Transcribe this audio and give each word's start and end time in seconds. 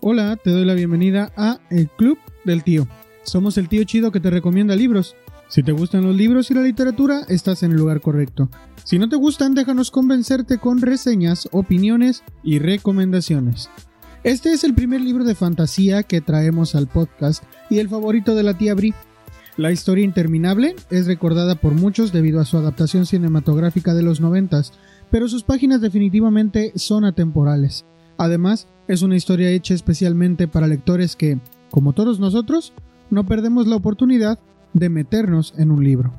Hola, 0.00 0.36
te 0.42 0.50
doy 0.50 0.64
la 0.64 0.72
bienvenida 0.72 1.32
a 1.36 1.58
El 1.68 1.90
Club 1.90 2.18
del 2.46 2.64
Tío. 2.64 2.88
Somos 3.24 3.58
el 3.58 3.68
tío 3.68 3.84
chido 3.84 4.10
que 4.10 4.20
te 4.20 4.30
recomienda 4.30 4.74
libros. 4.74 5.16
Si 5.48 5.62
te 5.62 5.72
gustan 5.72 6.04
los 6.04 6.16
libros 6.16 6.50
y 6.50 6.54
la 6.54 6.62
literatura, 6.62 7.26
estás 7.28 7.62
en 7.62 7.72
el 7.72 7.76
lugar 7.76 8.00
correcto. 8.00 8.48
Si 8.84 8.98
no 8.98 9.10
te 9.10 9.16
gustan, 9.16 9.54
déjanos 9.54 9.90
convencerte 9.90 10.56
con 10.56 10.80
reseñas, 10.80 11.46
opiniones 11.52 12.22
y 12.42 12.58
recomendaciones. 12.58 13.68
Este 14.24 14.52
es 14.52 14.64
el 14.64 14.74
primer 14.74 15.02
libro 15.02 15.24
de 15.24 15.34
fantasía 15.34 16.02
que 16.02 16.22
traemos 16.22 16.74
al 16.74 16.88
podcast 16.88 17.44
y 17.68 17.80
el 17.80 17.90
favorito 17.90 18.34
de 18.34 18.42
la 18.44 18.56
tía 18.56 18.74
Bri. 18.74 18.94
La 19.58 19.72
historia 19.72 20.04
interminable 20.04 20.76
es 20.88 21.08
recordada 21.08 21.56
por 21.56 21.74
muchos 21.74 22.12
debido 22.12 22.40
a 22.40 22.44
su 22.44 22.56
adaptación 22.56 23.06
cinematográfica 23.06 23.92
de 23.92 24.04
los 24.04 24.20
noventas, 24.20 24.72
pero 25.10 25.26
sus 25.26 25.42
páginas 25.42 25.80
definitivamente 25.80 26.70
son 26.76 27.04
atemporales. 27.04 27.84
Además, 28.18 28.68
es 28.86 29.02
una 29.02 29.16
historia 29.16 29.50
hecha 29.50 29.74
especialmente 29.74 30.46
para 30.46 30.68
lectores 30.68 31.16
que, 31.16 31.40
como 31.72 31.92
todos 31.92 32.20
nosotros, 32.20 32.72
no 33.10 33.26
perdemos 33.26 33.66
la 33.66 33.74
oportunidad 33.74 34.38
de 34.74 34.90
meternos 34.90 35.52
en 35.58 35.72
un 35.72 35.82
libro. 35.82 36.12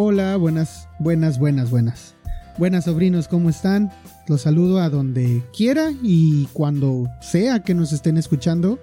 Hola, 0.00 0.36
buenas, 0.36 0.86
buenas, 1.00 1.40
buenas, 1.40 1.70
buenas. 1.70 2.14
Buenas 2.56 2.84
sobrinos, 2.84 3.26
¿cómo 3.26 3.50
están? 3.50 3.90
Los 4.28 4.42
saludo 4.42 4.78
a 4.78 4.90
donde 4.90 5.42
quiera 5.52 5.90
y 6.04 6.46
cuando 6.52 7.10
sea 7.20 7.64
que 7.64 7.74
nos 7.74 7.92
estén 7.92 8.16
escuchando. 8.16 8.78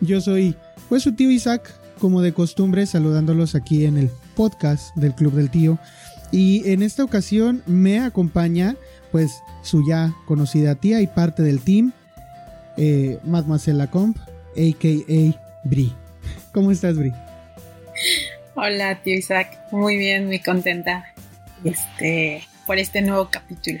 Yo 0.00 0.20
soy 0.20 0.54
pues 0.88 1.02
su 1.02 1.16
tío 1.16 1.28
Isaac, 1.28 1.74
como 1.98 2.22
de 2.22 2.32
costumbre, 2.32 2.86
saludándolos 2.86 3.56
aquí 3.56 3.84
en 3.84 3.96
el 3.96 4.10
podcast 4.36 4.94
del 4.94 5.12
Club 5.16 5.32
del 5.32 5.50
Tío. 5.50 5.76
Y 6.30 6.62
en 6.70 6.82
esta 6.84 7.02
ocasión 7.02 7.64
me 7.66 7.98
acompaña 7.98 8.76
pues 9.10 9.42
su 9.64 9.84
ya 9.88 10.14
conocida 10.24 10.76
tía 10.76 11.00
y 11.00 11.08
parte 11.08 11.42
del 11.42 11.58
team, 11.62 11.92
eh, 12.76 13.18
Mademoiselle 13.24 13.88
Comp, 13.88 14.18
a.k.a. 14.18 15.68
Bri. 15.68 15.92
¿Cómo 16.52 16.70
estás, 16.70 16.96
Bri? 16.96 17.12
Hola, 18.62 19.02
tío 19.02 19.16
Isaac. 19.16 19.58
Muy 19.72 19.96
bien, 19.96 20.26
muy 20.26 20.38
contenta 20.38 21.06
este, 21.64 22.42
por 22.66 22.78
este 22.78 23.00
nuevo 23.00 23.30
capítulo. 23.32 23.78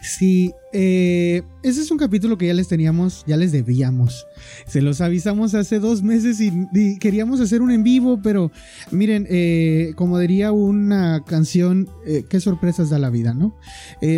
Sí, 0.00 0.52
eh, 0.72 1.42
ese 1.62 1.80
es 1.80 1.90
un 1.92 1.96
capítulo 1.96 2.36
que 2.36 2.48
ya 2.48 2.52
les 2.52 2.66
teníamos, 2.66 3.22
ya 3.28 3.36
les 3.36 3.52
debíamos. 3.52 4.26
Se 4.66 4.82
los 4.82 5.00
avisamos 5.00 5.54
hace 5.54 5.78
dos 5.78 6.02
meses 6.02 6.40
y, 6.40 6.98
queríamos 6.98 7.40
hacer 7.40 7.62
un 7.62 7.70
en 7.70 7.84
vivo, 7.84 8.20
pero 8.20 8.50
miren, 8.90 9.28
eh, 9.30 9.92
como 9.94 10.18
diría 10.18 10.50
una 10.50 11.22
canción, 11.24 11.88
eh, 12.04 12.24
qué 12.28 12.40
sorpresas 12.40 12.90
da 12.90 12.98
la 12.98 13.08
vida, 13.08 13.34
¿no? 13.34 13.54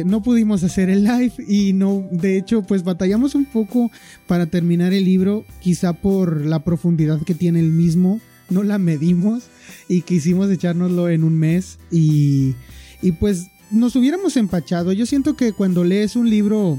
no 0.06 0.22
pudimos 0.22 0.64
hacer 0.64 0.88
el 0.88 1.04
live 1.04 1.34
y 1.46 1.74
no, 1.74 2.08
de 2.10 2.38
hecho, 2.38 2.62
pues 2.62 2.84
batallamos 2.84 3.34
un 3.34 3.44
poco 3.44 3.90
para 4.26 4.46
terminar 4.46 4.94
el 4.94 5.04
libro, 5.04 5.44
quizá 5.60 5.92
por 5.92 6.46
la 6.46 6.64
profundidad 6.64 7.20
que 7.20 7.34
tiene 7.34 7.60
el 7.60 7.70
mismo, 7.70 8.18
no 8.52 8.62
la 8.62 8.78
medimos 8.78 9.44
y 9.88 10.02
quisimos 10.02 10.50
echárnoslo 10.50 11.08
en 11.08 11.24
un 11.24 11.38
mes 11.38 11.78
y, 11.90 12.54
y 13.00 13.12
pues 13.12 13.48
nos 13.70 13.96
hubiéramos 13.96 14.36
empachado. 14.36 14.92
Yo 14.92 15.06
siento 15.06 15.34
que 15.34 15.52
cuando 15.52 15.84
lees 15.84 16.14
un 16.16 16.28
libro 16.28 16.78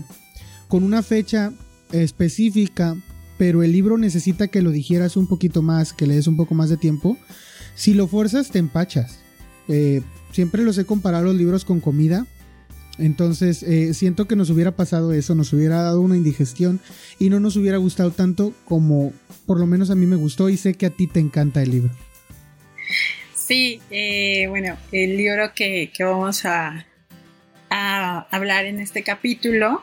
con 0.67 0.83
una 0.83 1.03
fecha 1.03 1.51
específica, 1.91 2.95
pero 3.37 3.63
el 3.63 3.71
libro 3.71 3.97
necesita 3.97 4.47
que 4.47 4.61
lo 4.61 4.71
digieras 4.71 5.17
un 5.17 5.27
poquito 5.27 5.61
más, 5.61 5.93
que 5.93 6.07
le 6.07 6.15
des 6.15 6.27
un 6.27 6.37
poco 6.37 6.55
más 6.55 6.69
de 6.69 6.77
tiempo, 6.77 7.17
si 7.75 7.93
lo 7.93 8.07
fuerzas 8.07 8.51
te 8.51 8.59
empachas. 8.59 9.19
Eh, 9.67 10.01
siempre 10.31 10.63
los 10.63 10.77
he 10.77 10.85
comparado 10.85 11.25
los 11.25 11.35
libros 11.35 11.65
con 11.65 11.79
comida. 11.79 12.27
Entonces 12.97 13.63
eh, 13.63 13.93
siento 13.93 14.27
que 14.27 14.35
nos 14.35 14.49
hubiera 14.49 14.75
pasado 14.75 15.13
eso, 15.13 15.33
nos 15.33 15.51
hubiera 15.53 15.81
dado 15.81 16.01
una 16.01 16.15
indigestión 16.15 16.79
y 17.19 17.29
no 17.29 17.39
nos 17.39 17.55
hubiera 17.55 17.77
gustado 17.77 18.11
tanto 18.11 18.53
como 18.65 19.11
por 19.45 19.59
lo 19.59 19.65
menos 19.65 19.89
a 19.89 19.95
mí 19.95 20.05
me 20.05 20.15
gustó 20.15 20.49
y 20.49 20.57
sé 20.57 20.75
que 20.75 20.85
a 20.85 20.89
ti 20.89 21.07
te 21.07 21.19
encanta 21.19 21.61
el 21.63 21.71
libro. 21.71 21.89
Sí, 23.35 23.81
eh, 23.89 24.47
bueno, 24.47 24.77
el 24.91 25.17
libro 25.17 25.53
que, 25.53 25.91
vamos 25.99 26.45
a, 26.45 26.85
hablar 27.69 28.65
en 28.65 28.79
este 28.79 29.03
capítulo 29.03 29.81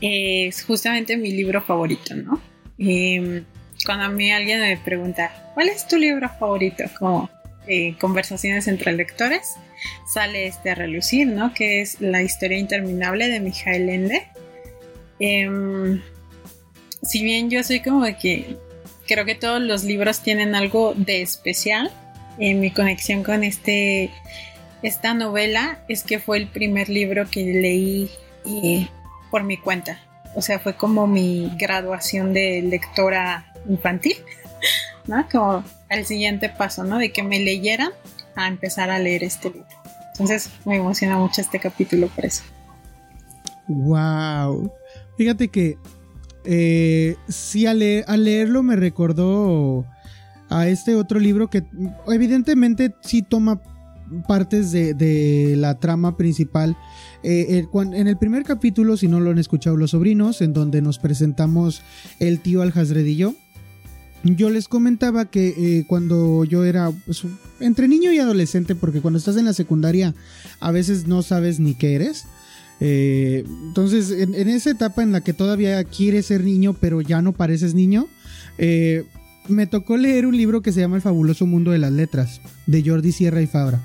es 0.00 0.64
justamente 0.64 1.16
mi 1.16 1.30
libro 1.32 1.62
favorito, 1.62 2.14
¿no? 2.14 2.40
Em, 2.78 3.44
cuando 3.84 4.04
a 4.06 4.08
mí 4.08 4.32
alguien 4.32 4.60
me 4.60 4.76
pregunta, 4.78 5.52
¿cuál 5.54 5.68
es 5.68 5.86
tu 5.86 5.96
libro 5.96 6.28
favorito? 6.38 6.84
Como 6.98 7.30
eh, 7.66 7.94
conversaciones 8.00 8.66
entre 8.66 8.92
lectores, 8.94 9.56
sale 10.06 10.46
este 10.46 10.70
a 10.70 10.74
relucir, 10.74 11.28
¿no? 11.28 11.54
Que 11.54 11.80
es 11.80 12.00
La 12.00 12.22
historia 12.22 12.58
interminable 12.58 13.28
de 13.28 13.40
Mijael 13.40 13.88
Ende. 13.88 14.26
Em, 15.20 16.00
si 17.02 17.22
bien 17.22 17.50
yo 17.50 17.62
soy 17.62 17.80
como 17.80 18.04
que 18.18 18.56
creo 19.06 19.24
que 19.24 19.34
todos 19.34 19.60
los 19.60 19.84
libros 19.84 20.20
tienen 20.20 20.54
algo 20.54 20.94
de 20.94 21.22
especial, 21.22 21.90
en 22.38 22.60
mi 22.60 22.70
conexión 22.70 23.24
con 23.24 23.42
este, 23.42 24.10
esta 24.82 25.14
novela 25.14 25.84
es 25.88 26.04
que 26.04 26.18
fue 26.18 26.38
el 26.38 26.46
primer 26.46 26.88
libro 26.88 27.28
que 27.28 27.42
leí 27.42 28.10
eh, 28.46 28.88
por 29.30 29.42
mi 29.42 29.56
cuenta. 29.56 30.00
O 30.34 30.42
sea, 30.42 30.58
fue 30.58 30.76
como 30.76 31.06
mi 31.06 31.50
graduación 31.58 32.32
de 32.32 32.62
lectora 32.62 33.52
infantil, 33.68 34.16
¿no? 35.06 35.26
Como 35.28 35.64
el 35.88 36.06
siguiente 36.06 36.48
paso, 36.48 36.84
¿no? 36.84 36.98
De 36.98 37.10
que 37.10 37.22
me 37.22 37.40
leyeran 37.40 37.90
a 38.44 38.48
empezar 38.48 38.90
a 38.90 38.98
leer 38.98 39.24
este 39.24 39.50
libro. 39.50 39.66
Entonces 40.12 40.50
me 40.64 40.76
emociona 40.76 41.16
mucho 41.18 41.40
este 41.40 41.60
capítulo 41.60 42.08
por 42.08 42.24
eso. 42.24 42.42
Wow. 43.68 44.72
Fíjate 45.16 45.48
que 45.48 45.76
eh, 46.44 47.16
sí, 47.28 47.66
al 47.66 47.78
leerlo 47.78 48.62
me 48.62 48.76
recordó 48.76 49.84
a 50.48 50.66
este 50.68 50.94
otro 50.94 51.20
libro 51.20 51.50
que 51.50 51.64
evidentemente 52.06 52.94
sí 53.02 53.22
toma 53.22 53.60
partes 54.26 54.72
de, 54.72 55.54
la 55.56 55.78
trama 55.78 56.16
principal. 56.16 56.76
Eh, 57.22 57.66
en 57.74 58.08
el 58.08 58.16
primer 58.16 58.44
capítulo, 58.44 58.96
si 58.96 59.08
no 59.08 59.20
lo 59.20 59.30
han 59.30 59.38
escuchado 59.38 59.76
los 59.76 59.90
sobrinos, 59.90 60.40
en 60.40 60.52
donde 60.52 60.80
nos 60.80 60.98
presentamos 60.98 61.82
el 62.18 62.40
tío 62.40 62.62
Alhazred 62.62 63.04
y 63.04 63.16
yo, 63.16 63.34
yo 64.24 64.50
les 64.50 64.68
comentaba 64.68 65.26
que 65.26 65.48
eh, 65.48 65.84
cuando 65.86 66.44
yo 66.44 66.64
era 66.64 66.90
pues, 67.06 67.22
entre 67.60 67.88
niño 67.88 68.12
y 68.12 68.18
adolescente, 68.18 68.74
porque 68.74 69.00
cuando 69.00 69.18
estás 69.18 69.36
en 69.36 69.44
la 69.44 69.52
secundaria 69.52 70.14
a 70.60 70.70
veces 70.70 71.06
no 71.06 71.22
sabes 71.22 71.60
ni 71.60 71.74
qué 71.74 71.94
eres. 71.94 72.26
Eh, 72.80 73.44
entonces, 73.66 74.10
en, 74.10 74.34
esa 74.34 74.70
etapa 74.70 75.02
en 75.02 75.12
la 75.12 75.20
que 75.22 75.32
todavía 75.32 75.82
quieres 75.84 76.26
ser 76.26 76.44
niño, 76.44 76.76
pero 76.80 77.00
ya 77.00 77.22
no 77.22 77.32
pareces 77.32 77.74
niño, 77.74 78.08
me 79.48 79.66
tocó 79.66 79.96
leer 79.96 80.26
un 80.26 80.36
libro 80.36 80.62
que 80.62 80.72
se 80.72 80.80
llama 80.80 80.96
El 80.96 81.02
fabuloso 81.02 81.46
mundo 81.46 81.70
de 81.70 81.78
las 81.78 81.92
letras, 81.92 82.40
de 82.66 82.82
Jordi 82.84 83.12
Sierra 83.12 83.40
y 83.42 83.46
Fabra. 83.46 83.80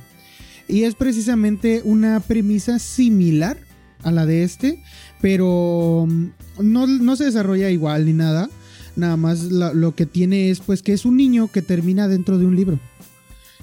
Y 0.67 0.83
es 0.83 0.95
precisamente 0.95 1.81
una 1.83 2.19
premisa 2.19 2.79
similar 2.79 3.57
a 4.03 4.11
la 4.11 4.25
de 4.25 4.43
este, 4.43 4.81
pero 5.21 6.05
mm, 6.07 6.27
no, 6.61 7.15
se 7.15 7.25
desarrolla 7.25 7.69
igual 7.69 8.05
ni 8.05 8.13
nada. 8.13 8.49
Nada 8.95 9.17
más 9.17 9.43
lo 9.43 9.95
que 9.95 10.05
tiene 10.05 10.49
es 10.49 10.59
pues 10.59 10.83
que 10.83 10.93
es 10.93 11.05
un 11.05 11.17
niño 11.17 11.49
que 11.51 11.61
termina 11.61 12.07
dentro 12.07 12.37
de 12.37 12.45
un 12.45 12.55
libro. 12.55 12.79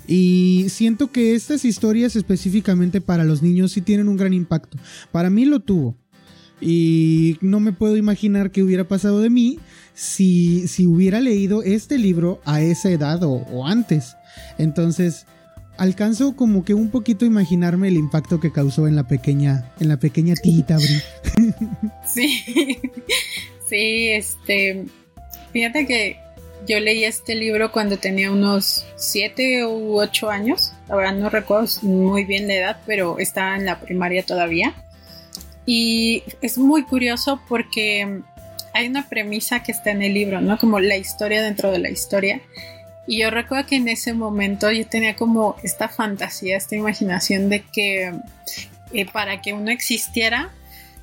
Y 0.07 0.67
siento 0.71 1.13
que 1.13 1.35
estas 1.35 1.65
historias 1.65 2.17
específicamente 2.17 3.01
para 3.01 3.23
los 3.23 3.43
niños 3.43 3.73
sí 3.73 3.81
tienen 3.81 4.09
un 4.09 4.17
gran 4.17 4.33
impacto. 4.33 4.77
Para 5.13 5.31
mí 5.31 5.45
lo 5.45 5.61
tuvo. 5.61 5.97
Y 6.61 7.39
no 7.41 7.61
me 7.61 7.73
puedo 7.73 7.97
imaginar 7.97 8.51
qué 8.51 8.63
hubiera 8.63 8.89
pasado 8.89 9.21
de 9.21 9.31
mí 9.31 9.59
si, 9.95 10.67
si 10.69 10.87
hubiera 10.87 11.21
leído 11.21 11.63
este 11.63 11.97
libro 11.97 12.41
a 12.45 12.61
esa 12.61 12.91
edad 12.91 13.21
o, 13.23 13.67
antes. 13.67 14.17
Entonces, 14.59 15.27
alcanzo 15.79 16.37
como 16.37 16.65
que 16.65 16.75
un 16.75 16.91
poquito 16.91 17.25
imaginarme 17.25 17.89
el 17.89 17.97
impacto 17.97 18.41
que 18.41 18.53
causó 18.53 18.87
en 18.87 18.97
la 18.97 19.07
pequeña, 19.07 19.73
en 19.79 19.89
la 19.89 19.99
pequeña 19.99 20.35
tita 20.35 20.77
Bri. 20.77 21.55
Sí, 22.05 22.43
sí, 23.69 24.09
este, 24.09 24.87
fíjate 25.53 25.87
que 25.87 26.19
yo 26.67 26.79
leí 26.79 27.05
este 27.05 27.35
libro 27.35 27.73
cuando 27.73 27.97
tenía 27.97 28.31
unos 28.31 28.87
7 28.97 29.67
u 29.67 29.99
8 29.99 30.31
años, 30.31 30.73
verdad 30.89 31.15
no 31.15 31.31
recuerdo 31.31 31.67
muy 31.83 32.25
bien 32.25 32.49
la 32.49 32.55
edad, 32.55 32.81
pero 32.87 33.19
estaba 33.19 33.57
en 33.57 33.65
la 33.65 33.81
primaria 33.81 34.25
todavía. 34.25 34.75
Y 35.67 36.23
es 36.41 36.59
muy 36.59 36.85
curioso 36.85 37.41
porque 37.49 38.23
hay 38.73 38.89
una 38.89 39.09
premisa 39.09 39.63
que 39.63 39.73
está 39.73 39.91
en 39.91 40.03
el 40.03 40.15
libro, 40.15 40.41
¿no? 40.41 40.59
Como 40.59 40.81
la 40.81 40.97
historia 40.97 41.43
dentro 41.43 41.71
de 41.71 41.79
la 41.79 41.91
historia. 41.91 42.41
Y 43.07 43.19
yo 43.19 43.31
recuerdo 43.31 43.67
que 43.67 43.77
en 43.77 43.89
ese 43.89 44.13
momento 44.13 44.71
yo 44.71 44.87
tenía 44.87 45.17
como 45.17 45.57
esta 45.63 45.89
fantasía, 45.89 46.57
esta 46.57 46.77
imaginación 46.77 47.49
de 47.49 47.63
que 47.63 48.13
eh, 48.93 49.07
para 49.07 49.41
que 49.41 49.53
uno 49.53 49.71
existiera 49.71 50.51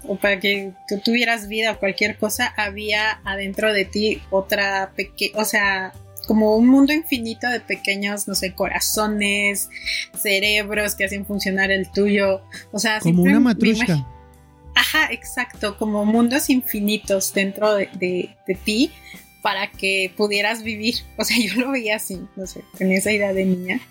o 0.07 0.15
para 0.15 0.39
que 0.39 0.73
tú 0.87 0.99
tuvieras 1.03 1.47
vida 1.47 1.71
o 1.71 1.79
cualquier 1.79 2.17
cosa, 2.17 2.53
había 2.57 3.21
adentro 3.23 3.73
de 3.73 3.85
ti 3.85 4.21
otra 4.29 4.91
pequeña, 4.95 5.39
o 5.39 5.45
sea, 5.45 5.93
como 6.27 6.57
un 6.57 6.67
mundo 6.67 6.93
infinito 6.93 7.47
de 7.49 7.61
pequeños, 7.61 8.27
no 8.27 8.35
sé, 8.35 8.53
corazones, 8.53 9.69
cerebros 10.15 10.93
que 10.93 11.05
hacen 11.05 11.25
funcionar 11.25 11.71
el 11.71 11.89
tuyo. 11.89 12.41
O 12.71 12.79
sea, 12.79 12.99
como 12.99 13.23
una 13.23 13.39
matrushka. 13.39 14.05
Ajá, 14.75 15.07
exacto, 15.11 15.75
como 15.77 16.05
mundos 16.05 16.51
infinitos 16.51 17.33
dentro 17.33 17.73
de, 17.73 17.89
de, 17.97 18.55
ti 18.63 18.91
para 19.41 19.71
que 19.71 20.13
pudieras 20.15 20.61
vivir. 20.61 20.95
O 21.17 21.23
sea, 21.23 21.37
yo 21.43 21.59
lo 21.61 21.71
veía 21.71 21.95
así, 21.95 22.21
no 22.35 22.45
sé, 22.45 22.61
tenía 22.77 22.97
esa 22.97 23.11
idea 23.11 23.33
de 23.33 23.45
niña. 23.45 23.81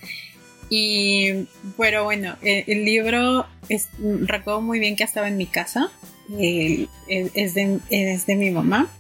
Y, 0.69 1.47
pero 1.77 2.05
bueno, 2.05 2.37
el, 2.43 2.85
libro, 2.85 3.47
es, 3.69 3.89
recuerdo 3.99 4.61
muy 4.61 4.81
bien 4.81 4.97
que 4.97 5.05
estaba 5.05 5.29
en 5.29 5.37
mi 5.37 5.47
casa, 5.47 5.91
es, 6.39 7.55
de, 7.55 7.79
es 7.91 8.27
de 8.27 8.37
mi 8.37 8.51
mamá 8.51 8.91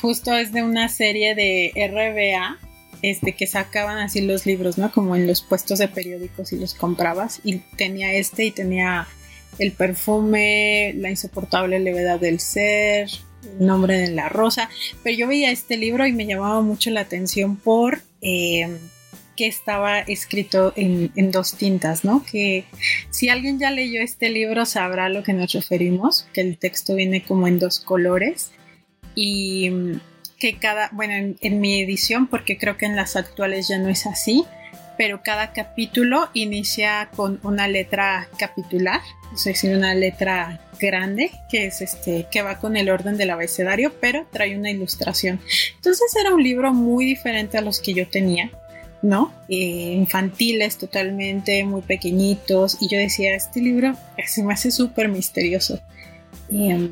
justo 0.00 0.34
es 0.34 0.52
de 0.52 0.62
una 0.62 0.88
serie 0.88 1.34
de 1.34 1.72
RBA, 1.88 2.58
este, 3.02 3.32
que 3.32 3.46
sacaban 3.46 3.98
así 3.98 4.22
los 4.22 4.46
libros, 4.46 4.78
¿no? 4.78 4.90
Como 4.90 5.16
en 5.16 5.26
los 5.26 5.42
puestos 5.42 5.78
de 5.78 5.88
periódicos 5.88 6.52
y 6.52 6.58
los 6.58 6.74
comprabas. 6.74 7.40
Y 7.44 7.58
tenía 7.76 8.12
este 8.14 8.46
y 8.46 8.50
tenía 8.50 9.06
el 9.58 9.72
perfume, 9.72 10.92
la 10.96 11.10
insoportable 11.10 11.78
levedad 11.78 12.18
del 12.18 12.40
ser, 12.40 13.08
el 13.58 13.66
nombre 13.66 13.98
de 13.98 14.10
la 14.10 14.28
rosa. 14.28 14.68
Pero 15.02 15.16
yo 15.16 15.28
veía 15.28 15.50
este 15.50 15.76
libro 15.76 16.06
y 16.06 16.12
me 16.12 16.26
llamaba 16.26 16.60
mucho 16.62 16.90
la 16.90 17.02
atención 17.02 17.56
por 17.56 18.02
em, 18.20 18.78
que 19.36 19.46
estaba 19.46 20.00
escrito 20.00 20.72
en, 20.76 21.12
en, 21.14 21.30
dos 21.30 21.56
tintas, 21.56 22.04
¿no? 22.04 22.24
Que 22.24 22.64
si 23.10 23.28
alguien 23.28 23.58
ya 23.58 23.70
leyó 23.70 24.00
este 24.00 24.30
libro 24.30 24.64
sabrá 24.64 25.06
a 25.06 25.08
lo 25.08 25.22
que 25.22 25.32
nos 25.32 25.52
referimos, 25.52 26.26
que 26.32 26.40
el 26.40 26.58
texto 26.58 26.94
viene 26.94 27.22
como 27.22 27.46
en 27.46 27.58
dos 27.58 27.80
colores 27.80 28.50
y 29.14 29.70
que 30.38 30.58
cada, 30.58 30.90
bueno, 30.92 31.34
en, 31.40 31.60
mi 31.60 31.80
edición, 31.80 32.26
porque 32.26 32.58
creo 32.58 32.76
que 32.76 32.86
en 32.86 32.96
las 32.96 33.16
actuales 33.16 33.68
ya 33.68 33.78
no 33.78 33.88
es 33.88 34.06
así, 34.06 34.44
pero 34.98 35.22
cada 35.22 35.52
capítulo 35.52 36.28
inicia 36.34 37.10
con 37.16 37.40
una 37.42 37.68
letra 37.68 38.28
capitular, 38.38 39.00
es 39.34 39.44
decir, 39.44 39.76
una 39.76 39.94
letra 39.94 40.60
grande 40.78 41.30
que 41.50 41.66
es 41.66 41.80
este 41.80 42.26
que 42.30 42.42
va 42.42 42.58
con 42.58 42.76
el 42.76 42.90
orden 42.90 43.16
del 43.16 43.30
abecedario, 43.30 43.92
pero 44.00 44.26
trae 44.30 44.56
una 44.56 44.70
ilustración. 44.70 45.40
Entonces 45.76 46.14
era 46.18 46.34
un 46.34 46.42
libro 46.42 46.72
muy 46.72 47.04
diferente 47.04 47.58
a 47.58 47.62
los 47.62 47.80
que 47.80 47.94
yo 47.94 48.08
tenía. 48.08 48.50
¿No? 49.02 49.32
Eh, 49.48 49.94
infantiles 49.94 50.78
totalmente, 50.78 51.64
muy 51.64 51.82
pequeñitos, 51.82 52.78
y 52.80 52.88
yo 52.88 52.98
decía, 52.98 53.34
este 53.34 53.60
libro 53.60 53.94
se 54.26 54.42
me 54.42 54.52
hace 54.52 54.70
súper 54.70 55.08
misterioso. 55.08 55.80
Y, 56.48 56.70
em, 56.70 56.90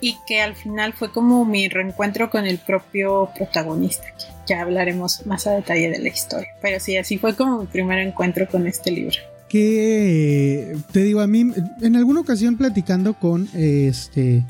y 0.00 0.16
que 0.26 0.40
al 0.40 0.56
final 0.56 0.92
fue 0.92 1.12
como 1.12 1.44
mi 1.44 1.68
reencuentro 1.68 2.28
con 2.28 2.44
el 2.44 2.58
propio 2.58 3.30
protagonista. 3.36 4.04
Ya 4.48 4.60
hablaremos 4.60 5.24
más 5.26 5.46
a 5.46 5.52
detalle 5.52 5.90
de 5.90 6.00
la 6.00 6.08
historia. 6.08 6.48
Pero 6.60 6.80
sí, 6.80 6.96
así 6.96 7.18
fue 7.18 7.36
como 7.36 7.60
mi 7.60 7.66
primer 7.66 8.00
encuentro 8.00 8.48
con 8.48 8.66
este 8.66 8.90
libro. 8.90 9.16
Que 9.48 10.76
te 10.90 11.04
digo, 11.04 11.20
a 11.20 11.28
mí, 11.28 11.52
en 11.82 11.96
alguna 11.96 12.20
ocasión 12.20 12.56
platicando 12.56 13.14
con 13.14 13.48
este. 13.54 14.44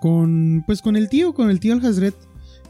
Con. 0.00 0.64
Pues 0.66 0.82
con 0.82 0.96
el 0.96 1.08
tío, 1.08 1.34
con 1.34 1.50
el 1.50 1.60
tío 1.60 1.74
Al 1.74 1.82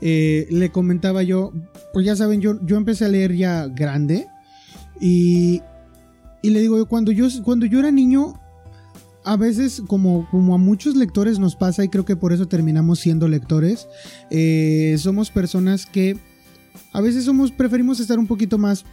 eh, 0.01 0.47
le 0.51 0.71
comentaba 0.71 1.23
yo. 1.23 1.53
Pues 1.93 2.07
ya 2.07 2.17
saben, 2.17 2.41
yo, 2.41 2.59
yo 2.65 2.77
empecé 2.77 3.05
a 3.05 3.09
leer 3.09 3.35
ya 3.35 3.67
grande. 3.67 4.27
Y. 5.01 5.63
Y 6.41 6.51
le 6.51 6.61
digo, 6.61 6.87
cuando 6.87 7.11
yo, 7.11 7.27
cuando 7.43 7.67
yo 7.67 7.81
era 7.81 7.91
niño, 7.91 8.41
a 9.25 9.37
veces, 9.37 9.83
como, 9.87 10.29
como 10.31 10.55
a 10.55 10.59
muchos 10.59 10.97
lectores 10.97 11.39
nos 11.39 11.57
pasa, 11.57 11.85
y 11.85 11.89
creo 11.89 12.05
que 12.05 12.17
por 12.17 12.33
eso 12.33 12.47
terminamos 12.47 13.01
siendo 13.01 13.29
lectores, 13.29 13.89
eh, 14.31 14.97
somos 14.99 15.31
personas 15.31 15.85
que 15.85 16.17
a 16.93 17.01
veces 17.01 17.25
somos, 17.25 17.51
preferimos 17.53 18.01
estar 18.01 18.19
un 18.19 18.27
poquito 18.27 18.57
más 18.57 18.85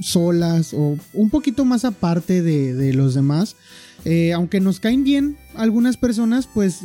solas 0.00 0.72
o 0.72 0.96
un 1.12 1.30
poquito 1.30 1.64
más 1.64 1.84
aparte 1.84 2.42
de, 2.42 2.92
los 2.94 3.14
demás. 3.14 3.56
Eh, 4.04 4.32
aunque 4.32 4.60
nos 4.60 4.80
caen 4.80 5.04
bien 5.04 5.36
algunas 5.54 5.96
personas, 5.96 6.48
pues 6.52 6.80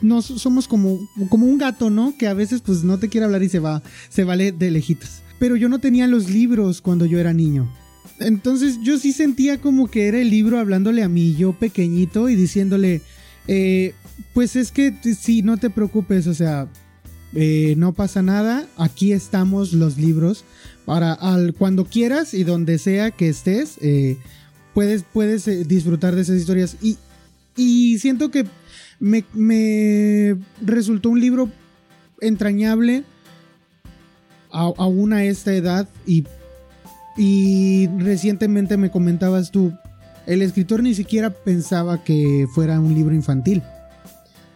no 0.00 0.22
somos 0.22 0.68
como, 0.68 0.98
como 1.28 1.46
un 1.46 1.58
gato, 1.58 1.90
¿no? 1.90 2.16
Que 2.16 2.28
a 2.28 2.34
veces 2.34 2.60
pues 2.60 2.84
no 2.84 2.98
te 2.98 3.08
quiere 3.08 3.24
hablar 3.24 3.42
y 3.42 3.48
se 3.48 3.58
va, 3.58 3.82
se 4.08 4.24
vale 4.24 4.52
de 4.52 4.70
lejitas. 4.70 5.22
Pero 5.38 5.56
yo 5.56 5.68
no 5.68 5.78
tenía 5.78 6.06
los 6.06 6.28
libros 6.28 6.80
cuando 6.80 7.06
yo 7.06 7.18
era 7.18 7.32
niño. 7.32 7.68
Entonces 8.20 8.78
yo 8.82 8.98
sí 8.98 9.12
sentía 9.12 9.60
como 9.60 9.88
que 9.88 10.08
era 10.08 10.18
el 10.18 10.30
libro 10.30 10.58
hablándole 10.58 11.02
a 11.02 11.08
mí, 11.08 11.34
yo 11.36 11.52
pequeñito, 11.52 12.28
y 12.28 12.34
diciéndole, 12.34 13.02
eh, 13.46 13.94
pues 14.34 14.56
es 14.56 14.72
que 14.72 14.94
sí, 15.18 15.42
no 15.42 15.56
te 15.56 15.70
preocupes, 15.70 16.26
o 16.26 16.34
sea, 16.34 16.68
eh, 17.34 17.74
no 17.76 17.92
pasa 17.92 18.22
nada, 18.22 18.66
aquí 18.76 19.12
estamos 19.12 19.72
los 19.72 19.98
libros 19.98 20.44
para 20.84 21.12
al, 21.12 21.54
cuando 21.54 21.84
quieras 21.84 22.34
y 22.34 22.42
donde 22.42 22.78
sea 22.78 23.10
que 23.10 23.28
estés, 23.28 23.76
eh, 23.82 24.16
puedes, 24.74 25.04
puedes 25.04 25.68
disfrutar 25.68 26.14
de 26.14 26.22
esas 26.22 26.38
historias. 26.38 26.76
Y, 26.80 26.96
y 27.58 27.98
siento 27.98 28.30
que 28.30 28.46
me, 28.98 29.24
me, 29.34 30.36
resultó 30.62 31.10
un 31.10 31.20
libro 31.20 31.50
entrañable 32.20 33.04
aún 34.50 35.12
a 35.12 35.24
esta 35.24 35.52
edad 35.52 35.86
y 36.06 36.24
y 37.18 37.88
recientemente 37.98 38.76
me 38.76 38.92
comentabas 38.92 39.50
tú, 39.50 39.72
el 40.26 40.40
escritor 40.40 40.84
ni 40.84 40.94
siquiera 40.94 41.30
pensaba 41.30 42.04
que 42.04 42.46
fuera 42.54 42.78
un 42.78 42.94
libro 42.94 43.12
infantil. 43.12 43.64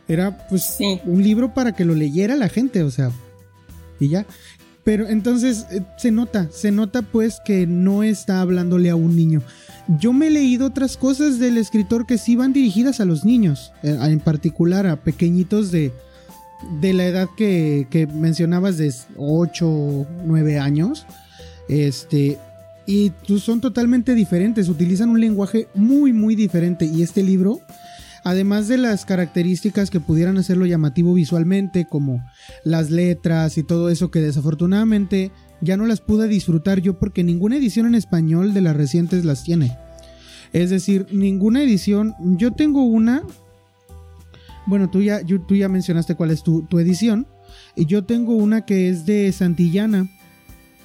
Era 0.06 0.46
pues 0.48 0.78
un 1.04 1.22
libro 1.24 1.54
para 1.54 1.72
que 1.72 1.84
lo 1.84 1.94
leyera 1.94 2.36
la 2.36 2.48
gente, 2.48 2.84
o 2.84 2.90
sea, 2.90 3.10
y 3.98 4.08
ya. 4.08 4.26
Pero 4.84 5.08
entonces 5.08 5.66
eh, 5.70 5.82
se 5.96 6.10
nota, 6.10 6.48
se 6.50 6.72
nota 6.72 7.02
pues 7.02 7.40
que 7.44 7.66
no 7.66 8.02
está 8.02 8.40
hablándole 8.40 8.90
a 8.90 8.96
un 8.96 9.16
niño. 9.16 9.42
Yo 10.00 10.12
me 10.12 10.28
he 10.28 10.30
leído 10.30 10.66
otras 10.66 10.96
cosas 10.96 11.38
del 11.38 11.56
escritor 11.58 12.06
que 12.06 12.18
sí 12.18 12.36
van 12.36 12.52
dirigidas 12.52 13.00
a 13.00 13.04
los 13.04 13.24
niños, 13.24 13.72
eh, 13.82 13.96
en 14.00 14.20
particular 14.20 14.86
a 14.86 14.96
pequeñitos 14.96 15.70
de, 15.70 15.92
de 16.80 16.92
la 16.92 17.06
edad 17.06 17.28
que, 17.36 17.86
que 17.90 18.06
mencionabas 18.06 18.76
de 18.76 18.92
8 19.16 19.68
o 19.68 20.06
9 20.24 20.58
años. 20.58 21.06
Este, 21.68 22.38
y 22.86 23.12
son 23.38 23.60
totalmente 23.60 24.14
diferentes, 24.14 24.68
utilizan 24.68 25.10
un 25.10 25.20
lenguaje 25.20 25.68
muy 25.74 26.12
muy 26.12 26.34
diferente 26.34 26.84
y 26.84 27.02
este 27.02 27.22
libro, 27.22 27.60
además 28.24 28.68
de 28.68 28.78
las 28.78 29.04
características 29.04 29.90
que 29.90 30.00
pudieran 30.00 30.38
hacerlo 30.38 30.66
llamativo 30.66 31.14
visualmente, 31.14 31.86
como 31.86 32.24
las 32.64 32.90
letras 32.90 33.58
y 33.58 33.62
todo 33.62 33.88
eso 33.90 34.10
que 34.10 34.20
desafortunadamente 34.20 35.30
ya 35.60 35.76
no 35.76 35.86
las 35.86 36.00
pude 36.00 36.28
disfrutar 36.28 36.80
yo 36.80 36.98
porque 36.98 37.24
ninguna 37.24 37.56
edición 37.56 37.86
en 37.86 37.94
español 37.94 38.54
de 38.54 38.60
las 38.60 38.76
recientes 38.76 39.24
las 39.24 39.44
tiene. 39.44 39.76
Es 40.52 40.70
decir, 40.70 41.06
ninguna 41.10 41.62
edición, 41.62 42.14
yo 42.20 42.52
tengo 42.52 42.84
una, 42.84 43.22
bueno, 44.66 44.90
tú 44.90 45.02
ya, 45.02 45.22
tú 45.24 45.54
ya 45.54 45.68
mencionaste 45.68 46.14
cuál 46.14 46.30
es 46.30 46.42
tu, 46.42 46.62
tu 46.62 46.78
edición, 46.78 47.26
y 47.76 47.86
yo 47.86 48.04
tengo 48.04 48.34
una 48.34 48.64
que 48.66 48.88
es 48.88 49.06
de 49.06 49.32
Santillana 49.32 50.08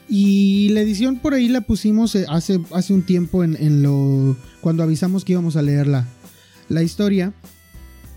y 0.09 0.69
la 0.69 0.81
edición 0.81 1.17
por 1.17 1.33
ahí 1.33 1.49
la 1.49 1.61
pusimos 1.61 2.15
eh, 2.15 2.25
hace, 2.29 2.59
hace 2.71 2.93
un 2.93 3.03
tiempo 3.03 3.43
en, 3.43 3.83
lo. 3.83 4.37
cuando 4.61 4.83
avisamos 4.83 5.25
que 5.25 5.33
íbamos 5.33 5.57
a 5.57 5.61
leer 5.61 5.87
la, 6.69 6.83
historia. 6.83 7.33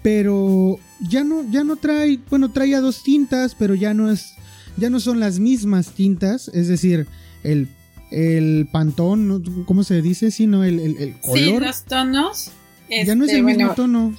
Pero 0.03 0.79
ya 1.01 1.25
no, 1.25 1.45
ya 1.51 1.65
no 1.65 1.77
trae. 1.77 2.19
Bueno, 2.31 2.51
traía 2.51 2.81
dos 2.81 3.03
tintas, 3.03 3.55
pero 3.55 3.75
ya 3.75 3.95
no 3.95 4.11
es. 4.11 4.35
Ya 4.77 4.89
no 4.89 5.01
son 5.01 5.21
las 5.21 5.39
mismas 5.39 5.91
tintas. 5.91 6.49
Es 6.49 6.69
decir, 6.69 7.07
el, 7.43 7.69
el 8.11 8.69
pantón, 8.73 9.65
¿cómo 9.67 9.85
se 9.85 10.01
dice? 10.01 10.31
Sino 10.31 10.65
el, 10.65 10.79
el, 10.81 11.21
color. 11.21 11.39
Sí, 11.39 11.59
los 11.59 11.85
tonos. 11.85 12.51
ya 12.89 13.15
no 13.15 13.25
es 13.25 13.33
el 13.33 13.41
este, 13.41 13.43
mismo 13.43 13.75
tono. 13.75 14.15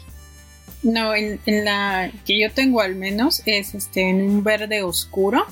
No, 0.84 1.16
en, 1.16 1.40
en, 1.46 1.66
la 1.66 2.12
que 2.26 2.40
yo 2.40 2.52
tengo 2.52 2.82
al 2.82 2.96
menos 2.96 3.44
es 3.46 3.76
este 3.76 4.10
en 4.10 4.22
un 4.22 4.44
verde 4.44 4.82
oscuro 4.82 5.46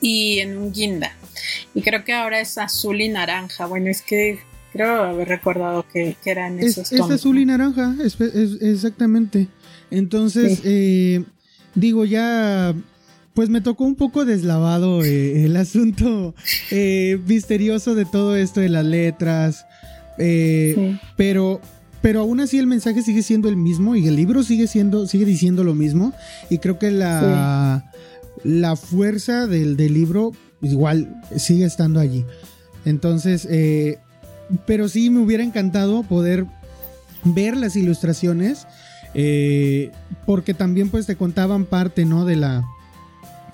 y 0.00 0.40
en 0.40 0.56
un 0.56 0.72
guinda. 0.72 1.12
Y 1.74 1.82
creo 1.82 2.04
que 2.04 2.12
ahora 2.12 2.40
es 2.40 2.58
azul 2.58 3.00
y 3.00 3.08
naranja. 3.08 3.66
Bueno, 3.66 3.90
es 3.90 4.02
que 4.02 4.38
creo 4.76 5.02
haber 5.02 5.28
recordado 5.28 5.84
que, 5.92 6.16
eran 6.24 6.58
esos 6.58 6.92
es, 6.92 7.00
Es 7.00 7.10
azul 7.10 7.38
y 7.38 7.46
naranja, 7.46 7.94
exactamente. 8.60 9.48
Entonces, 9.90 10.60
eh, 10.64 11.24
digo, 11.74 12.04
ya 12.04 12.74
pues 13.34 13.50
me 13.50 13.60
tocó 13.60 13.84
un 13.84 13.96
poco 13.96 14.24
deslavado 14.24 15.04
eh, 15.04 15.44
el 15.44 15.56
asunto 15.56 16.34
eh, 16.70 17.20
misterioso 17.26 17.94
de 17.94 18.06
todo 18.06 18.36
esto 18.36 18.60
de 18.60 18.70
las 18.70 18.84
letras. 18.84 19.66
Pero, 21.16 21.60
pero 22.00 22.20
aún 22.20 22.40
así 22.40 22.58
el 22.58 22.66
mensaje 22.66 23.02
sigue 23.02 23.22
siendo 23.22 23.50
el 23.50 23.56
mismo 23.56 23.94
y 23.94 24.06
el 24.08 24.16
libro 24.16 24.42
sigue 24.42 24.66
siendo, 24.66 25.06
sigue 25.06 25.26
diciendo 25.26 25.64
lo 25.64 25.74
mismo. 25.74 26.14
Y 26.48 26.58
creo 26.58 26.78
que 26.78 26.90
la, 26.90 27.92
la 28.44 28.76
fuerza 28.76 29.46
del, 29.46 29.76
libro 29.76 30.32
igual 30.62 31.20
sigue 31.36 31.64
estando 31.64 32.00
allí. 32.00 32.24
Entonces, 32.84 33.46
eh, 33.50 33.98
pero 34.66 34.88
sí 34.88 35.10
me 35.10 35.20
hubiera 35.20 35.42
encantado 35.42 36.02
poder 36.02 36.46
ver 37.24 37.56
las 37.56 37.76
ilustraciones. 37.76 38.66
Eh, 39.18 39.92
porque 40.26 40.52
también 40.52 40.90
pues 40.90 41.06
te 41.06 41.16
contaban 41.16 41.64
parte, 41.64 42.04
¿no? 42.04 42.26
De 42.26 42.36
la... 42.36 42.64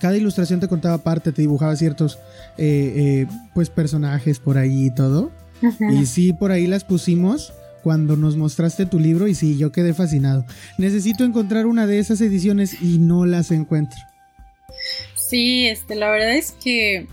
Cada 0.00 0.16
ilustración 0.16 0.58
te 0.58 0.66
contaba 0.66 0.98
parte, 0.98 1.30
te 1.30 1.42
dibujaba 1.42 1.76
ciertos 1.76 2.18
eh, 2.58 3.26
pues 3.54 3.70
personajes 3.70 4.40
por 4.40 4.58
ahí 4.58 4.86
y 4.86 4.94
todo. 4.94 5.30
Y 5.92 6.06
sí, 6.06 6.32
por 6.32 6.50
ahí 6.50 6.66
las 6.66 6.82
pusimos 6.82 7.52
cuando 7.82 8.16
nos 8.16 8.36
mostraste 8.36 8.86
tu 8.86 8.98
libro 8.98 9.28
y 9.28 9.34
sí, 9.34 9.56
yo 9.56 9.72
quedé 9.72 9.94
fascinado. 9.94 10.44
Necesito 10.78 11.24
encontrar 11.24 11.66
una 11.66 11.86
de 11.86 11.98
esas 11.98 12.20
ediciones 12.20 12.80
y 12.82 12.98
no 12.98 13.26
las 13.26 13.50
encuentro. 13.50 14.00
Sí, 15.14 15.66
este, 15.66 15.94
la 15.94 16.10
verdad 16.10 16.34
es 16.34 16.52
que, 16.52 17.08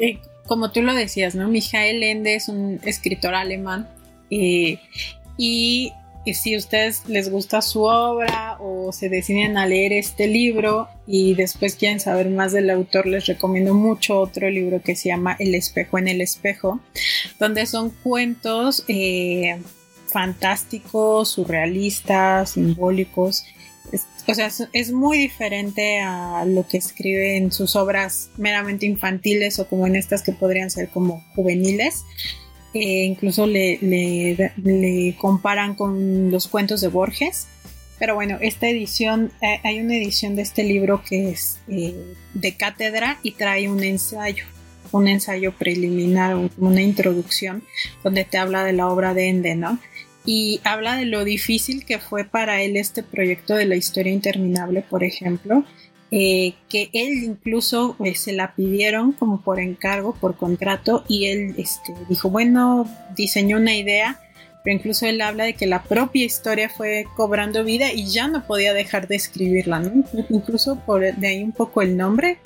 eh, 0.00 0.20
como 0.48 0.72
tú 0.72 0.82
lo 0.82 0.94
decías, 0.94 1.36
¿no? 1.36 1.46
Michael 1.46 2.02
Ende 2.02 2.34
es 2.34 2.48
un 2.48 2.80
escritor 2.84 3.36
alemán 3.36 3.88
eh, 4.30 4.80
y 5.36 5.92
y 6.28 6.34
si 6.34 6.58
ustedes 6.58 7.08
les 7.08 7.30
gusta 7.30 7.62
su 7.62 7.84
obra 7.84 8.58
o 8.60 8.92
se 8.92 9.08
deciden 9.08 9.56
a 9.56 9.64
leer 9.64 9.94
este 9.94 10.26
libro 10.26 10.86
y 11.06 11.34
después 11.34 11.74
quieren 11.74 12.00
saber 12.00 12.28
más 12.28 12.52
del 12.52 12.68
autor, 12.68 13.06
les 13.06 13.24
recomiendo 13.24 13.72
mucho 13.72 14.20
otro 14.20 14.50
libro 14.50 14.82
que 14.82 14.94
se 14.94 15.08
llama 15.08 15.36
El 15.38 15.54
espejo 15.54 15.96
en 15.96 16.06
el 16.06 16.20
espejo, 16.20 16.80
donde 17.38 17.64
son 17.64 17.88
cuentos 17.88 18.84
eh, 18.88 19.58
fantásticos, 20.06 21.30
surrealistas, 21.30 22.50
simbólicos. 22.50 23.46
O 24.28 24.34
sea, 24.34 24.50
es 24.72 24.92
muy 24.92 25.18
diferente 25.18 26.00
a 26.00 26.44
lo 26.44 26.66
que 26.66 26.78
escribe 26.78 27.36
en 27.36 27.50
sus 27.50 27.74
obras 27.74 28.30
meramente 28.36 28.86
infantiles 28.86 29.58
o 29.58 29.66
como 29.66 29.86
en 29.86 29.96
estas 29.96 30.22
que 30.22 30.32
podrían 30.32 30.70
ser 30.70 30.90
como 30.90 31.24
juveniles 31.34 32.04
incluso 32.72 33.46
le, 33.46 33.78
le, 33.80 35.14
comparan 35.18 35.74
con 35.74 36.30
los 36.30 36.48
cuentos 36.48 36.80
de 36.80 36.88
Borges. 36.88 37.48
Pero 37.98 38.14
bueno, 38.14 38.38
esta 38.40 38.68
edición, 38.68 39.32
eh, 39.42 39.60
hay 39.64 39.80
una 39.80 39.96
edición 39.96 40.36
de 40.36 40.42
este 40.42 40.62
libro 40.62 41.02
que 41.02 41.30
es 41.30 41.58
eh, 41.68 41.96
de 42.34 42.56
cátedra 42.56 43.18
y 43.22 43.32
trae 43.32 43.68
un 43.68 43.82
ensayo, 43.82 44.44
un 44.92 45.08
ensayo 45.08 45.52
preliminar, 45.52 46.36
una 46.58 46.80
introducción 46.80 47.64
donde 48.04 48.24
te 48.24 48.38
habla 48.38 48.62
de 48.62 48.72
la 48.72 48.88
obra 48.88 49.14
de 49.14 49.28
Ende, 49.28 49.56
¿no? 49.56 49.80
Y 50.30 50.60
habla 50.62 50.94
de 50.96 51.06
lo 51.06 51.24
difícil 51.24 51.86
que 51.86 51.98
fue 51.98 52.24
para 52.24 52.60
él 52.60 52.76
este 52.76 53.02
proyecto 53.02 53.54
de 53.54 53.64
la 53.64 53.76
historia 53.76 54.12
interminable, 54.12 54.82
por 54.82 55.02
ejemplo, 55.02 55.64
eh, 56.10 56.52
que 56.68 56.90
él 56.92 57.24
incluso 57.24 57.96
eh, 58.04 58.14
se 58.14 58.34
la 58.34 58.54
pidieron 58.54 59.12
como 59.12 59.40
por 59.40 59.58
encargo, 59.58 60.14
por 60.14 60.36
contrato, 60.36 61.02
y 61.08 61.28
él 61.28 61.54
este, 61.56 61.94
dijo, 62.10 62.28
bueno, 62.28 62.86
diseñó 63.16 63.56
una 63.56 63.74
idea, 63.74 64.20
pero 64.62 64.76
incluso 64.76 65.06
él 65.06 65.22
habla 65.22 65.44
de 65.44 65.54
que 65.54 65.66
la 65.66 65.82
propia 65.84 66.26
historia 66.26 66.68
fue 66.68 67.06
cobrando 67.16 67.64
vida 67.64 67.90
y 67.94 68.04
ya 68.04 68.28
no 68.28 68.46
podía 68.46 68.74
dejar 68.74 69.08
de 69.08 69.16
escribirla. 69.16 69.82
Incluso 70.28 70.78
por 70.80 71.00
de 71.00 71.26
ahí 71.26 71.42
un 71.42 71.52
poco 71.52 71.80
el 71.80 71.96
nombre 71.96 72.36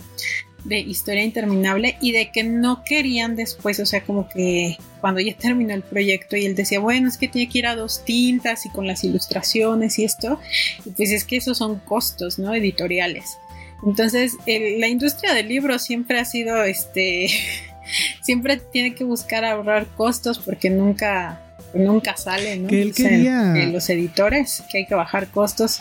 de 0.64 0.78
historia 0.78 1.24
interminable 1.24 1.96
y 2.00 2.12
de 2.12 2.30
que 2.30 2.44
no 2.44 2.84
querían 2.84 3.34
después, 3.36 3.80
o 3.80 3.86
sea, 3.86 4.02
como 4.02 4.28
que 4.28 4.76
cuando 5.00 5.20
ya 5.20 5.34
terminó 5.34 5.74
el 5.74 5.82
proyecto 5.82 6.36
y 6.36 6.46
él 6.46 6.54
decía, 6.54 6.78
bueno, 6.78 7.08
es 7.08 7.16
que 7.16 7.28
tiene 7.28 7.50
que 7.50 7.58
ir 7.58 7.66
a 7.66 7.74
dos 7.74 8.04
tintas 8.04 8.64
y 8.66 8.70
con 8.70 8.86
las 8.86 9.02
ilustraciones 9.04 9.98
y 9.98 10.04
esto, 10.04 10.38
y 10.84 10.90
pues 10.90 11.10
es 11.10 11.24
que 11.24 11.36
esos 11.36 11.58
son 11.58 11.80
costos, 11.80 12.38
¿no? 12.38 12.54
Editoriales. 12.54 13.38
Entonces, 13.84 14.36
la 14.46 14.86
industria 14.86 15.34
del 15.34 15.48
libro 15.48 15.78
siempre 15.78 16.20
ha 16.20 16.24
sido, 16.24 16.62
este, 16.62 17.28
siempre 18.22 18.56
tiene 18.56 18.94
que 18.94 19.04
buscar 19.04 19.44
ahorrar 19.44 19.86
costos 19.96 20.38
porque 20.38 20.70
nunca, 20.70 21.40
nunca 21.74 22.16
sale, 22.16 22.56
¿no? 22.56 22.68
Que 22.68 22.82
él 22.82 22.94
quería... 22.94 23.54
los 23.66 23.90
editores, 23.90 24.62
que 24.70 24.78
hay 24.78 24.86
que 24.86 24.94
bajar 24.94 25.28
costos. 25.28 25.80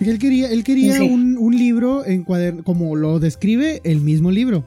Él 0.00 0.18
quería, 0.18 0.50
él 0.50 0.64
quería 0.64 1.02
un, 1.02 1.56
libro 1.56 2.06
en 2.06 2.24
como 2.24 2.96
lo 2.96 3.18
describe 3.20 3.80
el 3.84 4.00
mismo 4.00 4.30
libro. 4.30 4.64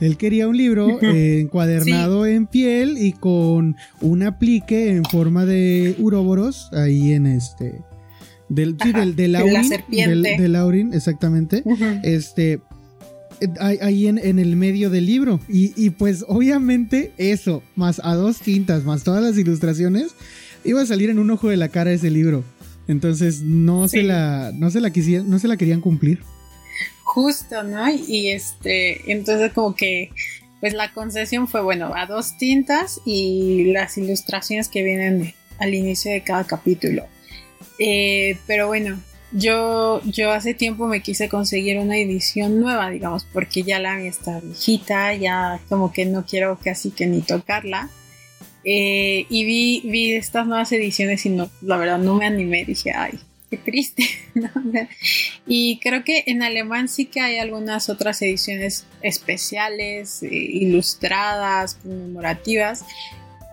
Él 0.00 0.16
quería 0.16 0.48
un 0.48 0.56
libro 0.56 1.00
encuadernado 1.02 2.26
en 2.26 2.46
piel 2.46 2.96
y 2.98 3.12
con 3.12 3.76
un 4.00 4.22
aplique 4.22 4.90
en 4.90 5.04
forma 5.04 5.44
de 5.44 5.94
uroboros 5.98 6.68
ahí 6.72 7.12
en 7.12 7.26
este 7.26 7.82
del, 8.48 8.76
sí, 8.82 8.92
del, 8.92 9.16
del 9.16 10.52
Laurin, 10.52 10.92
exactamente. 10.92 11.62
Este, 12.02 12.60
ahí 13.60 14.06
en, 14.06 14.18
en, 14.18 14.38
el 14.38 14.56
medio 14.56 14.90
del 14.90 15.06
libro. 15.06 15.40
Y, 15.48 15.72
y, 15.76 15.90
pues 15.90 16.24
obviamente 16.28 17.12
eso, 17.16 17.62
más 17.74 18.00
a 18.04 18.14
dos 18.14 18.40
tintas, 18.40 18.84
más 18.84 19.02
todas 19.02 19.22
las 19.22 19.36
ilustraciones, 19.38 20.14
iba 20.64 20.82
a 20.82 20.86
salir 20.86 21.10
en 21.10 21.18
un 21.18 21.30
ojo 21.30 21.48
de 21.48 21.56
la 21.56 21.68
cara 21.68 21.92
ese 21.92 22.10
libro. 22.10 22.44
Entonces 22.86 23.42
no 23.42 23.88
se 23.88 24.02
la, 24.02 24.52
no 24.54 24.70
se 24.70 24.80
la 24.80 24.90
quisieron, 24.90 25.30
no 25.30 25.38
se 25.38 25.48
la 25.48 25.56
querían 25.56 25.80
cumplir. 25.80 26.22
Justo, 27.02 27.62
¿no? 27.62 27.90
Y 27.90 28.30
este, 28.30 29.10
entonces 29.12 29.52
como 29.52 29.74
que, 29.74 30.10
pues 30.60 30.74
la 30.74 30.92
concesión 30.92 31.48
fue, 31.48 31.62
bueno, 31.62 31.92
a 31.94 32.06
dos 32.06 32.36
tintas 32.36 33.00
y 33.04 33.72
las 33.72 33.96
ilustraciones 33.98 34.68
que 34.68 34.82
vienen 34.82 35.34
al 35.58 35.74
inicio 35.74 36.12
de 36.12 36.22
cada 36.22 36.44
capítulo. 36.44 37.04
Eh, 37.78 38.38
pero 38.46 38.66
bueno, 38.66 38.98
yo, 39.32 40.00
yo 40.04 40.30
hace 40.30 40.54
tiempo 40.54 40.86
me 40.86 41.02
quise 41.02 41.28
conseguir 41.28 41.78
una 41.78 41.98
edición 41.98 42.60
nueva, 42.60 42.90
digamos, 42.90 43.26
porque 43.32 43.62
ya 43.62 43.78
la 43.78 43.96
mía 43.96 44.08
está 44.08 44.40
viejita, 44.40 45.14
ya 45.14 45.60
como 45.68 45.92
que 45.92 46.06
no 46.06 46.24
quiero 46.24 46.58
casi 46.62 46.90
que 46.90 47.06
ni 47.06 47.20
tocarla. 47.20 47.90
Eh, 48.64 49.26
y 49.28 49.44
vi, 49.44 49.82
vi 49.84 50.12
estas 50.14 50.46
nuevas 50.46 50.72
ediciones 50.72 51.24
y 51.26 51.30
no, 51.30 51.50
la 51.60 51.76
verdad 51.76 51.98
no 51.98 52.14
me 52.14 52.26
animé, 52.26 52.64
dije, 52.64 52.92
ay, 52.92 53.18
qué 53.50 53.56
triste. 53.58 54.04
y 55.46 55.78
creo 55.80 56.04
que 56.04 56.24
en 56.26 56.42
alemán 56.42 56.88
sí 56.88 57.06
que 57.06 57.20
hay 57.20 57.38
algunas 57.38 57.88
otras 57.88 58.20
ediciones 58.22 58.86
especiales, 59.02 60.22
eh, 60.22 60.28
ilustradas, 60.30 61.74
conmemorativas, 61.74 62.84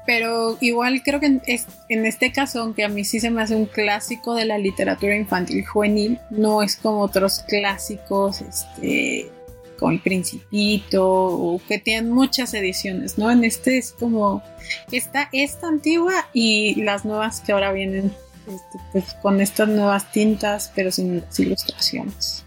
pero 0.05 0.57
igual 0.61 1.03
creo 1.03 1.19
que 1.19 1.39
en, 1.47 2.05
este 2.05 2.31
caso, 2.31 2.61
aunque 2.61 2.83
a 2.83 2.89
mí 2.89 3.05
sí 3.05 3.19
se 3.19 3.29
me 3.29 3.41
hace 3.41 3.55
un 3.55 3.65
clásico 3.65 4.33
de 4.33 4.45
la 4.45 4.57
literatura 4.57 5.15
infantil 5.15 5.65
juvenil, 5.65 6.19
no 6.31 6.63
es 6.63 6.75
como 6.75 7.01
otros 7.01 7.39
clásicos, 7.47 8.41
este, 8.41 9.29
como 9.81 9.91
El 9.91 9.99
Principito, 9.99 11.03
o 11.03 11.59
que 11.67 11.79
tienen 11.79 12.11
muchas 12.11 12.53
ediciones, 12.53 13.17
¿no? 13.17 13.31
En 13.31 13.43
este 13.43 13.79
es 13.79 13.93
como, 13.99 14.43
esta, 14.91 15.27
esta 15.31 15.67
antigua 15.67 16.13
y 16.33 16.83
las 16.83 17.03
nuevas 17.03 17.41
que 17.41 17.51
ahora 17.51 17.73
vienen 17.73 18.13
este, 18.47 18.79
pues, 18.91 19.05
con 19.23 19.41
estas 19.41 19.69
nuevas 19.69 20.11
tintas, 20.11 20.71
pero 20.75 20.91
sin 20.91 21.21
las 21.21 21.39
ilustraciones. 21.39 22.45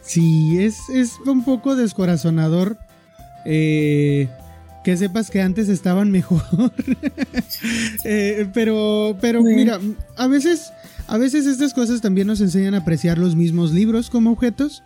Sí, 0.00 0.64
es, 0.64 0.78
es 0.88 1.18
un 1.26 1.44
poco 1.44 1.76
descorazonador. 1.76 2.78
Eh, 3.44 4.28
que 4.82 4.96
sepas 4.96 5.30
que 5.30 5.42
antes 5.42 5.68
estaban 5.68 6.10
mejor. 6.10 6.42
Eh, 8.04 8.48
pero, 8.52 9.16
pero 9.20 9.42
mira, 9.42 9.78
a 10.16 10.26
veces, 10.26 10.72
a 11.06 11.18
veces 11.18 11.46
estas 11.46 11.72
cosas 11.72 12.00
también 12.00 12.26
nos 12.26 12.40
enseñan 12.40 12.74
a 12.74 12.78
apreciar 12.78 13.18
los 13.18 13.36
mismos 13.36 13.70
libros 13.70 14.10
como 14.10 14.32
objetos, 14.32 14.82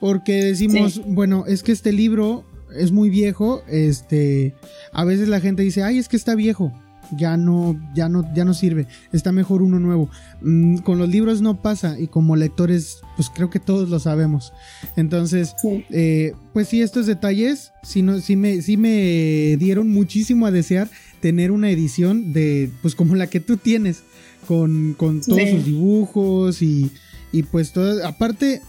porque 0.00 0.44
decimos, 0.44 1.00
bueno, 1.06 1.44
es 1.46 1.62
que 1.62 1.72
este 1.72 1.92
libro 1.92 2.44
es 2.74 2.92
muy 2.92 3.10
viejo, 3.10 3.62
este, 3.68 4.54
a 4.92 5.04
veces 5.04 5.28
la 5.28 5.40
gente 5.40 5.62
dice, 5.62 5.82
ay, 5.82 5.98
es 5.98 6.08
que 6.08 6.16
está 6.16 6.34
viejo, 6.34 6.72
ya 7.12 7.36
no, 7.36 7.78
ya 7.94 8.08
no, 8.08 8.32
ya 8.34 8.44
no 8.44 8.54
sirve, 8.54 8.86
está 9.12 9.32
mejor 9.32 9.62
uno 9.62 9.78
nuevo. 9.78 10.10
Mm, 10.40 10.78
con 10.78 10.98
los 10.98 11.08
libros 11.08 11.40
no 11.40 11.62
pasa 11.62 11.98
y 11.98 12.08
como 12.08 12.36
lectores, 12.36 12.98
pues 13.16 13.30
creo 13.30 13.50
que 13.50 13.60
todos 13.60 13.88
lo 13.88 13.98
sabemos. 13.98 14.52
Entonces, 14.96 15.54
eh, 15.90 16.34
pues 16.52 16.68
sí, 16.68 16.82
estos 16.82 17.06
detalles 17.06 17.72
sí, 17.82 18.02
no, 18.02 18.20
sí, 18.20 18.36
me, 18.36 18.62
sí 18.62 18.76
me 18.76 19.56
dieron 19.58 19.88
muchísimo 19.88 20.46
a 20.46 20.50
desear 20.50 20.88
tener 21.20 21.50
una 21.50 21.70
edición 21.70 22.32
de, 22.32 22.70
pues 22.82 22.94
como 22.94 23.14
la 23.14 23.28
que 23.28 23.40
tú 23.40 23.56
tienes, 23.56 24.02
con, 24.46 24.94
con 24.96 25.20
todos 25.20 25.48
sus 25.50 25.64
dibujos 25.64 26.62
y, 26.62 26.90
y 27.32 27.42
pues 27.42 27.72
todo, 27.72 28.06
aparte, 28.06 28.62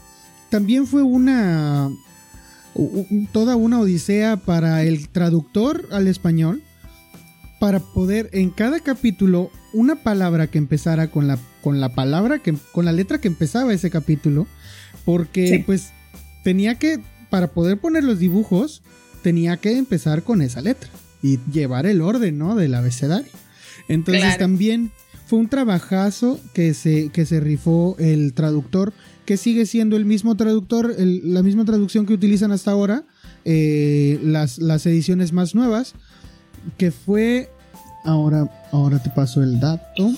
también 0.49 0.87
fue 0.87 1.03
una, 1.03 1.89
toda 3.31 3.55
una 3.55 3.79
odisea 3.79 4.37
para 4.37 4.83
el 4.83 5.09
traductor 5.09 5.87
al 5.91 6.07
español 6.07 6.61
para 7.59 7.79
poder 7.79 8.29
en 8.33 8.51
cada 8.51 8.79
capítulo 8.79 9.51
una 9.73 9.95
palabra 10.03 10.47
que 10.47 10.57
empezara 10.57 11.09
con 11.09 11.27
la, 11.27 11.39
con 11.61 11.79
la 11.79 11.89
palabra, 11.89 12.39
que, 12.39 12.53
con 12.71 12.85
la 12.85 12.91
letra 12.91 13.19
que 13.19 13.27
empezaba 13.27 13.73
ese 13.73 13.89
capítulo, 13.89 14.47
porque 15.05 15.63
pues 15.65 15.91
tenía 16.43 16.75
que, 16.75 16.99
para 17.29 17.47
poder 17.47 17.79
poner 17.79 18.03
los 18.03 18.19
dibujos, 18.19 18.83
tenía 19.23 19.57
que 19.57 19.77
empezar 19.77 20.23
con 20.23 20.41
esa 20.41 20.61
letra 20.61 20.89
y 21.21 21.39
llevar 21.51 21.85
el 21.85 22.01
orden, 22.01 22.37
¿no? 22.37 22.55
Del 22.55 22.75
abecedario. 22.75 23.31
Entonces 23.87 24.37
también 24.37 24.91
fue 25.25 25.39
un 25.39 25.49
trabajazo 25.49 26.39
que 26.53 26.73
se, 26.73 27.09
que 27.09 27.25
se 27.25 27.39
rifó 27.39 27.95
el 27.99 28.33
traductor, 28.33 28.93
que 29.27 29.35
sigue 29.35 29.65
siendo 29.65 29.97
el 29.97 30.05
mismo 30.05 30.37
traductor, 30.37 30.95
la 30.97 31.43
misma 31.43 31.65
traducción 31.65 32.05
que 32.05 32.13
utilizan 32.13 32.53
hasta 32.53 32.71
ahora, 32.71 33.03
eh, 33.43 34.21
las, 34.23 34.57
las 34.57 34.85
ediciones 34.85 35.33
más 35.33 35.53
nuevas, 35.53 35.95
que 36.77 36.91
fue... 36.91 37.51
Ahora, 38.05 38.49
ahora 38.71 39.03
te 39.03 39.09
paso 39.09 39.43
el 39.43 39.59
dato. 39.59 40.13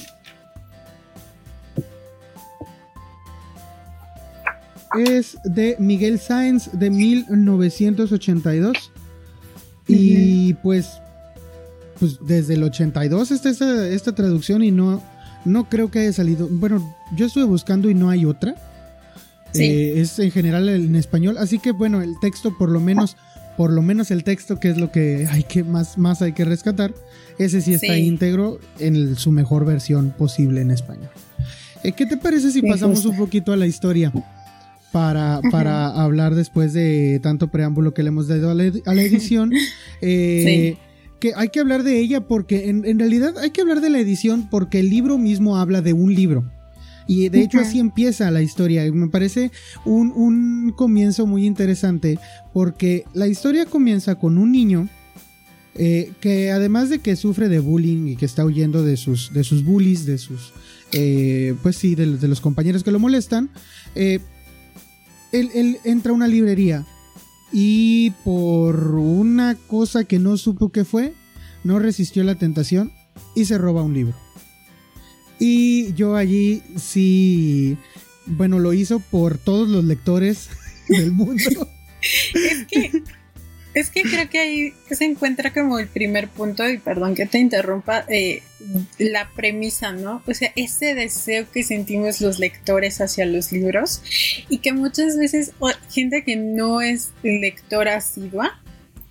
es 4.96 5.38
de 5.44 5.76
Miguel 5.80 6.20
Sáenz 6.20 6.70
de 6.72 6.92
1982. 6.92 8.92
Y 9.88 10.54
pues, 10.56 10.88
pues 12.00 12.20
desde 12.22 12.54
el 12.54 12.62
82 12.62 13.32
está 13.32 13.50
esta, 13.50 13.88
esta, 13.88 14.14
traducción 14.14 14.64
y 14.64 14.70
no, 14.70 15.02
no 15.46 15.68
creo 15.68 15.90
que 15.90 15.98
haya 15.98 16.14
salido. 16.14 16.48
Bueno, 16.48 16.96
yo 17.16 17.26
estuve 17.26 17.46
buscando 17.46 17.90
y 17.90 17.96
no 17.96 18.12
hay 18.12 18.26
otra. 18.26 18.69
Eh, 19.56 19.94
es 19.98 20.20
en 20.20 20.32
general 20.32 20.70
en 20.70 20.96
español. 20.96 21.38
Así 21.38 21.60
que 21.60 21.72
bueno, 21.72 22.02
el 22.02 22.20
texto 22.20 22.58
por 22.58 22.70
lo 22.70 22.80
menos, 22.80 23.18
por 23.58 23.72
lo 23.72 23.82
menos 23.82 24.12
el 24.12 24.24
texto 24.24 24.60
que 24.60 24.70
es 24.70 24.78
lo 24.78 24.92
que 24.92 25.28
hay 25.30 25.44
que 25.44 25.64
más, 25.64 25.98
más 25.98 26.22
hay 26.22 26.34
que 26.34 26.46
rescatar. 26.46 26.94
Ese 27.38 27.62
sí 27.62 27.74
está 27.74 27.98
íntegro 27.98 28.60
en 28.80 29.16
su 29.16 29.32
mejor 29.32 29.66
versión 29.66 30.14
posible 30.18 30.62
en 30.62 30.72
español. 30.72 31.10
Eh, 31.84 31.94
¿Qué 31.94 32.06
te 32.06 32.18
parece 32.18 32.52
si 32.52 32.62
pasamos 32.62 33.06
un 33.06 33.16
poquito 33.18 33.54
a 33.54 33.58
la 33.58 33.66
historia? 33.66 34.12
para, 34.92 35.40
para 35.52 35.88
hablar 35.90 36.36
después 36.36 36.74
de 36.74 37.20
tanto 37.22 37.50
preámbulo 37.50 37.94
que 37.94 38.04
le 38.04 38.10
hemos 38.10 38.28
dado 38.28 38.50
a 38.50 38.56
la, 38.56 38.64
edición. 39.02 39.52
Eh, 40.02 40.78
que 41.20 41.34
hay 41.36 41.50
que 41.50 41.60
hablar 41.60 41.84
de 41.84 42.00
ella 42.00 42.22
porque 42.22 42.70
en, 42.70 43.00
realidad 43.00 43.38
hay 43.38 43.50
que 43.50 43.60
hablar 43.60 43.82
de 43.82 43.90
la 43.90 44.00
edición 44.00 44.48
porque 44.50 44.80
el 44.80 44.90
libro 44.90 45.18
mismo 45.18 45.58
habla 45.58 45.82
de 45.82 45.92
un 45.92 46.16
libro. 46.16 46.50
Y 47.10 47.28
de 47.30 47.42
hecho 47.42 47.60
así 47.60 47.80
empieza 47.80 48.30
la 48.30 48.44
historia. 48.44 48.86
Y 48.86 48.92
me 48.92 49.08
parece 49.08 49.52
un, 49.84 50.12
un, 50.16 50.72
comienzo 50.76 51.26
muy 51.26 51.48
interesante 51.48 52.20
porque 52.54 53.04
la 53.16 53.28
historia 53.28 53.66
comienza 53.66 54.14
con 54.14 54.38
un 54.38 54.52
niño 54.52 54.88
eh, 55.74 56.12
que 56.22 56.52
además 56.52 56.92
de 56.92 57.00
que 57.00 57.16
sufre 57.16 57.50
de 57.50 57.58
bullying 57.58 58.10
y 58.10 58.16
que 58.16 58.28
está 58.28 58.46
huyendo 58.46 58.84
de 58.84 58.96
sus, 58.96 59.34
de 59.34 59.44
sus 59.44 59.66
bullies, 59.66 60.06
de 60.06 60.20
sus, 60.20 60.54
eh, 60.92 61.56
pues 61.64 61.78
sí, 61.78 61.96
de, 61.96 62.18
de, 62.18 62.28
los 62.28 62.42
compañeros 62.42 62.84
que 62.84 62.92
lo 62.92 63.00
molestan, 63.00 63.50
él, 63.96 65.78
entra 65.84 66.12
a 66.12 66.16
una 66.16 66.28
librería 66.28 66.86
y 67.52 68.12
por 68.24 68.96
una 68.96 69.56
cosa 69.56 70.04
que 70.04 70.20
no 70.20 70.38
supo 70.38 70.70
qué 70.70 70.86
fue, 70.86 71.14
no 71.64 71.80
resistió 71.80 72.24
la 72.24 72.36
tentación 72.36 72.92
y 73.36 73.46
se 73.46 73.58
roba 73.58 73.82
un 73.82 73.96
libro. 73.96 74.16
Y 75.40 75.94
yo 75.94 76.16
allí 76.16 76.62
sí, 76.78 77.78
bueno, 78.26 78.60
lo 78.60 78.74
hizo 78.74 79.00
por 79.00 79.38
todos 79.38 79.70
los 79.70 79.84
lectores 79.86 80.50
del 80.88 81.12
mundo. 81.12 81.68
es 82.34 82.66
que 82.68 83.04
es 83.74 83.92
que 83.92 84.02
creo 84.02 84.30
que 84.30 84.40
ahí 84.40 84.74
se 84.90 85.06
encuentra 85.06 85.54
como 85.54 85.78
el 85.78 85.88
primer 85.88 86.28
punto, 86.28 86.68
y 86.68 86.80
perdón 86.80 87.14
que 87.14 87.26
te 87.26 87.38
interrumpa, 87.38 88.04
eh, 88.10 88.42
la 88.98 89.30
premisa, 89.30 89.92
¿no? 89.92 90.24
O 90.28 90.34
sea, 90.34 90.52
ese 90.56 90.96
deseo 90.96 91.50
que 91.52 91.64
sentimos 91.64 92.20
los 92.20 92.40
lectores 92.40 93.00
hacia 93.00 93.26
los 93.26 93.52
libros 93.52 94.02
y 94.50 94.58
que 94.58 94.74
muchas 94.74 95.18
veces 95.18 95.54
gente 95.92 96.24
que 96.24 96.36
no 96.36 96.82
es 96.82 97.12
lectora 97.22 97.98
asidua 97.98 98.60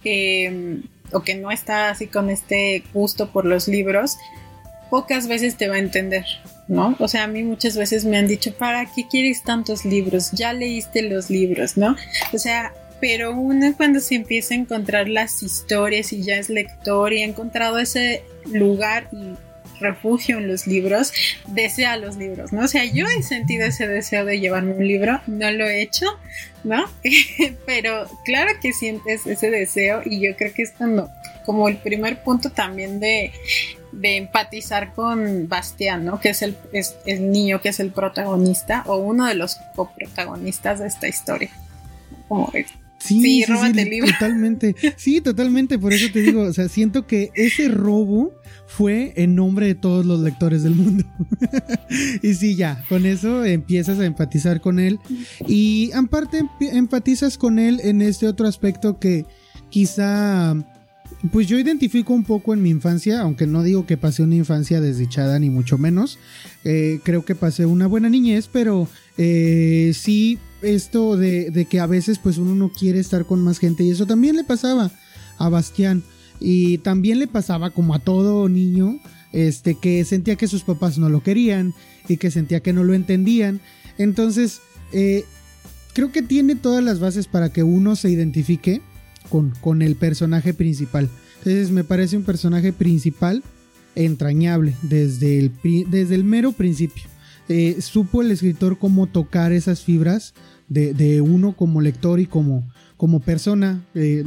em, 0.04 0.82
o 1.12 1.22
que 1.22 1.34
no 1.34 1.50
está 1.50 1.90
así 1.90 2.08
con 2.08 2.28
este 2.28 2.82
gusto 2.92 3.32
por 3.32 3.44
los 3.44 3.68
libros, 3.68 4.16
pocas 4.90 5.28
veces 5.28 5.56
te 5.56 5.68
va 5.68 5.76
a 5.76 5.78
entender, 5.78 6.24
¿no? 6.66 6.96
O 6.98 7.08
sea, 7.08 7.24
a 7.24 7.28
mí 7.28 7.42
muchas 7.42 7.76
veces 7.76 8.04
me 8.04 8.16
han 8.16 8.26
dicho, 8.26 8.52
¿para 8.54 8.86
qué 8.86 9.06
quieres 9.08 9.42
tantos 9.42 9.84
libros? 9.84 10.32
Ya 10.32 10.52
leíste 10.52 11.02
los 11.02 11.30
libros, 11.30 11.76
¿no? 11.76 11.96
O 12.32 12.38
sea, 12.38 12.72
pero 13.00 13.32
uno 13.32 13.74
cuando 13.76 14.00
se 14.00 14.16
empieza 14.16 14.54
a 14.54 14.58
encontrar 14.58 15.08
las 15.08 15.42
historias 15.42 16.12
y 16.12 16.22
ya 16.22 16.36
es 16.36 16.48
lector 16.48 17.12
y 17.12 17.22
ha 17.22 17.24
encontrado 17.24 17.78
ese 17.78 18.22
lugar 18.46 19.08
y 19.12 19.36
refugio 19.80 20.38
en 20.38 20.48
los 20.48 20.66
libros, 20.66 21.12
desea 21.46 21.96
los 21.96 22.16
libros, 22.16 22.52
¿no? 22.52 22.64
O 22.64 22.68
sea, 22.68 22.84
yo 22.84 23.06
he 23.06 23.22
sentido 23.22 23.66
ese 23.66 23.86
deseo 23.86 24.24
de 24.24 24.40
llevarme 24.40 24.74
un 24.74 24.86
libro, 24.86 25.20
no 25.26 25.50
lo 25.50 25.66
he 25.66 25.82
hecho, 25.82 26.06
¿no? 26.64 26.84
pero 27.66 28.06
claro 28.24 28.52
que 28.60 28.72
sientes 28.72 29.26
ese 29.26 29.50
deseo 29.50 30.02
y 30.04 30.20
yo 30.20 30.36
creo 30.36 30.52
que 30.52 30.62
es 30.62 30.72
cuando, 30.72 31.10
como 31.44 31.68
el 31.68 31.76
primer 31.76 32.22
punto 32.22 32.50
también 32.50 33.00
de, 33.00 33.32
de 33.92 34.16
empatizar 34.16 34.92
con 34.94 35.48
Bastián, 35.48 36.04
¿no? 36.04 36.20
Que 36.20 36.30
es 36.30 36.42
el, 36.42 36.56
es 36.72 36.96
el 37.06 37.30
niño 37.30 37.60
que 37.60 37.70
es 37.70 37.80
el 37.80 37.90
protagonista 37.90 38.84
o 38.86 38.96
uno 38.96 39.26
de 39.26 39.34
los 39.34 39.56
coprotagonistas 39.74 40.80
de 40.80 40.86
esta 40.86 41.08
historia. 41.08 41.50
Como 42.28 42.50
Sí, 42.98 43.22
sí, 43.22 43.44
sí, 43.44 44.00
totalmente. 44.12 44.74
Sí, 44.96 45.20
totalmente. 45.20 45.78
Por 45.78 45.92
eso 45.92 46.06
te 46.12 46.20
digo, 46.20 46.42
o 46.42 46.52
sea, 46.52 46.68
siento 46.68 47.06
que 47.06 47.30
ese 47.34 47.68
robo 47.68 48.34
fue 48.66 49.12
en 49.16 49.34
nombre 49.34 49.66
de 49.66 49.74
todos 49.74 50.04
los 50.04 50.20
lectores 50.20 50.62
del 50.62 50.74
mundo. 50.74 51.04
y 52.22 52.34
sí, 52.34 52.56
ya, 52.56 52.84
con 52.88 53.06
eso 53.06 53.44
empiezas 53.44 53.98
a 54.00 54.04
empatizar 54.04 54.60
con 54.60 54.80
él. 54.80 54.98
Y 55.46 55.92
aparte 55.92 56.42
empatizas 56.60 57.38
con 57.38 57.58
él 57.58 57.80
en 57.84 58.02
este 58.02 58.26
otro 58.26 58.48
aspecto 58.48 58.98
que 58.98 59.26
quizá 59.70 60.54
pues 61.32 61.48
yo 61.48 61.58
identifico 61.58 62.12
un 62.14 62.24
poco 62.24 62.54
en 62.54 62.62
mi 62.62 62.70
infancia, 62.70 63.20
aunque 63.20 63.46
no 63.46 63.62
digo 63.62 63.86
que 63.86 63.96
pasé 63.96 64.22
una 64.22 64.36
infancia 64.36 64.80
desdichada 64.80 65.38
ni 65.38 65.50
mucho 65.50 65.76
menos. 65.76 66.18
Eh, 66.64 67.00
creo 67.02 67.24
que 67.24 67.34
pasé 67.34 67.66
una 67.66 67.86
buena 67.86 68.08
niñez, 68.08 68.48
pero 68.52 68.88
eh, 69.16 69.92
sí 69.94 70.38
esto 70.62 71.16
de, 71.16 71.66
que 71.68 71.80
a 71.80 71.86
veces 71.86 72.18
pues 72.18 72.38
uno 72.38 72.54
no 72.54 72.70
quiere 72.70 72.98
estar 72.98 73.24
con 73.26 73.42
más 73.42 73.58
gente 73.58 73.84
y 73.84 73.90
eso 73.90 74.06
también 74.06 74.36
le 74.36 74.44
pasaba 74.44 74.90
a 75.38 75.48
Bastián 75.48 76.02
y 76.40 76.78
también 76.78 77.18
le 77.18 77.26
pasaba 77.26 77.70
como 77.70 77.94
a 77.94 77.98
todo 77.98 78.48
niño 78.48 78.98
este 79.32 79.74
que 79.74 80.04
sentía 80.04 80.36
que 80.36 80.48
sus 80.48 80.62
papás 80.62 80.98
no 80.98 81.08
lo 81.08 81.22
querían 81.22 81.74
y 82.08 82.16
que 82.16 82.30
sentía 82.30 82.60
que 82.60 82.72
no 82.72 82.82
lo 82.82 82.94
entendían 82.94 83.60
entonces 83.98 84.60
eh, 84.92 85.24
creo 85.92 86.10
que 86.10 86.22
tiene 86.22 86.56
todas 86.56 86.82
las 86.82 86.98
bases 86.98 87.26
para 87.26 87.52
que 87.52 87.62
uno 87.62 87.94
se 87.94 88.10
identifique 88.10 88.80
con, 89.28 89.52
con 89.60 89.82
el 89.82 89.96
personaje 89.96 90.54
principal 90.54 91.08
entonces 91.38 91.70
me 91.70 91.84
parece 91.84 92.16
un 92.16 92.24
personaje 92.24 92.72
principal 92.72 93.42
entrañable 93.94 94.74
desde 94.82 95.38
el, 95.38 95.52
desde 95.88 96.14
el 96.14 96.24
mero 96.24 96.52
principio 96.52 97.04
eh, 97.48 97.80
supo 97.80 98.20
el 98.20 98.30
escritor 98.30 98.78
cómo 98.78 99.06
tocar 99.06 99.52
esas 99.52 99.80
fibras 99.80 100.34
de, 100.68 101.22
uno 101.22 101.56
como 101.56 101.80
lector 101.80 102.20
y 102.20 102.26
como, 102.26 102.68
como 102.98 103.20
persona 103.20 103.82
eh, 103.94 104.22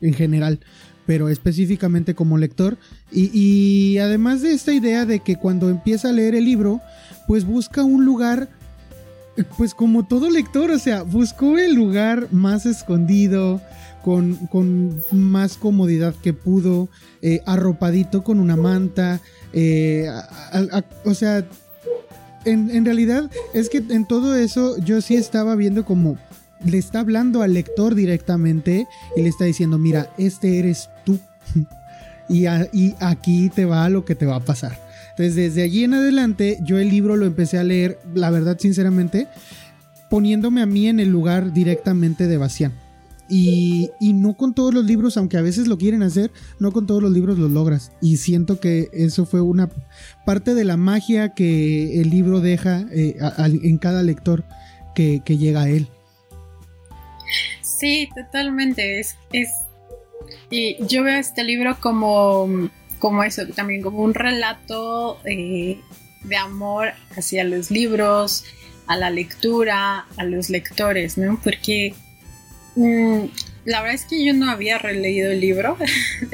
en 0.00 0.14
general, 0.14 0.60
pero 1.04 1.28
específicamente 1.28 2.14
como 2.14 2.38
lector. 2.38 2.78
Y, 3.10 3.98
además 3.98 4.42
de 4.42 4.52
esta 4.52 4.72
idea 4.72 5.04
de 5.04 5.18
que 5.18 5.34
cuando 5.34 5.68
empieza 5.68 6.10
a 6.10 6.12
leer 6.12 6.36
el 6.36 6.44
libro, 6.44 6.80
pues 7.26 7.44
busca 7.44 7.82
un 7.82 8.04
lugar, 8.04 8.48
pues 9.58 9.74
como 9.74 10.06
todo 10.06 10.30
lector, 10.30 10.70
o 10.70 10.78
sea, 10.78 11.02
buscó 11.02 11.58
el 11.58 11.74
lugar 11.74 12.28
más 12.30 12.66
escondido, 12.66 13.60
con, 14.04 15.02
más 15.10 15.56
comodidad 15.56 16.14
que 16.22 16.32
pudo, 16.32 16.88
eh, 17.22 17.40
arropadito 17.46 18.22
con 18.22 18.38
una 18.38 18.56
manta, 18.56 19.20
o 21.04 21.14
sea, 21.14 21.44
en, 22.44 22.84
realidad 22.84 23.30
es 23.54 23.70
que 23.70 23.78
en 23.78 24.06
todo 24.06 24.36
eso 24.36 24.76
yo 24.78 25.00
sí 25.00 25.16
estaba 25.16 25.54
viendo 25.56 25.84
como 25.84 26.18
le 26.64 26.78
está 26.78 27.00
hablando 27.00 27.42
al 27.42 27.54
lector 27.54 27.94
directamente 27.94 28.86
y 29.16 29.22
le 29.22 29.28
está 29.28 29.44
diciendo, 29.44 29.78
mira, 29.78 30.10
este 30.18 30.58
eres 30.58 30.88
tú. 31.04 31.18
y, 32.28 32.46
y 32.72 32.94
aquí 33.00 33.50
te 33.54 33.64
va 33.64 33.88
lo 33.88 34.04
que 34.04 34.14
te 34.14 34.26
va 34.26 34.36
a 34.36 34.44
pasar. 34.44 34.78
Entonces 35.10 35.36
desde 35.36 35.62
allí 35.62 35.84
en 35.84 35.94
adelante 35.94 36.58
yo 36.62 36.78
el 36.78 36.88
libro 36.90 37.16
lo 37.16 37.26
empecé 37.26 37.58
a 37.58 37.64
leer, 37.64 37.98
la 38.14 38.30
verdad 38.30 38.58
sinceramente, 38.58 39.28
poniéndome 40.10 40.62
a 40.62 40.66
mí 40.66 40.88
en 40.88 41.00
el 41.00 41.08
lugar 41.08 41.52
directamente 41.52 42.26
de 42.26 42.36
Bastián. 42.36 42.83
Y, 43.28 43.90
no 44.00 44.36
con 44.36 44.54
todos 44.54 44.74
los 44.74 44.84
libros, 44.84 45.16
aunque 45.16 45.36
a 45.36 45.42
veces 45.42 45.66
lo 45.66 45.78
quieren 45.78 46.02
hacer, 46.02 46.30
no 46.58 46.72
con 46.72 46.86
todos 46.86 47.02
los 47.02 47.12
libros 47.12 47.38
lo 47.38 47.48
logras. 47.48 47.92
Y 48.00 48.18
siento 48.18 48.60
que 48.60 48.88
eso 48.92 49.26
fue 49.26 49.40
una 49.40 49.70
parte 50.26 50.54
de 50.54 50.64
la 50.64 50.76
magia 50.76 51.34
que 51.34 52.00
el 52.00 52.10
libro 52.10 52.40
deja 52.40 52.86
eh, 52.92 53.16
en 53.38 53.78
cada 53.78 54.02
lector 54.02 54.44
que, 54.94 55.20
llega 55.26 55.62
a 55.62 55.68
él. 55.68 55.88
Sí, 57.62 58.08
totalmente. 58.14 59.00
Es, 59.00 59.16
y 60.50 60.76
yo 60.86 61.02
veo 61.02 61.18
este 61.18 61.44
libro 61.44 61.76
como, 61.80 62.70
como 62.98 63.24
eso, 63.24 63.46
también 63.48 63.82
como 63.82 63.98
un 63.98 64.14
relato 64.14 65.18
eh, 65.24 65.80
de 66.22 66.36
amor 66.36 66.92
hacia 67.16 67.44
los 67.44 67.70
libros, 67.70 68.44
a 68.86 68.96
la 68.96 69.10
lectura, 69.10 70.06
a 70.16 70.24
los 70.24 70.50
lectores, 70.50 71.16
¿no? 71.18 71.40
Porque 71.42 71.94
Mm, 72.76 73.26
la 73.64 73.80
verdad 73.80 73.94
es 73.94 74.04
que 74.04 74.22
yo 74.24 74.34
no 74.34 74.50
había 74.50 74.78
releído 74.78 75.30
el 75.30 75.40
libro 75.40 75.78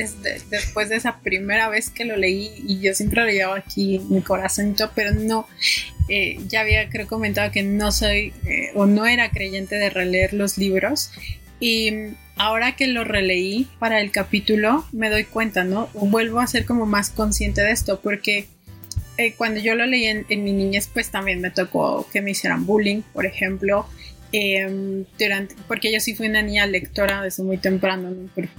después 0.50 0.88
de 0.88 0.96
esa 0.96 1.20
primera 1.20 1.68
vez 1.68 1.90
que 1.90 2.05
lo 2.05 2.16
leí 2.16 2.50
y 2.66 2.81
yo 2.81 2.94
siempre 2.94 3.22
lo 3.22 3.31
llevaba 3.31 3.59
aquí 3.59 4.00
mi 4.09 4.20
corazonito, 4.20 4.90
pero 4.94 5.12
no, 5.12 5.46
eh, 6.09 6.38
ya 6.48 6.61
había 6.61 6.88
creo 6.88 7.07
comentado 7.07 7.53
que 7.53 7.62
no 7.62 7.92
soy 7.92 8.33
eh, 8.46 8.72
o 8.74 8.87
no 8.87 9.07
era 9.07 9.31
creyente 9.31 9.76
de 9.76 9.90
releer 9.90 10.33
los 10.35 10.59
libros 10.59 11.12
y 11.61 11.92
ahora 12.37 12.74
que 12.74 12.88
lo 12.88 13.05
releí 13.05 13.68
para 13.79 14.00
el 14.00 14.11
capítulo 14.11 14.85
me 14.90 15.09
doy 15.09 15.24
cuenta, 15.24 15.62
¿no? 15.62 15.88
Vuelvo 15.94 16.40
a 16.40 16.46
ser 16.46 16.64
como 16.64 16.85
más 16.85 17.11
consciente 17.11 17.62
de 17.62 17.70
esto 17.70 18.00
porque 18.00 18.48
eh, 19.18 19.35
cuando 19.37 19.61
yo 19.61 19.76
lo 19.76 19.87
leí 19.87 20.07
en, 20.07 20.26
en 20.31 20.42
mi 20.42 20.53
niñez 20.53 20.90
pues 20.92 21.11
también 21.11 21.40
me 21.40 21.50
tocó 21.50 22.09
que 22.12 22.22
me 22.22 22.33
hicieran 22.33 22.66
bullying, 22.66 23.03
por 23.12 23.24
ejemplo 23.24 23.87
Em, 24.32 25.04
durante, 25.18 25.56
porque 25.66 25.92
yo 25.92 25.98
sí 25.98 26.14
fui 26.14 26.28
una 26.28 26.40
niña 26.40 26.64
lectora 26.64 27.20
desde 27.22 27.42
muy 27.42 27.58
temprano, 27.58 28.14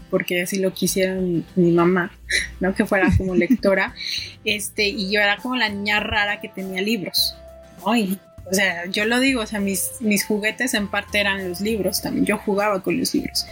porque 0.10 0.41
así 0.41 0.60
lo 0.60 0.73
quisieron 0.73 1.45
mi, 1.55 1.71
mamá, 1.71 2.12
¿no? 2.60 2.75
Que 2.75 2.86
fuera 2.86 3.10
como 3.17 3.36
lectora. 3.36 3.93
este, 4.45 4.88
y 4.88 5.12
yo 5.12 5.21
era 5.21 5.38
como 5.38 5.55
la 5.55 5.69
niña 5.69 6.01
rara 6.01 6.41
que 6.41 6.49
tenía 6.49 6.81
libros. 6.81 7.38
o 7.86 8.53
sea, 8.53 8.86
yo 8.88 9.05
lo 9.05 9.21
digo, 9.21 9.41
o 9.41 9.45
sea, 9.45 9.62
mis, 9.62 9.91
mis 10.01 10.25
juguetes 10.25 10.73
en 10.73 10.89
parte 10.89 11.21
eran 11.21 11.47
los 11.47 11.62
libros 11.62 12.01
también. 12.01 12.25
Yo 12.25 12.38
jugaba 12.38 12.84
con 12.84 12.99
los 12.99 13.13
libros. 13.13 13.45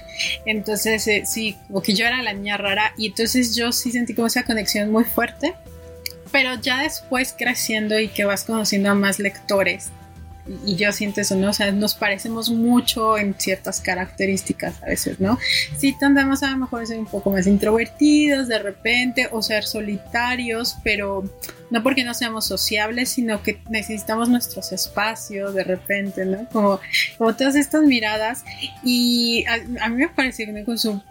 Entonces, 0.45 1.07
eh, 1.07 1.23
sí, 1.25 1.55
como 1.67 1.81
que 1.81 1.93
yo 1.93 2.05
era 2.05 2.21
la 2.21 2.33
niña 2.33 2.57
rara. 2.57 2.93
Y 2.97 3.07
entonces 3.07 3.55
yo 3.55 3.71
sí 3.71 3.91
sentí 3.91 4.13
como 4.13 4.27
esa 4.27 4.43
conexión 4.43 4.91
muy 4.91 5.05
fuerte. 5.05 5.53
Pero 6.33 6.55
ya 6.61 6.83
después 6.83 7.33
creciendo 7.35 7.97
y 7.97 8.09
que 8.09 8.25
vas 8.25 8.43
conociendo 8.43 8.91
a 8.91 8.93
más 8.93 9.17
lectores, 9.19 9.89
y 10.65 10.75
yo 10.75 10.91
siento 10.91 11.21
eso, 11.21 11.35
¿no? 11.35 11.49
O 11.49 11.53
sea, 11.53 11.71
nos 11.71 11.95
parecemos 11.95 12.49
mucho 12.49 13.17
en 13.17 13.35
ciertas 13.37 13.81
características 13.81 14.81
a 14.81 14.87
veces, 14.87 15.19
¿no? 15.19 15.37
Sí 15.77 15.95
tendemos 15.99 16.43
a 16.43 16.51
lo 16.51 16.57
mejor 16.57 16.85
ser 16.87 16.99
un 16.99 17.05
poco 17.05 17.31
más 17.31 17.45
introvertidos 17.47 18.47
de 18.47 18.59
repente 18.59 19.27
o 19.31 19.41
ser 19.41 19.63
solitarios, 19.63 20.77
pero 20.83 21.23
no 21.69 21.83
porque 21.83 22.03
no 22.03 22.13
seamos 22.13 22.45
sociables, 22.45 23.09
sino 23.09 23.43
que 23.43 23.61
necesitamos 23.69 24.29
nuestros 24.29 24.71
espacios 24.71 25.53
de 25.53 25.63
repente, 25.63 26.25
¿no? 26.25 26.47
Como, 26.51 26.79
como 27.17 27.35
todas 27.35 27.55
estas 27.55 27.83
miradas 27.83 28.43
y 28.83 29.45
a, 29.47 29.89
mí 29.89 29.97
me 29.97 30.09
parece 30.09 30.47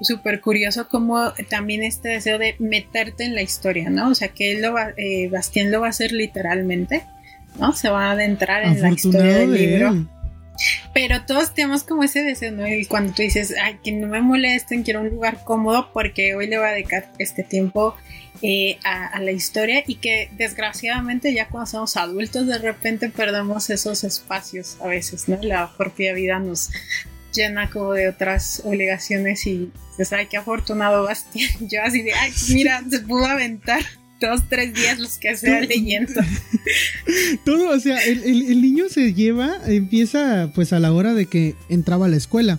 súper 0.00 0.40
curioso 0.40 0.88
como 0.88 1.32
también 1.48 1.84
este 1.84 2.08
deseo 2.08 2.38
de 2.38 2.56
meterte 2.58 3.24
en 3.24 3.34
la 3.34 3.42
historia, 3.42 3.90
¿no? 3.90 4.10
O 4.10 4.14
sea, 4.14 4.28
que 4.28 4.52
él 4.52 4.62
lo 4.62 4.72
va, 4.72 4.92
eh, 4.96 5.28
Bastián 5.28 5.70
lo 5.70 5.80
va 5.80 5.86
a 5.86 5.90
hacer 5.90 6.12
literalmente 6.12 7.04
¿no? 7.58 7.72
Se 7.72 7.88
va 7.88 8.06
a 8.08 8.10
adentrar 8.12 8.64
en 8.64 8.80
la 8.80 8.90
historia 8.90 9.38
del 9.38 9.52
libro. 9.52 10.08
Pero 10.92 11.24
todos 11.24 11.54
tenemos 11.54 11.84
como 11.84 12.02
ese 12.02 12.22
deseo, 12.22 12.50
¿no? 12.52 12.66
Y 12.66 12.84
cuando 12.86 13.12
tú 13.12 13.22
dices, 13.22 13.54
ay, 13.62 13.78
que 13.84 13.92
no 13.92 14.08
me 14.08 14.20
molesten, 14.20 14.82
quiero 14.82 15.02
un 15.02 15.10
lugar 15.10 15.44
cómodo 15.44 15.90
porque 15.92 16.34
hoy 16.34 16.48
le 16.48 16.58
voy 16.58 16.66
a 16.66 16.72
dedicar 16.72 17.12
este 17.18 17.44
tiempo 17.44 17.94
eh, 18.42 18.78
a, 18.84 19.20
la 19.20 19.32
historia 19.32 19.82
y 19.86 19.96
que 19.96 20.30
desgraciadamente 20.36 21.32
ya 21.34 21.48
cuando 21.48 21.66
somos 21.66 21.96
adultos 21.96 22.46
de 22.46 22.58
repente 22.58 23.08
perdemos 23.08 23.68
esos 23.70 24.04
espacios 24.04 24.78
a 24.80 24.88
veces, 24.88 25.28
¿no? 25.28 25.38
La 25.42 25.72
propia 25.76 26.12
vida 26.12 26.38
nos 26.38 26.70
llena 27.32 27.70
como 27.70 27.92
de 27.92 28.08
otras 28.08 28.62
obligaciones 28.64 29.46
y 29.46 29.72
dices, 29.90 30.12
ay, 30.12 30.26
qué 30.26 30.36
afortunado 30.36 31.04
Bastián. 31.04 31.50
Yo 31.68 31.82
así 31.82 32.02
de, 32.02 32.14
ay, 32.14 32.32
mira, 32.50 32.82
se 32.88 33.00
pudo 33.00 33.26
aventar 33.26 33.82
dos, 34.20 34.42
tres 34.48 34.74
días 34.74 34.98
los 34.98 35.18
que 35.18 35.36
sea 35.36 35.60
leyendo. 35.60 36.12
Todo, 37.44 37.70
o 37.70 37.80
sea, 37.80 37.98
el, 38.04 38.60
niño 38.60 38.88
se 38.88 39.14
lleva, 39.14 39.58
empieza 39.66 40.50
pues 40.54 40.72
a 40.72 40.80
la 40.80 40.92
hora 40.92 41.14
de 41.14 41.26
que 41.26 41.54
entraba 41.68 42.06
a 42.06 42.08
la 42.08 42.16
escuela, 42.16 42.58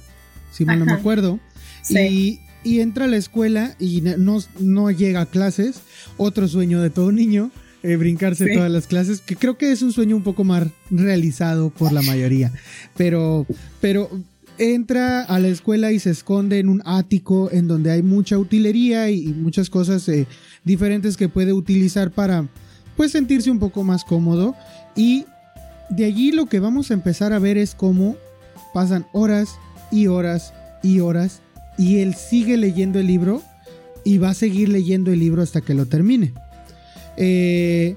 si 0.52 0.65
mal 0.65 0.80
no 0.80 0.86
me 0.86 0.93
acuerdo. 0.93 1.39
Y, 1.89 2.39
entra 2.63 3.06
a 3.06 3.08
la 3.08 3.17
escuela 3.17 3.76
y 3.80 4.02
no, 4.02 4.39
no 4.60 4.91
llega 4.91 5.22
a 5.22 5.26
clases. 5.26 5.82
Otro 6.17 6.48
sueño 6.48 6.82
de 6.82 6.89
todo 6.89 7.12
niño. 7.12 7.52
Eh, 7.82 7.95
brincarse 7.95 8.45
todas 8.54 8.69
las 8.69 8.88
clases, 8.88 9.22
que 9.22 9.38
creo 9.38 9.58
que 9.58 9.72
es 9.72 9.82
un 9.82 9.93
sueño 9.93 10.17
un 10.17 10.22
poco 10.22 10.43
más 10.43 10.67
realizado 10.91 11.69
por 11.69 11.93
la 11.93 12.02
mayoría. 12.02 12.52
Pero, 12.98 13.48
pero 13.80 14.10
entra 14.58 15.24
a 15.24 15.39
la 15.39 15.48
escuela 15.48 15.91
y 15.93 16.00
se 16.00 16.10
esconde 16.10 16.60
en 16.60 16.67
un 16.67 16.82
ático 16.86 17.50
en 17.52 17.67
donde 17.67 17.91
hay 17.91 18.04
mucha 18.04 18.38
utilería 18.38 19.10
y, 19.10 19.28
muchas 19.28 19.69
cosas 19.69 20.08
eh, 20.10 20.28
diferentes 20.69 21.17
que 21.17 21.29
puede 21.29 21.51
utilizar 21.51 22.12
para 22.12 22.47
pues 22.95 23.12
sentirse 23.12 23.49
un 23.49 23.58
poco 23.58 23.84
más 23.84 24.03
cómodo 24.03 24.55
y 24.95 25.25
de 25.89 26.05
allí 26.05 26.32
lo 26.32 26.45
que 26.45 26.60
vamos 26.60 26.91
a 26.91 26.93
empezar 26.93 27.34
a 27.34 27.39
ver 27.39 27.58
es 27.58 27.73
cómo 27.73 28.15
pasan 28.71 29.08
horas 29.12 29.49
y 29.91 30.05
horas 30.05 30.53
y 30.84 30.99
horas 30.99 31.41
y 31.75 31.99
él 31.99 32.13
sigue 32.13 32.55
leyendo 32.55 32.99
el 32.99 33.08
libro 33.08 33.41
y 34.03 34.19
va 34.19 34.29
a 34.29 34.34
seguir 34.36 34.69
leyendo 34.69 35.12
el 35.12 35.19
libro 35.19 35.41
hasta 35.41 35.62
que 35.62 35.73
lo 35.73 35.88
termine. 35.88 36.34
Eh, 37.17 37.95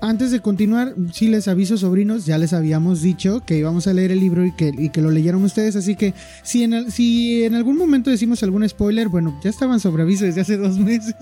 antes 0.00 0.30
de 0.30 0.40
continuar, 0.40 0.94
sí 1.12 1.28
les 1.28 1.46
aviso, 1.48 1.76
sobrinos, 1.76 2.24
ya 2.26 2.38
les 2.38 2.52
habíamos 2.52 3.02
dicho 3.02 3.42
que 3.44 3.58
íbamos 3.58 3.86
a 3.86 3.92
leer 3.92 4.12
el 4.12 4.20
libro 4.20 4.46
y 4.46 4.52
que, 4.52 4.90
que 4.90 5.02
lo 5.02 5.10
leyeron 5.10 5.44
ustedes, 5.44 5.76
así 5.76 5.94
que 5.94 6.14
si 6.42 6.64
en, 6.64 6.90
si 6.90 7.44
en 7.44 7.54
algún 7.54 7.76
momento 7.76 8.10
decimos 8.10 8.42
algún 8.42 8.66
spoiler, 8.68 9.08
bueno, 9.08 9.38
ya 9.44 9.50
estaban 9.50 9.78
sobre 9.78 10.02
aviso 10.02 10.24
desde 10.24 10.40
hace 10.40 10.56
dos 10.56 10.78
meses, 10.78 11.14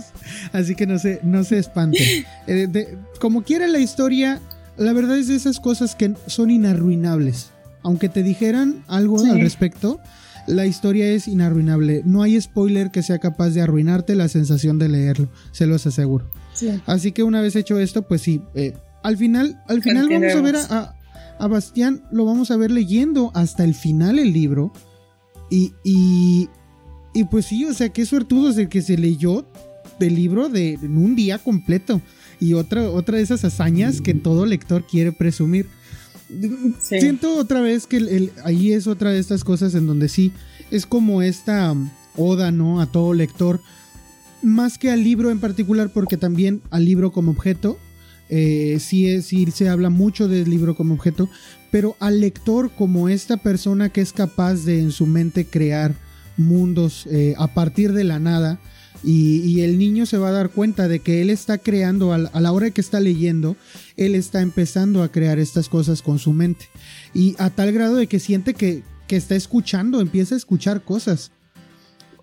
así 0.53 0.75
que 0.75 0.87
no 0.87 0.99
se, 0.99 1.21
no 1.23 1.45
se 1.45 1.59
espanten. 1.59 1.99
Eh, 2.47 2.97
como 3.21 3.43
quiera 3.43 3.67
la 3.67 3.79
historia, 3.79 4.41
la 4.79 4.93
verdad 4.93 5.19
es 5.19 5.29
de 5.29 5.35
esas 5.35 5.61
cosas 5.61 5.95
que 5.95 6.15
son 6.27 6.51
inarruinables. 6.51 7.51
Aunque 7.83 8.09
te 8.09 8.23
dijeran 8.23 8.85
algo 8.87 9.21
al 9.21 9.41
respecto, 9.41 10.01
la 10.47 10.67
historia 10.67 11.11
es 11.11 11.29
inarruinable. 11.29 12.03
No 12.07 12.23
hay 12.23 12.41
spoiler 12.41 12.91
que 12.91 13.03
sea 13.03 13.19
capaz 13.19 13.51
de 13.51 13.61
arruinarte 13.61 14.15
la 14.15 14.29
sensación 14.29 14.79
de 14.79 14.89
leerlo, 14.89 15.29
se 15.53 15.67
los 15.67 15.87
aseguro. 15.87 16.31
Así 16.87 17.13
que 17.13 17.23
una 17.23 17.41
vez 17.41 17.57
hecho 17.57 17.79
esto, 17.79 18.03
pues 18.03 18.23
sí, 18.23 18.43
eh, 18.55 18.75
al 19.03 19.17
final, 19.17 19.63
al 19.69 19.83
final 19.83 20.09
vamos 20.09 20.35
a 20.35 20.41
ver 20.41 20.57
a, 20.57 20.95
a, 21.39 21.47
Bastián, 21.49 22.03
lo 22.11 22.25
vamos 22.25 22.51
a 22.51 22.57
ver 22.57 22.71
leyendo 22.71 23.31
hasta 23.35 23.65
el 23.65 23.75
final 23.75 24.19
el 24.19 24.33
libro. 24.33 24.73
Y, 25.51 25.73
y, 25.85 26.49
y 27.15 27.25
pues 27.25 27.47
sí, 27.47 27.65
o 27.65 27.75
sea, 27.75 27.89
qué 27.91 28.05
suertudo 28.05 28.51
es 28.51 28.59
el 28.59 28.69
que 28.69 28.83
se 28.83 28.99
leyó 28.99 29.47
del 29.99 30.15
libro 30.15 30.49
de, 30.49 30.75
en 30.75 30.97
un 30.97 31.17
día 31.17 31.39
completo. 31.39 32.01
Y 32.41 32.55
otra, 32.55 32.91
otra 32.91 33.17
de 33.17 33.23
esas 33.23 33.45
hazañas 33.45 34.01
que 34.01 34.15
todo 34.15 34.47
lector 34.47 34.87
quiere 34.87 35.13
presumir. 35.13 35.67
Siento 36.81 37.37
otra 37.37 37.61
vez 37.61 37.87
que 37.87 37.97
el, 37.97 38.33
ahí 38.45 38.73
es 38.73 38.87
otra 38.87 39.11
de 39.11 39.19
estas 39.19 39.45
cosas 39.45 39.75
en 39.75 39.87
donde 39.87 40.09
sí 40.09 40.33
es 40.71 40.87
como 40.87 41.23
esta 41.23 41.75
oda, 42.17 42.51
¿no? 42.53 42.81
A 42.81 42.87
todo 42.87 43.15
lector 43.15 43.61
más 44.43 44.79
que 44.79 44.91
al 44.91 45.05
libro 45.05 45.31
en 45.31 45.41
particular, 45.41 45.91
porque 45.93 46.17
también 46.17 46.63
al 46.71 46.85
libro 46.85 47.13
como 47.13 47.33
objeto, 47.33 47.79
eh, 48.29 48.79
sí, 48.81 49.09
es, 49.09 49.27
sí 49.27 49.51
se 49.51 49.69
habla 49.69 49.91
mucho 49.91 50.29
del 50.29 50.51
libro 50.51 50.75
como 50.75 50.95
objeto, 50.95 51.29
pero 51.71 51.97
al 52.01 52.21
lector 52.21 52.71
como 52.71 53.09
esta 53.09 53.37
persona 53.39 53.89
que 53.89 54.01
es 54.01 54.13
capaz 54.13 54.65
de 54.65 54.81
en 54.81 54.93
su 54.93 55.07
mente 55.07 55.47
crear 55.47 55.95
mundos 56.37 57.07
eh, 57.11 57.35
a 57.39 57.55
partir 57.55 57.93
de 57.93 58.05
la 58.05 58.19
nada, 58.19 58.61
y, 59.05 59.61
el 59.61 59.79
niño 59.79 60.07
se 60.07 60.19
va 60.19 60.29
a 60.29 60.33
dar 60.33 60.51
cuenta 60.51 60.89
de 60.89 60.99
que 60.99 61.23
él 61.23 61.31
está 61.31 61.59
creando, 61.59 62.13
a 62.13 62.19
la, 62.19 62.53
hora 62.53 62.71
que 62.71 62.81
está 62.81 62.99
leyendo, 62.99 63.57
él 63.97 64.17
está 64.17 64.41
empezando 64.41 65.03
a 65.05 65.13
crear 65.13 65.39
estas 65.39 65.69
cosas 65.69 66.03
con 66.03 66.19
su 66.19 66.33
mente. 66.33 66.69
Y 67.15 67.37
a 67.39 67.51
tal 67.51 67.73
grado 67.73 67.95
de 67.95 68.09
que 68.09 68.19
siente 68.19 68.55
que, 68.55 68.83
que 69.07 69.17
está 69.17 69.37
escuchando, 69.37 70.01
empieza 70.01 70.35
a 70.35 70.39
escuchar 70.39 70.83
cosas 70.83 71.31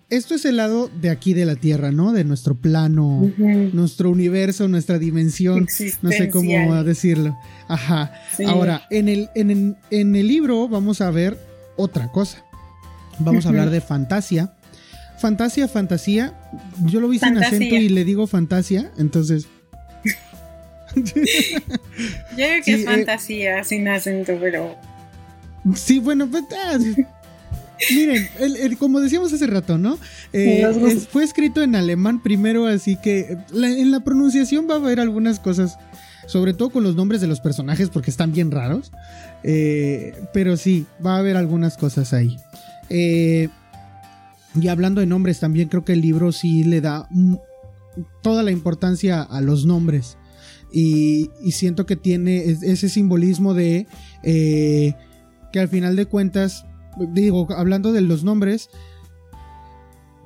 esto 0.08 0.34
es 0.34 0.44
el 0.44 0.56
lado 0.56 0.88
de 0.88 1.10
aquí 1.10 1.34
de 1.34 1.44
la 1.44 1.56
Tierra, 1.56 1.90
¿no? 1.90 2.12
De 2.12 2.24
nuestro 2.24 2.54
plano, 2.54 3.30
nuestro 3.36 4.10
universo, 4.10 4.68
nuestra 4.68 4.98
dimensión, 4.98 5.66
no 6.02 6.10
sé 6.10 6.30
cómo 6.30 6.84
decirlo. 6.84 7.36
Ajá. 7.68 8.12
Ahora, 8.46 8.86
en 8.90 9.08
el, 9.08 9.30
en, 9.34 9.76
el 9.90 10.28
libro 10.28 10.68
vamos 10.68 11.00
a 11.00 11.10
ver 11.10 11.38
otra 11.76 12.12
cosa. 12.12 12.44
Vamos 13.18 13.46
a 13.46 13.48
hablar 13.48 13.70
de 13.70 13.80
fantasía. 13.80 14.52
Fantasía, 15.18 15.66
fantasía. 15.66 16.34
Yo 16.84 17.00
lo 17.00 17.08
vi 17.08 17.18
sin 17.18 17.38
acento 17.38 17.74
y 17.74 17.88
le 17.88 18.04
digo 18.04 18.26
fantasía, 18.26 18.92
entonces. 18.98 19.48
Yo 20.94 21.02
creo 22.36 22.62
que 22.64 22.74
es 22.74 22.80
eh, 22.82 22.84
fantasía 22.84 23.64
sin 23.64 23.88
acento, 23.88 24.36
pero. 24.40 24.76
Sí, 25.74 25.98
bueno, 25.98 26.28
pues. 26.30 26.44
Miren, 27.90 28.76
como 28.78 29.00
decíamos 29.00 29.32
hace 29.32 29.46
rato, 29.46 29.78
¿no? 29.78 29.98
Eh, 30.32 30.66
fue 31.10 31.24
escrito 31.24 31.62
en 31.62 31.76
alemán 31.76 32.22
primero, 32.22 32.66
así 32.66 32.96
que 32.96 33.38
en 33.54 33.90
la 33.90 34.00
pronunciación 34.00 34.66
va 34.68 34.74
a 34.74 34.78
haber 34.78 35.00
algunas 35.00 35.40
cosas, 35.40 35.78
sobre 36.26 36.54
todo 36.54 36.70
con 36.70 36.82
los 36.82 36.96
nombres 36.96 37.20
de 37.20 37.26
los 37.26 37.40
personajes, 37.40 37.90
porque 37.90 38.10
están 38.10 38.32
bien 38.32 38.50
raros. 38.50 38.92
Eh, 39.44 40.14
pero 40.32 40.56
sí, 40.56 40.86
va 41.04 41.16
a 41.16 41.18
haber 41.18 41.36
algunas 41.36 41.76
cosas 41.76 42.12
ahí. 42.12 42.38
Eh, 42.88 43.48
y 44.60 44.68
hablando 44.68 45.00
de 45.00 45.06
nombres, 45.06 45.40
también 45.40 45.68
creo 45.68 45.84
que 45.84 45.92
el 45.92 46.00
libro 46.00 46.32
sí 46.32 46.64
le 46.64 46.80
da 46.80 47.08
toda 48.22 48.42
la 48.42 48.50
importancia 48.50 49.22
a 49.22 49.40
los 49.40 49.66
nombres. 49.66 50.16
Y, 50.72 51.30
y 51.42 51.52
siento 51.52 51.86
que 51.86 51.96
tiene 51.96 52.38
ese 52.44 52.88
simbolismo 52.88 53.54
de 53.54 53.86
que 54.22 55.60
al 55.60 55.68
final 55.68 55.94
de 55.94 56.06
cuentas 56.06 56.64
digo, 56.96 57.48
hablando 57.56 57.92
de 57.92 58.00
los 58.00 58.24
nombres, 58.24 58.70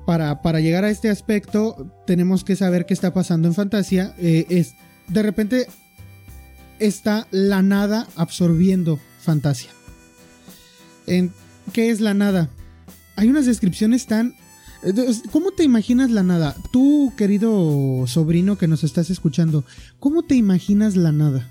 para, 0.05 0.41
para, 0.41 0.59
llegar 0.59 0.83
a 0.83 0.89
este 0.89 1.09
aspecto, 1.09 1.87
tenemos 2.07 2.43
que 2.43 2.55
saber 2.55 2.85
qué 2.85 2.93
está 2.93 3.13
pasando 3.13 3.47
en 3.47 3.53
Fantasia. 3.53 4.15
Eh, 4.17 4.45
es, 4.49 4.73
de 5.07 5.21
repente 5.21 5.67
está 6.79 7.27
la 7.31 7.61
nada 7.61 8.07
absorbiendo 8.15 8.99
Fantasia. 9.19 9.69
En, 11.07 11.31
¿Qué 11.73 11.89
es 11.89 12.01
la 12.01 12.13
nada? 12.13 12.49
Hay 13.15 13.29
unas 13.29 13.45
descripciones 13.45 14.07
tan... 14.07 14.35
¿Cómo 15.31 15.51
te 15.51 15.63
imaginas 15.63 16.09
la 16.09 16.23
nada? 16.23 16.55
Tú, 16.71 17.13
querido 17.15 18.05
sobrino 18.07 18.57
que 18.57 18.67
nos 18.67 18.83
estás 18.83 19.11
escuchando, 19.11 19.63
¿cómo 19.99 20.23
te 20.23 20.33
imaginas 20.35 20.95
la 20.95 21.11
nada? 21.11 21.47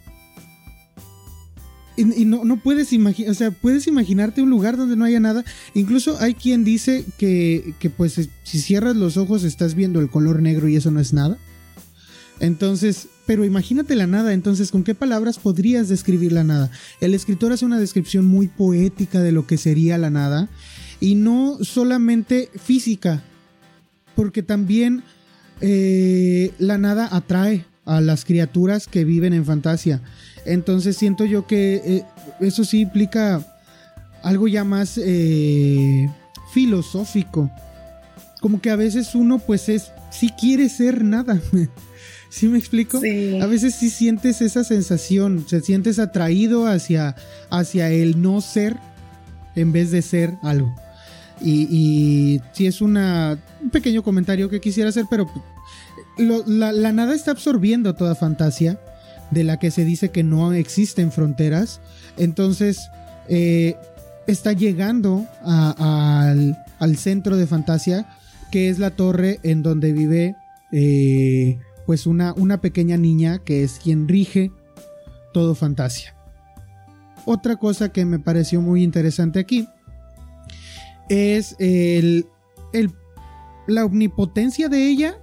Y, 2.00 2.24
no, 2.24 2.44
no, 2.44 2.56
puedes 2.60 2.92
imaginar, 2.92 3.30
o 3.30 3.34
sea, 3.34 3.50
puedes 3.50 3.86
imaginarte 3.86 4.42
un 4.42 4.50
lugar 4.50 4.76
donde 4.76 4.96
no 4.96 5.04
haya 5.04 5.20
nada. 5.20 5.44
Incluso 5.74 6.18
hay 6.20 6.34
quien 6.34 6.64
dice 6.64 7.04
que, 7.18 7.74
que, 7.78 7.90
pues 7.90 8.28
si 8.42 8.60
cierras 8.60 8.96
los 8.96 9.16
ojos 9.16 9.44
estás 9.44 9.74
viendo 9.74 10.00
el 10.00 10.08
color 10.08 10.42
negro 10.42 10.68
y 10.68 10.76
eso 10.76 10.90
no 10.90 11.00
es 11.00 11.12
nada. 11.12 11.38
Entonces, 12.40 13.08
pero 13.26 13.44
imagínate 13.44 13.94
la 13.94 14.06
nada, 14.06 14.32
entonces, 14.32 14.70
¿con 14.70 14.82
qué 14.82 14.94
palabras 14.94 15.38
podrías 15.38 15.88
describir 15.88 16.32
la 16.32 16.42
nada? 16.42 16.70
El 17.00 17.14
escritor 17.14 17.52
hace 17.52 17.66
una 17.66 17.78
descripción 17.78 18.24
muy 18.24 18.48
poética 18.48 19.20
de 19.20 19.30
lo 19.30 19.46
que 19.46 19.58
sería 19.58 19.98
la 19.98 20.10
nada 20.10 20.48
y 21.00 21.14
no 21.14 21.58
solamente 21.62 22.48
física, 22.56 23.22
porque 24.16 24.42
también 24.42 25.04
eh, 25.60 26.52
la 26.58 26.78
nada 26.78 27.08
atrae 27.12 27.66
a 27.84 28.00
las 28.00 28.24
criaturas 28.24 28.86
que 28.86 29.04
viven 29.04 29.32
en 29.32 29.44
fantasía. 29.44 30.00
Entonces 30.44 30.96
siento 30.96 31.24
yo 31.24 31.46
que 31.46 31.74
eh, 31.84 32.04
eso 32.40 32.64
sí 32.64 32.80
implica 32.80 33.42
algo 34.22 34.48
ya 34.48 34.64
más 34.64 34.98
eh, 34.98 36.08
filosófico. 36.52 37.50
Como 38.40 38.60
que 38.60 38.70
a 38.70 38.76
veces 38.76 39.14
uno 39.14 39.38
pues 39.38 39.68
es, 39.68 39.92
sí 40.10 40.30
quiere 40.38 40.68
ser 40.68 41.04
nada. 41.04 41.40
¿Sí 42.30 42.46
me 42.46 42.58
explico? 42.58 42.98
A 42.98 43.46
veces 43.46 43.74
sí 43.74 43.90
sientes 43.90 44.40
esa 44.40 44.62
sensación, 44.62 45.44
se 45.48 45.60
sientes 45.62 45.98
atraído 45.98 46.68
hacia, 46.68 47.16
hacia 47.50 47.90
el 47.90 48.22
no 48.22 48.40
ser 48.40 48.76
en 49.56 49.72
vez 49.72 49.90
de 49.90 50.00
ser 50.00 50.34
algo. 50.42 50.72
Y, 51.40 51.66
y 51.70 52.40
sí 52.52 52.66
es 52.66 52.80
una, 52.80 53.36
un 53.60 53.70
pequeño 53.70 54.04
comentario 54.04 54.48
que 54.48 54.60
quisiera 54.60 54.90
hacer, 54.90 55.06
pero 55.10 55.28
la, 56.18 56.72
la, 56.72 56.92
nada 56.92 57.14
está 57.14 57.30
absorbiendo 57.30 57.94
toda 57.94 58.14
fantasía, 58.14 58.78
de 59.30 59.44
la 59.44 59.58
que 59.58 59.70
se 59.70 59.84
dice 59.84 60.10
que 60.10 60.22
no 60.22 60.52
existen 60.52 61.12
fronteras. 61.12 61.80
Entonces, 62.16 62.90
eh, 63.28 63.76
está 64.26 64.52
llegando 64.52 65.26
al, 65.42 66.56
centro 66.96 67.36
de 67.36 67.46
fantasía, 67.46 68.06
que 68.50 68.68
es 68.68 68.78
la 68.78 68.90
torre 68.90 69.38
en 69.42 69.62
donde 69.62 69.92
vive 69.92 70.36
eh, 70.72 71.58
pues 71.86 72.06
una, 72.06 72.32
una 72.34 72.60
pequeña 72.60 72.96
niña 72.96 73.38
que 73.44 73.64
es 73.64 73.78
quien 73.82 74.08
rige 74.08 74.50
todo 75.32 75.54
fantasía. 75.54 76.14
Otra 77.24 77.56
cosa 77.56 77.90
que 77.90 78.04
me 78.04 78.18
pareció 78.18 78.60
muy 78.60 78.82
interesante 78.82 79.38
aquí 79.38 79.68
es 81.08 81.54
el, 81.58 82.26
el, 82.72 82.92
la 83.66 83.84
omnipotencia 83.84 84.68
de 84.68 84.88
ella 84.88 85.18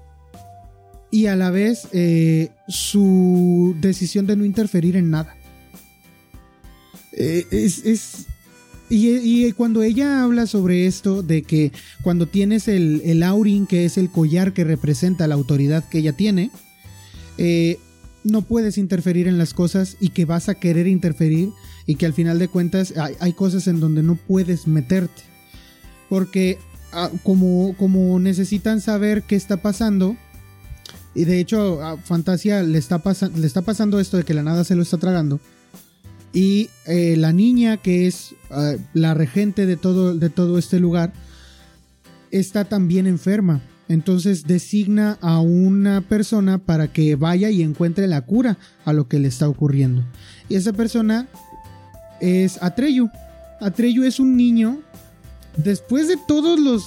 y 1.11 1.27
a 1.27 1.35
la 1.35 1.51
vez 1.51 1.87
eh, 1.93 2.49
su 2.67 3.75
decisión 3.79 4.27
de 4.27 4.35
no 4.35 4.45
interferir 4.45 4.95
en 4.95 5.09
nada. 5.09 5.35
Eh, 7.13 7.45
es, 7.51 7.85
es 7.85 8.27
y, 8.89 9.51
cuando 9.53 9.83
ella 9.83 10.23
habla 10.23 10.47
sobre 10.47 10.87
esto, 10.87 11.21
de 11.21 11.43
que 11.43 11.71
cuando 12.03 12.25
tienes 12.25 12.67
el, 12.67 13.01
el 13.03 13.21
Aurin, 13.21 13.67
que 13.67 13.85
es 13.85 13.97
el 13.97 14.09
collar 14.09 14.53
que 14.53 14.63
representa 14.63 15.27
la 15.27 15.35
autoridad 15.35 15.87
que 15.89 15.99
ella 15.99 16.13
tiene, 16.13 16.51
eh, 17.37 17.79
no 18.23 18.41
puedes 18.43 18.77
interferir 18.77 19.27
en 19.27 19.37
las 19.37 19.53
cosas 19.53 19.97
y 19.99 20.09
que 20.09 20.25
vas 20.25 20.47
a 20.47 20.55
querer 20.55 20.87
interferir 20.87 21.49
y 21.85 21.95
que 21.95 22.05
al 22.05 22.13
final 22.13 22.39
de 22.39 22.47
cuentas 22.47 22.93
hay, 23.19 23.33
cosas 23.33 23.67
en 23.67 23.79
donde 23.79 24.03
no 24.03 24.15
puedes 24.15 24.67
meterte. 24.67 25.23
Porque 26.09 26.57
ah, 26.93 27.09
como, 27.23 27.75
como 27.77 28.19
necesitan 28.19 28.79
saber 28.79 29.23
qué 29.23 29.35
está 29.35 29.57
pasando, 29.57 30.15
y 31.17 31.25
de 31.25 31.39
hecho 31.39 31.81
a 31.83 31.97
Fantasia 31.97 32.61
le 32.61 32.77
está, 32.77 32.99
pasando 32.99 33.99
esto 33.99 34.17
de 34.17 34.23
que 34.23 34.35
la 34.35 34.43
nada 34.43 34.63
se 34.63 34.75
lo 34.75 34.83
está 34.83 34.97
tragando 34.97 35.39
y 36.31 36.69
eh, 36.85 37.15
la 37.17 37.33
niña, 37.33 37.77
que 37.77 38.05
es 38.05 38.35
eh, 38.51 38.77
la 38.93 39.15
regente 39.15 39.65
de 39.65 39.77
todo, 39.77 40.13
de 40.13 40.29
todo 40.29 40.59
este 40.59 40.79
lugar, 40.79 41.11
está 42.29 42.65
también 42.65 43.07
enferma. 43.07 43.61
Entonces 43.89 44.43
designa 44.43 45.17
a 45.21 45.39
una 45.39 46.01
persona 46.01 46.59
para 46.59 46.93
que 46.93 47.15
vaya 47.15 47.49
y 47.49 47.63
encuentre 47.63 48.05
la 48.05 48.21
cura 48.21 48.57
a 48.85 48.93
lo 48.93 49.07
que 49.07 49.17
le 49.17 49.29
está 49.29 49.49
ocurriendo. 49.49 50.03
Y 50.49 50.55
esa 50.55 50.73
persona 50.73 51.27
es 52.21 52.61
Atreyu. 52.61 53.09
Atreyu 53.59 54.03
es 54.03 54.19
un 54.19 54.37
niño. 54.37 54.81
Después 55.55 56.07
de 56.07 56.17
todos 56.27 56.59
los. 56.59 56.85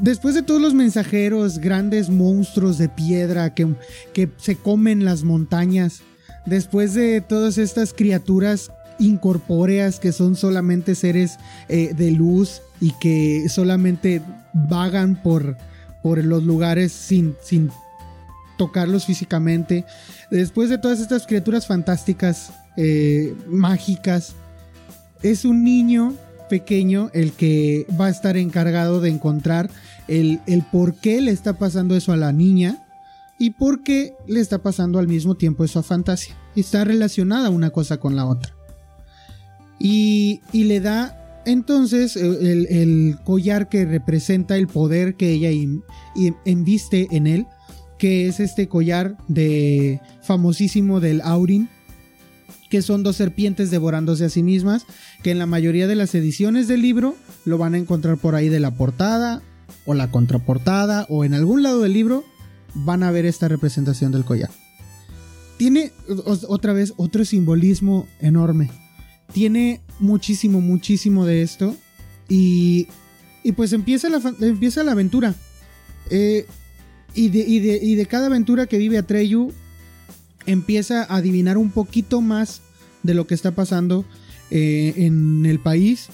Después 0.00 0.34
de 0.34 0.42
todos 0.42 0.60
los 0.60 0.74
mensajeros, 0.74 1.58
grandes 1.58 2.08
monstruos 2.08 2.78
de 2.78 2.88
piedra 2.88 3.54
que, 3.54 3.74
que 4.12 4.30
se 4.36 4.56
comen 4.56 5.04
las 5.04 5.24
montañas 5.24 6.02
después 6.46 6.94
de 6.94 7.20
todas 7.20 7.58
estas 7.58 7.92
criaturas 7.92 8.70
incorpóreas 8.98 9.98
que 9.98 10.12
son 10.12 10.36
solamente 10.36 10.94
seres 10.94 11.38
eh, 11.68 11.92
de 11.94 12.10
luz 12.12 12.62
y 12.80 12.92
que 13.00 13.48
solamente 13.48 14.22
vagan 14.52 15.20
por, 15.22 15.56
por 16.02 16.22
los 16.24 16.44
lugares 16.44 16.92
sin, 16.92 17.34
sin 17.42 17.70
tocarlos 18.58 19.06
físicamente. 19.06 19.84
Después 20.30 20.70
de 20.70 20.78
todas 20.78 21.00
estas 21.00 21.26
criaturas 21.26 21.66
fantásticas, 21.66 22.52
eh, 22.76 23.34
mágicas, 23.48 24.34
es 25.22 25.44
un 25.44 25.64
niño 25.64 26.14
pequeño 26.52 27.08
el 27.14 27.32
que 27.32 27.86
va 27.98 28.08
a 28.08 28.10
estar 28.10 28.36
encargado 28.36 29.00
de 29.00 29.08
encontrar 29.08 29.70
el, 30.06 30.40
el 30.46 30.62
por 30.70 30.96
qué 30.96 31.22
le 31.22 31.30
está 31.30 31.54
pasando 31.54 31.96
eso 31.96 32.12
a 32.12 32.18
la 32.18 32.30
niña 32.30 32.84
y 33.38 33.52
por 33.52 33.82
qué 33.82 34.12
le 34.26 34.40
está 34.40 34.58
pasando 34.58 34.98
al 34.98 35.08
mismo 35.08 35.34
tiempo 35.34 35.64
eso 35.64 35.78
a 35.78 35.82
Fantasia. 35.82 36.36
Está 36.54 36.84
relacionada 36.84 37.48
una 37.48 37.70
cosa 37.70 37.96
con 37.96 38.16
la 38.16 38.26
otra. 38.26 38.54
Y, 39.80 40.42
le 40.52 40.80
da 40.80 41.42
entonces 41.46 42.16
el, 42.16 43.16
collar 43.24 43.70
que 43.70 43.86
representa 43.86 44.58
el 44.58 44.66
poder 44.66 45.14
que 45.14 45.32
ella 45.32 45.48
enviste 46.44 47.08
en 47.12 47.26
él, 47.26 47.46
que 47.96 48.28
es 48.28 48.40
este 48.40 48.68
collar 48.68 49.16
de 49.26 50.02
famosísimo 50.20 51.00
del 51.00 51.22
Aurin, 51.22 51.70
que 52.72 52.80
son 52.80 53.02
dos 53.02 53.16
serpientes 53.16 53.70
devorándose 53.70 54.24
a 54.24 54.30
sí 54.30 54.42
mismas, 54.42 54.86
que 55.22 55.30
en 55.30 55.38
la 55.38 55.46
mayoría 55.46 55.86
de 55.86 55.94
las 55.94 56.14
ediciones 56.14 56.68
del 56.68 56.82
libro 56.82 57.16
lo 57.44 57.58
van 57.58 57.74
a 57.74 57.78
encontrar 57.78 58.16
por 58.16 58.34
ahí 58.34 58.48
de 58.48 58.60
la 58.60 58.72
portada 58.72 59.42
o 59.84 59.94
la 59.94 60.10
contraportada 60.10 61.06
o 61.08 61.24
en 61.24 61.34
algún 61.34 61.62
lado 61.62 61.80
del 61.80 61.92
libro 61.92 62.24
van 62.74 63.02
a 63.02 63.10
ver 63.10 63.26
esta 63.26 63.48
representación 63.48 64.12
del 64.12 64.24
collar. 64.24 64.50
Tiene 65.56 65.92
otra 66.26 66.72
vez 66.72 66.94
otro 66.96 67.24
simbolismo 67.24 68.08
enorme. 68.20 68.70
Tiene 69.32 69.80
muchísimo, 70.00 70.60
muchísimo 70.60 71.24
de 71.24 71.42
esto. 71.42 71.76
Y, 72.28 72.88
y 73.42 73.52
pues 73.52 73.72
empieza 73.72 74.08
la, 74.08 74.20
empieza 74.40 74.82
la 74.82 74.92
aventura. 74.92 75.34
Eh, 76.10 76.46
y, 77.14 77.28
de, 77.28 77.40
y, 77.40 77.94
de, 77.94 78.06
cada 78.06 78.26
aventura 78.26 78.66
que 78.66 78.78
vive 78.78 78.98
Atreyu, 78.98 79.52
empieza 80.46 81.04
a 81.04 81.16
adivinar 81.16 81.58
un 81.58 81.70
poquito 81.70 82.20
más 82.20 82.62
de 83.02 83.14
lo 83.14 83.26
que 83.26 83.34
está 83.34 83.52
pasando 83.52 84.04
eh, 84.54 85.06
en 85.06 85.46
el 85.46 85.58
país. 85.60 86.08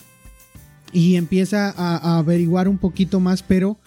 Y 0.92 1.16
empieza 1.16 1.74
a 1.76 2.18
averiguar 2.18 2.68
un 2.68 2.78
poquito 2.78 3.20
más, 3.20 3.42
pero 3.42 3.78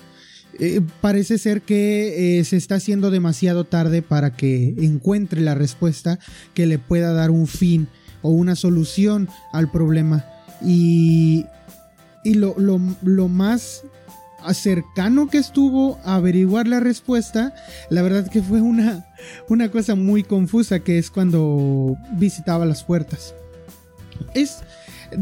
eh, 0.60 0.82
parece 1.00 1.38
ser 1.38 1.62
que 1.62 2.40
eh, 2.40 2.44
se 2.44 2.58
está 2.58 2.76
haciendo 2.76 3.10
demasiado 3.10 3.64
tarde 3.64 4.02
para 4.02 4.36
que 4.36 4.76
encuentre 4.78 5.42
la 5.42 5.56
respuesta 5.56 6.20
que 6.54 6.66
le 6.66 6.78
pueda 6.78 7.14
dar 7.14 7.32
un 7.32 7.48
fin 7.48 7.88
o 8.22 8.30
una 8.30 8.56
solución 8.56 9.30
al 9.54 9.72
problema. 9.72 10.26
Y, 10.64 11.46
y 12.24 12.36
lo, 12.36 12.54
más 13.28 13.84
cercano 14.54 15.30
que 15.30 15.38
estuvo 15.38 16.00
a 16.04 16.16
averiguar 16.16 16.68
la 16.68 16.80
respuesta, 16.80 17.56
la 17.90 18.02
verdad 18.02 18.30
que 18.30 18.44
fue 18.44 18.62
una, 18.62 19.08
una 19.50 19.72
cosa 19.72 19.96
muy 19.96 20.24
confusa, 20.24 20.82
que 20.82 21.00
es 21.00 21.10
cuando 21.10 21.98
visitaba 22.12 22.66
las 22.66 22.84
puertas. 22.84 23.34
Es 24.34 24.60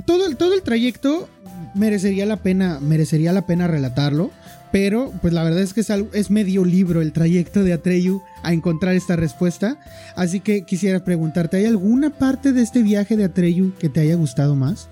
todo, 0.06 0.36
todo 0.36 0.54
el 0.54 0.62
trayecto 0.62 1.30
merecería 1.74 2.26
la 2.26 2.38
pena, 2.38 2.80
merecería 2.80 3.34
la 3.34 3.46
pena 3.46 3.68
relatarlo. 3.68 4.32
Pero, 4.72 5.12
pues 5.22 5.34
la 5.34 5.44
verdad 5.44 5.62
es 5.62 5.74
que 5.74 5.82
es, 5.82 6.30
medio 6.30 6.64
libro 6.64 7.02
el 7.02 7.12
trayecto 7.12 7.64
de 7.64 7.74
Atreyu 7.74 8.22
a 8.44 8.54
encontrar 8.54 8.94
esta 8.94 9.16
respuesta. 9.16 9.80
Así 10.16 10.42
que 10.42 10.64
quisiera 10.64 11.04
preguntarte, 11.04 11.58
¿hay 11.58 11.66
alguna 11.66 12.12
parte 12.12 12.54
de 12.54 12.62
este 12.62 12.84
viaje 12.84 13.18
de 13.18 13.26
Atreyu 13.26 13.74
que 13.80 13.90
te 13.90 14.02
haya 14.02 14.16
gustado 14.16 14.56
más? 14.56 14.90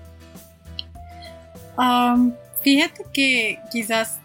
fíjate 2.60 3.04
que 3.12 3.60
quizás 3.70 4.18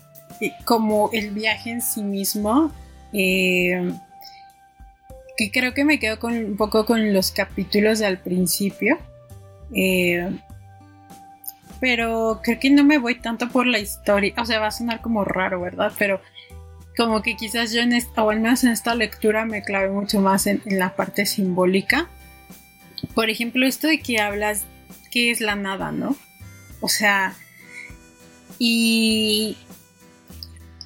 como 0.65 1.11
el 1.13 1.29
viaje 1.29 1.69
en 1.69 1.83
sí 1.83 2.01
mismo, 2.01 2.71
eh, 3.13 3.93
que 5.37 5.51
creo 5.51 5.75
que 5.75 5.85
me 5.85 5.99
quedo 5.99 6.17
con, 6.17 6.33
un 6.33 6.57
poco 6.57 6.83
con 6.87 7.13
los 7.13 7.31
capítulos 7.31 7.99
del 7.99 8.17
principio. 8.17 8.97
Eh, 9.75 10.29
pero 11.79 12.39
creo 12.41 12.59
que 12.59 12.69
no 12.69 12.83
me 12.85 12.97
voy 12.97 13.15
tanto 13.15 13.49
por 13.49 13.67
la 13.67 13.79
historia. 13.79 14.33
O 14.37 14.45
sea, 14.45 14.59
va 14.59 14.67
a 14.67 14.71
sonar 14.71 15.01
como 15.01 15.25
raro, 15.25 15.59
¿verdad? 15.59 15.91
Pero 15.99 16.21
como 16.95 17.21
que 17.21 17.35
quizás 17.35 17.73
yo 17.73 17.81
en 17.81 17.93
esta, 17.93 18.23
o 18.23 18.29
al 18.29 18.39
menos 18.39 18.63
en 18.63 18.71
esta 18.71 18.95
lectura 18.95 19.45
me 19.45 19.63
clave 19.63 19.89
mucho 19.89 20.21
más 20.21 20.47
en, 20.47 20.61
la 20.65 20.95
parte 20.95 21.25
simbólica. 21.25 22.07
Por 23.13 23.29
ejemplo, 23.29 23.65
esto 23.65 23.87
de 23.87 23.99
que 23.99 24.19
hablas, 24.19 24.65
¿qué 25.11 25.31
es 25.31 25.41
la 25.41 25.55
nada, 25.55 25.91
no? 25.91 26.15
O 26.79 26.87
sea, 26.87 27.33
y 28.59 29.57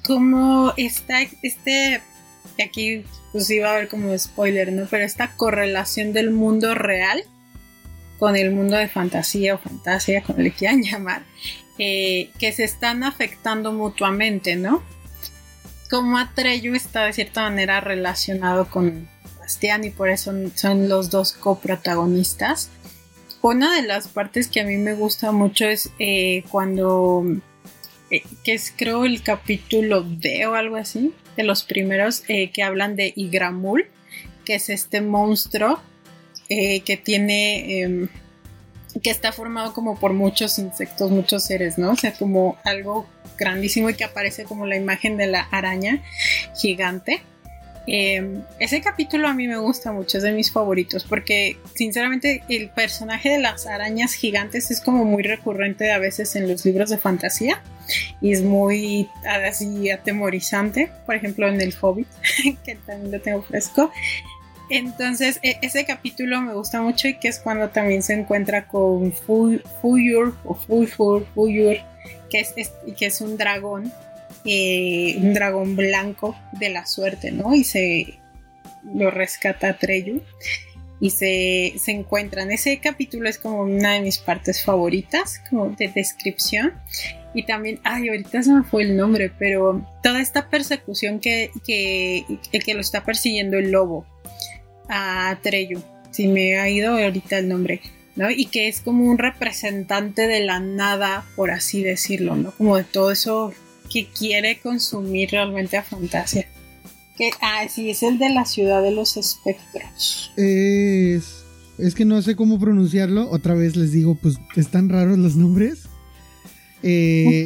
como 0.04 0.72
está 0.76 1.20
este, 1.42 2.00
aquí 2.64 3.04
pues 3.30 3.48
iba 3.50 3.68
a 3.68 3.74
haber 3.74 3.88
como 3.88 4.18
spoiler, 4.18 4.72
¿no? 4.72 4.86
Pero 4.90 5.04
esta 5.04 5.36
correlación 5.36 6.12
del 6.12 6.30
mundo 6.30 6.74
real 6.74 7.22
con 8.18 8.36
el 8.36 8.50
mundo 8.50 8.76
de 8.76 8.88
fantasía 8.88 9.54
o 9.54 9.58
fantasía, 9.58 10.22
como 10.22 10.40
le 10.40 10.50
quieran 10.50 10.82
llamar, 10.82 11.22
eh, 11.78 12.30
que 12.38 12.52
se 12.52 12.64
están 12.64 13.04
afectando 13.04 13.72
mutuamente, 13.72 14.56
¿no? 14.56 14.82
Como 15.90 16.18
Atreyu 16.18 16.74
está 16.74 17.06
de 17.06 17.12
cierta 17.12 17.42
manera 17.42 17.80
relacionado 17.80 18.68
con 18.68 19.08
Bastián 19.38 19.84
y 19.84 19.90
por 19.90 20.10
eso 20.10 20.32
son 20.54 20.88
los 20.88 21.10
dos 21.10 21.32
coprotagonistas. 21.32 22.70
Una 23.40 23.74
de 23.74 23.86
las 23.86 24.08
partes 24.08 24.48
que 24.48 24.60
a 24.60 24.64
mí 24.64 24.76
me 24.76 24.94
gusta 24.94 25.32
mucho 25.32 25.66
es 25.66 25.90
eh, 25.98 26.42
cuando, 26.50 27.24
eh, 28.10 28.22
que 28.44 28.52
es 28.52 28.72
creo 28.76 29.04
el 29.04 29.22
capítulo 29.22 30.02
D 30.02 30.46
o 30.46 30.54
algo 30.54 30.76
así, 30.76 31.14
de 31.36 31.44
los 31.44 31.62
primeros 31.62 32.20
que 32.22 32.62
hablan 32.64 32.96
de 32.96 33.12
Igramul, 33.14 33.86
que 34.44 34.56
es 34.56 34.68
este 34.68 35.00
monstruo 35.00 35.80
eh, 36.48 36.80
que 36.80 36.96
tiene, 36.96 37.80
em, 37.80 38.08
que 39.02 39.10
está 39.10 39.32
formado 39.32 39.74
como 39.74 39.98
por 39.98 40.12
muchos 40.12 40.58
insectos, 40.58 41.10
muchos 41.10 41.44
seres, 41.44 41.78
¿no? 41.78 41.92
O 41.92 41.96
sea, 41.96 42.12
como 42.12 42.56
algo 42.64 43.06
grandísimo 43.38 43.90
y 43.90 43.94
que 43.94 44.04
aparece 44.04 44.44
como 44.44 44.66
la 44.66 44.76
imagen 44.76 45.16
de 45.16 45.26
la 45.26 45.42
araña 45.50 46.02
gigante. 46.56 47.22
Em, 47.90 48.42
ese 48.60 48.82
capítulo 48.82 49.28
a 49.28 49.34
mí 49.34 49.48
me 49.48 49.56
gusta 49.56 49.92
mucho, 49.92 50.18
es 50.18 50.22
de 50.22 50.32
mis 50.32 50.52
favoritos, 50.52 51.04
porque 51.04 51.56
sinceramente 51.74 52.42
el 52.50 52.68
personaje 52.68 53.30
de 53.30 53.38
las 53.38 53.66
arañas 53.66 54.12
gigantes 54.12 54.70
es 54.70 54.82
como 54.82 55.06
muy 55.06 55.22
recurrente 55.22 55.90
a 55.90 55.98
veces 55.98 56.36
en 56.36 56.48
los 56.48 56.66
libros 56.66 56.90
de 56.90 56.98
fantasía 56.98 57.62
y 58.20 58.32
es 58.32 58.42
muy 58.42 59.08
así 59.24 59.88
atemorizante, 59.88 60.90
por 61.06 61.14
ejemplo 61.14 61.48
en 61.48 61.62
El 61.62 61.74
Hobbit, 61.80 62.08
que 62.64 62.74
también 62.74 63.10
lo 63.10 63.20
tengo 63.22 63.40
fresco. 63.40 63.90
Entonces, 64.70 65.40
e, 65.42 65.58
ese 65.62 65.84
capítulo 65.84 66.40
me 66.40 66.54
gusta 66.54 66.82
mucho 66.82 67.08
y 67.08 67.18
que 67.18 67.28
es 67.28 67.38
cuando 67.38 67.70
también 67.70 68.02
se 68.02 68.14
encuentra 68.14 68.66
con 68.66 69.12
Fuyur 69.12 70.34
o 70.44 70.54
Fuyur, 70.54 71.26
Fuyur, 71.34 71.76
que 72.30 72.40
es, 72.40 72.54
que 72.96 73.06
es 73.06 73.20
un 73.20 73.36
dragón, 73.36 73.92
eh, 74.44 75.16
un 75.18 75.34
dragón 75.34 75.76
blanco 75.76 76.36
de 76.52 76.70
la 76.70 76.86
suerte, 76.86 77.30
¿no? 77.30 77.54
Y 77.54 77.64
se 77.64 78.18
lo 78.94 79.10
rescata 79.10 79.76
Treyu 79.78 80.22
y 81.00 81.10
se, 81.10 81.74
se 81.78 81.92
encuentran. 81.92 82.50
Ese 82.50 82.78
capítulo 82.78 83.28
es 83.28 83.38
como 83.38 83.62
una 83.62 83.94
de 83.94 84.00
mis 84.00 84.18
partes 84.18 84.64
favoritas, 84.64 85.40
como 85.48 85.70
de 85.70 85.88
descripción. 85.88 86.74
Y 87.34 87.44
también, 87.44 87.78
ay, 87.84 88.08
ahorita 88.08 88.42
se 88.42 88.52
me 88.52 88.62
fue 88.62 88.82
el 88.82 88.96
nombre, 88.96 89.30
pero 89.38 89.86
toda 90.02 90.20
esta 90.20 90.48
persecución 90.48 91.20
que, 91.20 91.50
que, 91.64 92.24
que 92.50 92.74
lo 92.74 92.80
está 92.80 93.04
persiguiendo 93.04 93.58
el 93.58 93.70
lobo, 93.70 94.06
a 94.88 95.38
Treyu, 95.42 95.82
si 96.10 96.28
me 96.28 96.58
ha 96.58 96.68
ido 96.68 96.96
ahorita 96.96 97.38
el 97.38 97.48
nombre, 97.48 97.80
¿no? 98.16 98.30
Y 98.30 98.46
que 98.46 98.68
es 98.68 98.80
como 98.80 99.04
un 99.04 99.18
representante 99.18 100.26
de 100.26 100.40
la 100.40 100.60
nada, 100.60 101.24
por 101.36 101.50
así 101.50 101.82
decirlo, 101.82 102.36
¿no? 102.36 102.52
Como 102.52 102.76
de 102.76 102.84
todo 102.84 103.10
eso 103.10 103.52
que 103.90 104.06
quiere 104.06 104.58
consumir 104.58 105.30
realmente 105.30 105.76
a 105.76 105.82
Fantasia. 105.82 106.46
Que, 107.16 107.30
ah, 107.40 107.66
sí, 107.68 107.90
es 107.90 108.02
el 108.02 108.18
de 108.18 108.30
la 108.30 108.44
ciudad 108.44 108.82
de 108.82 108.92
los 108.92 109.16
espectros. 109.16 110.30
Es, 110.36 111.44
es 111.78 111.94
que 111.94 112.04
no 112.04 112.22
sé 112.22 112.36
cómo 112.36 112.60
pronunciarlo. 112.60 113.28
Otra 113.30 113.54
vez 113.54 113.76
les 113.76 113.92
digo, 113.92 114.14
pues 114.14 114.38
están 114.56 114.88
raros 114.88 115.18
los 115.18 115.34
nombres. 115.34 115.88
Eh, 116.82 117.44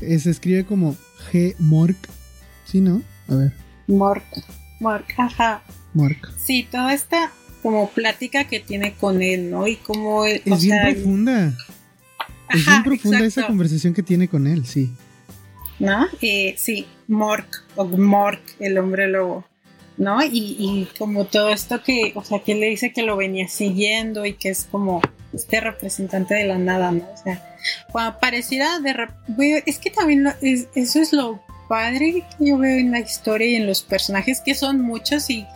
se 0.00 0.30
escribe 0.30 0.64
como 0.64 0.96
G 1.30 1.54
Mork. 1.58 1.96
¿Sí, 2.64 2.80
no? 2.80 3.02
A 3.28 3.36
ver. 3.36 3.52
Mork. 3.86 4.24
Mark, 4.82 5.06
ajá. 5.16 5.62
Mark. 5.94 6.18
Sí, 6.36 6.66
toda 6.70 6.92
esta 6.92 7.32
como 7.62 7.88
plática 7.90 8.44
que 8.44 8.60
tiene 8.60 8.94
con 8.94 9.22
él, 9.22 9.50
¿no? 9.50 9.66
Y 9.68 9.76
como 9.76 10.24
Es 10.24 10.42
bien 10.62 10.78
profunda. 10.82 11.54
es 12.50 12.66
bien 12.66 12.82
profunda 12.82 13.24
esa 13.24 13.46
conversación 13.46 13.94
que 13.94 14.02
tiene 14.02 14.28
con 14.28 14.46
él, 14.46 14.66
sí. 14.66 14.90
¿No? 15.78 16.06
Eh, 16.20 16.54
sí, 16.58 16.86
Mork, 17.08 17.64
o 17.76 17.84
Mork, 17.84 18.40
el 18.58 18.78
hombre 18.78 19.08
lobo, 19.08 19.44
¿no? 19.96 20.22
Y, 20.24 20.56
y, 20.58 20.88
como 20.98 21.24
todo 21.24 21.50
esto 21.50 21.82
que, 21.82 22.12
o 22.14 22.24
sea, 22.24 22.40
que 22.40 22.54
le 22.54 22.66
dice 22.66 22.92
que 22.92 23.02
lo 23.02 23.16
venía 23.16 23.48
siguiendo 23.48 24.26
y 24.26 24.34
que 24.34 24.50
es 24.50 24.68
como 24.70 25.00
este 25.32 25.60
representante 25.60 26.34
de 26.34 26.46
la 26.46 26.58
nada, 26.58 26.92
¿no? 26.92 27.08
O 27.12 27.16
sea, 27.16 27.56
cuando 27.90 28.18
pareciera 28.18 28.80
de... 28.80 29.62
Es 29.66 29.78
que 29.78 29.90
también 29.90 30.28
eso 30.40 31.00
es 31.00 31.12
lo 31.12 31.40
padre 31.72 32.22
que 32.36 32.50
yo 32.50 32.58
veo 32.58 32.76
en 32.76 32.90
la 32.90 33.00
historia 33.00 33.46
y 33.46 33.54
en 33.54 33.66
los 33.66 33.82
personajes, 33.82 34.42
que 34.42 34.54
son 34.54 34.82
muchos 34.82 35.30
y, 35.30 35.46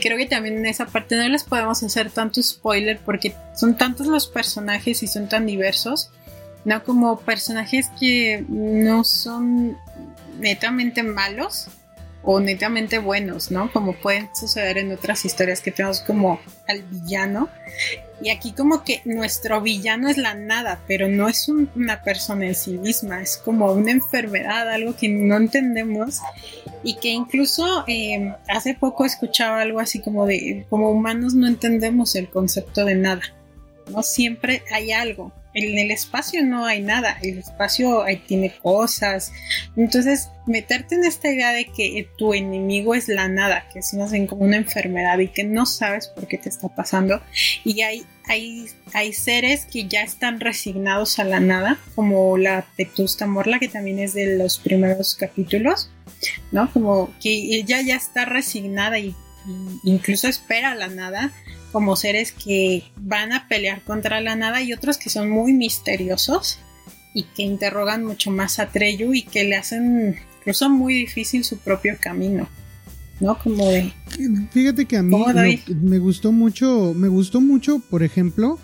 creo 0.00 0.18
que 0.18 0.26
también 0.26 0.56
en 0.56 0.66
esa 0.66 0.86
parte 0.86 1.14
no 1.14 1.28
les 1.28 1.44
podemos 1.44 1.80
hacer 1.84 2.10
tanto 2.10 2.42
spoiler 2.42 2.98
porque 2.98 3.36
son 3.54 3.76
tantos 3.76 4.08
los 4.08 4.26
personajes 4.26 5.04
y 5.04 5.06
son 5.06 5.28
tan 5.28 5.46
diversos, 5.46 6.10
¿no? 6.64 6.82
Como 6.82 7.20
personajes 7.20 7.88
que 8.00 8.44
no 8.48 9.04
son 9.04 9.78
netamente 10.40 11.04
malos 11.04 11.68
o 12.22 12.40
netamente 12.40 12.98
buenos, 12.98 13.50
¿no? 13.50 13.72
Como 13.72 13.94
pueden 13.94 14.28
suceder 14.34 14.78
en 14.78 14.92
otras 14.92 15.24
historias 15.24 15.60
que 15.60 15.70
tenemos 15.70 16.00
como 16.00 16.40
al 16.68 16.82
villano 16.82 17.48
y 18.22 18.28
aquí 18.28 18.52
como 18.52 18.84
que 18.84 19.00
nuestro 19.06 19.62
villano 19.62 20.08
es 20.08 20.18
la 20.18 20.34
nada, 20.34 20.80
pero 20.86 21.08
no 21.08 21.28
es 21.28 21.48
una 21.48 22.02
persona 22.02 22.46
en 22.46 22.54
sí 22.54 22.72
misma, 22.72 23.22
es 23.22 23.38
como 23.38 23.72
una 23.72 23.92
enfermedad, 23.92 24.68
algo 24.68 24.94
que 24.94 25.08
no 25.08 25.36
entendemos 25.36 26.20
y 26.82 26.96
que 26.96 27.08
incluso 27.08 27.84
em, 27.86 28.34
hace 28.48 28.74
poco 28.74 29.06
escuchaba 29.06 29.62
algo 29.62 29.80
así 29.80 30.00
como 30.00 30.26
de, 30.26 30.66
como 30.68 30.90
humanos 30.90 31.34
no 31.34 31.46
entendemos 31.46 32.14
el 32.14 32.28
concepto 32.28 32.84
de 32.84 32.94
nada, 32.94 33.22
¿no? 33.90 34.02
Siempre 34.02 34.62
hay 34.70 34.92
algo, 34.92 35.32
en 35.54 35.78
el 35.78 35.90
espacio 35.90 36.44
no 36.44 36.64
hay 36.64 36.80
nada, 36.80 37.18
el 37.22 37.38
espacio 37.38 38.02
ahí 38.02 38.16
tiene 38.18 38.52
cosas. 38.62 39.32
Entonces, 39.76 40.30
meterte 40.46 40.94
en 40.94 41.04
esta 41.04 41.30
idea 41.30 41.52
de 41.52 41.64
que 41.66 42.08
tu 42.16 42.34
enemigo 42.34 42.94
es 42.94 43.08
la 43.08 43.28
nada, 43.28 43.66
que 43.72 43.80
es 43.80 43.92
más 43.94 44.12
bien 44.12 44.26
como 44.26 44.44
una 44.44 44.56
enfermedad 44.56 45.18
y 45.18 45.28
que 45.28 45.44
no 45.44 45.66
sabes 45.66 46.08
por 46.08 46.28
qué 46.28 46.38
te 46.38 46.48
está 46.48 46.68
pasando. 46.68 47.20
Y 47.64 47.82
hay, 47.82 48.04
hay, 48.26 48.66
hay 48.92 49.12
seres 49.12 49.66
que 49.66 49.88
ya 49.88 50.02
están 50.02 50.38
resignados 50.40 51.18
a 51.18 51.24
la 51.24 51.40
nada, 51.40 51.78
como 51.94 52.38
la 52.38 52.66
Vetusta 52.78 53.26
Morla, 53.26 53.58
que 53.58 53.68
también 53.68 53.98
es 53.98 54.14
de 54.14 54.36
los 54.36 54.58
primeros 54.58 55.16
capítulos, 55.16 55.90
¿no? 56.52 56.72
Como 56.72 57.12
que 57.20 57.30
ella 57.30 57.80
ya 57.80 57.96
está 57.96 58.24
resignada 58.24 58.98
y, 58.98 59.16
y 59.46 59.90
incluso 59.90 60.28
espera 60.28 60.74
la 60.74 60.88
nada 60.88 61.32
como 61.72 61.96
seres 61.96 62.32
que 62.32 62.84
van 62.96 63.32
a 63.32 63.48
pelear 63.48 63.82
contra 63.82 64.20
la 64.20 64.36
nada 64.36 64.62
y 64.62 64.72
otros 64.72 64.98
que 64.98 65.10
son 65.10 65.30
muy 65.30 65.52
misteriosos 65.52 66.58
y 67.14 67.24
que 67.34 67.42
interrogan 67.42 68.04
mucho 68.04 68.30
más 68.30 68.58
a 68.58 68.68
Treyu 68.70 69.14
y 69.14 69.22
que 69.22 69.44
le 69.44 69.56
hacen 69.56 70.16
incluso 70.38 70.70
muy 70.70 70.94
difícil 70.94 71.44
su 71.44 71.58
propio 71.58 71.96
camino. 72.00 72.48
¿No? 73.18 73.38
Como 73.38 73.68
de. 73.68 73.92
Fíjate 74.50 74.86
que 74.86 74.96
a 74.96 75.02
mí 75.02 75.14
me 75.68 75.98
gustó 75.98 76.32
mucho. 76.32 76.94
Me 76.94 77.08
gustó 77.08 77.42
mucho, 77.42 77.78
por 77.78 78.02
ejemplo, 78.02 78.58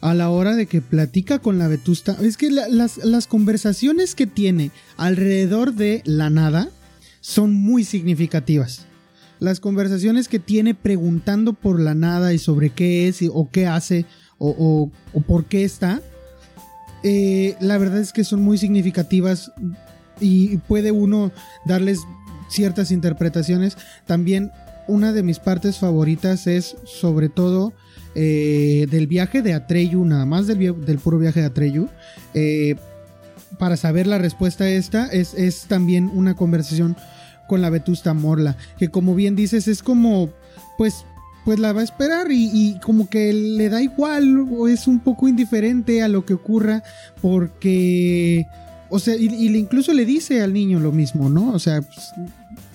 a 0.00 0.14
la 0.14 0.30
hora 0.30 0.56
de 0.56 0.66
que 0.66 0.80
platica 0.80 1.38
con 1.38 1.58
la 1.58 1.68
Vetusta. 1.68 2.16
Es 2.20 2.36
que 2.36 2.50
las, 2.50 2.96
las 2.96 3.26
conversaciones 3.28 4.16
que 4.16 4.26
tiene 4.26 4.72
alrededor 4.96 5.74
de 5.74 6.02
la 6.04 6.28
nada 6.28 6.70
son 7.20 7.54
muy 7.54 7.84
significativas 7.84 8.88
las 9.40 9.58
conversaciones 9.58 10.28
que 10.28 10.38
tiene 10.38 10.74
preguntando 10.74 11.54
por 11.54 11.80
la 11.80 11.94
nada 11.94 12.32
y 12.32 12.38
sobre 12.38 12.70
qué 12.70 13.08
es 13.08 13.20
o 13.32 13.48
qué 13.50 13.66
hace 13.66 14.06
o, 14.38 14.90
por 15.26 15.46
qué 15.46 15.64
está, 15.64 16.00
eh, 17.02 17.56
la 17.60 17.76
verdad 17.78 17.98
es 17.98 18.12
que 18.12 18.24
son 18.24 18.42
muy 18.42 18.56
significativas 18.58 19.52
y 20.20 20.58
puede 20.58 20.92
uno 20.92 21.32
darles 21.64 22.00
ciertas 22.48 22.90
interpretaciones. 22.90 23.76
También 24.06 24.50
una 24.86 25.12
de 25.12 25.22
mis 25.22 25.38
partes 25.38 25.78
favoritas 25.78 26.46
es 26.46 26.76
sobre 26.84 27.28
todo 27.28 27.72
eh, 28.14 28.86
del 28.90 29.06
viaje 29.06 29.40
de 29.42 29.54
Atreyu, 29.54 30.04
nada 30.04 30.26
más 30.26 30.46
del, 30.46 30.84
del 30.84 30.98
puro 30.98 31.18
viaje 31.18 31.40
de 31.40 31.46
Atreyu. 31.46 31.88
Eh, 32.34 32.76
para 33.58 33.76
saber 33.76 34.06
la 34.06 34.18
respuesta 34.18 34.64
a 34.64 34.70
esta 34.70 35.06
es, 35.08 35.34
es 35.34 35.64
también 35.64 36.10
una 36.12 36.34
conversación 36.34 36.96
con 37.50 37.62
la 37.62 37.68
Vetusta 37.68 38.14
Morla, 38.14 38.56
que 38.78 38.90
como 38.90 39.16
bien 39.16 39.34
dices 39.34 39.66
es 39.66 39.82
como, 39.82 40.30
pues, 40.78 41.04
pues 41.44 41.58
la 41.58 41.72
va 41.72 41.80
a 41.80 41.84
esperar 41.84 42.28
y, 42.30 42.78
como 42.80 43.10
que 43.10 43.32
le 43.32 43.68
da 43.68 43.82
igual 43.82 44.46
o 44.56 44.68
es 44.68 44.86
un 44.86 45.00
poco 45.00 45.26
indiferente 45.26 46.00
a 46.00 46.06
lo 46.06 46.24
que 46.24 46.34
ocurra 46.34 46.84
porque, 47.20 48.46
o 48.88 49.00
sea, 49.00 49.16
y, 49.16 49.48
incluso 49.58 49.92
le 49.92 50.04
dice 50.04 50.42
al 50.42 50.52
niño 50.52 50.78
lo 50.78 50.92
mismo, 50.92 51.28
¿no? 51.28 51.50
O 51.50 51.58
sea, 51.58 51.82
pues, 51.82 52.12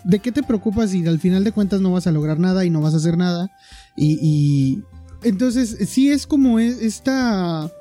¿de 0.03 0.19
qué 0.19 0.33
te 0.33 0.43
preocupas 0.43 0.89
si 0.89 1.07
al 1.07 1.21
final 1.21 1.45
de 1.45 1.53
cuentas 1.53 1.79
no 1.79 1.93
vas 1.93 2.05
a 2.07 2.11
lograr 2.11 2.37
nada 2.37 2.65
y 2.65 2.69
no 2.69 2.81
vas 2.81 2.95
a 2.95 2.97
hacer 2.97 3.17
nada? 3.17 3.49
Y, 3.95 4.19
y 4.21 4.83
entonces 5.23 5.77
sí 5.87 6.11
es 6.11 6.27
como 6.27 6.59
e, 6.59 6.67
esta 6.67 7.71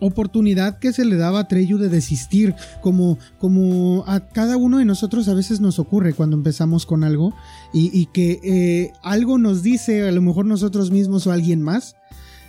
oportunidad 0.00 0.78
que 0.78 0.92
se 0.92 1.04
le 1.04 1.16
daba 1.16 1.40
a 1.40 1.48
Treyu 1.48 1.78
de 1.78 1.88
desistir, 1.88 2.54
como, 2.82 3.18
como 3.38 4.04
a 4.06 4.20
cada 4.20 4.56
uno 4.56 4.78
de 4.78 4.84
nosotros 4.84 5.28
a 5.28 5.34
veces 5.34 5.60
nos 5.60 5.78
ocurre 5.78 6.14
cuando 6.14 6.36
empezamos 6.36 6.86
con 6.86 7.04
algo 7.04 7.34
y, 7.72 8.06
que 8.06 8.40
eh, 8.44 8.92
algo 9.02 9.38
nos 9.38 9.62
dice, 9.62 10.06
a 10.06 10.12
lo 10.12 10.22
mejor 10.22 10.46
nosotros 10.46 10.90
mismos 10.90 11.26
o 11.26 11.32
alguien 11.32 11.62
más, 11.62 11.96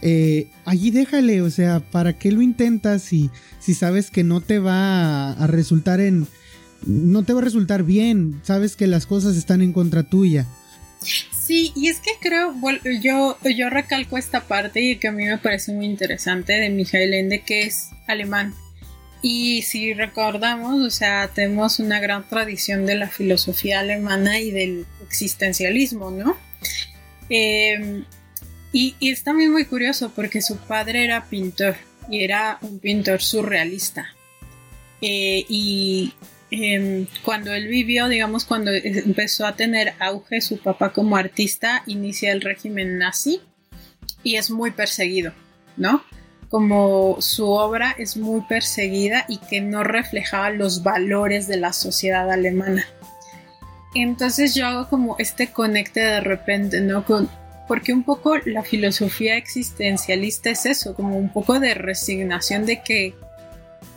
eh, 0.01 0.51
allí 0.65 0.91
déjale, 0.91 1.41
o 1.41 1.49
sea, 1.49 1.79
¿para 1.79 2.13
qué 2.13 2.31
lo 2.31 2.41
intentas 2.41 3.01
si, 3.01 3.31
si 3.59 3.73
sabes 3.73 4.11
que 4.11 4.23
no 4.23 4.41
te 4.41 4.59
va 4.59 5.31
a 5.31 5.47
resultar 5.47 5.99
en... 5.99 6.27
no 6.85 7.23
te 7.23 7.33
va 7.33 7.39
a 7.39 7.43
resultar 7.43 7.83
bien, 7.83 8.39
sabes 8.43 8.75
que 8.75 8.87
las 8.87 9.05
cosas 9.05 9.35
están 9.35 9.61
en 9.61 9.73
contra 9.73 10.03
tuya. 10.03 10.47
Sí, 11.31 11.71
y 11.75 11.89
es 11.89 11.99
que 11.99 12.11
creo, 12.19 12.55
yo, 13.01 13.37
yo 13.43 13.69
recalco 13.69 14.17
esta 14.17 14.47
parte 14.47 14.81
y 14.81 14.95
que 14.97 15.09
a 15.09 15.11
mí 15.11 15.25
me 15.25 15.37
parece 15.37 15.71
muy 15.71 15.85
interesante 15.85 16.53
de 16.53 16.69
Michael 16.69 17.13
Ende, 17.13 17.41
que 17.41 17.63
es 17.63 17.89
alemán. 18.07 18.53
Y 19.21 19.61
si 19.63 19.93
recordamos, 19.93 20.81
o 20.81 20.89
sea, 20.89 21.29
tenemos 21.33 21.79
una 21.79 21.99
gran 21.99 22.27
tradición 22.27 22.85
de 22.85 22.95
la 22.95 23.09
filosofía 23.09 23.79
alemana 23.79 24.39
y 24.39 24.51
del 24.51 24.85
existencialismo, 25.03 26.11
¿no? 26.11 26.37
Em, 27.29 28.05
y, 28.71 28.95
y, 28.99 29.11
es 29.11 29.23
también 29.23 29.51
muy 29.51 29.65
curioso 29.65 30.11
porque 30.15 30.41
su 30.41 30.57
padre 30.57 31.05
era 31.05 31.25
pintor 31.25 31.75
y 32.09 32.23
era 32.23 32.59
un 32.61 32.79
pintor 32.79 33.21
surrealista. 33.21 34.15
Eh, 35.01 35.45
y 35.49 36.13
Em, 36.51 37.07
cuando 37.23 37.53
él 37.53 37.67
vivió, 37.67 38.07
digamos, 38.07 38.45
cuando 38.45 38.71
empezó 38.71 39.45
a 39.45 39.55
tener 39.55 39.93
auge 39.99 40.41
su 40.41 40.59
papá 40.59 40.93
como 40.93 41.17
artista, 41.17 41.83
inicia 41.87 42.31
el 42.31 42.41
régimen 42.41 42.97
nazi 42.99 43.41
y 44.23 44.35
es 44.35 44.51
muy 44.51 44.71
perseguido, 44.71 45.33
¿no? 45.75 46.03
Como 46.49 47.17
su 47.19 47.49
obra 47.49 47.95
es 47.97 48.15
muy 48.15 48.41
perseguida 48.41 49.25
y 49.27 49.37
que 49.37 49.59
no 49.61 49.83
reflejaba 49.83 50.51
los 50.51 50.83
valores 50.83 51.47
de 51.47 51.57
la 51.57 51.73
sociedad 51.73 52.31
alemana. 52.31 52.85
Entonces 53.95 54.53
yo 54.53 54.67
hago 54.67 54.87
como 54.87 55.15
este 55.17 55.47
conecte 55.51 56.01
de 56.01 56.19
repente, 56.19 56.79
¿no? 56.81 57.05
Porque 57.67 57.91
un 57.91 58.03
poco 58.03 58.37
la 58.45 58.61
filosofía 58.61 59.37
existencialista 59.37 60.51
es 60.51 60.67
eso, 60.67 60.93
como 60.93 61.17
un 61.17 61.33
poco 61.33 61.59
de 61.59 61.73
resignación 61.73 62.67
de 62.67 62.83
que 62.83 63.15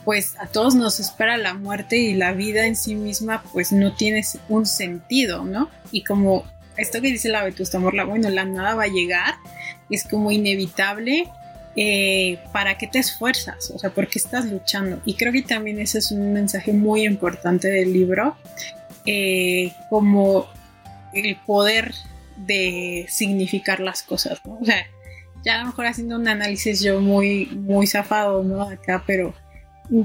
pues 0.09 0.36
a 0.38 0.46
todos 0.46 0.74
nos 0.74 1.00
espera 1.00 1.36
la 1.36 1.52
muerte 1.52 1.98
y 1.98 2.14
la 2.14 2.32
vida 2.32 2.64
en 2.64 2.76
sí 2.76 2.94
misma 2.94 3.42
pues 3.52 3.72
no 3.72 3.94
tiene 3.94 4.22
un 4.48 4.64
sentido, 4.64 5.44
¿no? 5.44 5.68
Y 5.92 6.02
como 6.02 6.44
esto 6.78 7.02
que 7.02 7.09
dice 7.09 7.28
la 7.28 7.44
Vetusta 7.44 7.78
Morla, 7.78 8.04
bueno, 8.04 8.30
la 8.30 8.46
nada 8.46 8.74
va 8.74 8.84
a 8.84 8.88
llegar, 8.88 9.34
es 9.90 10.04
como 10.04 10.30
inevitable, 10.30 11.28
eh, 11.76 12.38
¿para 12.54 12.78
qué 12.78 12.86
te 12.86 13.00
esfuerzas? 13.00 13.70
O 13.70 13.78
sea, 13.78 13.90
¿por 13.90 14.09
qué 14.09 14.18
estás 14.18 14.46
luchando? 14.46 14.98
Y 15.04 15.12
creo 15.12 15.30
que 15.30 15.42
también 15.42 15.78
ese 15.78 15.98
es 15.98 16.11
un 16.11 16.32
mensaje 16.32 16.72
muy 16.72 17.04
importante 17.04 17.68
del 17.68 17.92
libro, 17.92 18.34
eh, 19.04 19.74
como 19.90 20.48
el 21.12 21.36
poder 21.36 21.92
de 22.38 23.04
significar 23.11 23.80
las 23.80 24.02
cosas, 24.02 24.40
¿no? 24.46 24.56
O 24.59 24.64
sea, 24.64 24.86
ya 25.44 25.56
a 25.56 25.59
lo 25.59 25.66
mejor 25.66 25.84
haciendo 25.84 26.16
un 26.16 26.28
análisis 26.28 26.80
yo 26.80 26.98
muy, 26.98 27.44
muy 27.44 27.86
zafado, 27.86 28.42
¿no? 28.42 28.62
Acá, 28.62 29.04
pero 29.06 29.34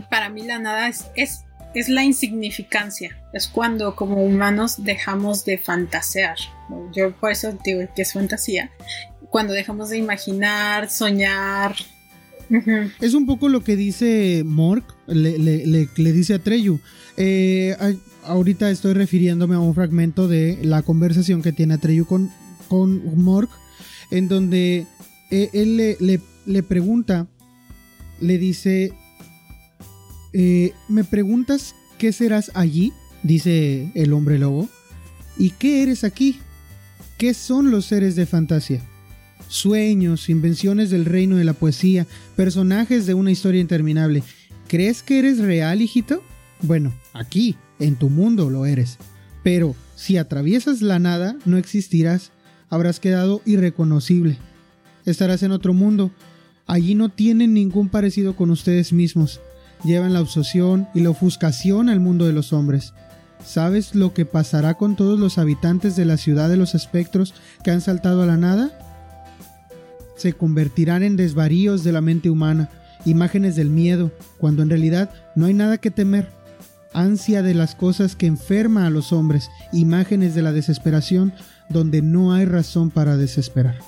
para 0.09 0.29
mí 0.29 0.43
la 0.43 0.59
nada 0.59 0.88
es, 0.88 1.05
es, 1.15 1.45
es 1.73 1.89
la 1.89 2.03
insignificancia. 2.03 3.17
Es 3.34 3.47
cuando 3.47 3.95
como 3.95 4.23
humanos 4.23 4.84
dejamos 4.84 5.45
de 5.45 5.57
fantasear. 5.57 6.38
Yo 6.93 7.11
por 7.13 7.31
eso 7.31 7.57
digo 7.63 7.81
que 7.95 8.03
es 8.03 8.13
fantasía. 8.13 8.71
Cuando 9.29 9.53
dejamos 9.53 9.89
de 9.89 9.97
imaginar, 9.97 10.89
soñar. 10.89 11.75
Es 13.01 13.13
un 13.13 13.25
poco 13.25 13.49
lo 13.49 13.63
que 13.63 13.75
dice 13.75 14.43
Mork, 14.45 14.84
le, 15.07 15.38
le, 15.39 16.11
dice 16.11 16.36
a 16.36 16.39
Treyu. 16.39 16.79
Eh, 17.17 17.75
ahorita 18.25 18.69
estoy 18.69 18.93
refiriéndome 18.93 19.55
a 19.55 19.59
un 19.59 19.73
fragmento 19.73 20.27
de 20.27 20.59
la 20.61 20.81
conversación 20.84 21.41
que 21.41 21.51
tiene 21.51 21.75
Atreyu 21.75 22.05
con, 22.05 22.31
con 22.67 23.23
Mork, 23.23 23.49
en 24.11 24.27
donde 24.27 24.86
eh, 25.31 25.49
él 25.53 25.77
le, 25.77 26.21
le 26.45 26.63
pregunta, 26.63 27.27
le 28.19 28.38
dice, 28.38 28.93
eh, 30.34 30.73
¿Me 30.88 31.03
preguntas 31.03 31.75
qué 31.97 32.11
serás 32.11 32.51
allí? 32.55 32.91
Dice 33.21 33.91
el 33.93 34.13
hombre 34.13 34.39
lobo. 34.39 34.67
¿Y 35.38 35.51
qué 35.51 35.84
eres 35.84 36.03
aquí? 36.03 36.39
¿Qué 37.17 37.34
son 37.34 37.71
los 37.71 37.86
seres 37.86 38.15
de 38.15 38.25
fantasía? 38.25 38.81
Sueños, 39.47 40.29
invenciones 40.29 40.89
del 40.89 41.05
reino 41.05 41.36
de 41.36 41.43
la 41.43 41.53
poesía, 41.53 42.07
personajes 42.36 43.05
de 43.05 43.13
una 43.13 43.31
historia 43.31 43.61
interminable. 43.61 44.23
¿Crees 44.67 45.03
que 45.03 45.19
eres 45.19 45.38
real, 45.38 45.81
hijito? 45.81 46.23
Bueno, 46.61 46.93
aquí, 47.13 47.55
en 47.79 47.95
tu 47.95 48.09
mundo 48.09 48.49
lo 48.49 48.65
eres. 48.65 48.97
Pero 49.43 49.75
si 49.95 50.17
atraviesas 50.17 50.81
la 50.81 50.97
nada, 50.97 51.38
no 51.45 51.57
existirás. 51.57 52.31
Habrás 52.69 52.99
quedado 52.99 53.41
irreconocible. 53.45 54.38
Estarás 55.05 55.43
en 55.43 55.51
otro 55.51 55.73
mundo. 55.73 56.11
Allí 56.65 56.95
no 56.95 57.09
tienen 57.09 57.53
ningún 57.53 57.89
parecido 57.89 58.36
con 58.36 58.49
ustedes 58.49 58.93
mismos 58.93 59.39
llevan 59.84 60.13
la 60.13 60.21
obsesión 60.21 60.88
y 60.93 61.01
la 61.01 61.09
ofuscación 61.09 61.89
al 61.89 61.99
mundo 61.99 62.25
de 62.25 62.34
los 62.34 62.53
hombres. 62.53 62.93
¿Sabes 63.45 63.93
lo 63.93 64.13
que 64.13 64.25
pasará 64.25 64.75
con 64.75 64.95
todos 64.95 65.19
los 65.19 65.38
habitantes 65.38 65.95
de 65.95 66.05
la 66.05 66.17
ciudad 66.17 66.49
de 66.49 66.57
los 66.57 66.75
espectros 66.75 67.34
que 67.63 67.71
han 67.71 67.81
saltado 67.81 68.23
a 68.23 68.25
la 68.25 68.38
nada? 68.38 68.71
Se 70.15 70.34
convertirán 70.34 71.03
en 71.03 71.17
desvaríos 71.17 71.84
de 71.84 71.91
la 71.91 72.01
mente 72.01 72.29
humana, 72.29 72.69
imágenes 73.05 73.55
del 73.55 73.69
miedo, 73.69 74.11
cuando 74.38 74.61
en 74.61 74.69
realidad 74.69 75.09
no 75.36 75.47
hay 75.47 75.53
nada 75.53 75.77
que 75.77 75.91
temer. 75.91 76.29
Ansia 76.93 77.41
de 77.41 77.53
las 77.53 77.75
cosas 77.75 78.15
que 78.15 78.27
enferma 78.27 78.86
a 78.86 78.89
los 78.89 79.11
hombres, 79.11 79.49
imágenes 79.73 80.36
de 80.36 80.43
la 80.43 80.53
desesperación, 80.53 81.34
donde 81.69 82.01
no 82.01 82.34
hay 82.34 82.45
razón 82.45 82.91
para 82.91 83.17
desesperar. 83.17 83.79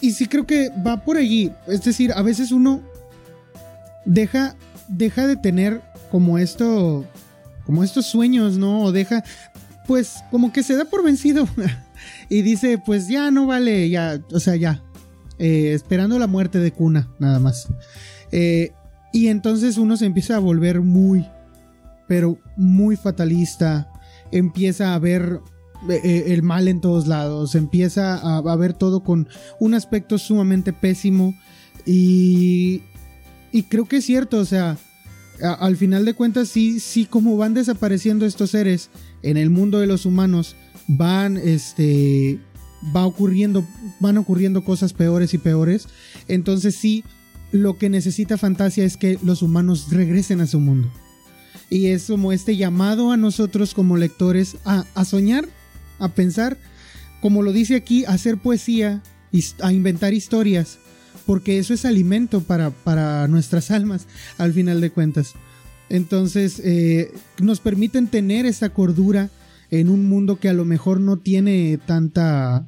Y 0.00 0.12
sí 0.12 0.26
creo 0.26 0.46
que 0.46 0.70
va 0.86 1.04
por 1.04 1.16
allí, 1.16 1.50
es 1.66 1.82
decir, 1.82 2.12
a 2.12 2.22
veces 2.22 2.52
uno 2.52 2.82
deja, 4.04 4.56
deja 4.88 5.26
de 5.26 5.36
tener 5.36 5.82
como 6.10 6.38
esto, 6.38 7.04
como 7.66 7.84
estos 7.84 8.06
sueños, 8.06 8.58
¿no? 8.58 8.82
O 8.82 8.92
deja, 8.92 9.24
pues 9.86 10.22
como 10.30 10.52
que 10.52 10.62
se 10.62 10.76
da 10.76 10.84
por 10.84 11.04
vencido 11.04 11.48
y 12.28 12.42
dice, 12.42 12.78
pues 12.78 13.08
ya 13.08 13.30
no 13.30 13.46
vale, 13.46 13.88
ya, 13.88 14.20
o 14.32 14.40
sea, 14.40 14.56
ya, 14.56 14.82
eh, 15.38 15.72
esperando 15.74 16.18
la 16.18 16.26
muerte 16.26 16.58
de 16.58 16.72
cuna, 16.72 17.08
nada 17.18 17.38
más. 17.38 17.68
Eh, 18.32 18.72
y 19.12 19.28
entonces 19.28 19.78
uno 19.78 19.96
se 19.96 20.06
empieza 20.06 20.36
a 20.36 20.40
volver 20.40 20.80
muy, 20.80 21.26
pero 22.06 22.38
muy 22.56 22.96
fatalista, 22.96 23.90
empieza 24.32 24.94
a 24.94 24.98
ver 24.98 25.40
eh, 25.88 26.24
el 26.28 26.42
mal 26.42 26.68
en 26.68 26.80
todos 26.80 27.06
lados, 27.06 27.54
empieza 27.54 28.16
a, 28.16 28.38
a, 28.38 28.56
ver 28.56 28.74
todo 28.74 29.02
con 29.02 29.28
un 29.60 29.74
aspecto 29.74 30.18
sumamente 30.18 30.72
pésimo 30.72 31.34
y, 31.86 32.82
y 33.52 33.64
creo 33.64 33.86
que 33.86 33.98
es 33.98 34.04
cierto, 34.04 34.38
o 34.38 34.44
sea, 34.44 34.78
al 35.42 35.76
final 35.76 36.04
de 36.04 36.14
cuentas, 36.14 36.48
sí, 36.48 36.80
sí, 36.80 37.06
como 37.06 37.36
van 37.36 37.54
desapareciendo 37.54 38.26
estos 38.26 38.50
seres 38.50 38.90
en 39.22 39.36
el 39.36 39.50
mundo 39.50 39.78
de 39.78 39.86
los 39.86 40.04
humanos, 40.04 40.56
van, 40.88 41.36
este, 41.36 42.38
va 42.94 43.06
ocurriendo, 43.06 43.64
van 44.00 44.18
ocurriendo 44.18 44.64
cosas 44.64 44.92
peores 44.92 45.34
y 45.34 45.38
peores. 45.38 45.88
Entonces 46.26 46.74
sí, 46.74 47.04
lo 47.52 47.78
que 47.78 47.88
necesita 47.88 48.36
Fantasia 48.36 48.84
es 48.84 48.96
que 48.96 49.18
los 49.22 49.42
humanos 49.42 49.88
regresen 49.90 50.40
a 50.40 50.46
su 50.46 50.60
mundo. 50.60 50.90
Y 51.70 51.86
es 51.86 52.06
como 52.06 52.32
este 52.32 52.56
llamado 52.56 53.12
a 53.12 53.16
nosotros 53.16 53.74
como 53.74 53.96
lectores 53.96 54.56
a, 54.64 54.84
a 54.94 55.04
soñar, 55.04 55.48
a 55.98 56.08
pensar, 56.08 56.56
como 57.20 57.42
lo 57.42 57.52
dice 57.52 57.76
aquí, 57.76 58.04
a 58.04 58.10
hacer 58.10 58.38
poesía, 58.38 59.02
a 59.60 59.72
inventar 59.72 60.14
historias 60.14 60.78
porque 61.28 61.58
eso 61.58 61.74
es 61.74 61.84
alimento 61.84 62.40
para, 62.40 62.70
para 62.70 63.28
nuestras 63.28 63.70
almas 63.70 64.06
al 64.38 64.54
final 64.54 64.80
de 64.80 64.88
cuentas. 64.88 65.34
Entonces 65.90 66.58
eh, 66.64 67.12
nos 67.38 67.60
permiten 67.60 68.06
tener 68.06 68.46
esa 68.46 68.70
cordura 68.70 69.28
en 69.70 69.90
un 69.90 70.08
mundo 70.08 70.36
que 70.36 70.48
a 70.48 70.54
lo 70.54 70.64
mejor 70.64 71.00
no 71.00 71.18
tiene 71.18 71.78
tanta 71.84 72.66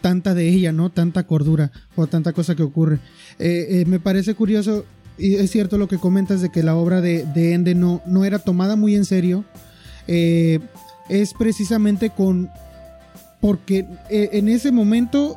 tanta 0.00 0.32
de 0.32 0.48
ella, 0.48 0.72
¿no? 0.72 0.88
Tanta 0.88 1.26
cordura 1.26 1.70
o 1.96 2.06
tanta 2.06 2.32
cosa 2.32 2.56
que 2.56 2.62
ocurre. 2.62 2.98
Eh, 3.38 3.66
eh, 3.68 3.84
me 3.86 4.00
parece 4.00 4.34
curioso 4.34 4.86
es 5.18 5.50
cierto 5.50 5.76
lo 5.76 5.86
que 5.86 5.98
comentas 5.98 6.40
de 6.40 6.50
que 6.50 6.62
la 6.62 6.76
obra 6.76 7.02
de, 7.02 7.52
Ende 7.52 7.74
no, 7.74 8.00
no 8.06 8.24
era 8.24 8.38
tomada 8.38 8.74
muy 8.74 8.94
en 8.94 9.04
serio. 9.04 9.44
Es 10.06 11.34
precisamente 11.38 12.08
con. 12.08 12.48
Porque 13.42 13.84
en 14.08 14.48
ese 14.48 14.72
momento 14.72 15.36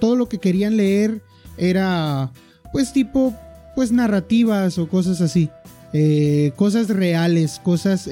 todo 0.00 0.16
lo 0.16 0.28
que 0.28 0.38
querían 0.38 0.76
leer 0.76 1.22
era, 1.58 2.30
pues, 2.72 2.92
tipo, 2.92 3.34
pues, 3.74 3.92
narrativas 3.92 4.78
o 4.78 4.88
cosas 4.88 5.20
así. 5.20 5.50
Eh, 5.94 6.52
cosas 6.56 6.88
reales, 6.88 7.60
cosas 7.64 8.08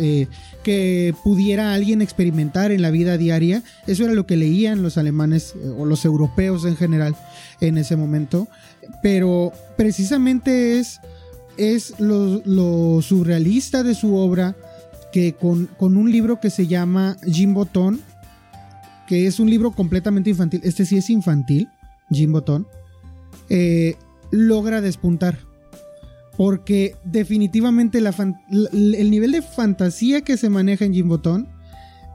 que 0.67 1.15
pudiera 1.23 1.75
alguien 1.75 2.03
experimentar 2.03 2.73
en 2.73 2.83
la 2.83 2.91
vida 2.91 3.19
diaria. 3.19 3.63
Eso 3.87 4.05
era 4.05 4.15
lo 4.15 4.27
que 4.27 4.37
leían 4.37 4.83
los 4.83 4.99
alemanes 4.99 5.55
o 5.79 5.85
los 5.85 6.05
europeos 6.05 6.65
en 6.65 6.77
general 6.77 7.15
en 7.61 7.79
ese 7.79 7.97
momento. 7.97 8.49
Pero 9.03 9.53
precisamente 9.77 10.79
es, 10.79 11.01
es 11.57 11.95
lo, 11.99 13.01
surrealista 13.03 13.83
de 13.83 13.95
su 13.95 14.17
obra 14.17 14.57
que 15.13 15.35
con, 15.35 15.69
un 15.79 16.11
libro 16.11 16.41
que 16.41 16.51
se 16.51 16.67
llama 16.67 17.17
Jim 17.27 17.55
Botón, 17.55 18.01
que 19.07 19.27
es 19.27 19.39
un 19.39 19.49
libro 19.49 19.71
completamente 19.73 20.31
infantil, 20.31 20.61
este 20.65 20.85
sí 20.85 20.99
es 20.99 21.11
infantil, 21.11 21.69
Jim 22.11 22.33
Botón, 22.33 22.67
eh, 23.49 23.97
logra 24.31 24.81
despuntar. 24.81 25.39
Porque 26.37 26.97
definitivamente 27.05 27.99
el 27.99 29.11
nivel 29.11 29.33
de 29.33 29.41
fantasía 29.41 30.21
que 30.21 30.37
se 30.37 30.51
maneja 30.51 30.85
en 30.85 30.93
Jim 30.93 31.09
Botón 31.09 31.49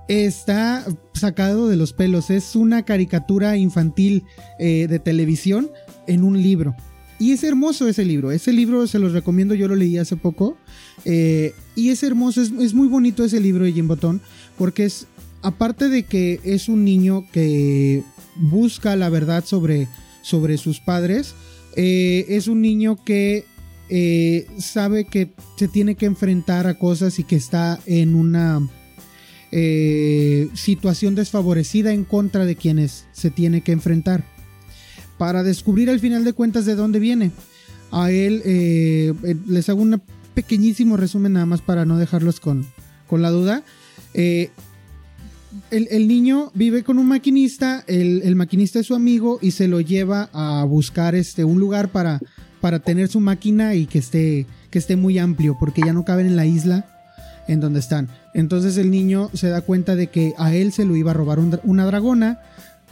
está 0.07 0.85
sacado 1.13 1.67
de 1.67 1.75
los 1.75 1.93
pelos. 1.93 2.29
Es 2.29 2.55
una 2.55 2.83
caricatura 2.83 3.57
infantil 3.57 4.23
eh, 4.59 4.87
de 4.87 4.99
televisión 4.99 5.71
en 6.07 6.23
un 6.23 6.41
libro. 6.41 6.75
Y 7.19 7.31
es 7.33 7.43
hermoso 7.43 7.87
ese 7.87 8.03
libro. 8.03 8.31
Ese 8.31 8.51
libro 8.51 8.87
se 8.87 8.99
los 8.99 9.13
recomiendo, 9.13 9.53
yo 9.53 9.67
lo 9.67 9.75
leí 9.75 9.97
hace 9.97 10.15
poco. 10.15 10.57
Eh, 11.05 11.53
y 11.75 11.89
es 11.89 12.01
hermoso, 12.03 12.41
es, 12.41 12.73
muy 12.73 12.87
bonito 12.87 13.23
ese 13.23 13.39
libro 13.39 13.63
de 13.63 13.73
Jim 13.73 13.87
Botón. 13.87 14.21
Porque 14.57 14.85
es, 14.85 15.05
aparte 15.43 15.87
de 15.87 16.03
que 16.03 16.39
es 16.43 16.67
un 16.67 16.83
niño 16.83 17.25
que 17.31 18.03
busca 18.35 18.95
la 18.95 19.09
verdad 19.09 19.45
sobre, 19.45 19.87
sobre 20.21 20.57
sus 20.57 20.79
padres, 20.79 21.35
eh, 21.75 22.25
es 22.29 22.47
un 22.47 22.61
niño 22.61 22.97
que 23.03 23.45
sabe 24.57 25.03
que 25.03 25.33
se 25.57 25.67
tiene 25.67 25.95
que 25.95 26.05
enfrentar 26.05 26.65
a 26.65 26.79
cosas 26.79 27.19
y 27.19 27.25
que 27.25 27.35
está 27.35 27.77
en 27.85 28.15
una 28.15 28.61
eh, 29.53 30.49
situación 30.53 31.13
desfavorecida 31.13 31.91
en 31.91 32.05
contra 32.05 32.45
de 32.45 32.55
quienes 32.55 33.05
se 33.11 33.31
tiene 33.31 33.61
que 33.61 33.73
enfrentar. 33.73 34.23
Para 35.17 35.43
descubrir 35.43 35.89
al 35.89 35.99
final 35.99 36.23
de 36.23 36.33
cuentas 36.33 36.65
de 36.65 36.75
dónde 36.75 36.99
viene. 36.99 37.31
A 37.91 38.11
él 38.11 38.41
eh, 38.45 39.13
eh, 39.23 39.35
les 39.47 39.67
hago 39.67 39.81
un 39.81 40.01
pequeñísimo 40.33 40.95
resumen 40.95 41.33
nada 41.33 41.45
más 41.45 41.61
para 41.61 41.83
no 41.83 41.97
dejarlos 41.97 42.39
con, 42.39 42.65
con 43.07 43.21
la 43.21 43.29
duda. 43.29 43.63
El, 45.69 46.07
niño 46.07 46.51
vive 46.53 46.83
con 46.83 46.97
un 46.97 47.07
maquinista, 47.07 47.83
el, 47.87 48.35
maquinista 48.35 48.79
es 48.79 48.87
su 48.87 48.95
amigo 48.95 49.39
y 49.41 49.51
se 49.51 49.67
lo 49.67 49.81
lleva 49.81 50.29
a 50.33 50.63
buscar 50.63 51.15
este, 51.15 51.43
un 51.43 51.59
lugar 51.59 51.89
para, 51.89 52.19
para 52.61 52.79
tener 52.79 53.07
su 53.07 53.19
máquina 53.19 53.75
y 53.75 53.85
que 53.85 53.99
esté, 53.99 54.47
que 54.69 54.79
esté 54.79 54.95
muy 54.95 55.19
amplio 55.19 55.57
porque 55.59 55.81
ya 55.85 55.93
no 55.93 56.05
caben 56.05 56.27
en 56.27 56.35
la 56.35 56.45
isla 56.45 56.85
en 57.47 57.59
donde 57.59 57.79
están. 57.79 58.07
Entonces 58.33 58.77
el 58.77 58.91
niño 58.91 59.29
se 59.33 59.49
da 59.49 59.61
cuenta 59.61 59.95
de 59.95 60.07
que 60.07 60.33
a 60.37 60.53
él 60.53 60.71
se 60.71 60.85
lo 60.85 60.95
iba 60.95 61.11
a 61.11 61.15
robar 61.15 61.39
una 61.63 61.85
dragona 61.85 62.39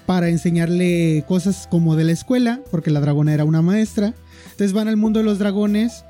para 0.05 0.29
enseñarle 0.29 1.23
cosas 1.27 1.67
como 1.69 1.95
de 1.95 2.03
la 2.03 2.11
escuela, 2.11 2.59
porque 2.71 2.89
la 2.89 2.99
dragona 2.99 3.33
era 3.33 3.45
una 3.45 3.61
maestra. 3.61 4.13
Entonces 4.51 4.73
van 4.73 4.87
al 4.87 4.97
mundo 4.97 5.19
de 5.19 5.25
los 5.25 5.39
dragones, 5.39 6.03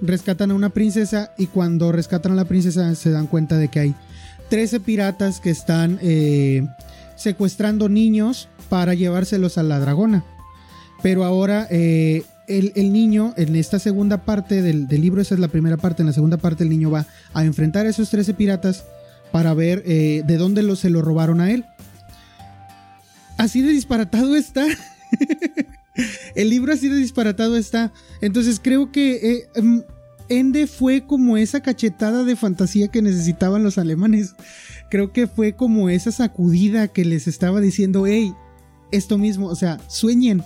rescatan 0.00 0.52
a 0.52 0.54
una 0.54 0.70
princesa 0.70 1.32
y 1.36 1.48
cuando 1.48 1.92
rescatan 1.92 2.32
a 2.32 2.36
la 2.36 2.44
princesa 2.44 2.94
se 2.94 3.10
dan 3.10 3.26
cuenta 3.26 3.58
de 3.58 3.68
que 3.68 3.80
hay 3.80 3.94
13 4.52 4.80
piratas 4.80 5.40
que 5.40 5.48
están 5.48 5.98
eh, 6.02 6.66
secuestrando 7.16 7.88
niños 7.88 8.50
para 8.68 8.92
llevárselos 8.92 9.56
a 9.56 9.62
la 9.62 9.80
dragona. 9.80 10.26
Pero 11.02 11.24
ahora 11.24 11.66
eh, 11.70 12.22
el, 12.48 12.92
niño, 12.92 13.32
en 13.38 13.56
esta 13.56 13.78
segunda 13.78 14.26
parte 14.26 14.60
del, 14.60 14.88
libro, 14.88 15.22
esa 15.22 15.36
es 15.36 15.40
la 15.40 15.48
primera 15.48 15.78
parte, 15.78 16.02
en 16.02 16.08
la 16.08 16.12
segunda 16.12 16.36
parte 16.36 16.64
el 16.64 16.68
niño 16.68 16.90
va 16.90 17.06
a 17.32 17.44
enfrentar 17.44 17.86
a 17.86 17.88
esos 17.88 18.10
13 18.10 18.34
piratas 18.34 18.84
para 19.30 19.54
ver 19.54 19.84
eh, 19.86 20.22
de 20.26 20.36
dónde 20.36 20.76
se 20.76 20.90
lo 20.90 21.00
robaron 21.00 21.40
a 21.40 21.50
él. 21.50 21.64
Así 23.38 23.62
de 23.62 23.70
disparatado 23.70 24.36
está. 24.36 24.66
el 26.34 26.50
libro 26.50 26.74
así 26.74 26.90
de 26.90 26.96
disparatado 26.96 27.56
está. 27.56 27.90
Entonces 28.20 28.60
creo 28.62 28.92
que 28.92 29.48
em, 29.54 29.82
Ende 30.38 30.66
fue 30.66 31.06
como 31.06 31.36
esa 31.36 31.60
cachetada 31.60 32.24
de 32.24 32.36
fantasía 32.36 32.88
que 32.88 33.02
necesitaban 33.02 33.62
los 33.62 33.78
alemanes. 33.78 34.34
Creo 34.90 35.12
que 35.12 35.26
fue 35.26 35.54
como 35.54 35.88
esa 35.88 36.12
sacudida 36.12 36.88
que 36.88 37.04
les 37.04 37.26
estaba 37.26 37.60
diciendo, 37.60 38.06
hey, 38.06 38.34
esto 38.90 39.18
mismo, 39.18 39.46
o 39.46 39.54
sea, 39.54 39.78
sueñen, 39.88 40.42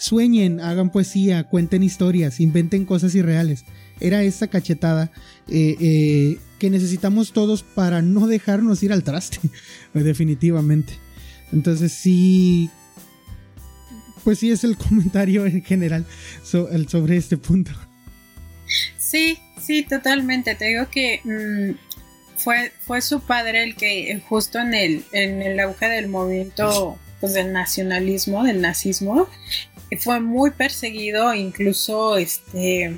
Sueñen, 0.00 0.60
hagan 0.60 0.88
poesía, 0.88 1.44
cuenten 1.44 1.82
historias, 1.82 2.40
inventen 2.40 2.86
cosas 2.86 3.14
irreales. 3.14 3.66
Era 4.00 4.22
esa 4.22 4.46
cachetada 4.46 5.12
eh, 5.46 5.76
eh, 5.78 6.38
que 6.58 6.70
necesitamos 6.70 7.34
todos 7.34 7.62
para 7.62 8.00
no 8.00 8.26
dejarnos 8.26 8.82
ir 8.82 8.94
al 8.94 9.04
traste, 9.04 9.40
definitivamente. 9.92 10.94
Entonces 11.52 11.92
sí, 11.92 12.70
pues 14.24 14.38
sí 14.38 14.50
es 14.50 14.64
el 14.64 14.76
comentario 14.78 15.44
en 15.44 15.62
general 15.62 16.06
sobre 16.42 17.18
este 17.18 17.36
punto. 17.36 17.72
Sí, 19.10 19.40
sí, 19.60 19.82
totalmente. 19.82 20.54
Te 20.54 20.66
digo 20.66 20.88
que 20.88 21.20
mm, 21.24 22.36
fue, 22.36 22.70
fue 22.86 23.02
su 23.02 23.20
padre 23.20 23.64
el 23.64 23.74
que 23.74 24.22
justo 24.28 24.60
en 24.60 24.72
el, 24.72 25.04
en 25.10 25.42
el 25.42 25.58
auge 25.58 25.88
del 25.88 26.06
movimiento 26.06 26.96
pues, 27.18 27.34
del 27.34 27.52
nacionalismo, 27.52 28.44
del 28.44 28.60
nazismo, 28.60 29.28
fue 29.98 30.20
muy 30.20 30.52
perseguido, 30.52 31.34
incluso 31.34 32.16
este 32.18 32.96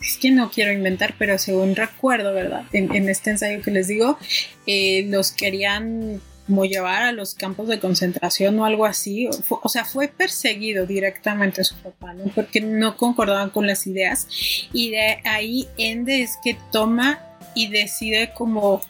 es 0.00 0.18
que 0.18 0.32
no 0.32 0.50
quiero 0.50 0.72
inventar, 0.72 1.14
pero 1.16 1.38
según 1.38 1.76
recuerdo, 1.76 2.34
¿verdad? 2.34 2.64
En, 2.72 3.08
este 3.08 3.30
ensayo 3.30 3.62
que 3.62 3.70
les 3.70 3.86
digo, 3.86 4.18
eh, 4.66 5.06
los 5.08 5.30
querían 5.30 6.20
como 6.46 6.64
llevar 6.64 7.02
a 7.02 7.12
los 7.12 7.34
campos 7.34 7.68
de 7.68 7.80
concentración 7.80 8.58
o 8.58 8.64
algo 8.64 8.86
así. 8.86 9.28
O, 9.48 9.68
sea, 9.68 9.84
fue 9.84 10.08
perseguido 10.08 10.86
directamente 10.86 11.64
su 11.64 11.74
papá, 11.76 12.12
¿no? 12.12 12.24
Porque 12.34 12.60
no 12.60 12.96
concordaban 12.96 13.50
con 13.50 13.66
las 13.66 13.86
ideas. 13.86 14.28
Y 14.72 14.90
de 14.90 15.20
ahí 15.24 15.68
Ende 15.78 16.22
es 16.22 16.38
que 16.42 16.56
toma 16.70 17.20
y 17.54 17.68
decide 17.68 18.32
como 18.34 18.80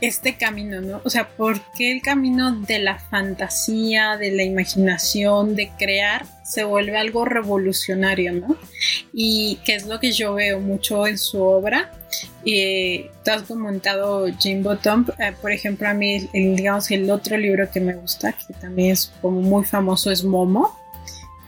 este 0.00 0.36
camino, 0.36 0.80
¿no? 0.80 1.00
O 1.04 1.10
sea, 1.10 1.28
¿por 1.28 1.60
qué 1.72 1.92
el 1.92 2.02
camino 2.02 2.52
de 2.52 2.78
la 2.78 2.98
fantasía, 2.98 4.16
de 4.16 4.30
la 4.30 4.42
imaginación, 4.42 5.56
de 5.56 5.70
crear, 5.78 6.26
se 6.42 6.64
vuelve 6.64 6.96
algo 6.96 7.24
revolucionario, 7.24 8.32
¿no? 8.32 8.56
Y 9.12 9.58
que 9.64 9.74
es 9.74 9.86
lo 9.86 9.98
que 9.98 10.12
yo 10.12 10.34
veo 10.34 10.60
mucho 10.60 11.06
en 11.06 11.18
su 11.18 11.42
obra. 11.42 11.90
Y 12.44 13.06
tú 13.24 13.32
has 13.32 13.42
comentado 13.42 14.26
Jim 14.38 14.62
Bottom, 14.62 15.06
eh, 15.18 15.32
por 15.40 15.50
ejemplo, 15.50 15.88
a 15.88 15.94
mí, 15.94 16.28
el, 16.32 16.56
digamos, 16.56 16.90
el 16.90 17.10
otro 17.10 17.36
libro 17.36 17.68
que 17.70 17.80
me 17.80 17.94
gusta, 17.94 18.32
que 18.32 18.54
también 18.54 18.92
es 18.92 19.12
como 19.20 19.40
muy 19.40 19.64
famoso, 19.64 20.10
es 20.10 20.22
Momo. 20.22 20.78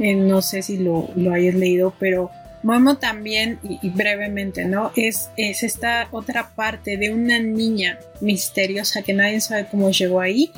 Eh, 0.01 0.15
no 0.15 0.43
sé 0.43 0.63
si 0.63 0.79
lo, 0.79 1.09
lo 1.17 1.33
hayas 1.33 1.55
leído, 1.55 1.95
pero 1.99 2.31
Momo 2.63 2.99
también, 2.99 3.59
y, 3.63 3.89
brevemente, 3.91 4.65
¿no? 4.65 4.93
Es, 4.97 5.31
es 5.37 5.63
esta 5.63 6.09
otra 6.11 6.51
parte 6.55 6.97
de 6.97 7.11
una 7.11 7.39
niña 7.39 7.99
misteriosa 8.21 9.03
que 9.03 9.13
nadie 9.13 9.41
sabe 9.41 9.67
cómo 9.71 9.91
llegó 9.91 10.21
ahí, 10.21 10.51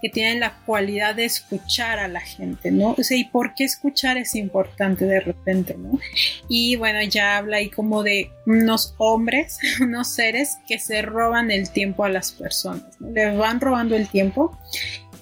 que 0.00 0.10
tiene 0.10 0.38
la 0.38 0.58
cualidad 0.66 1.14
de 1.14 1.24
escuchar 1.24 1.98
a 1.98 2.08
la 2.08 2.20
gente, 2.20 2.70
¿no? 2.70 2.94
O 2.98 3.02
sea, 3.02 3.16
¿y 3.16 3.24
por 3.24 3.54
qué 3.54 3.64
escuchar 3.64 4.18
es 4.18 4.34
importante 4.34 5.06
de 5.06 5.20
repente, 5.20 5.76
¿no? 5.78 5.98
Y 6.48 6.76
bueno, 6.76 7.02
ya 7.02 7.38
habla 7.38 7.58
ahí 7.58 7.70
como 7.70 8.02
de 8.02 8.30
unos 8.46 8.94
hombres, 8.98 9.58
unos 9.80 10.08
seres 10.08 10.58
que 10.68 10.78
se 10.78 11.02
roban 11.02 11.50
el 11.50 11.70
tiempo 11.70 12.04
a 12.04 12.08
las 12.08 12.32
personas, 12.32 13.00
¿no? 13.00 13.10
Les 13.10 13.36
van 13.36 13.60
robando 13.60 13.96
el 13.96 14.08
tiempo 14.08 14.58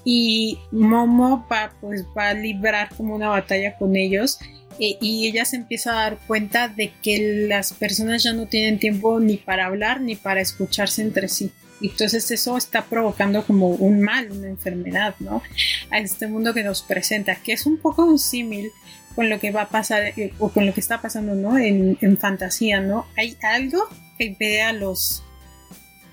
y 0.04 0.58
Momo 0.70 1.46
va, 1.50 1.72
pues, 1.80 2.04
va 2.16 2.28
a 2.28 2.34
librar 2.34 2.90
como 2.94 3.14
una 3.14 3.30
batalla 3.30 3.76
con 3.76 3.96
ellos 3.96 4.38
eh, 4.78 4.96
y 5.00 5.26
ella 5.28 5.44
se 5.44 5.56
empieza 5.56 5.92
a 5.92 6.02
dar 6.02 6.18
cuenta 6.26 6.68
de 6.68 6.92
que 7.02 7.46
las 7.48 7.72
personas 7.72 8.22
ya 8.22 8.32
no 8.32 8.46
tienen 8.46 8.78
tiempo 8.78 9.20
ni 9.20 9.36
para 9.36 9.66
hablar 9.66 10.00
ni 10.00 10.16
para 10.16 10.40
escucharse 10.40 11.02
entre 11.02 11.28
sí. 11.28 11.52
Y 11.80 11.90
entonces 11.90 12.30
eso 12.30 12.56
está 12.56 12.84
provocando 12.84 13.44
como 13.44 13.68
un 13.68 14.00
mal, 14.00 14.30
una 14.30 14.48
enfermedad, 14.48 15.14
¿no? 15.18 15.42
A 15.90 15.98
este 15.98 16.26
mundo 16.26 16.54
que 16.54 16.62
nos 16.62 16.82
presenta, 16.82 17.36
que 17.36 17.52
es 17.52 17.66
un 17.66 17.78
poco 17.78 18.04
un 18.04 18.18
símil 18.18 18.70
con 19.14 19.28
lo 19.28 19.38
que 19.38 19.50
va 19.50 19.62
a 19.62 19.68
pasar 19.68 20.02
eh, 20.16 20.32
o 20.38 20.50
con 20.50 20.66
lo 20.66 20.74
que 20.74 20.80
está 20.80 21.00
pasando, 21.02 21.34
¿no? 21.34 21.58
En, 21.58 21.98
en 22.00 22.18
fantasía, 22.18 22.80
¿no? 22.80 23.06
Hay 23.16 23.36
algo 23.42 23.88
que 24.18 24.24
impide 24.24 24.62
a 24.62 24.72
los, 24.72 25.22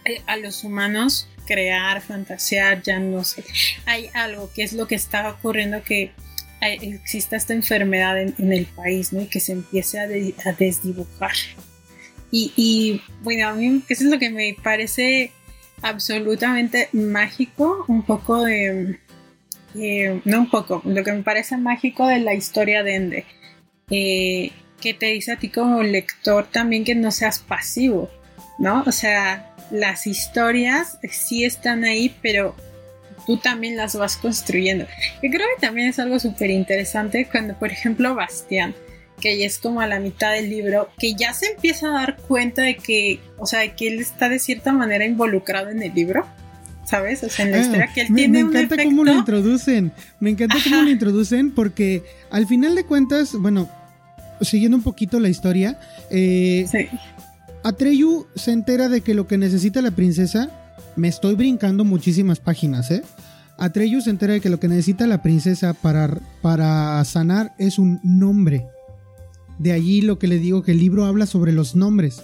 eh, 0.05 0.21
a 0.27 0.37
los 0.37 0.63
humanos 0.63 1.27
crear, 1.45 2.01
fantasear, 2.01 2.81
ya 2.81 2.99
no 2.99 3.23
sé. 3.23 3.43
Hay 3.85 4.09
algo 4.13 4.51
que 4.53 4.63
es 4.63 4.73
lo 4.73 4.87
que 4.87 4.95
está 4.95 5.29
ocurriendo 5.29 5.83
que 5.83 6.11
exista 6.61 7.35
esta 7.35 7.53
enfermedad 7.53 8.21
en, 8.21 8.53
el 8.53 8.65
país, 8.65 9.11
¿no? 9.11 9.21
Y 9.21 9.25
que 9.25 9.39
se 9.39 9.53
empiece 9.53 9.99
a, 9.99 10.07
desdibujar. 10.07 11.33
Y, 12.31 13.01
bueno, 13.23 13.49
a 13.49 13.53
mí 13.53 13.83
eso 13.89 14.03
es 14.05 14.09
lo 14.09 14.19
que 14.19 14.29
me 14.29 14.55
parece 14.61 15.31
absolutamente 15.81 16.89
mágico, 16.93 17.83
un 17.87 18.03
poco 18.03 18.43
de... 18.43 18.99
no 20.25 20.39
un 20.39 20.49
poco, 20.49 20.81
lo 20.85 21.03
que 21.03 21.11
me 21.11 21.23
parece 21.23 21.57
mágico 21.57 22.07
de 22.07 22.19
la 22.19 22.33
historia 22.33 22.83
de 22.83 22.95
Ende. 22.95 23.25
Eh, 23.89 24.51
que 24.79 24.93
te 24.93 25.07
dice 25.07 25.33
a 25.33 25.35
ti 25.37 25.49
como 25.49 25.83
lector 25.83 26.47
también 26.51 26.83
que 26.83 26.95
no 26.95 27.11
seas 27.11 27.39
pasivo, 27.39 28.09
¿no? 28.57 28.83
O 28.87 28.91
sea, 28.91 29.55
las 29.69 30.07
historias 30.07 30.99
sí 31.09 31.45
están 31.45 31.85
ahí, 31.85 32.15
pero 32.21 32.55
tú 33.25 33.37
también 33.37 33.77
las 33.77 33.95
vas 33.95 34.17
construyendo. 34.17 34.85
Y 35.21 35.29
creo 35.29 35.47
que 35.55 35.65
también 35.65 35.89
es 35.89 35.99
algo 35.99 36.19
súper 36.19 36.49
interesante 36.49 37.27
cuando, 37.31 37.57
por 37.57 37.71
ejemplo, 37.71 38.15
Bastián, 38.15 38.75
que 39.19 39.37
ya 39.37 39.45
es 39.45 39.59
como 39.59 39.81
a 39.81 39.87
la 39.87 39.99
mitad 39.99 40.33
del 40.33 40.49
libro, 40.49 40.89
que 40.97 41.13
ya 41.13 41.33
se 41.33 41.47
empieza 41.47 41.87
a 41.87 41.91
dar 41.91 42.17
cuenta 42.17 42.63
de 42.63 42.75
que, 42.75 43.19
o 43.37 43.45
sea, 43.45 43.75
que 43.75 43.87
él 43.87 43.99
está 43.99 44.29
de 44.29 44.39
cierta 44.39 44.73
manera 44.73 45.05
involucrado 45.05 45.69
en 45.69 45.81
el 45.81 45.93
libro. 45.93 46.25
¿Sabes? 46.83 47.23
O 47.23 47.29
sea, 47.29 47.45
en 47.45 47.51
la 47.51 47.57
ah, 47.57 47.61
historia 47.61 47.89
que 47.93 48.01
él 48.01 48.09
me, 48.09 48.21
tiene. 48.21 48.43
Me 48.43 48.49
encanta 48.49 48.83
cómo 48.83 49.03
lo 49.05 49.13
introducen. 49.13 49.93
Me 50.19 50.31
encanta 50.31 50.57
cómo 50.61 50.81
lo 50.81 50.89
introducen 50.89 51.51
porque 51.51 52.03
al 52.31 52.47
final 52.47 52.75
de 52.75 52.83
cuentas, 52.83 53.33
bueno, 53.33 53.69
siguiendo 54.41 54.75
un 54.75 54.83
poquito 54.83 55.19
la 55.19 55.29
historia, 55.29 55.79
eh, 56.09 56.65
Atreyu 57.63 58.27
se 58.35 58.51
entera 58.51 58.89
de 58.89 59.01
que 59.01 59.13
lo 59.13 59.27
que 59.27 59.37
necesita 59.37 59.81
la 59.81 59.91
princesa, 59.91 60.49
me 60.95 61.07
estoy 61.07 61.35
brincando 61.35 61.83
muchísimas 61.83 62.39
páginas, 62.39 62.91
¿eh? 62.91 63.03
Atreyu 63.57 64.01
se 64.01 64.09
entera 64.09 64.33
de 64.33 64.41
que 64.41 64.49
lo 64.49 64.59
que 64.59 64.67
necesita 64.67 65.05
la 65.05 65.21
princesa 65.21 65.73
para, 65.73 66.19
para 66.41 67.03
sanar 67.05 67.53
es 67.59 67.77
un 67.77 67.99
nombre. 68.03 68.65
De 69.59 69.71
allí 69.71 70.01
lo 70.01 70.17
que 70.17 70.27
le 70.27 70.39
digo 70.39 70.63
que 70.63 70.71
el 70.71 70.79
libro 70.79 71.05
habla 71.05 71.27
sobre 71.27 71.51
los 71.51 71.75
nombres 71.75 72.23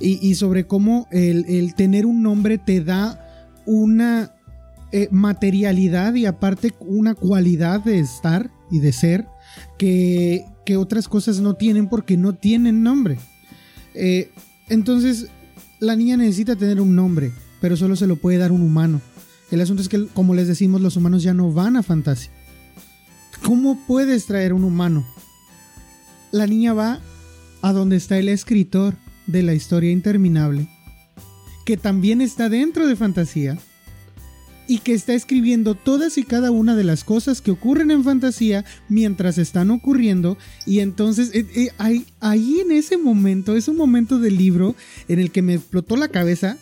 y, 0.00 0.34
sobre 0.36 0.66
cómo 0.66 1.06
el, 1.10 1.74
tener 1.74 2.06
un 2.06 2.22
nombre 2.22 2.56
te 2.56 2.82
da 2.82 3.52
una 3.66 4.32
eh, 4.92 5.08
materialidad 5.10 6.14
y 6.14 6.24
aparte 6.24 6.72
una 6.80 7.14
cualidad 7.14 7.84
de 7.84 7.98
estar 7.98 8.50
y 8.70 8.78
de 8.78 8.92
ser 8.92 9.26
que, 9.76 10.46
que 10.64 10.78
otras 10.78 11.06
cosas 11.06 11.40
no 11.40 11.54
tienen 11.54 11.88
porque 11.88 12.16
no 12.16 12.34
tienen 12.34 12.82
nombre. 12.82 13.18
Eh, 13.94 14.30
entonces, 14.70 15.26
la 15.80 15.96
niña 15.96 16.16
necesita 16.16 16.56
tener 16.56 16.80
un 16.80 16.96
nombre, 16.96 17.32
pero 17.60 17.76
solo 17.76 17.96
se 17.96 18.06
lo 18.06 18.16
puede 18.16 18.38
dar 18.38 18.52
un 18.52 18.62
humano. 18.62 19.00
El 19.50 19.60
asunto 19.60 19.82
es 19.82 19.88
que, 19.88 20.06
como 20.06 20.34
les 20.34 20.48
decimos, 20.48 20.80
los 20.80 20.96
humanos 20.96 21.22
ya 21.22 21.34
no 21.34 21.52
van 21.52 21.76
a 21.76 21.82
fantasía. 21.82 22.30
¿Cómo 23.44 23.78
puedes 23.86 24.26
traer 24.26 24.52
un 24.52 24.64
humano? 24.64 25.06
La 26.30 26.46
niña 26.46 26.72
va 26.72 27.00
a 27.62 27.72
donde 27.72 27.96
está 27.96 28.18
el 28.18 28.28
escritor 28.28 28.94
de 29.26 29.42
la 29.42 29.54
historia 29.54 29.90
interminable, 29.90 30.68
que 31.64 31.76
también 31.76 32.20
está 32.20 32.48
dentro 32.48 32.86
de 32.86 32.96
fantasía, 32.96 33.58
y 34.70 34.78
que 34.78 34.94
está 34.94 35.14
escribiendo 35.14 35.74
todas 35.74 36.16
y 36.16 36.22
cada 36.22 36.52
una 36.52 36.76
de 36.76 36.84
las 36.84 37.02
cosas 37.02 37.40
que 37.40 37.50
ocurren 37.50 37.90
en 37.90 38.04
fantasía 38.04 38.64
mientras 38.88 39.36
están 39.36 39.72
ocurriendo 39.72 40.38
y 40.64 40.78
entonces 40.78 41.32
eh, 41.34 41.44
eh, 41.56 42.04
ahí, 42.20 42.60
en 42.60 42.70
ese 42.70 42.96
momento 42.96 43.56
es 43.56 43.66
un 43.66 43.76
momento 43.76 44.20
del 44.20 44.36
libro 44.36 44.76
en 45.08 45.18
el 45.18 45.32
que 45.32 45.42
me 45.42 45.54
explotó 45.54 45.96
la 45.96 46.06
cabeza 46.06 46.56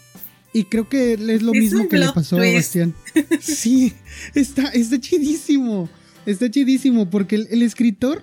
y 0.52 0.64
creo 0.64 0.88
que 0.88 1.14
es 1.14 1.42
lo 1.42 1.52
mismo 1.52 1.88
que 1.88 1.98
le 1.98 2.08
pasó 2.12 2.36
a 2.36 2.52
Bastián. 2.52 2.94
Sí, 3.40 3.92
está, 4.34 4.68
está 4.68 4.98
chidísimo, 4.98 5.88
está 6.26 6.50
chidísimo 6.50 7.10
porque 7.10 7.46
el, 7.50 7.62
escritor 7.62 8.22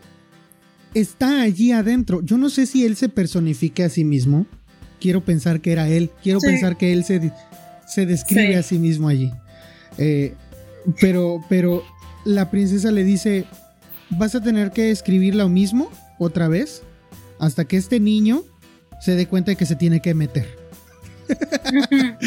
está 0.93 1.41
allí 1.41 1.71
adentro. 1.71 2.21
Yo 2.23 2.37
no 2.37 2.49
sé 2.49 2.65
si 2.65 2.85
él 2.85 2.95
se 2.95 3.09
personifique 3.09 3.83
a 3.83 3.89
sí 3.89 4.03
mismo. 4.03 4.45
Quiero 4.99 5.23
pensar 5.23 5.61
que 5.61 5.71
era 5.71 5.87
él. 5.87 6.09
Quiero 6.23 6.39
pensar 6.39 6.77
que 6.77 6.93
él 6.93 7.03
se, 7.03 7.31
se 7.87 8.05
describe 8.05 8.55
a 8.55 8.63
sí 8.63 8.79
mismo 8.79 9.07
allí. 9.07 9.31
Eh, 9.97 10.33
pero, 10.99 11.43
pero 11.47 11.83
la 12.23 12.49
princesa 12.49 12.91
le 12.91 13.03
dice, 13.03 13.45
vas 14.09 14.35
a 14.35 14.41
tener 14.41 14.71
que 14.71 14.89
escribir 14.89 15.35
lo 15.35 15.47
mismo 15.47 15.91
otra 16.17 16.47
vez 16.47 16.81
hasta 17.39 17.65
que 17.65 17.77
este 17.77 17.99
niño 17.99 18.43
se 19.01 19.15
dé 19.15 19.27
cuenta 19.27 19.51
de 19.51 19.57
que 19.57 19.65
se 19.65 19.75
tiene 19.75 20.01
que 20.01 20.13
meter. 20.13 20.64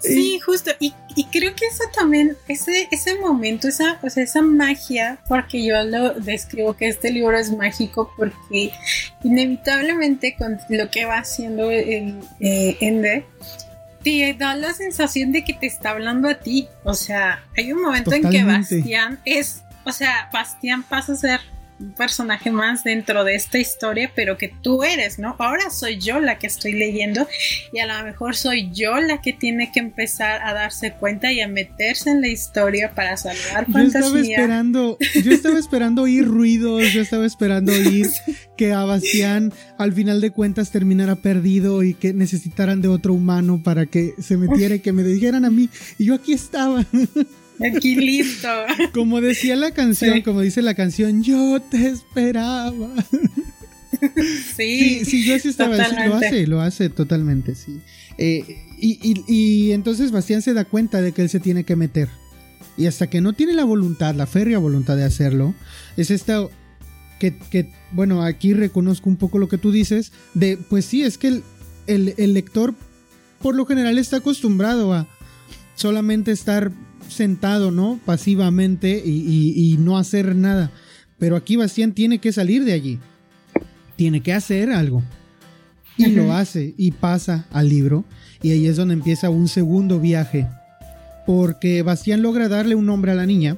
sí, 0.00 0.38
justo. 0.40 0.70
Y, 0.80 0.94
creo 1.30 1.54
que 1.54 1.66
eso 1.66 1.84
también, 1.94 2.36
ese, 2.48 2.88
ese 2.90 3.18
momento, 3.18 3.68
esa, 3.68 3.98
o 4.02 4.06
esa 4.06 4.42
magia, 4.42 5.18
porque 5.28 5.64
yo 5.64 5.82
lo 5.84 6.14
describo 6.14 6.74
que 6.74 6.88
este 6.88 7.10
libro 7.10 7.38
es 7.38 7.52
mágico, 7.52 8.12
porque 8.16 8.72
inevitablemente 9.22 10.34
con 10.36 10.58
lo 10.68 10.90
que 10.90 11.04
va 11.04 11.18
haciendo 11.18 11.70
el, 11.70 12.20
eh, 12.40 12.76
Ender, 12.80 13.24
te 14.02 14.34
da 14.38 14.54
la 14.54 14.74
sensación 14.74 15.32
de 15.32 15.44
que 15.44 15.54
te 15.54 15.66
está 15.66 15.90
hablando 15.90 16.28
a 16.28 16.34
ti. 16.34 16.68
O 16.84 16.94
sea, 16.94 17.44
hay 17.56 17.72
un 17.72 17.82
momento 17.82 18.12
en 18.12 18.28
que 18.28 18.44
Bastián 18.44 19.20
es, 19.24 19.62
o 19.84 19.92
sea, 19.92 20.28
Bastián 20.32 20.82
pasa 20.82 21.12
a 21.12 21.16
ser 21.16 21.40
un 21.84 21.92
personaje 21.92 22.50
más 22.50 22.84
dentro 22.84 23.24
de 23.24 23.34
esta 23.34 23.58
historia, 23.58 24.10
pero 24.14 24.38
que 24.38 24.52
tú 24.62 24.82
eres, 24.82 25.18
¿no? 25.18 25.36
Ahora 25.38 25.70
soy 25.70 25.98
yo 25.98 26.20
la 26.20 26.38
que 26.38 26.46
estoy 26.46 26.72
leyendo 26.72 27.26
y 27.72 27.80
a 27.80 27.86
lo 27.86 28.04
mejor 28.04 28.36
soy 28.36 28.70
yo 28.72 28.98
la 29.00 29.20
que 29.20 29.32
tiene 29.32 29.70
que 29.72 29.80
empezar 29.80 30.42
a 30.42 30.54
darse 30.54 30.92
cuenta 30.92 31.32
y 31.32 31.40
a 31.40 31.48
meterse 31.48 32.10
en 32.10 32.20
la 32.20 32.28
historia 32.28 32.94
para 32.94 33.16
salvar 33.16 33.66
fantasía. 33.70 33.82
Yo 33.82 33.98
estaba 33.98 34.20
esperando, 34.20 34.98
yo 35.22 35.32
estaba 35.32 35.58
esperando 35.58 36.02
oír 36.02 36.26
ruidos, 36.26 36.92
yo 36.92 37.02
estaba 37.02 37.26
esperando 37.26 37.72
oír 37.72 38.08
que 38.56 38.72
a 38.72 38.84
Bastián 38.84 39.52
al 39.78 39.92
final 39.92 40.20
de 40.20 40.30
cuentas 40.30 40.70
terminara 40.70 41.16
perdido 41.16 41.82
y 41.82 41.94
que 41.94 42.12
necesitaran 42.12 42.80
de 42.80 42.88
otro 42.88 43.12
humano 43.12 43.60
para 43.62 43.86
que 43.86 44.14
se 44.18 44.36
metiera 44.36 44.76
y 44.76 44.80
que 44.80 44.92
me 44.92 45.02
dijeran 45.02 45.44
a 45.44 45.50
mí 45.50 45.68
y 45.98 46.06
yo 46.06 46.14
aquí 46.14 46.32
estaba. 46.32 46.84
Aquí 47.60 47.94
listo. 47.94 48.48
Como 48.92 49.20
decía 49.20 49.56
la 49.56 49.70
canción, 49.72 50.22
como 50.22 50.40
dice 50.40 50.62
la 50.62 50.74
canción, 50.74 51.22
yo 51.22 51.60
te 51.60 51.88
esperaba. 51.88 52.92
Sí, 54.56 55.04
sí, 55.04 55.24
yo 55.24 55.38
sí 55.38 55.48
estaba, 55.48 55.76
lo 55.76 56.16
hace, 56.16 56.46
lo 56.46 56.60
hace 56.60 56.90
totalmente, 56.90 57.54
sí. 57.54 57.80
Eh, 58.18 58.44
y, 58.78 59.72
entonces 59.72 60.10
Bastián 60.10 60.42
se 60.42 60.52
da 60.52 60.64
cuenta 60.64 61.00
de 61.00 61.12
que 61.12 61.22
él 61.22 61.28
se 61.28 61.40
tiene 61.40 61.64
que 61.64 61.76
meter. 61.76 62.08
Y 62.76 62.86
hasta 62.86 63.08
que 63.08 63.20
no 63.20 63.32
tiene 63.32 63.54
la 63.54 63.64
voluntad, 63.64 64.14
la 64.14 64.26
férrea 64.26 64.58
voluntad 64.58 64.96
de 64.96 65.04
hacerlo, 65.04 65.54
es 65.96 66.10
esta 66.10 66.46
que, 67.20 67.36
que, 67.50 67.70
bueno, 67.92 68.22
aquí 68.22 68.52
reconozco 68.52 69.08
un 69.08 69.16
poco 69.16 69.38
lo 69.38 69.48
que 69.48 69.58
tú 69.58 69.70
dices, 69.70 70.12
de, 70.34 70.56
pues 70.56 70.84
sí, 70.84 71.02
es 71.02 71.16
que 71.16 71.28
el, 71.28 71.42
el, 71.86 72.14
el 72.18 72.34
lector 72.34 72.74
por 73.40 73.54
lo 73.54 73.66
general 73.66 73.98
está 73.98 74.16
acostumbrado 74.18 74.92
a 74.92 75.06
solamente 75.74 76.32
estar 76.32 76.72
sentado, 77.08 77.70
¿no? 77.70 77.98
Pasivamente 78.04 79.02
y, 79.04 79.76
no 79.78 79.98
hacer 79.98 80.34
nada. 80.34 80.70
Pero 81.18 81.36
aquí 81.36 81.56
Bastián 81.56 81.92
tiene 81.92 82.18
que 82.18 82.32
salir 82.32 82.64
de 82.64 82.72
allí. 82.72 82.98
Tiene 83.96 84.20
que 84.20 84.32
hacer 84.32 84.70
algo. 84.70 85.02
Y 85.96 86.06
lo 86.06 86.32
hace 86.32 86.74
y 86.76 86.90
pasa 86.92 87.46
al 87.52 87.68
libro. 87.68 88.04
Y 88.42 88.50
ahí 88.50 88.66
es 88.66 88.76
donde 88.76 88.94
empieza 88.94 89.30
un 89.30 89.48
segundo 89.48 90.00
viaje. 90.00 90.46
Porque 91.26 91.82
Bastián 91.82 92.22
logra 92.22 92.48
darle 92.48 92.74
un 92.74 92.86
nombre 92.86 93.12
a 93.12 93.14
la 93.14 93.26
niña. 93.26 93.56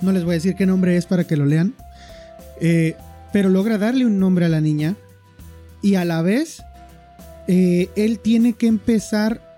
No 0.00 0.12
les 0.12 0.24
voy 0.24 0.32
a 0.32 0.34
decir 0.34 0.54
qué 0.54 0.66
nombre 0.66 0.96
es 0.96 1.06
para 1.06 1.24
que 1.24 1.36
lo 1.36 1.46
lean. 1.46 1.74
Eh, 2.60 2.96
pero 3.32 3.48
logra 3.48 3.78
darle 3.78 4.04
un 4.04 4.18
nombre 4.18 4.44
a 4.44 4.48
la 4.48 4.60
niña. 4.60 4.96
Y 5.80 5.94
a 5.94 6.04
la 6.04 6.22
vez, 6.22 6.62
eh, 7.48 7.88
él 7.96 8.18
tiene 8.20 8.52
que 8.52 8.66
empezar 8.66 9.51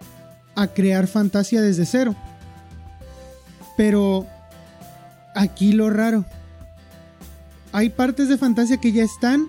a 0.55 0.69
crear 0.69 1.07
fantasía 1.07 1.63
desde 1.63 1.87
cero. 1.87 2.15
Pero 3.77 4.27
aquí 5.35 5.73
lo 5.73 5.91
raro. 5.91 6.25
Hay 7.73 7.91
partes 7.91 8.29
de 8.29 8.39
fantasía 8.39 8.77
que 8.77 8.93
ya 8.93 9.03
están 9.03 9.47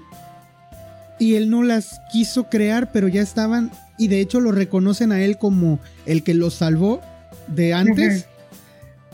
y 1.19 1.35
él 1.35 1.49
no 1.49 1.63
las 1.63 2.01
quiso 2.11 2.49
crear, 2.49 2.91
pero 2.91 3.07
ya 3.07 3.21
estaban 3.21 3.71
y 3.97 4.07
de 4.07 4.19
hecho 4.19 4.39
lo 4.39 4.51
reconocen 4.51 5.11
a 5.11 5.21
él 5.21 5.37
como 5.37 5.79
el 6.05 6.23
que 6.23 6.33
los 6.33 6.55
salvó 6.55 7.01
de 7.47 7.73
antes. 7.73 8.25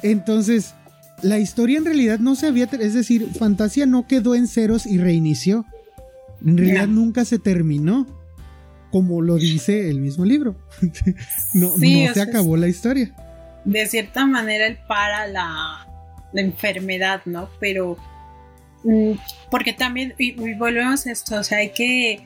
Entonces, 0.02 0.74
la 1.22 1.40
historia 1.40 1.78
en 1.78 1.86
realidad 1.86 2.20
no 2.20 2.36
se 2.36 2.48
había, 2.48 2.66
es 2.66 2.94
decir, 2.94 3.30
Fantasia 3.38 3.86
no 3.86 4.08
quedó 4.08 4.34
en 4.34 4.48
ceros 4.48 4.86
y 4.86 4.98
reinició. 4.98 5.66
En 6.44 6.58
realidad 6.58 6.88
nunca 6.88 7.26
se 7.26 7.38
terminó, 7.38 8.08
como 8.92 9.22
lo 9.22 9.38
dice 9.38 9.90
el 9.90 10.00
mismo 10.00 10.26
libro. 10.26 10.56
no, 11.54 11.76
no 11.78 12.14
se 12.14 12.22
acabó 12.22 12.58
la 12.58 12.68
historia 12.68 13.14
de 13.66 13.86
cierta 13.88 14.26
manera 14.26 14.68
él 14.68 14.78
para 14.88 15.28
la, 15.28 15.88
enfermedad, 16.34 17.22
¿no? 17.26 17.50
Pero 17.60 17.98
mm, 18.84 19.12
porque 19.50 19.74
también, 19.74 20.14
y, 20.18 20.32
volvemos 20.56 21.06
a 21.06 21.12
esto, 21.12 21.38
o 21.38 21.44
sea, 21.44 21.60
hay 21.60 21.72
que... 21.72 22.22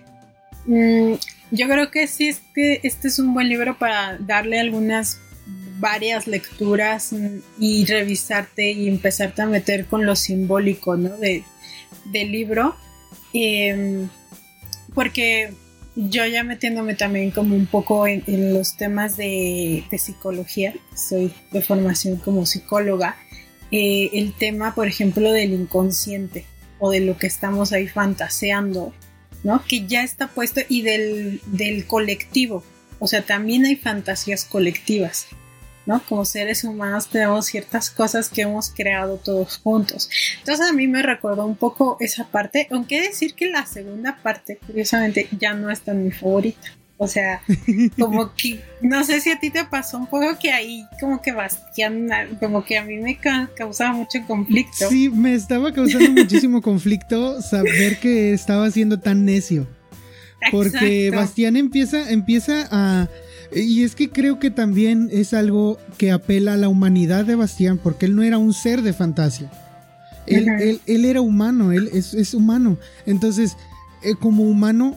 Mm, 0.65 1.13
yo 1.51 1.67
creo 1.67 1.91
que 1.91 2.07
sí, 2.07 2.27
este, 2.29 2.85
este 2.85 3.07
es 3.07 3.19
un 3.19 3.33
buen 3.33 3.49
libro 3.49 3.77
para 3.77 4.17
darle 4.19 4.59
algunas 4.59 5.19
varias 5.79 6.27
lecturas 6.27 7.13
y 7.59 7.85
revisarte 7.85 8.71
y 8.71 8.87
empezarte 8.87 9.41
a 9.41 9.45
meter 9.45 9.85
con 9.85 10.05
lo 10.05 10.15
simbólico, 10.15 10.97
¿no? 10.97 11.17
De, 11.17 11.43
del 12.11 12.31
libro. 12.31 12.75
Em, 13.33 14.07
porque 14.93 15.53
yo 15.95 16.25
ya 16.25 16.43
metiéndome 16.43 16.95
también 16.95 17.31
como 17.31 17.55
un 17.55 17.65
poco 17.65 18.05
en, 18.07 18.53
los 18.53 18.75
temas 18.75 19.15
de, 19.17 19.83
psicología, 19.97 20.73
soy 20.95 21.33
de 21.51 21.61
formación 21.61 22.17
como 22.17 22.45
psicóloga, 22.45 23.15
eh, 23.71 24.09
el 24.13 24.33
tema, 24.33 24.75
por 24.75 24.87
ejemplo, 24.87 25.31
del 25.31 25.53
inconsciente 25.53 26.45
o 26.79 26.91
de 26.91 26.99
lo 26.99 27.17
que 27.17 27.27
estamos 27.27 27.71
ahí 27.71 27.87
fantaseando, 27.87 28.93
¿no? 29.43 29.63
Que 29.65 29.87
ya 29.87 30.03
está 30.03 30.27
puesto 30.27 30.61
y 30.67 30.81
del, 30.81 31.41
del 31.45 31.85
colectivo, 31.87 32.63
o 32.99 33.07
sea, 33.07 33.21
también 33.21 33.65
hay 33.65 33.75
fantasías 33.75 34.45
colectivas. 34.45 35.27
¿No? 35.85 36.01
Como 36.07 36.25
seres 36.25 36.63
humanos 36.63 37.07
tenemos 37.07 37.45
ciertas 37.45 37.89
cosas 37.89 38.29
que 38.29 38.41
hemos 38.41 38.69
creado 38.69 39.17
todos 39.17 39.57
juntos. 39.57 40.09
Entonces 40.39 40.67
a 40.69 40.73
mí 40.73 40.87
me 40.87 41.01
recordó 41.01 41.45
un 41.45 41.55
poco 41.55 41.97
esa 41.99 42.25
parte, 42.25 42.67
aunque 42.71 43.01
decir 43.01 43.33
que 43.33 43.49
la 43.49 43.65
segunda 43.65 44.17
parte, 44.21 44.59
curiosamente, 44.65 45.27
ya 45.37 45.53
no 45.53 45.69
es 45.69 45.81
tan 45.81 46.03
mi 46.03 46.11
favorita. 46.11 46.71
O 46.97 47.07
sea, 47.07 47.41
como 47.99 48.33
que, 48.35 48.61
no 48.81 49.03
sé 49.03 49.19
si 49.19 49.29
a 49.29 49.39
ti 49.39 49.49
te 49.49 49.65
pasó 49.65 49.97
un 49.97 50.07
poco 50.07 50.39
que 50.39 50.51
ahí, 50.51 50.85
como 50.99 51.21
que 51.21 51.33
Bastián, 51.33 52.07
como 52.39 52.63
que 52.63 52.77
a 52.77 52.85
mí 52.85 52.97
me 52.97 53.19
causaba 53.55 53.93
mucho 53.93 54.19
conflicto. 54.25 54.89
Sí, 54.89 55.09
me 55.09 55.33
estaba 55.33 55.73
causando 55.73 56.09
muchísimo 56.11 56.61
conflicto 56.61 57.41
saber 57.41 57.99
que 57.99 58.33
estaba 58.33 58.71
siendo 58.71 58.99
tan 58.99 59.25
necio. 59.25 59.67
Porque 60.51 61.11
Bastián 61.11 61.57
empieza, 61.57 62.11
empieza 62.11 62.67
a 62.71 63.09
y 63.61 63.83
es 63.83 63.95
que 63.95 64.09
creo 64.09 64.37
que 64.37 64.51
también 64.51 65.09
es 65.11 65.33
algo 65.33 65.79
que 65.97 66.11
apela 66.11 66.53
a 66.53 66.57
la 66.57 66.67
humanidad 66.67 67.25
de 67.25 67.35
Bastián, 67.35 67.79
porque 67.81 68.05
él 68.05 68.15
no 68.15 68.23
era 68.23 68.37
un 68.37 68.53
ser 68.53 68.81
de 68.81 68.91
fantasía. 68.91 69.49
Él, 70.27 70.81
era 70.87 71.21
humano, 71.21 71.71
él 71.71 71.89
es, 71.93 72.33
humano. 72.33 72.77
Entonces, 73.05 73.55
eh, 74.03 74.15
como 74.19 74.43
humano, 74.43 74.95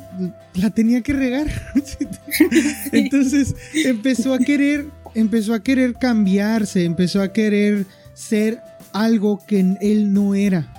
la 0.55 0.71
tenía 0.71 1.03
que 1.03 1.13
regar. 1.13 1.47
Entonces, 2.93 3.55
empezó 3.75 4.35
a 4.35 4.39
querer, 4.39 4.89
empezó 5.15 5.55
a 5.55 5.63
querer 5.63 5.95
cambiarse, 5.95 6.85
empezó 6.85 7.23
a 7.23 7.33
querer 7.33 7.87
ser 8.15 8.61
algo 8.93 9.41
que 9.47 9.77
él 9.81 10.13
no 10.13 10.35
era. 10.35 10.75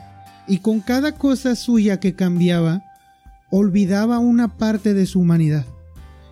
Y 0.48 0.58
con 0.58 0.82
cada 0.82 1.14
cosa 1.14 1.56
suya 1.56 2.00
que 2.00 2.14
cambiaba, 2.14 2.84
olvidaba 3.52 4.20
una 4.20 4.58
parte 4.58 4.94
de 4.94 5.06
su 5.06 5.20
humanidad 5.22 5.66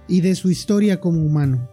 y 0.07 0.21
de 0.21 0.35
su 0.35 0.49
historia 0.49 0.99
como 0.99 1.21
humano. 1.21 1.69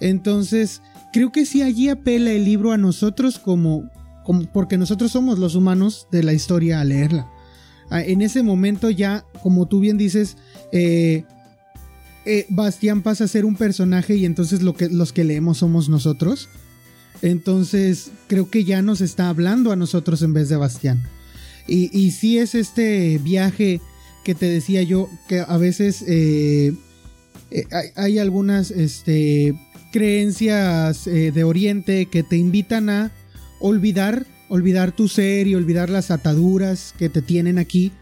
Entonces, 0.00 0.82
creo 1.12 1.32
que 1.32 1.46
sí 1.46 1.62
allí 1.62 1.88
apela 1.88 2.30
el 2.30 2.44
libro 2.44 2.72
a 2.72 2.78
nosotros 2.78 3.38
como, 3.38 3.90
como 4.24 4.44
porque 4.52 4.78
nosotros 4.78 5.12
somos 5.12 5.38
los 5.38 5.54
humanos 5.54 6.06
de 6.10 6.22
la 6.22 6.32
historia 6.32 6.80
a 6.80 6.84
leerla. 6.84 7.28
En 7.90 8.20
ese 8.20 8.42
momento 8.42 8.90
ya, 8.90 9.24
como 9.42 9.66
tú 9.66 9.80
bien 9.80 9.96
dices, 9.96 10.36
eh, 10.72 11.24
eh, 12.26 12.44
Bastián 12.50 13.02
pasa 13.02 13.24
a 13.24 13.28
ser 13.28 13.46
un 13.46 13.56
personaje 13.56 14.14
y 14.16 14.26
entonces 14.26 14.62
lo 14.62 14.74
que, 14.74 14.90
los 14.90 15.12
que 15.12 15.24
leemos 15.24 15.58
somos 15.58 15.88
nosotros. 15.88 16.48
Entonces 17.22 18.10
creo 18.26 18.50
que 18.50 18.64
ya 18.64 18.82
nos 18.82 19.00
está 19.00 19.30
hablando 19.30 19.72
a 19.72 19.76
nosotros 19.76 20.20
en 20.22 20.34
vez 20.34 20.50
de 20.50 20.56
Bastián. 20.56 21.02
Y, 21.66 21.90
y 21.98 22.10
sí 22.10 22.38
es 22.38 22.54
este 22.54 23.18
viaje 23.18 23.80
que 24.24 24.34
te 24.34 24.46
decía 24.46 24.82
yo, 24.82 25.08
que 25.26 25.40
a 25.40 25.56
veces 25.56 26.04
eh, 26.06 26.74
eh, 27.50 27.66
hay, 27.96 28.18
algunas 28.18 28.70
este, 28.70 29.54
creencias 29.92 31.06
eh, 31.06 31.32
de 31.32 31.44
Oriente 31.44 32.06
que 32.06 32.22
te 32.22 32.36
invitan 32.36 32.90
a 32.90 33.10
olvidar, 33.60 34.26
olvidar 34.48 34.92
tu 34.92 35.08
ser 35.08 35.46
y 35.46 35.54
olvidar 35.54 35.88
las 35.88 36.10
ataduras 36.10 36.94
que 36.98 37.08
te 37.08 37.22
tienen 37.22 37.58
aquí 37.58 37.92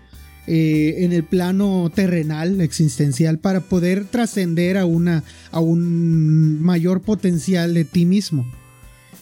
eh, 0.48 0.96
en 0.98 1.12
el 1.12 1.24
plano 1.24 1.90
terrenal, 1.94 2.60
existencial, 2.60 3.38
para 3.38 3.60
poder 3.60 4.04
trascender 4.04 4.76
a, 4.76 4.84
una, 4.84 5.22
a 5.52 5.60
un 5.60 6.60
mayor 6.60 7.02
potencial 7.02 7.74
de 7.74 7.84
ti 7.84 8.04
mismo. 8.04 8.46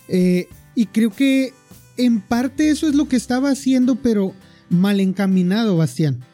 y 0.09 0.87
creo 0.87 1.11
que 1.11 1.53
en 1.97 2.21
parte 2.21 2.71
eso 2.71 2.89
es 2.89 2.95
lo 2.95 3.09
que 3.09 3.17
estaba 3.17 3.51
haciendo, 3.51 3.97
pero 3.97 4.35
mal 4.69 5.01
encaminado, 5.01 5.77
Bastián. 5.77 6.25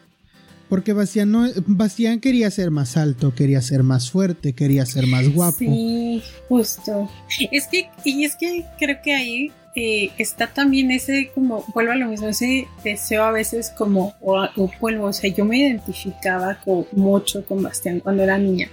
Porque 0.71 0.93
Bastián, 0.93 1.31
no, 1.31 1.49
Bastián 1.65 2.21
quería 2.21 2.49
ser 2.49 2.71
más 2.71 2.95
alto, 2.95 3.35
quería 3.35 3.59
ser 3.59 3.83
más 3.83 4.09
fuerte, 4.09 4.53
quería 4.53 4.85
ser 4.85 5.05
más 5.05 5.27
guapo. 5.27 5.57
Sí, 5.57 6.23
justo. 6.47 7.11
Es 7.51 7.67
que, 7.67 7.89
y 8.05 8.23
es 8.23 8.37
que 8.37 8.63
creo 8.79 9.01
que 9.03 9.13
ahí 9.13 9.51
eh, 9.75 10.11
está 10.17 10.47
también 10.47 10.89
ese, 10.91 11.29
como, 11.35 11.65
vuelvo 11.73 11.91
a 11.91 11.95
lo 11.97 12.07
mismo, 12.07 12.29
ese 12.29 12.69
deseo 12.85 13.25
a 13.25 13.31
veces 13.31 13.69
como, 13.77 14.15
o, 14.21 14.47
vuelvo, 14.79 15.07
o 15.07 15.13
sea, 15.13 15.29
yo 15.29 15.43
me 15.43 15.57
identificaba 15.57 16.57
con, 16.63 16.85
mucho 16.93 17.45
con 17.45 17.61
Bastián 17.61 17.99
cuando 17.99 18.23
era 18.23 18.37
niña. 18.37 18.69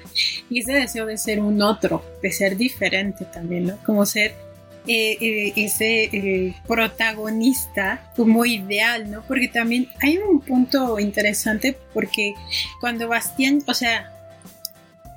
Y 0.48 0.60
ese 0.60 0.74
deseo 0.74 1.04
de 1.04 1.18
ser 1.18 1.40
un 1.40 1.60
otro, 1.60 2.04
de 2.22 2.30
ser 2.30 2.56
diferente 2.56 3.24
también, 3.24 3.66
¿no? 3.66 3.76
Como 3.84 4.06
ser 4.06 4.36
ese 4.88 6.04
eh, 6.04 6.54
protagonista 6.66 8.10
como 8.16 8.44
ideal, 8.44 9.10
¿no? 9.10 9.22
Porque 9.22 9.48
también 9.48 9.88
hay 10.00 10.18
un 10.18 10.40
punto 10.40 10.98
interesante 10.98 11.76
porque 11.92 12.34
cuando 12.80 13.08
Bastián, 13.08 13.62
o 13.66 13.74
sea, 13.74 14.10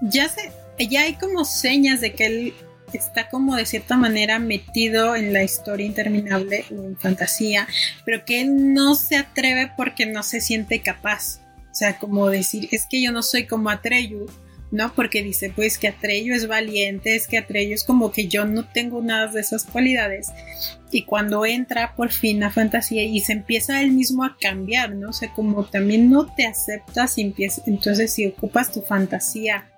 ya 0.01 0.27
se, 0.27 0.51
ya 0.89 1.01
hay 1.01 1.13
como 1.13 1.45
señas 1.45 2.01
de 2.01 2.13
que 2.13 2.25
él 2.25 2.53
está 2.93 3.29
como 3.29 3.55
de 3.55 3.65
cierta 3.65 3.95
manera 3.95 4.39
metido 4.39 5.15
en 5.15 5.33
la 5.33 5.43
historia 5.43 5.85
interminable, 5.85 6.65
en 6.69 6.97
fantasía, 6.97 7.67
pero 8.05 8.25
que 8.25 8.41
él 8.41 8.73
no 8.73 8.95
se 8.95 9.15
atreve 9.15 9.71
porque 9.77 10.05
no 10.05 10.23
se 10.23 10.41
siente 10.41 10.81
capaz. 10.81 11.39
O 11.71 11.75
sea, 11.75 11.97
como 11.97 12.29
decir, 12.29 12.67
es 12.71 12.85
que 12.85 13.01
yo 13.01 13.13
no 13.13 13.23
soy 13.23 13.47
como 13.47 13.69
Atreyu, 13.69 14.27
¿no? 14.71 14.93
Porque 14.93 15.21
dice, 15.21 15.51
pues 15.53 15.77
que 15.77 15.89
Atreyo 15.89 16.33
es 16.33 16.47
valiente, 16.47 17.15
es 17.15 17.27
que 17.27 17.37
Atreyo 17.37 17.75
es 17.75 17.83
como 17.83 18.11
que 18.11 18.27
yo 18.27 18.45
no 18.45 18.67
tengo 18.67 19.01
nada 19.01 19.27
de 19.27 19.41
esas 19.41 19.65
cualidades. 19.65 20.29
Y 20.91 21.03
cuando 21.03 21.45
entra 21.45 21.95
por 21.95 22.11
fin 22.11 22.43
a 22.43 22.51
fantasía 22.51 23.03
y 23.03 23.19
se 23.19 23.33
empieza 23.33 23.81
él 23.81 23.91
mismo 23.91 24.23
a 24.23 24.37
cambiar, 24.39 24.95
¿no? 24.95 25.09
O 25.09 25.13
sea, 25.13 25.31
como 25.33 25.65
también 25.65 26.09
no 26.09 26.33
te 26.33 26.45
aceptas 26.45 27.17
y 27.17 27.33
entonces 27.65 28.13
si 28.13 28.27
ocupas 28.27 28.71
tu 28.71 28.81
fantasía 28.81 29.69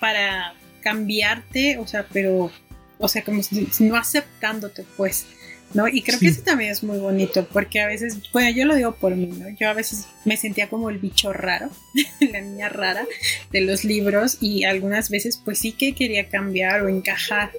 para 0.00 0.54
cambiarte, 0.80 1.78
o 1.78 1.86
sea, 1.86 2.06
pero, 2.12 2.50
o 2.98 3.08
sea, 3.08 3.22
como 3.22 3.42
si 3.42 3.68
no 3.80 3.96
aceptándote, 3.96 4.84
pues. 4.96 5.26
¿No? 5.74 5.88
Y 5.88 6.02
creo 6.02 6.18
que 6.18 6.28
eso 6.28 6.42
también 6.42 6.70
es 6.70 6.82
muy 6.82 6.98
bonito, 6.98 7.46
porque 7.52 7.80
a 7.80 7.86
veces, 7.86 8.18
bueno, 8.32 8.50
yo 8.50 8.64
lo 8.64 8.76
digo 8.76 8.94
por 8.94 9.14
mí, 9.14 9.26
¿no? 9.26 9.48
Yo 9.58 9.68
a 9.68 9.74
veces 9.74 10.06
me 10.24 10.36
sentía 10.36 10.68
como 10.70 10.88
el 10.88 10.98
bicho 10.98 11.32
raro, 11.32 11.68
la 12.20 12.40
niña 12.40 12.68
rara 12.68 13.04
de 13.50 13.60
los 13.60 13.84
libros, 13.84 14.38
y 14.40 14.64
algunas 14.64 15.10
veces 15.10 15.40
pues 15.44 15.58
sí 15.58 15.72
que 15.72 15.94
quería 15.94 16.28
cambiar 16.28 16.82
o 16.82 16.88
encajar, 16.88 17.50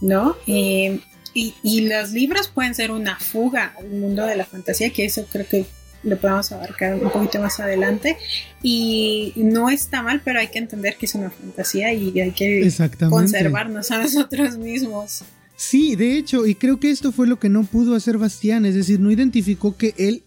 ¿no? 0.00 0.36
Eh, 0.46 1.00
y, 1.32 1.54
y, 1.62 1.88
los 1.88 2.12
libros 2.12 2.46
pueden 2.46 2.76
ser 2.76 2.92
una 2.92 3.18
fuga 3.18 3.74
al 3.76 3.88
mundo 3.88 4.24
de 4.24 4.36
la 4.36 4.44
fantasía, 4.44 4.90
que 4.90 5.04
eso 5.04 5.26
creo 5.32 5.48
que 5.48 5.66
lo 6.04 6.16
podemos 6.18 6.52
abarcar 6.52 6.94
un 6.94 7.10
poquito 7.10 7.40
más 7.40 7.58
adelante. 7.58 8.16
Y 8.62 9.32
no 9.36 9.70
está 9.70 10.02
mal, 10.02 10.20
pero 10.24 10.38
hay 10.38 10.48
que 10.48 10.58
entender 10.58 10.96
que 10.96 11.06
es 11.06 11.14
una 11.14 11.30
fantasía 11.30 11.92
y 11.92 12.20
hay 12.20 12.30
que 12.30 12.70
conservarnos 13.08 13.90
a 13.90 13.98
nosotros 13.98 14.58
mismos. 14.58 15.24
Sí, 15.56 15.96
de 15.96 16.18
hecho, 16.18 16.46
y 16.46 16.54
creo 16.54 16.80
que 16.80 16.90
esto 16.90 17.12
fue 17.12 17.26
lo 17.26 17.38
que 17.38 17.48
no 17.48 17.64
pudo 17.64 17.94
hacer 17.94 18.18
Bastián, 18.18 18.64
es 18.66 18.74
decir, 18.74 19.00
no 19.00 19.10
identificó 19.10 19.76
que 19.76 19.94
él, 19.96 20.24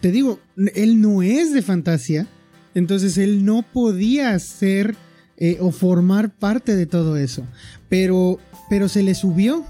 te 0.00 0.12
digo, 0.12 0.38
él 0.74 1.00
no 1.00 1.22
es 1.22 1.52
de 1.52 1.62
fantasía, 1.62 2.26
entonces 2.74 3.18
él 3.18 3.44
no 3.44 3.62
podía 3.62 4.38
ser 4.38 4.94
eh, 5.36 5.58
o 5.60 5.72
formar 5.72 6.34
parte 6.34 6.76
de 6.76 6.86
todo 6.86 7.16
eso, 7.16 7.44
pero, 7.88 8.38
pero 8.70 8.88
se 8.88 9.02
le 9.02 9.14
subió, 9.14 9.64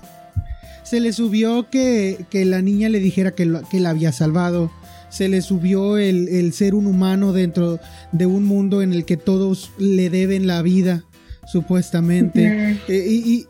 se 0.84 1.00
le 1.00 1.12
subió 1.12 1.70
que, 1.70 2.26
que 2.30 2.44
la 2.44 2.60
niña 2.60 2.88
le 2.88 3.00
dijera 3.00 3.34
que, 3.34 3.60
que 3.70 3.80
la 3.80 3.90
había 3.90 4.12
salvado, 4.12 4.70
se 5.08 5.28
le 5.28 5.40
subió 5.40 5.96
el, 5.96 6.52
ser 6.52 6.74
un 6.74 6.86
humano 6.86 7.32
dentro 7.32 7.80
de 8.12 8.26
un 8.26 8.44
mundo 8.44 8.82
en 8.82 8.92
el 8.92 9.04
que 9.04 9.16
todos 9.16 9.70
le 9.78 10.10
deben 10.10 10.46
la 10.46 10.62
vida, 10.62 11.04
supuestamente. 11.46 12.78
Eh, 12.88 13.06
y, 13.08 13.46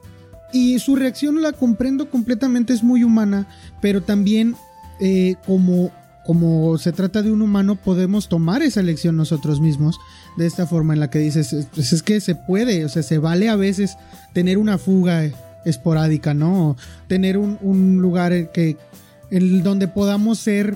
y 0.57 0.78
su 0.78 0.96
reacción 0.96 1.42
la 1.42 1.52
comprendo 1.52 2.09
completamente, 2.09 2.72
es 2.72 2.82
muy 2.82 3.04
humana, 3.04 3.46
pero 3.82 4.02
también 4.02 4.57
eh, 5.00 5.34
como, 5.44 5.90
como 6.24 6.78
se 6.78 6.92
trata 6.92 7.20
de 7.20 7.30
un 7.30 7.42
humano, 7.42 7.76
podemos 7.76 8.28
tomar 8.28 8.62
esa 8.62 8.82
lección 8.82 9.16
nosotros 9.16 9.61
mismos 9.61 9.98
de 10.38 10.46
esta 10.46 10.66
forma 10.66 10.94
en 10.94 11.00
la 11.00 11.11
que 11.11 11.18
dices, 11.18 11.54
pues 11.74 11.92
es 11.92 12.02
que 12.02 12.20
se 12.22 12.34
puede, 12.34 12.86
o 12.86 12.88
sea, 12.88 13.02
se 13.02 13.18
vale 13.18 13.50
a 13.50 13.57
veces 13.57 13.98
tener 14.32 14.57
una 14.57 14.78
fuga 14.78 15.30
esporádica, 15.66 16.32
¿no? 16.32 16.76
tener 17.07 17.36
un, 17.36 17.98
lugar 18.00 18.50
que, 18.52 18.78
en 19.30 19.62
donde 19.62 19.88
podamos 19.88 20.38
ser 20.38 20.74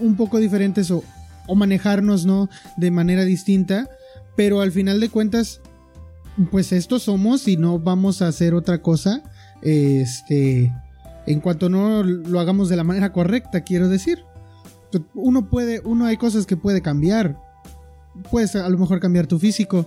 un 0.00 0.16
poco 0.16 0.38
diferentes 0.38 0.90
o, 0.90 1.04
o 1.46 1.54
manejarnos, 1.54 2.24
¿no? 2.24 2.48
De 2.76 2.90
manera 2.90 3.24
distinta, 3.24 3.88
pero 4.34 4.60
al 4.60 4.72
final 4.72 4.98
de 5.00 5.08
cuentas 5.08 5.60
pues 6.50 6.72
estos 6.72 7.02
somos 7.02 7.48
y 7.48 7.56
no 7.56 7.78
vamos 7.78 8.22
a 8.22 8.28
hacer 8.28 8.54
otra 8.54 8.80
cosa. 8.82 9.22
Este, 9.62 10.72
en 11.26 11.40
cuanto 11.40 11.68
no 11.68 12.02
lo 12.02 12.40
hagamos 12.40 12.68
de 12.68 12.76
la 12.76 12.84
manera 12.84 13.12
correcta, 13.12 13.62
quiero 13.62 13.88
decir. 13.88 14.24
Uno 15.14 15.50
puede, 15.50 15.80
uno 15.80 16.06
hay 16.06 16.16
cosas 16.16 16.46
que 16.46 16.56
puede 16.56 16.80
cambiar. 16.80 17.38
Puedes 18.30 18.56
a 18.56 18.68
lo 18.68 18.78
mejor 18.78 19.00
cambiar 19.00 19.26
tu 19.26 19.38
físico. 19.38 19.86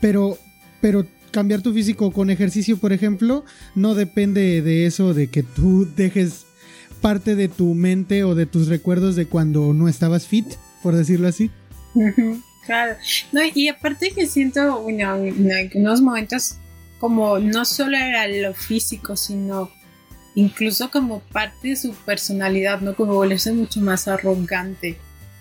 Pero, 0.00 0.36
pero 0.80 1.06
cambiar 1.30 1.62
tu 1.62 1.72
físico 1.72 2.12
con 2.12 2.30
ejercicio, 2.30 2.76
por 2.78 2.92
ejemplo, 2.92 3.44
no 3.74 3.94
depende 3.94 4.62
de 4.62 4.86
eso, 4.86 5.14
de 5.14 5.28
que 5.28 5.42
tú 5.42 5.88
dejes 5.96 6.46
parte 7.00 7.36
de 7.36 7.48
tu 7.48 7.74
mente 7.74 8.24
o 8.24 8.34
de 8.34 8.46
tus 8.46 8.68
recuerdos 8.68 9.16
de 9.16 9.26
cuando 9.26 9.74
no 9.74 9.88
estabas 9.88 10.26
fit, 10.26 10.46
por 10.82 10.94
decirlo 10.96 11.28
así. 11.28 11.50
Claro. 12.66 12.96
No, 13.32 13.40
y 13.54 13.68
aparte 13.68 14.12
que 14.14 14.26
siento, 14.26 14.80
bueno, 14.80 15.16
en 15.16 15.52
algunos 15.52 16.00
momentos 16.00 16.56
como 16.98 17.38
no 17.38 17.64
solo 17.64 17.96
era 17.96 18.26
lo 18.28 18.54
físico, 18.54 19.16
sino 19.16 19.70
incluso 20.34 20.90
como 20.90 21.20
parte 21.20 21.68
de 21.68 21.76
su 21.76 21.92
personalidad, 21.92 22.80
¿no? 22.80 22.94
Como 22.94 23.14
volverse 23.14 23.52
mucho 23.52 23.80
más 23.80 24.08
arrogante. 24.08 24.96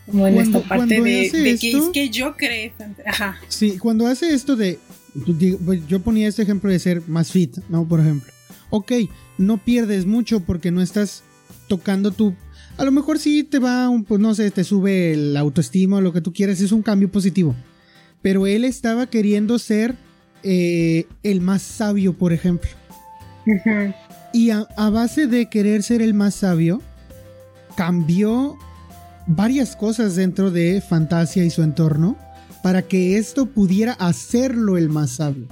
Como 0.06 0.28
en 0.28 0.38
esta 0.40 0.60
parte 0.62 1.02
de, 1.02 1.58
que 1.60 1.72
es 1.72 1.86
que 1.94 2.10
yo 2.10 2.36
creo. 2.36 2.74
Ajá. 3.06 3.38
Sí, 3.48 3.78
cuando 3.78 4.08
hace 4.08 4.34
esto 4.34 4.56
de. 4.56 4.80
Pues, 5.66 5.88
yo 5.88 6.02
ponía 6.02 6.28
este 6.28 6.42
ejemplo 6.42 6.70
de 6.70 6.80
ser 6.80 7.08
más 7.08 7.32
fit, 7.32 7.58
¿no? 7.70 7.88
Por 7.88 8.02
ejemplo. 8.02 8.32
Ok, 8.70 8.92
no 9.38 9.58
pierdes 9.58 10.06
mucho 10.06 10.42
porque 10.42 10.72
no 10.72 10.82
estás 10.82 11.24
tocando 11.70 12.12
tu. 12.12 12.36
A 12.78 12.86
lo 12.86 12.92
mejor 12.92 13.20
sí 13.20 13.44
te 13.44 13.60
va, 13.60 13.88
un, 13.90 14.04
pues 14.04 14.20
no 14.20 14.34
sé, 14.34 14.50
te 14.52 14.64
sube 14.64 15.14
el 15.14 15.38
autoestima 15.38 15.98
o 15.98 16.02
lo 16.02 16.12
que 16.12 16.22
tú 16.22 16.34
quieras, 16.34 16.60
es 16.60 16.72
un 16.72 16.82
cambio 16.82 17.12
positivo. 17.12 17.56
Pero 18.22 18.48
él 18.48 18.66
estaba 18.66 19.08
queriendo 19.08 19.60
ser 19.60 19.96
eh, 20.44 21.06
el 21.24 21.42
más 21.42 21.62
sabio, 21.62 22.14
por 22.14 22.34
ejemplo. 22.34 22.70
Y 24.34 24.50
a, 24.50 24.66
base 24.90 25.28
de 25.28 25.50
querer 25.50 25.84
ser 25.84 26.02
el 26.02 26.14
más 26.14 26.36
sabio, 26.36 26.82
cambió 27.76 28.58
varias 29.28 29.76
cosas 29.76 30.16
dentro 30.16 30.50
de 30.52 30.82
Fantasia 30.82 31.44
y 31.44 31.50
su 31.50 31.62
entorno 31.62 32.18
para 32.64 32.82
que 32.82 33.18
esto 33.18 33.46
pudiera 33.46 33.94
hacerlo 33.94 34.78
el 34.78 34.90
más 34.90 35.12
sabio. 35.12 35.48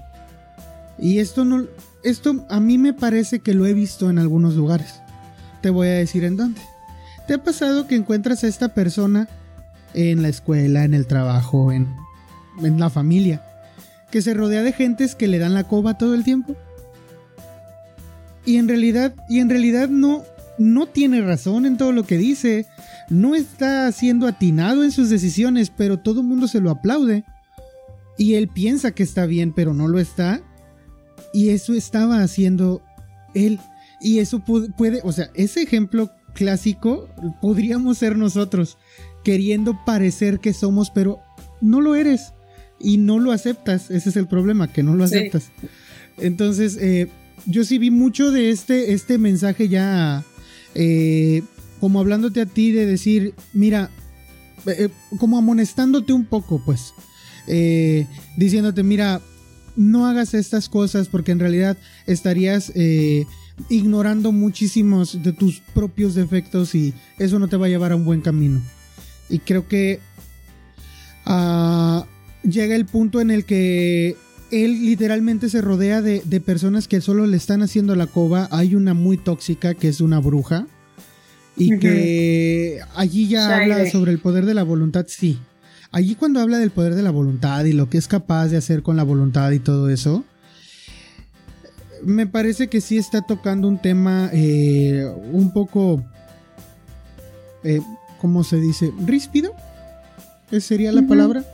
Y 0.98 1.20
esto 1.20 1.46
no, 1.46 1.66
esto 2.04 2.46
a 2.50 2.60
mí 2.60 2.78
me 2.78 2.94
parece 2.94 3.40
que 3.40 3.54
lo 3.54 3.66
he 3.66 3.74
visto 3.74 4.10
en 4.10 4.18
algunos 4.18 4.56
lugares. 4.56 5.02
Te 5.62 5.70
voy 5.70 5.88
a 5.88 5.94
decir 5.94 6.24
en 6.24 6.38
dónde. 6.38 6.62
¿Te 7.32 7.36
ha 7.36 7.44
pasado 7.46 7.88
que 7.88 7.96
encuentras 7.96 8.44
a 8.44 8.50
esta 8.50 8.74
persona 8.74 9.30
en 9.94 10.22
la 10.22 10.28
escuela, 10.28 10.84
en 10.84 10.94
el 10.94 11.08
trabajo, 11.08 11.72
en, 11.72 11.88
en 12.62 12.78
la 12.78 12.90
familia, 12.90 13.42
que 14.12 14.22
se 14.22 14.34
rodea 14.34 14.64
de 14.64 14.74
gentes 14.74 15.16
que 15.16 15.30
le 15.30 15.40
dan 15.40 15.54
la 15.54 15.64
coba 15.64 15.98
todo 15.98 16.14
el 16.14 16.26
tiempo? 16.26 16.58
Y 18.46 18.58
en 18.58 18.68
realidad, 18.68 19.16
y 19.30 19.40
en 19.40 19.50
realidad 19.50 19.88
no, 19.88 20.26
no 20.58 20.88
tiene 20.88 21.22
razón 21.22 21.66
en 21.66 21.78
todo 21.78 21.94
lo 21.94 22.04
que 22.06 22.18
dice. 22.18 22.68
No 23.10 23.34
está 23.34 23.90
siendo 23.94 24.28
atinado 24.28 24.84
en 24.84 24.92
sus 24.92 25.10
decisiones, 25.10 25.70
pero 25.70 26.00
todo 26.00 26.20
el 26.20 26.28
mundo 26.28 26.50
se 26.50 26.60
lo 26.60 26.70
aplaude. 26.70 27.24
Y 28.18 28.34
él 28.34 28.50
piensa 28.50 28.92
que 28.92 29.04
está 29.04 29.26
bien, 29.26 29.54
pero 29.54 29.74
no 29.74 29.88
lo 29.88 30.00
está. 30.00 30.42
Y 31.32 31.52
eso 31.52 31.72
estaba 31.76 32.24
haciendo 32.24 32.82
él. 33.34 33.58
Y 34.02 34.20
eso 34.20 34.40
puede, 34.40 35.00
o 35.06 35.14
sea, 35.14 35.30
ese 35.34 35.62
ejemplo 35.62 36.12
clásico 36.34 37.08
podríamos 37.42 37.98
ser 37.98 38.18
nosotros, 38.18 38.78
queriendo 39.24 39.80
parecer 39.86 40.40
que 40.40 40.54
somos, 40.54 40.90
pero 40.90 41.20
no 41.62 41.82
lo 41.82 41.96
eres. 41.96 42.34
Y 42.80 42.98
no 42.98 43.20
lo 43.20 43.32
aceptas. 43.32 43.92
Ese 43.92 44.10
es 44.10 44.16
el 44.16 44.28
problema, 44.28 44.72
que 44.74 44.82
no 44.82 44.96
lo 44.96 45.04
aceptas. 45.04 45.52
Entonces, 46.18 46.78
eh, 46.82 47.10
yo 47.46 47.64
sí 47.64 47.78
vi 47.78 47.92
mucho 47.92 48.32
de 48.32 48.50
este, 48.50 48.94
este 48.94 49.18
mensaje 49.18 49.70
ya, 49.70 50.24
eh, 50.76 51.44
como 51.80 52.00
hablándote 52.00 52.42
a 52.42 52.46
ti 52.46 52.72
de 52.72 52.86
decir, 52.86 53.34
mira, 53.54 53.90
eh, 54.66 54.90
como 55.20 55.38
amonestándote 55.38 56.14
un 56.14 56.26
poco, 56.26 56.62
pues, 56.66 56.94
eh, 57.48 58.08
diciéndote, 58.38 58.84
mira, 58.84 59.22
no 59.76 60.06
hagas 60.06 60.34
estas 60.34 60.70
cosas 60.70 61.08
porque 61.08 61.32
en 61.32 61.40
realidad 61.40 61.78
estarías 62.06 62.72
ignorando 63.70 64.32
muchísimos 64.32 65.22
de 65.22 65.34
tus 65.34 65.60
propios 65.74 66.16
defectos 66.16 66.76
y 66.76 66.94
eso 67.18 67.40
no 67.40 67.48
te 67.48 67.58
va 67.58 67.68
a 67.68 67.70
llevar 67.70 67.92
a 67.92 67.96
un 67.96 68.06
buen 68.06 68.22
camino. 68.22 68.62
Y 69.30 69.40
creo 69.40 69.68
que 69.68 70.00
ah, 71.26 72.06
llega 72.44 72.76
el 72.76 72.86
punto 72.86 73.22
en 73.22 73.32
el 73.32 73.46
que 73.46 74.16
él 74.52 74.86
literalmente 74.86 75.50
se 75.50 75.62
rodea 75.62 76.02
de, 76.02 76.22
personas 76.42 76.88
que 76.88 77.02
solo 77.02 77.26
le 77.26 77.38
están 77.38 77.62
haciendo 77.62 77.96
la 77.96 78.08
coba. 78.08 78.50
Hay 78.52 78.76
una 78.76 78.94
muy 78.94 79.18
tóxica 79.18 79.74
que 79.74 79.88
es 79.88 80.02
una 80.02 80.20
bruja. 80.20 80.68
Y 81.58 81.78
que 81.80 82.80
allí 82.96 83.28
ya 83.28 83.58
habla 83.58 83.90
sobre 83.90 84.12
el 84.12 84.20
poder 84.20 84.46
de 84.46 84.54
la 84.54 84.64
voluntad, 84.64 85.06
sí. 85.08 85.38
Allí 85.92 86.16
cuando 86.16 86.40
habla 86.40 86.58
del 86.58 86.72
poder 86.72 86.96
de 86.96 87.04
la 87.04 87.12
voluntad 87.12 87.66
y 87.66 87.74
lo 87.74 87.90
que 87.90 87.98
es 87.98 88.08
capaz 88.08 88.48
de 88.48 88.58
hacer 88.58 88.82
con 88.82 88.96
la 88.96 89.04
voluntad 89.04 89.52
y 89.52 89.60
todo 89.60 89.90
eso, 89.90 90.24
me 92.04 92.28
parece 92.28 92.68
que 92.68 92.82
sí 92.82 92.98
está 92.98 93.22
tocando 93.22 93.68
un 93.68 93.82
tema 93.82 94.30
eh, 94.34 95.06
un 95.32 95.52
poco, 95.52 96.04
eh, 97.64 97.82
¿cómo 98.20 98.44
se 98.44 98.58
dice? 98.58 98.92
Ríspido. 99.06 99.54
Esa 100.52 100.68
sería 100.68 100.92
la 100.92 101.04
palabra. 101.04 101.46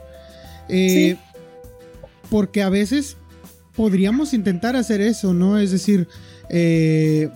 Eh, 0.70 1.18
porque 2.30 2.62
a 2.62 2.70
veces 2.70 3.18
podríamos 3.76 4.34
intentar 4.34 4.76
hacer 4.76 5.02
eso, 5.02 5.34
¿no? 5.34 5.58
Es 5.58 5.72
decir, 5.72 6.08
eh, 6.50 7.30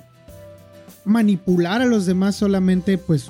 manipular 1.06 1.82
a 1.82 1.86
los 1.86 2.06
demás 2.06 2.36
solamente 2.36 2.98
pues 2.98 3.30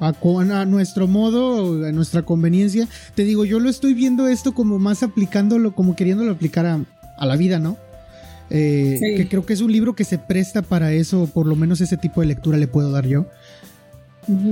a, 0.00 0.64
nuestro 0.66 1.06
modo, 1.06 1.86
a 1.86 1.92
nuestra 1.92 2.22
conveniencia. 2.22 2.88
Te 3.14 3.24
digo, 3.24 3.44
yo 3.44 3.58
lo 3.58 3.70
estoy 3.70 3.94
viendo 3.94 4.28
esto 4.28 4.54
como 4.54 4.78
más 4.78 5.02
aplicándolo, 5.02 5.74
como 5.74 5.96
queriéndolo 5.96 6.32
aplicar 6.32 6.66
a, 6.66 7.26
la 7.26 7.36
vida, 7.36 7.58
¿no? 7.58 7.78
Eh, 8.50 9.00
que 9.16 9.28
creo 9.28 9.44
que 9.44 9.54
es 9.54 9.60
un 9.60 9.72
libro 9.72 9.94
que 9.94 10.04
se 10.04 10.18
presta 10.18 10.62
para 10.62 10.92
eso, 10.92 11.26
por 11.26 11.46
lo 11.46 11.56
menos 11.56 11.80
ese 11.80 11.96
tipo 11.96 12.20
de 12.20 12.28
lectura 12.28 12.58
le 12.58 12.68
puedo 12.68 12.90
dar 12.90 13.06
yo. 13.06 13.26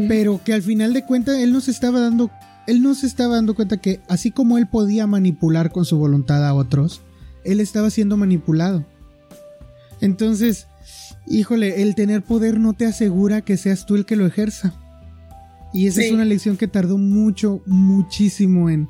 Pero 0.09 0.41
que 0.45 0.53
al 0.53 0.63
final 0.63 0.93
de 0.93 1.05
cuentas 1.05 1.39
él 1.39 1.53
nos 1.53 1.69
estaba 1.69 2.01
dando 2.01 2.31
él 2.67 2.83
no 2.83 2.95
se 2.95 3.07
estaba 3.07 3.35
dando 3.35 3.55
cuenta 3.55 3.77
que 3.77 4.01
así 4.09 4.31
como 4.31 4.59
él 4.59 4.67
podía 4.67 5.07
manipular 5.07 5.71
con 5.71 5.85
su 5.85 5.99
voluntad 5.99 6.47
a 6.47 6.55
otros, 6.55 7.03
él 7.45 7.61
estaba 7.61 7.91
siendo 7.91 8.17
manipulado. 8.17 8.85
Entonces, 10.01 10.67
híjole, 11.27 11.83
el 11.83 11.95
tener 11.95 12.23
poder 12.23 12.59
no 12.59 12.73
te 12.73 12.87
asegura 12.87 13.43
que 13.43 13.57
seas 13.57 13.87
tú 13.87 13.97
el 13.97 14.07
que 14.07 14.17
lo 14.17 14.27
ejerza. 14.27 14.75
Y 15.73 15.89
esa 15.89 16.03
es 16.03 16.13
una 16.13 16.25
lección 16.25 16.57
que 16.57 16.69
tardó 16.69 16.99
mucho, 16.99 17.61
muchísimo 17.67 18.71
en, 18.71 18.89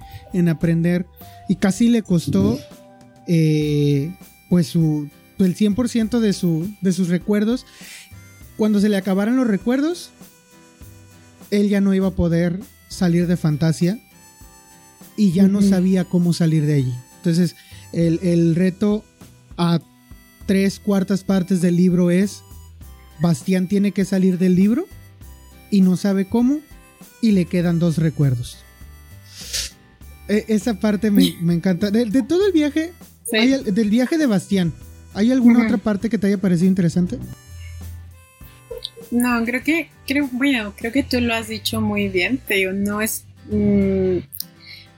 aprender. 0.48 1.06
Y 1.48 1.56
casi 1.56 1.88
le 1.88 2.02
costó, 2.02 2.58
eh, 3.26 4.14
pues, 4.48 4.66
su, 4.68 5.08
el 5.38 5.56
100% 5.56 6.20
de, 6.20 6.32
su, 6.32 6.68
de 6.80 6.92
sus 6.92 7.08
recuerdos. 7.08 7.66
Cuando 8.56 8.80
se 8.80 8.88
le 8.88 8.96
acabaran 8.96 9.36
los 9.36 9.46
recuerdos, 9.46 10.10
él 11.50 11.68
ya 11.68 11.80
no 11.80 11.94
iba 11.94 12.08
a 12.08 12.14
poder 12.14 12.60
salir 12.88 13.26
de 13.26 13.36
Fantasia 13.36 13.98
y 15.16 15.32
ya 15.32 15.48
no 15.48 15.62
sabía 15.62 16.04
cómo 16.04 16.32
salir 16.32 16.66
de 16.66 16.74
allí. 16.74 16.94
Entonces, 17.16 17.56
el, 17.92 18.54
reto 18.54 19.04
a 19.56 19.80
tres 20.46 20.80
cuartas 20.80 21.24
partes 21.24 21.60
del 21.60 21.76
libro 21.76 22.10
es, 22.10 22.42
Bastián 23.20 23.68
tiene 23.68 23.92
que 23.92 24.04
salir 24.04 24.38
del 24.38 24.56
libro 24.56 24.86
y 25.70 25.80
no 25.80 25.96
sabe 25.96 26.26
cómo 26.28 26.60
y 27.20 27.32
le 27.32 27.46
quedan 27.46 27.78
dos 27.78 27.98
recuerdos. 27.98 28.58
E, 30.28 30.44
esa 30.48 30.74
parte 30.80 31.10
me, 31.10 31.34
encanta. 31.52 31.90
De, 31.90 32.22
todo 32.22 32.46
el 32.46 32.52
viaje, 32.52 32.92
del 33.30 33.90
viaje 33.90 34.18
de 34.18 34.26
Bastián, 34.26 34.72
¿hay 35.14 35.32
alguna 35.32 35.64
otra 35.64 35.78
parte 35.78 36.10
que 36.10 36.18
te 36.18 36.26
haya 36.26 36.38
parecido 36.38 36.68
interesante? 36.68 37.18
No, 39.10 39.44
creo 39.44 39.62
que, 39.62 39.88
creo, 40.06 40.28
bueno, 40.32 40.72
creo 40.76 40.92
que 40.92 41.02
tú 41.02 41.20
lo 41.20 41.34
has 41.34 41.48
dicho 41.48 41.80
muy 41.80 42.08
bien. 42.08 42.38
Te 42.38 42.54
digo, 42.54 42.72
no 42.72 43.00
es, 43.00 43.24
mm, 43.50 44.18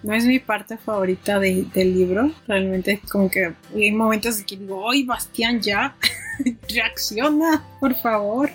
no 0.03 0.15
es 0.15 0.25
mi 0.25 0.39
parte 0.39 0.79
favorita 0.79 1.39
del 1.39 1.71
libro. 1.75 2.33
Realmente 2.47 3.01
como 3.11 3.31
que 3.31 3.53
hay 3.75 3.93
momentos 3.93 4.39
en 4.39 4.45
que 4.45 4.57
digo, 4.57 4.91
¡ay, 4.91 5.05
Bastián, 5.05 5.61
ya! 5.61 5.97
reacciona, 6.69 7.65
por 7.81 7.95
favor, 7.97 8.51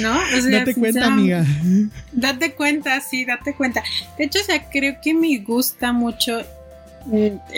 ¿no? 0.00 0.20
date 0.50 0.74
cuenta, 0.74 1.06
amiga. 1.06 1.44
Date 2.12 2.54
cuenta, 2.54 3.00
sí, 3.00 3.24
date 3.24 3.54
cuenta. 3.54 3.82
De 4.18 4.24
hecho, 4.24 4.40
o 4.40 4.44
sea, 4.44 4.68
creo 4.68 4.96
que 5.02 5.14
me 5.14 5.38
gusta 5.38 5.92
mucho 5.92 6.42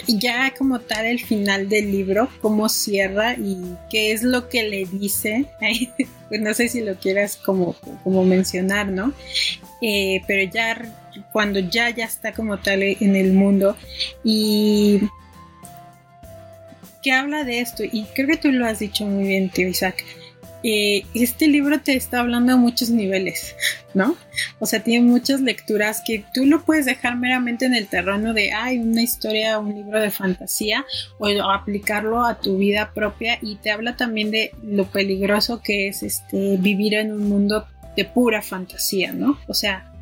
ya 0.08 0.52
como 0.56 0.80
tal 0.80 1.06
el 1.06 1.20
final 1.20 1.68
del 1.68 1.90
libro, 1.92 2.28
cómo 2.40 2.68
cierra 2.68 3.34
y 3.34 3.56
qué 3.90 4.12
es 4.12 4.22
lo 4.22 4.48
que 4.48 4.64
le 4.64 4.84
dice. 4.86 5.46
pues 6.28 6.40
no 6.40 6.54
sé 6.54 6.68
si 6.68 6.80
lo 6.80 6.96
quieras 6.96 7.36
como, 7.36 7.74
como 8.02 8.24
mencionar, 8.24 8.88
¿no? 8.88 9.12
Eh, 9.80 10.22
pero 10.26 10.50
ya 10.50 10.80
cuando 11.32 11.60
ya 11.60 11.90
ya 11.90 12.04
está 12.04 12.32
como 12.32 12.58
tal 12.58 12.82
en 12.82 13.16
el 13.16 13.32
mundo 13.32 13.76
y 14.24 15.00
que 17.02 17.12
habla 17.12 17.44
de 17.44 17.60
esto, 17.60 17.84
y 17.84 18.04
creo 18.14 18.26
que 18.26 18.36
tú 18.36 18.50
lo 18.50 18.66
has 18.66 18.80
dicho 18.80 19.04
muy 19.04 19.28
bien, 19.28 19.48
tío 19.48 19.68
Isaac. 19.68 20.04
Eh, 20.68 21.06
este 21.14 21.46
libro 21.46 21.80
te 21.80 21.94
está 21.94 22.18
hablando 22.18 22.54
a 22.54 22.56
muchos 22.56 22.90
niveles, 22.90 23.54
¿no? 23.94 24.16
O 24.58 24.66
sea, 24.66 24.82
tiene 24.82 25.06
muchas 25.06 25.40
lecturas 25.40 26.02
que 26.04 26.24
tú 26.34 26.44
lo 26.44 26.64
puedes 26.64 26.86
dejar 26.86 27.16
meramente 27.16 27.66
en 27.66 27.74
el 27.76 27.86
terreno 27.86 28.34
de, 28.34 28.50
ay, 28.50 28.78
una 28.78 29.00
historia, 29.00 29.60
un 29.60 29.72
libro 29.72 30.00
de 30.00 30.10
fantasía, 30.10 30.84
o 31.20 31.28
aplicarlo 31.28 32.26
a 32.26 32.40
tu 32.40 32.58
vida 32.58 32.90
propia 32.92 33.38
y 33.40 33.54
te 33.56 33.70
habla 33.70 33.96
también 33.96 34.32
de 34.32 34.50
lo 34.60 34.86
peligroso 34.86 35.62
que 35.62 35.86
es 35.86 36.02
este, 36.02 36.56
vivir 36.56 36.94
en 36.94 37.12
un 37.12 37.28
mundo 37.28 37.68
de 37.96 38.04
pura 38.04 38.42
fantasía, 38.42 39.12
¿no? 39.12 39.38
O 39.46 39.54
sea, 39.54 39.92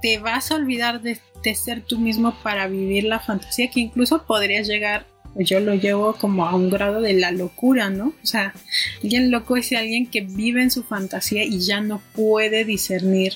te 0.00 0.18
vas 0.18 0.52
a 0.52 0.54
olvidar 0.54 1.02
de, 1.02 1.18
de 1.42 1.54
ser 1.56 1.80
tú 1.80 1.98
mismo 1.98 2.36
para 2.44 2.68
vivir 2.68 3.02
la 3.02 3.18
fantasía 3.18 3.68
que 3.68 3.80
incluso 3.80 4.24
podrías 4.26 4.68
llegar 4.68 5.06
yo 5.36 5.60
lo 5.60 5.74
llevo 5.74 6.14
como 6.14 6.46
a 6.46 6.54
un 6.54 6.70
grado 6.70 7.00
de 7.00 7.12
la 7.12 7.30
locura, 7.30 7.90
¿no? 7.90 8.08
O 8.22 8.26
sea, 8.26 8.54
alguien 9.02 9.30
loco 9.30 9.56
es 9.56 9.72
alguien 9.72 10.06
que 10.06 10.22
vive 10.22 10.62
en 10.62 10.70
su 10.70 10.82
fantasía 10.82 11.44
y 11.44 11.60
ya 11.60 11.80
no 11.80 12.00
puede 12.14 12.64
discernir 12.64 13.34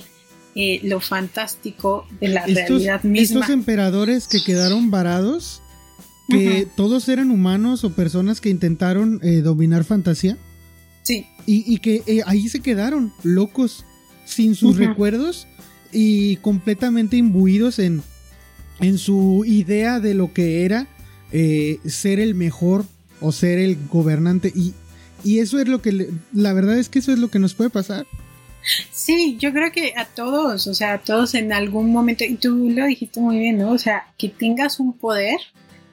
eh, 0.54 0.80
lo 0.82 1.00
fantástico 1.00 2.06
de 2.20 2.28
la 2.28 2.46
realidad 2.46 3.02
misma. 3.04 3.40
Estos 3.40 3.50
emperadores 3.50 4.28
que 4.28 4.42
quedaron 4.44 4.90
varados, 4.90 5.62
que 6.28 6.66
todos 6.76 7.08
eran 7.08 7.30
humanos 7.30 7.84
o 7.84 7.94
personas 7.94 8.40
que 8.40 8.50
intentaron 8.50 9.20
eh, 9.22 9.42
dominar 9.42 9.84
fantasía. 9.84 10.36
Sí. 11.02 11.26
Y, 11.46 11.78
que 11.78 12.02
eh, 12.06 12.20
ahí 12.26 12.48
se 12.48 12.60
quedaron, 12.60 13.12
locos, 13.22 13.84
sin 14.24 14.54
sus 14.54 14.76
recuerdos 14.76 15.48
y 15.90 16.36
completamente 16.36 17.16
imbuidos 17.16 17.78
en, 17.78 18.02
en 18.80 18.98
su 18.98 19.44
idea 19.46 20.00
de 20.00 20.14
lo 20.14 20.32
que 20.32 20.64
era 20.64 20.86
eh, 21.32 21.78
ser 21.86 22.20
el 22.20 22.34
mejor 22.34 22.84
o 23.20 23.32
ser 23.32 23.58
el 23.58 23.78
gobernante. 23.90 24.52
Y, 24.54 24.74
y 25.24 25.38
eso 25.38 25.58
es 25.58 25.68
lo 25.68 25.82
que, 25.82 26.08
la 26.32 26.52
verdad 26.52 26.78
es 26.78 26.88
que 26.88 26.98
eso 26.98 27.12
es 27.12 27.18
lo 27.18 27.28
que 27.28 27.38
nos 27.38 27.54
puede 27.54 27.70
pasar. 27.70 28.06
Sí, 28.92 29.36
yo 29.40 29.52
creo 29.52 29.72
que 29.72 29.94
a 29.96 30.04
todos, 30.04 30.68
o 30.68 30.74
sea, 30.74 30.94
a 30.94 30.98
todos 30.98 31.34
en 31.34 31.52
algún 31.52 31.90
momento, 31.90 32.24
y 32.24 32.36
tú 32.36 32.70
lo 32.70 32.86
dijiste 32.86 33.20
muy 33.20 33.38
bien, 33.38 33.58
¿no? 33.58 33.72
O 33.72 33.78
sea, 33.78 34.12
que 34.18 34.28
tengas 34.28 34.78
un 34.78 34.92
poder 34.92 35.38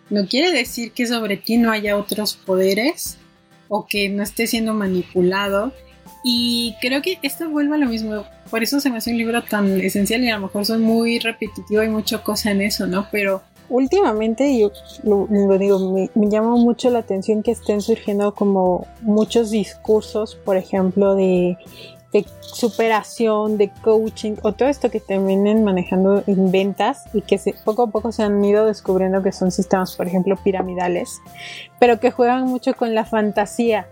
no 0.09 0.27
quiere 0.27 0.51
decir 0.51 0.91
que 0.91 1.05
sobre 1.05 1.37
ti 1.37 1.57
no 1.57 1.71
haya 1.71 1.95
otros 1.95 2.35
poderes 2.35 3.17
o 3.67 3.85
que 3.85 4.09
no 4.09 4.23
esté 4.23 4.47
siendo 4.47 4.73
manipulado. 4.73 5.73
Y 6.23 6.75
creo 6.81 7.01
que 7.01 7.19
esto 7.21 7.49
vuelve 7.49 7.75
a 7.75 7.77
lo 7.77 7.87
mismo. 7.87 8.25
Por 8.49 8.63
eso 8.63 8.79
se 8.79 8.89
me 8.89 8.97
hace 8.97 9.11
un 9.11 9.17
libro 9.17 9.43
tan 9.43 9.79
esencial 9.79 10.23
y 10.23 10.29
a 10.29 10.35
lo 10.35 10.47
mejor 10.47 10.65
soy 10.65 10.79
muy 10.79 11.19
repetitivo, 11.19 11.81
hay 11.81 11.89
mucha 11.89 12.23
cosa 12.23 12.51
en 12.51 12.61
eso, 12.61 12.87
¿no? 12.87 13.07
Pero 13.11 13.43
últimamente, 13.70 14.57
yo 14.57 14.72
lo, 15.03 15.28
digo, 15.57 16.09
me, 16.15 16.30
llama 16.30 16.55
mucho 16.55 16.89
la 16.89 16.99
atención 16.99 17.43
que 17.43 17.51
estén 17.51 17.82
surgiendo 17.82 18.34
como 18.34 18.88
muchos 19.01 19.51
discursos, 19.51 20.36
por 20.36 20.57
ejemplo, 20.57 21.15
de, 21.15 21.57
superación, 22.41 23.57
de 23.57 23.72
coaching, 23.84 24.36
o 24.41 24.53
todo 24.53 24.67
esto 24.67 24.89
que 24.89 24.99
te 24.99 25.20
vienen 25.20 25.63
manejando 25.63 26.24
en 26.26 26.51
ventas 26.51 27.03
y 27.13 27.22
que 27.22 27.39
poco 27.63 27.84
a 27.84 27.88
poco 27.88 28.11
se 28.11 28.24
han 28.24 28.43
ido 28.43 28.65
descubriendo 28.65 29.22
que 29.22 29.32
son 29.32 29.51
sistemas, 29.51 29.95
por 29.95 30.07
ejemplo, 30.07 30.36
piramidales, 30.43 31.22
pero 31.80 31.99
que 31.99 32.09
juegan 32.09 32.45
mucho 32.45 32.74
con 32.74 32.95
la 32.95 33.05
fantasía. 33.05 33.88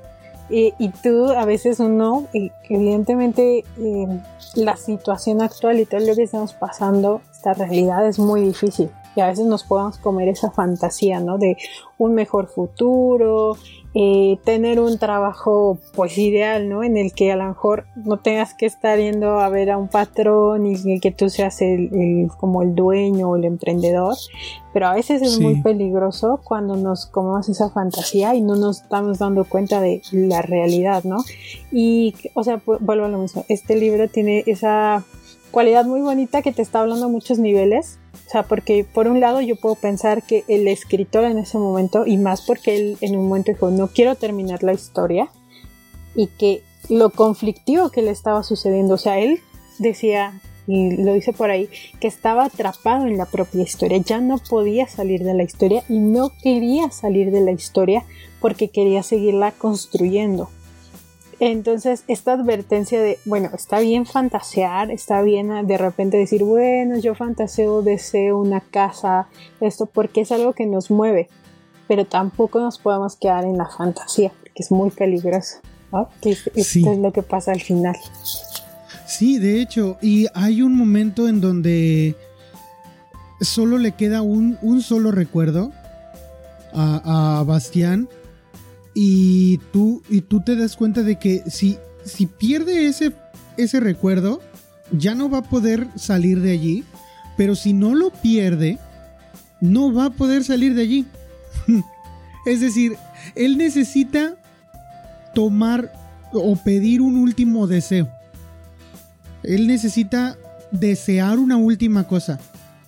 y 0.50 0.90
tú, 1.04 1.30
a 1.30 1.46
veces 1.46 1.80
uno, 1.80 2.26
evidentemente, 2.70 3.66
eh, 3.78 4.08
la 4.56 4.78
situación 4.78 5.42
actual 5.42 5.80
y 5.80 5.86
todo 5.86 6.00
lo 6.00 6.16
que 6.16 6.24
estamos 6.24 6.54
pasando, 6.54 7.22
esta 7.32 7.54
realidad 7.54 8.08
es 8.08 8.18
muy 8.18 8.42
difícil 8.42 8.90
y 9.18 9.22
a 9.22 9.28
veces 9.28 9.48
nos 9.48 9.64
podamos 9.64 9.98
comer 9.98 10.30
esa 10.30 10.52
fantasía, 10.52 11.20
¿no? 11.20 11.40
De 11.40 11.58
un 11.98 12.14
mejor 12.14 12.48
futuro, 12.48 13.58
eh, 13.96 14.38
tener 14.44 14.80
un 14.80 15.00
trabajo 15.00 15.80
pues 15.96 16.20
ideal, 16.20 16.70
¿no? 16.70 16.84
En 16.84 16.98
el 16.98 17.14
que 17.14 17.32
a 17.32 17.36
lo 17.36 17.46
mejor 17.46 17.86
no 17.96 18.18
tengas 18.18 18.54
que 18.54 18.68
estar 18.68 19.00
yendo 19.00 19.40
a 19.40 19.50
ver 19.50 19.72
a 19.72 19.78
un 19.80 19.88
patrón 19.88 20.68
y 20.68 21.00
que 21.00 21.12
tú 21.12 21.30
seas 21.30 21.62
el, 21.64 22.30
como 22.38 22.62
el 22.62 22.76
dueño 22.76 23.32
o 23.32 23.36
el 23.38 23.46
emprendedor, 23.46 24.16
pero 24.72 24.86
a 24.86 24.94
veces 24.94 25.24
es 25.24 25.40
muy 25.40 25.64
peligroso 25.64 26.40
cuando 26.44 26.76
nos 26.76 27.08
comemos 27.08 27.50
esa 27.50 27.72
fantasía 27.72 28.36
y 28.36 28.42
no 28.42 28.56
nos 28.56 28.84
estamos 28.84 29.18
dando 29.18 29.46
cuenta 29.46 29.82
de 29.82 30.04
la 30.12 30.44
realidad, 30.44 31.04
¿no? 31.06 31.24
Y, 31.72 32.14
o 32.36 32.44
sea, 32.44 32.62
vuelvo 32.64 33.06
a 33.06 33.10
lo 33.10 33.18
mismo, 33.18 33.46
este 33.50 33.76
libro 33.76 34.08
tiene 34.10 34.44
esa 34.46 35.04
cualidad 35.50 35.86
muy 35.86 36.02
bonita 36.02 36.44
que 36.44 36.52
te 36.52 36.62
está 36.62 36.82
hablando 36.82 37.06
a 37.06 37.10
muchos 37.10 37.40
niveles 37.40 37.98
o 38.26 38.30
sea, 38.30 38.44
porque 38.44 38.86
por 38.86 39.08
un 39.08 39.20
lado 39.20 39.42
yo 39.42 39.56
puedo 39.56 39.76
pensar 39.76 40.24
que 40.24 40.44
el 40.48 40.68
escritor 40.68 41.24
en 41.26 41.38
ese 41.38 41.58
momento, 41.58 42.06
y 42.06 42.18
más 42.18 42.42
porque 42.42 42.76
él 42.76 42.98
en 43.02 43.18
un 43.18 43.28
momento 43.28 43.52
dijo, 43.52 43.70
no 43.70 43.88
quiero 43.88 44.16
terminar 44.16 44.64
la 44.64 44.74
historia, 44.74 45.30
y 46.16 46.28
que 46.28 46.64
lo 46.90 47.10
conflictivo 47.10 47.90
que 47.90 48.02
le 48.02 48.12
estaba 48.12 48.44
sucediendo, 48.44 48.96
o 48.96 48.98
sea, 48.98 49.20
él 49.20 49.40
decía, 49.78 50.42
y 50.68 50.98
lo 50.98 51.14
dice 51.14 51.32
por 51.32 51.50
ahí, 51.50 51.70
que 52.00 52.08
estaba 52.08 52.46
atrapado 52.46 53.08
en 53.08 53.18
la 53.18 53.26
propia 53.26 53.64
historia, 53.64 53.98
ya 54.00 54.20
no 54.20 54.38
podía 54.38 54.88
salir 54.88 55.24
de 55.24 55.34
la 55.34 55.44
historia 55.44 55.84
y 55.88 56.00
no 56.00 56.32
quería 56.44 56.92
salir 56.92 57.32
de 57.32 57.42
la 57.42 57.52
historia 57.52 58.04
porque 58.42 58.70
quería 58.70 59.04
seguirla 59.04 59.52
construyendo. 59.52 60.50
Entonces, 61.40 62.04
esta 62.08 62.34
advertencia 62.34 63.00
de, 63.00 63.20
bueno, 63.26 63.50
está 63.54 63.80
bien 63.80 64.06
fantasear, 64.08 64.90
está 64.90 65.22
bien 65.22 65.68
de 65.68 65.78
repente 65.78 66.18
decir, 66.18 66.44
bueno, 66.44 66.98
yo 66.98 67.14
fantaseo, 67.14 67.84
deseo 67.84 68.40
una 68.40 68.62
casa, 68.62 69.28
esto, 69.62 69.86
porque 69.86 70.22
es 70.22 70.32
algo 70.32 70.54
que 70.54 70.66
nos 70.66 70.90
mueve, 70.90 71.30
pero 71.88 72.06
tampoco 72.06 72.60
nos 72.60 72.80
podemos 72.80 73.16
quedar 73.16 73.46
en 73.46 73.58
la 73.58 73.68
fantasía, 73.68 74.32
porque 74.40 74.64
es 74.64 74.72
muy 74.72 74.90
peligroso, 74.90 75.58
¿no? 75.92 76.10
Que 76.22 76.32
es, 76.32 76.50
es 76.56 76.76
lo 76.76 77.14
que 77.14 77.22
pasa 77.22 77.52
al 77.52 77.62
final. 77.62 77.96
Sí, 79.06 79.38
de 79.38 79.62
hecho, 79.62 79.98
y 80.02 80.26
hay 80.34 80.64
un 80.64 80.76
momento 80.76 81.28
en 81.28 81.40
donde 81.40 82.16
solo 83.42 83.78
le 83.78 83.92
queda 83.92 84.24
un, 84.24 84.58
un 84.64 84.82
solo 84.82 85.12
recuerdo 85.12 85.72
a, 86.74 87.40
a 87.40 87.44
Bastián 87.44 88.10
y 89.00 89.60
tú, 89.72 90.02
y 90.10 90.22
tú 90.22 90.42
te 90.42 90.56
das 90.56 90.76
cuenta 90.76 91.04
de 91.04 91.20
que 91.20 91.44
si, 91.46 91.78
si 92.04 92.26
pierde 92.26 92.88
ese, 92.88 93.14
ese 93.56 93.80
recuerdo, 93.80 94.42
ya 94.92 95.14
no 95.14 95.30
va 95.30 95.38
a 95.38 95.44
poder 95.44 95.88
salir 95.96 96.42
de 96.42 96.50
allí. 96.50 96.84
Pero 97.38 97.54
si 97.54 97.74
no 97.74 97.94
lo 97.94 98.10
pierde, 98.10 98.80
no 99.62 99.94
va 99.94 100.06
a 100.06 100.10
poder 100.10 100.44
salir 100.44 100.74
de 100.74 100.82
allí. 100.82 101.06
es 102.48 102.60
decir, 102.60 102.98
él 103.36 103.60
necesita 103.60 104.34
tomar 105.36 105.94
o 106.34 106.56
pedir 106.56 107.00
un 107.02 107.18
último 107.18 107.68
deseo. 107.68 108.10
Él 109.44 109.68
necesita 109.68 110.40
desear 110.72 111.38
una 111.38 111.58
última 111.58 112.08
cosa, 112.08 112.40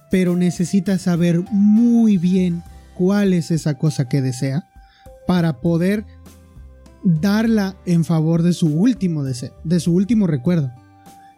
pero 0.10 0.36
necesita 0.36 0.98
saber 0.98 1.44
muy 1.52 2.18
bien 2.18 2.64
cuál 2.96 3.34
es 3.34 3.52
esa 3.52 3.76
cosa 3.76 4.10
que 4.10 4.24
desea 4.24 4.69
para 5.30 5.62
poder 5.62 6.08
darla 7.04 7.78
en 7.86 8.04
favor 8.04 8.42
de 8.42 8.52
su 8.52 8.66
último 8.66 9.24
deseo, 9.24 9.54
de 9.64 9.80
su 9.80 9.94
último 9.94 10.26
recuerdo. 10.26 10.72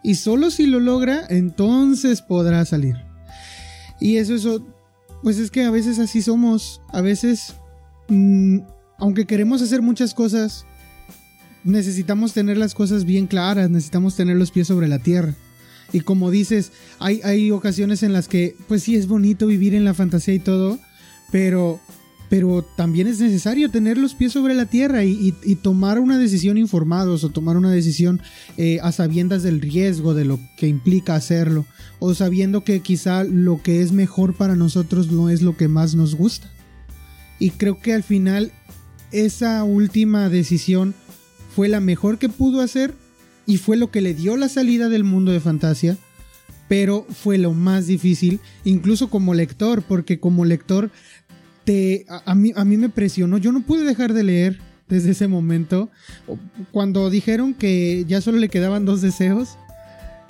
Y 0.02 0.14
solo 0.14 0.50
si 0.50 0.64
lo 0.64 0.80
logra, 0.80 1.26
entonces 1.28 2.22
podrá 2.22 2.64
salir. 2.64 2.96
Y 4.00 4.16
eso, 4.16 4.34
eso, 4.34 4.66
pues 5.22 5.36
es 5.38 5.50
que 5.50 5.64
a 5.64 5.70
veces 5.70 5.98
así 5.98 6.22
somos. 6.22 6.80
A 6.88 7.02
veces, 7.02 7.54
mm, 8.08 8.60
aunque 8.96 9.26
queremos 9.26 9.60
hacer 9.60 9.82
muchas 9.82 10.14
cosas, 10.14 10.64
necesitamos 11.62 12.32
tener 12.32 12.56
las 12.56 12.72
cosas 12.72 13.04
bien 13.04 13.26
claras, 13.26 13.68
necesitamos 13.68 14.16
tener 14.16 14.38
los 14.38 14.52
pies 14.52 14.68
sobre 14.68 14.88
la 14.88 15.00
tierra. 15.00 15.34
Y 15.92 16.00
como 16.00 16.30
dices, 16.30 16.72
hay, 16.98 17.20
hay 17.24 17.50
ocasiones 17.50 18.02
en 18.02 18.14
las 18.14 18.26
que, 18.26 18.56
pues 18.68 18.84
sí, 18.84 18.96
es 18.96 19.06
bonito 19.06 19.46
vivir 19.48 19.74
en 19.74 19.84
la 19.84 19.92
fantasía 19.92 20.32
y 20.32 20.38
todo, 20.38 20.78
pero 21.30 21.78
pero 22.32 22.62
también 22.62 23.08
es 23.08 23.20
necesario 23.20 23.70
tener 23.70 23.98
los 23.98 24.14
pies 24.14 24.32
sobre 24.32 24.54
la 24.54 24.64
tierra 24.64 25.04
y, 25.04 25.32
tomar 25.60 25.98
una 25.98 26.16
decisión 26.16 26.56
informados 26.56 27.24
o 27.24 27.28
tomar 27.28 27.58
una 27.58 27.70
decisión 27.70 28.22
eh, 28.56 28.78
a 28.82 28.90
sabiendas 28.90 29.42
del 29.42 29.60
riesgo 29.60 30.14
de 30.14 30.24
lo 30.24 30.40
que 30.56 30.66
implica 30.66 31.14
hacerlo 31.14 31.66
o 31.98 32.14
sabiendo 32.14 32.64
que 32.64 32.80
quizá 32.80 33.22
lo 33.22 33.60
que 33.60 33.82
es 33.82 33.92
mejor 33.92 34.34
para 34.34 34.56
nosotros 34.56 35.12
no 35.12 35.28
es 35.28 35.42
lo 35.42 35.58
que 35.58 35.68
más 35.68 35.94
nos 35.94 36.14
gusta. 36.14 36.50
Y 37.38 37.50
creo 37.50 37.78
que 37.82 37.92
al 37.92 38.02
final 38.02 38.50
esa 39.10 39.62
última 39.62 40.30
decisión 40.30 40.94
fue 41.54 41.68
la 41.68 41.80
mejor 41.80 42.18
que 42.18 42.30
pudo 42.30 42.62
hacer 42.62 42.94
y 43.44 43.58
fue 43.58 43.76
lo 43.76 43.90
que 43.90 44.00
le 44.00 44.14
dio 44.14 44.38
la 44.38 44.48
salida 44.48 44.88
del 44.88 45.04
mundo 45.04 45.32
de 45.32 45.40
fantasía 45.40 45.98
pero 46.72 47.04
fue 47.10 47.36
lo 47.36 47.52
más 47.52 47.86
difícil, 47.86 48.40
incluso 48.64 49.10
como 49.10 49.34
lector, 49.34 49.82
porque 49.82 50.18
como 50.18 50.46
lector 50.46 50.90
a, 52.08 52.34
mí, 52.34 52.52
a 52.54 52.64
mí 52.64 52.76
me 52.76 52.88
presionó. 52.88 53.38
Yo 53.38 53.52
no 53.52 53.62
pude 53.62 53.84
dejar 53.84 54.12
de 54.12 54.24
leer 54.24 54.58
desde 54.88 55.12
ese 55.12 55.28
momento. 55.28 55.90
Cuando 56.70 57.10
dijeron 57.10 57.54
que 57.54 58.04
ya 58.06 58.20
solo 58.20 58.38
le 58.38 58.48
quedaban 58.48 58.84
dos 58.84 59.00
deseos 59.00 59.56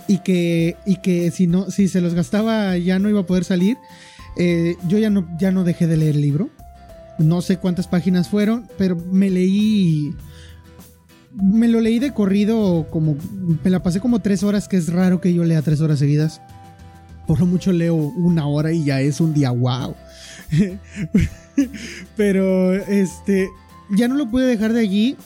y 0.08 0.18
que, 0.18 0.76
y 0.86 0.96
que 0.96 1.30
si, 1.30 1.46
no, 1.46 1.70
si 1.70 1.88
se 1.88 2.00
los 2.00 2.14
gastaba 2.14 2.76
ya 2.76 2.98
no 2.98 3.08
iba 3.08 3.20
a 3.20 3.26
poder 3.26 3.44
salir, 3.44 3.76
eh, 4.36 4.76
yo 4.88 4.98
ya 4.98 5.10
no, 5.10 5.28
ya 5.38 5.50
no 5.50 5.64
dejé 5.64 5.86
de 5.86 5.96
leer 5.96 6.14
el 6.16 6.22
libro. 6.22 6.50
No 7.18 7.42
sé 7.42 7.58
cuántas 7.58 7.88
páginas 7.88 8.28
fueron, 8.28 8.68
pero 8.78 8.96
me 8.96 9.30
leí 9.30 10.14
me 11.34 11.66
lo 11.66 11.80
leí 11.80 11.98
de 11.98 12.12
corrido 12.12 12.86
como 12.90 13.16
me 13.64 13.70
la 13.70 13.82
pasé 13.82 14.00
como 14.00 14.20
tres 14.20 14.42
horas 14.42 14.68
que 14.68 14.76
es 14.76 14.92
raro 14.92 15.20
que 15.20 15.32
yo 15.32 15.44
lea 15.44 15.62
tres 15.62 15.80
horas 15.80 15.98
seguidas 15.98 16.42
por 17.26 17.40
lo 17.40 17.46
mucho 17.46 17.72
leo 17.72 17.94
una 17.94 18.46
hora 18.46 18.70
y 18.72 18.84
ya 18.84 19.00
es 19.00 19.18
un 19.18 19.32
día 19.32 19.50
wow 19.50 19.94
pero 22.16 22.74
este 22.74 23.48
ya 23.90 24.08
no 24.08 24.14
lo 24.14 24.30
pude 24.30 24.46
dejar 24.46 24.72
de 24.72 24.80
allí 24.80 25.16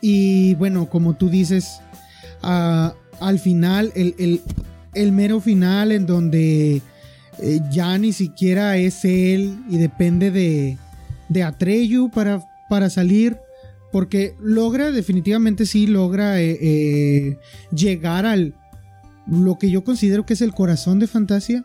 y 0.00 0.54
bueno 0.54 0.88
como 0.88 1.14
tú 1.14 1.28
dices 1.28 1.80
al 2.42 3.38
final 3.38 3.92
el, 3.94 4.42
el, 4.94 5.12
mero 5.12 5.40
final 5.40 5.90
en 5.90 6.06
donde 6.06 6.82
eh, 7.38 7.60
ya 7.70 7.98
ni 7.98 8.12
siquiera 8.12 8.76
es 8.76 9.04
él 9.04 9.58
y 9.68 9.78
depende 9.78 10.30
de 10.30 10.78
de 11.28 11.42
Atreyu 11.42 12.10
para, 12.10 12.44
para 12.68 12.90
salir 12.90 13.36
porque 13.92 14.34
logra, 14.40 14.90
definitivamente 14.90 15.64
sí, 15.64 15.86
logra 15.86 16.40
eh, 16.40 16.58
eh, 16.60 17.38
llegar 17.72 18.26
al 18.26 18.54
lo 19.26 19.58
que 19.58 19.70
yo 19.70 19.84
considero 19.84 20.26
que 20.26 20.34
es 20.34 20.42
el 20.42 20.52
corazón 20.52 20.98
de 20.98 21.06
Fantasia. 21.06 21.64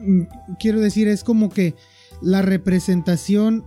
Mm, 0.00 0.22
quiero 0.58 0.80
decir, 0.80 1.08
es 1.08 1.24
como 1.24 1.50
que 1.50 1.74
la 2.24 2.42
representación 2.42 3.64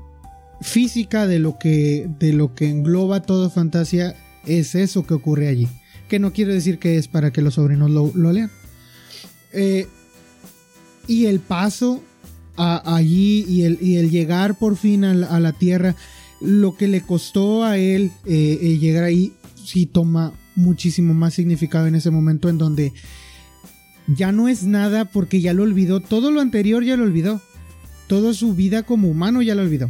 física 0.61 1.27
de 1.27 1.39
lo 1.39 1.57
que, 1.57 2.09
de 2.19 2.33
lo 2.33 2.55
que 2.55 2.69
engloba 2.69 3.21
todo 3.21 3.49
Fantasia 3.49 4.15
es 4.45 4.75
eso 4.75 5.05
que 5.05 5.13
ocurre 5.13 5.47
allí. 5.47 5.67
Que 6.09 6.19
no 6.19 6.33
quiero 6.33 6.53
decir 6.53 6.79
que 6.79 6.97
es 6.97 7.07
para 7.07 7.31
que 7.31 7.41
los 7.41 7.55
sobrinos 7.55 7.91
lo, 7.91 8.33
lean. 8.33 8.49
Eh, 9.53 9.87
y 11.07 11.25
el 11.25 11.39
paso 11.39 12.03
allí 12.57 13.45
y 13.47 13.63
el, 13.63 13.77
y 13.81 13.97
el, 13.97 14.09
llegar 14.09 14.57
por 14.57 14.75
fin 14.75 15.05
a 15.05 15.39
la 15.39 15.53
tierra 15.53 15.95
lo 16.41 16.75
que 16.75 16.87
le 16.87 17.01
costó 17.01 17.63
a 17.63 17.77
él 17.77 18.11
eh, 18.25 18.59
eh, 18.61 18.77
llegar 18.77 19.03
ahí 19.03 19.33
sí 19.63 19.85
toma 19.85 20.33
muchísimo 20.55 21.13
más 21.13 21.35
significado 21.35 21.87
en 21.87 21.95
ese 21.95 22.11
momento 22.11 22.49
en 22.49 22.57
donde 22.57 22.93
ya 24.07 24.31
no 24.31 24.47
es 24.47 24.63
nada 24.63 25.05
porque 25.05 25.41
ya 25.41 25.53
lo 25.53 25.63
olvidó, 25.63 25.99
todo 25.99 26.31
lo 26.31 26.39
anterior 26.39 26.83
ya 26.83 26.95
lo 26.95 27.03
olvidó, 27.03 27.41
toda 28.07 28.33
su 28.33 28.53
vida 28.53 28.83
como 28.83 29.09
humano 29.09 29.41
ya 29.41 29.55
lo 29.55 29.61
olvidó. 29.61 29.89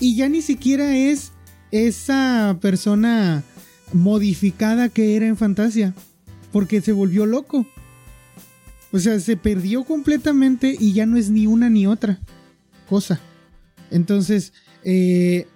Y 0.00 0.16
ya 0.16 0.28
ni 0.28 0.42
siquiera 0.42 0.96
es 0.96 1.32
esa 1.70 2.58
persona 2.60 3.44
modificada 3.92 4.88
que 4.88 5.16
era 5.16 5.26
en 5.26 5.36
Fantasia, 5.36 5.94
porque 6.52 6.80
se 6.80 6.92
volvió 6.92 7.26
loco. 7.26 7.66
O 8.92 8.98
sea, 8.98 9.20
se 9.20 9.36
perdió 9.36 9.84
completamente 9.84 10.76
y 10.78 10.94
ya 10.94 11.06
no 11.06 11.16
es 11.16 11.30
ni 11.30 11.46
una 11.46 11.70
ni 11.70 11.86
otra 11.86 12.18
cosa. 12.88 13.20
Entonces, 13.90 14.52
eh, 14.82 15.46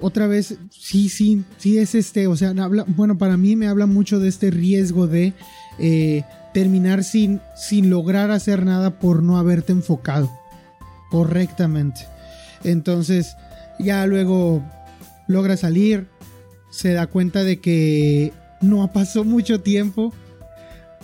otra 0.00 0.26
vez, 0.26 0.56
sí, 0.70 1.08
sí, 1.08 1.44
sí 1.58 1.78
es 1.78 1.94
este, 1.94 2.26
o 2.26 2.36
sea, 2.36 2.50
habla, 2.50 2.84
bueno, 2.88 3.16
para 3.16 3.36
mí 3.36 3.54
me 3.54 3.68
habla 3.68 3.86
mucho 3.86 4.18
de 4.18 4.28
este 4.28 4.50
riesgo 4.50 5.06
de 5.06 5.34
eh, 5.78 6.24
terminar 6.52 7.04
sin, 7.04 7.40
sin 7.56 7.90
lograr 7.90 8.30
hacer 8.30 8.64
nada 8.64 8.98
por 8.98 9.22
no 9.22 9.38
haberte 9.38 9.72
enfocado 9.72 10.30
correctamente. 11.10 12.02
Entonces, 12.62 13.36
ya 13.78 14.06
luego 14.06 14.62
logra 15.26 15.56
salir, 15.56 16.08
se 16.70 16.92
da 16.92 17.06
cuenta 17.06 17.44
de 17.44 17.60
que 17.60 18.32
no 18.60 18.90
pasó 18.92 19.24
mucho 19.24 19.60
tiempo, 19.60 20.12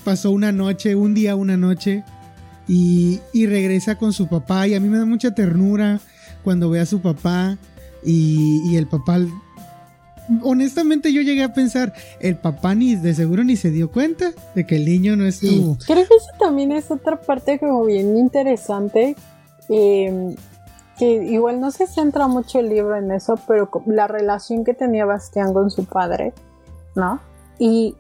pasó 0.05 0.31
una 0.31 0.53
noche, 0.53 0.95
un 0.95 1.15
día, 1.15 1.37
una 1.37 1.57
noche, 1.57 2.05
y, 2.67 3.21
y 3.33 3.47
regresa 3.47 3.97
con 3.97 4.13
su 4.13 4.29
papá, 4.29 4.69
y 4.69 4.75
a 4.75 4.81
mí 4.81 4.89
me 4.89 4.99
da 4.99 5.05
mucha 5.05 5.35
ternura 5.35 6.01
cuando 6.43 6.71
ve 6.71 6.81
a 6.81 6.87
su 6.87 7.01
papá 7.01 7.59
y, 8.05 8.77
el 8.77 8.87
papá 8.87 9.21
honestamente 10.43 11.13
yo 11.13 11.23
llegué 11.23 11.43
a 11.43 11.53
pensar, 11.53 11.93
el 12.21 12.37
papá 12.37 12.75
ni 12.75 12.95
de 12.95 13.15
seguro 13.15 13.43
ni 13.45 13.57
se 13.57 13.71
dio 13.71 13.91
cuenta 13.91 14.33
de 14.55 14.67
que 14.67 14.77
el 14.77 14.85
niño 14.85 15.17
no 15.17 15.27
estuvo. 15.27 15.77
Creo 15.87 16.07
que 16.07 16.15
eso 16.15 16.31
también 16.39 16.73
es 16.73 16.91
otra 16.91 17.21
parte 17.21 17.59
como 17.59 17.85
bien 17.85 18.17
interesante, 18.17 19.17
em, 19.71 20.37
que 20.99 21.07
igual 21.07 21.61
no 21.61 21.71
se 21.71 21.87
centra 21.87 22.29
mucho 22.29 22.59
el 22.59 22.69
libro 22.69 22.97
en 22.97 23.11
eso, 23.11 23.37
pero 23.47 23.71
la 23.87 24.07
relación 24.07 24.65
que 24.65 24.75
tenía 24.75 25.07
Bastián 25.07 25.55
con 25.55 25.71
su 25.71 25.87
padre, 25.87 26.35
¿no? 26.95 27.21
Y 27.59 27.97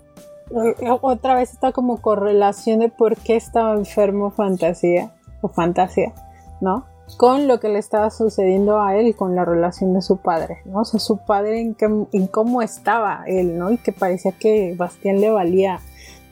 eh, 0.50 0.90
otra 1.00 1.34
vez 1.34 1.52
está 1.52 1.72
como 1.72 2.02
correlación 2.02 2.80
de 2.80 2.88
por 2.90 3.16
qué 3.16 3.36
estaba 3.36 3.74
enfermo 3.74 4.30
fantasía 4.30 5.12
o 5.40 5.48
fantasía, 5.48 6.12
¿no? 6.60 6.84
con 7.16 7.48
lo 7.48 7.60
que 7.60 7.68
le 7.68 7.78
estaba 7.78 8.10
sucediendo 8.10 8.80
a 8.80 8.96
él 8.96 9.14
con 9.14 9.34
la 9.34 9.44
relación 9.44 9.94
de 9.94 10.02
su 10.02 10.18
padre, 10.18 10.58
¿no? 10.64 10.80
O 10.80 10.84
sea, 10.84 11.00
su 11.00 11.18
padre 11.18 11.60
en, 11.60 11.76
en 12.12 12.26
cómo 12.26 12.62
estaba 12.62 13.24
él, 13.26 13.58
¿no? 13.58 13.70
Y 13.70 13.78
que 13.78 13.92
parecía 13.92 14.32
que 14.32 14.74
Bastián 14.76 15.20
le 15.20 15.30
valía, 15.30 15.80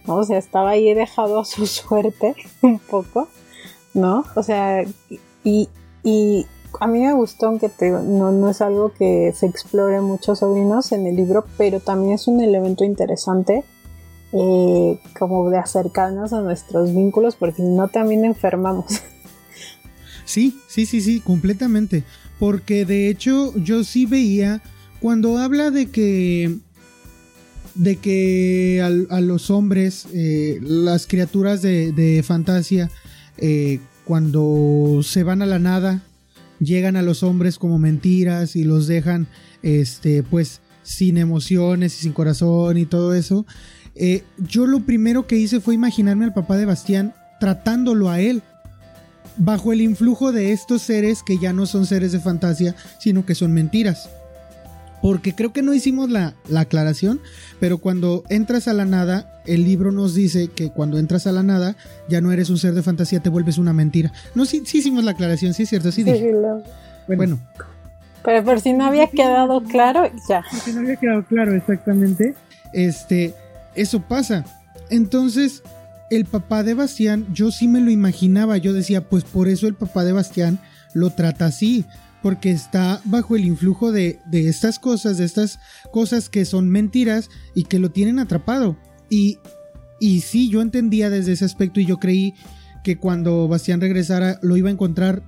¿no? 0.07 0.17
O 0.17 0.25
sea, 0.25 0.39
estaba 0.39 0.71
ahí 0.71 0.93
dejado 0.95 1.41
a 1.41 1.45
su 1.45 1.67
suerte 1.67 2.35
un 2.63 2.79
poco, 2.79 3.29
¿no? 3.95 4.25
O 4.37 4.43
sea, 4.43 4.85
y, 6.05 6.47
a 6.81 6.87
mí 6.87 7.01
me 7.01 7.13
gustó, 7.15 7.47
aunque 7.47 7.71
no, 7.81 8.31
no 8.31 8.51
es 8.51 8.61
algo 8.61 8.93
que 8.93 9.33
se 9.35 9.47
explore 9.47 10.01
mucho 10.01 10.37
sobrinos 10.37 10.93
en 10.93 11.07
el 11.07 11.17
libro, 11.17 11.47
pero 11.57 11.81
también 11.81 12.15
es 12.15 12.29
un 12.29 12.41
elemento 12.41 12.85
interesante 12.85 13.65
eh, 14.33 15.01
como 15.19 15.49
de 15.49 15.59
acercarnos 15.59 16.33
a 16.33 16.43
nuestros 16.43 16.95
vínculos, 16.95 17.37
porque 17.37 17.63
si 17.63 17.69
no 17.69 17.89
también 17.89 18.25
enfermamos. 18.25 18.87
Sí, 20.25 20.61
sí, 20.69 20.85
sí, 20.85 21.01
sí, 21.01 21.21
completamente. 21.21 22.05
Porque 22.39 22.85
de 22.85 23.09
hecho 23.09 23.57
yo 23.57 23.83
sí 23.83 24.05
veía 24.05 24.61
cuando 25.01 25.39
habla 25.39 25.71
de 25.71 25.91
que 25.91 26.59
de 27.75 27.97
que 27.97 28.83
a, 28.83 29.21
los 29.21 29.51
hombres, 29.51 30.07
eh, 30.13 30.59
las 30.61 31.07
criaturas 31.07 31.63
de, 31.63 32.23
fantasía, 32.27 32.91
eh, 33.39 33.81
cuando 34.09 35.03
se 35.03 35.23
van 35.23 35.43
a 35.43 35.47
la 35.47 35.59
nada, 35.59 36.01
llegan 36.61 36.97
a 36.97 37.03
los 37.03 37.23
hombres 37.23 37.59
como 37.59 37.79
mentiras 37.79 38.57
y 38.57 38.65
los 38.65 38.87
dejan, 38.87 39.29
este, 39.63 40.23
pues, 40.23 40.63
sin 40.83 41.19
emociones 41.19 41.95
y 41.99 42.05
sin 42.05 42.15
corazón 42.15 42.79
y 42.79 42.87
todo 42.87 43.13
eso. 43.15 43.45
Eh, 43.95 44.25
yo 44.39 44.67
lo 44.67 44.81
primero 44.81 45.27
que 45.27 45.37
hice 45.37 45.61
fue 45.61 45.75
imaginarme 45.75 46.25
al 46.25 46.33
papá 46.33 46.57
de 46.57 46.65
Bastián 46.65 47.13
tratándolo 47.39 48.09
a 48.09 48.19
él 48.19 48.43
bajo 49.37 49.75
el 49.75 49.83
influjo 49.83 50.33
de 50.33 50.53
estos 50.53 50.81
seres 50.81 51.23
que 51.23 51.37
ya 51.37 51.53
no 51.53 51.67
son 51.67 51.85
seres 51.85 52.13
de 52.13 52.21
fantasía, 52.21 52.75
sino 52.99 53.27
que 53.27 53.35
son 53.35 53.53
mentiras. 53.53 54.09
Porque 55.01 55.35
creo 55.35 55.53
que 55.53 55.63
no 55.63 55.75
hicimos 55.75 56.11
la, 56.11 56.35
aclaración, 56.57 57.21
pero 57.61 57.79
cuando 57.79 58.25
entras 58.29 58.69
a 58.69 58.73
la 58.73 58.85
nada, 58.85 59.41
el 59.47 59.65
libro 59.65 59.93
nos 59.93 60.15
dice 60.15 60.49
que 60.49 60.71
cuando 60.71 60.99
entras 60.99 61.27
a 61.27 61.33
la 61.33 61.43
nada, 61.43 61.77
ya 62.09 62.21
no 62.21 62.33
eres 62.33 62.51
un 62.51 62.59
ser 62.59 62.75
de 62.75 62.83
fantasía, 62.83 63.21
te 63.21 63.29
vuelves 63.29 63.59
una 63.59 63.73
mentira. 63.73 64.13
No, 64.35 64.45
sí, 64.45 64.63
sí 64.67 64.79
hicimos 64.79 65.05
la 65.05 65.13
aclaración, 65.13 65.55
sí 65.55 65.63
es 65.63 65.69
cierto, 65.69 65.93
sí, 65.93 66.03
dije. 66.03 66.33
bueno. 67.07 67.39
Pero 68.25 68.45
por 68.45 68.61
si 68.61 68.73
no 68.73 68.85
había 68.85 69.07
quedado 69.07 69.63
claro, 69.63 70.11
ya. 70.29 70.43
Por 70.51 70.61
si 70.61 70.73
no 70.73 70.81
había 70.81 70.97
quedado 70.97 71.25
claro, 71.25 71.55
exactamente. 71.55 72.35
Este, 72.73 73.35
eso 73.75 74.01
pasa. 74.01 74.45
Entonces, 74.91 75.63
el 76.11 76.25
papá 76.25 76.63
de 76.63 76.75
Bastián, 76.75 77.27
yo 77.33 77.51
sí 77.51 77.69
me 77.69 77.81
lo 77.81 77.91
imaginaba, 77.91 78.57
yo 78.57 78.73
decía, 78.73 79.03
pues 79.03 79.25
por 79.25 79.49
eso 79.49 79.67
el 79.67 79.75
papá 79.75 80.05
de 80.05 80.13
Bastián 80.13 80.59
lo 80.95 81.11
trata 81.11 81.47
así, 81.47 81.85
porque 82.23 82.51
está 82.51 83.01
bajo 83.05 83.37
el 83.37 83.45
influjo 83.45 83.93
de, 83.93 84.21
estas 84.33 84.79
cosas, 84.79 85.19
de 85.19 85.25
estas 85.25 85.61
cosas 85.93 86.29
que 86.29 86.45
son 86.45 86.69
mentiras 86.69 87.31
y 87.55 87.65
que 87.65 87.79
lo 87.79 87.91
tienen 87.91 88.19
atrapado. 88.19 88.77
Y, 89.11 89.39
y 90.01 90.21
sí, 90.21 90.49
yo 90.49 90.63
entendía 90.63 91.11
desde 91.11 91.33
ese 91.33 91.45
aspecto 91.45 91.81
y 91.81 91.87
yo 91.87 91.99
creí 91.99 92.35
que 92.83 92.99
cuando 92.99 93.49
Bastián 93.49 93.81
regresara 93.81 94.39
lo 94.43 94.57
iba 94.57 94.69
a 94.69 94.73
encontrar 94.73 95.23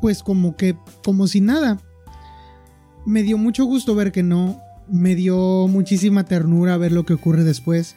pues 0.00 0.22
como 0.22 0.56
que, 0.56 0.76
como 1.04 1.26
si 1.26 1.40
nada. 1.40 1.78
Me 3.06 3.22
dio 3.22 3.38
mucho 3.38 3.64
gusto 3.64 3.94
ver 3.94 4.12
que 4.12 4.22
no, 4.22 4.60
me 4.88 5.14
dio 5.14 5.68
muchísima 5.68 6.24
ternura 6.24 6.76
ver 6.76 6.92
lo 6.92 7.04
que 7.04 7.14
ocurre 7.14 7.44
después. 7.44 7.96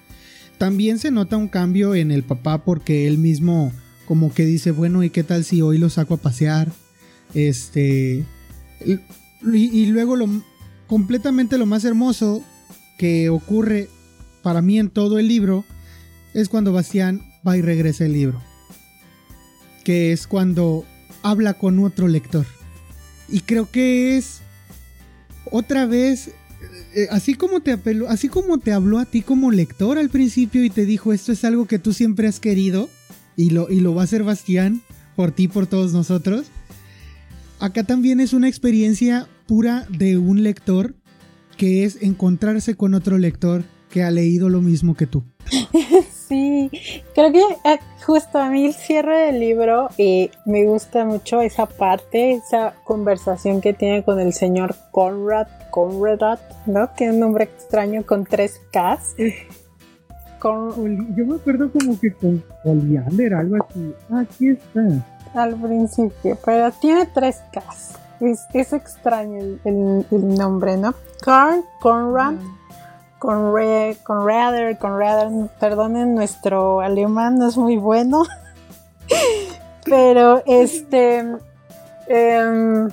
También 0.57 0.99
se 0.99 1.11
nota 1.11 1.37
un 1.37 1.47
cambio 1.47 1.95
en 1.95 2.11
el 2.11 2.23
papá 2.23 2.63
porque 2.63 3.07
él 3.07 3.17
mismo 3.17 3.71
como 4.05 4.33
que 4.33 4.45
dice, 4.45 4.71
bueno, 4.71 5.03
¿y 5.03 5.09
qué 5.09 5.23
tal 5.23 5.43
si 5.43 5.61
hoy 5.61 5.77
lo 5.77 5.89
saco 5.89 6.15
a 6.15 6.17
pasear? 6.17 6.71
Este... 7.33 8.25
Y, 8.85 9.85
luego 9.87 10.15
lo 10.15 10.27
completamente 10.87 11.57
lo 11.57 11.65
más 11.65 11.83
hermoso 11.83 12.43
que 12.97 13.29
ocurre 13.29 13.89
para 14.41 14.61
mí 14.61 14.79
en 14.79 14.89
todo 14.89 15.19
el 15.19 15.27
libro 15.27 15.65
es 16.33 16.49
cuando 16.49 16.71
Bastián 16.71 17.21
va 17.47 17.57
y 17.57 17.61
regresa 17.61 18.05
el 18.05 18.13
libro. 18.13 18.41
Que 19.83 20.11
es 20.11 20.27
cuando 20.27 20.85
habla 21.21 21.55
con 21.55 21.79
otro 21.79 22.07
lector. 22.07 22.45
Y 23.29 23.41
creo 23.41 23.69
que 23.69 24.17
es 24.17 24.41
otra 25.51 25.85
vez 25.85 26.31
eh, 26.95 27.07
así 27.09 27.33
como 27.33 27.61
te 27.61 27.71
apeló, 27.71 28.07
así 28.09 28.29
como 28.29 28.59
te 28.59 28.71
habló 28.71 28.99
a 28.99 29.05
ti 29.05 29.21
como 29.21 29.51
lector 29.51 29.97
al 29.97 30.09
principio 30.09 30.63
y 30.63 30.69
te 30.69 30.85
dijo 30.85 31.11
esto 31.11 31.31
es 31.31 31.43
algo 31.43 31.65
que 31.65 31.79
tú 31.79 31.91
siempre 31.91 32.27
has 32.27 32.39
querido 32.39 32.89
y 33.35 33.49
lo, 33.49 33.69
y 33.69 33.79
lo 33.79 33.95
va 33.95 34.01
a 34.01 34.05
hacer 34.05 34.23
Bastián 34.23 34.81
por 35.15 35.31
ti, 35.31 35.47
por 35.47 35.65
todos 35.65 35.93
nosotros. 35.93 36.47
Acá 37.63 37.83
también 37.83 38.19
es 38.19 38.33
una 38.33 38.49
experiencia 38.49 39.25
pura 39.47 39.85
de 39.89 40.17
un 40.17 40.43
lector 40.43 40.95
que 41.55 41.85
es 41.85 42.01
encontrarse 42.03 42.75
con 42.75 42.93
otro 42.93 43.17
lector 43.17 43.63
que 43.89 44.03
ha 44.03 44.11
leído 44.11 44.49
lo 44.49 44.61
mismo 44.61 44.95
que 44.95 45.07
tú. 45.07 45.23
Sí, 46.27 46.71
creo 47.13 47.31
que 47.31 47.41
eh, 47.41 47.79
justo 48.07 48.39
a 48.39 48.49
mí 48.49 48.65
el 48.65 48.73
cierre 48.73 49.25
del 49.25 49.41
libro 49.41 49.89
eh, 49.99 50.31
me 50.45 50.65
gusta 50.65 51.05
mucho 51.05 51.41
esa 51.41 51.67
parte, 51.67 52.31
esa 52.31 52.73
conversación 52.85 53.61
que 53.61 53.73
tiene 53.73 54.03
con 54.03 54.19
el 54.19 54.33
señor 54.33 54.73
Conrad, 54.91 55.47
Conrad, 55.69 56.39
¿no? 56.65 56.89
Tiene 56.95 57.13
un 57.13 57.19
nombre 57.19 57.43
extraño 57.43 58.03
con 58.03 58.25
tres 58.25 58.61
Ks. 58.71 59.15
Yo 60.43 61.25
me 61.25 61.35
acuerdo 61.35 61.71
como 61.71 61.99
que 61.99 62.13
con 62.13 62.43
Oleander, 62.63 63.33
algo 63.35 63.57
así. 63.57 63.93
Ah, 64.09 64.21
aquí 64.21 64.47
está. 64.47 64.81
Al 65.33 65.55
principio, 65.55 66.37
pero 66.45 66.71
tiene 66.71 67.05
tres 67.07 67.41
Ks. 67.51 67.99
Es, 68.53 68.71
extraño 68.73 69.59
el, 69.65 70.05
nombre, 70.11 70.77
¿no? 70.77 70.93
Carl, 71.21 71.63
Conrad. 71.81 72.35
Ah 72.35 72.63
con 73.23 73.53
Conrader, 74.03 74.77
Conrader, 74.77 75.29
perdonen, 75.57 76.13
nuestro 76.13 76.81
alemán 76.81 77.37
no 77.37 77.47
es 77.47 77.55
muy 77.55 77.77
bueno, 77.77 78.23
pero 79.85 80.43
este, 80.45 81.19
em, 82.07 82.89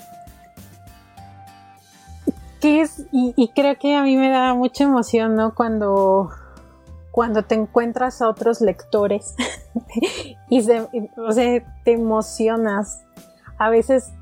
¿qué 2.61 2.83
es? 2.83 3.07
Y, 3.11 3.51
creo 3.57 3.77
que 3.77 3.97
a 3.97 4.03
mí 4.03 4.17
me 4.17 4.31
da 4.31 4.55
mucha 4.55 4.85
emoción, 4.85 5.35
¿no? 5.35 5.53
Cuando, 5.53 6.31
cuando 7.11 7.43
te 7.43 7.57
encuentras 7.57 8.23
a 8.23 8.29
otros 8.29 8.61
lectores 8.61 9.35
y 10.49 10.67
te 10.67 11.93
emocionas. 11.93 13.05
A 13.59 13.71
veces 13.71 14.13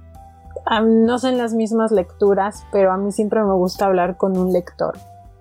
no 0.83 1.19
son 1.19 1.39
las 1.39 1.55
mismas 1.55 1.93
lecturas, 1.93 2.65
pero 2.73 2.93
a 2.93 2.97
mí 2.97 3.13
siempre 3.13 3.43
me 3.43 3.55
gusta 3.55 3.87
hablar 3.87 4.17
con 4.17 4.37
un 4.37 4.53
lector 4.53 4.97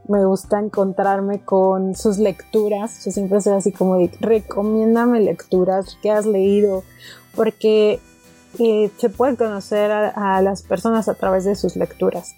me 0.08 0.26
gusta 0.26 0.60
encontrarme 0.60 1.40
con 1.40 1.96
sus 1.96 2.18
lecturas. 2.18 3.04
Yo 3.06 3.12
siempre 3.12 3.42
soy 3.42 3.54
así 3.54 3.72
como 3.72 3.98
de, 3.98 4.12
recomiéndame 4.20 5.20
lecturas 5.22 5.98
que 6.02 6.12
has 6.12 6.26
leído, 6.26 6.84
porque 7.36 8.00
eh, 8.60 8.90
se 8.98 9.10
puede 9.10 9.36
conocer 9.36 9.92
a, 9.92 10.42
las 10.42 10.64
personas 10.64 11.08
a 11.10 11.14
través 11.14 11.46
de 11.46 11.56
sus 11.56 11.76
lecturas. 11.76 12.36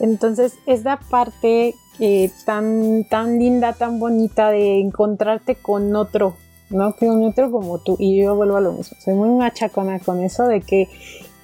Entonces, 0.00 0.54
esta 0.66 0.98
parte 0.98 1.74
eh, 2.00 2.30
tan, 2.44 3.04
tan 3.04 3.38
linda, 3.38 3.72
tan 3.72 4.00
bonita 4.00 4.50
de 4.50 4.80
encontrarte 4.80 5.54
con 5.54 5.94
otro, 5.94 6.36
¿no? 6.70 6.94
Otro 7.26 7.50
como 7.50 7.78
tú. 7.78 7.96
Y 7.98 8.16
yo 8.22 8.34
vuelvo 8.34 8.56
a 8.56 8.60
lo 8.60 8.72
mismo. 8.72 8.96
Soy 9.00 9.14
muy 9.14 9.30
machacona 9.30 9.98
con 10.00 10.22
eso 10.22 10.46
de 10.46 10.60
que 10.60 10.88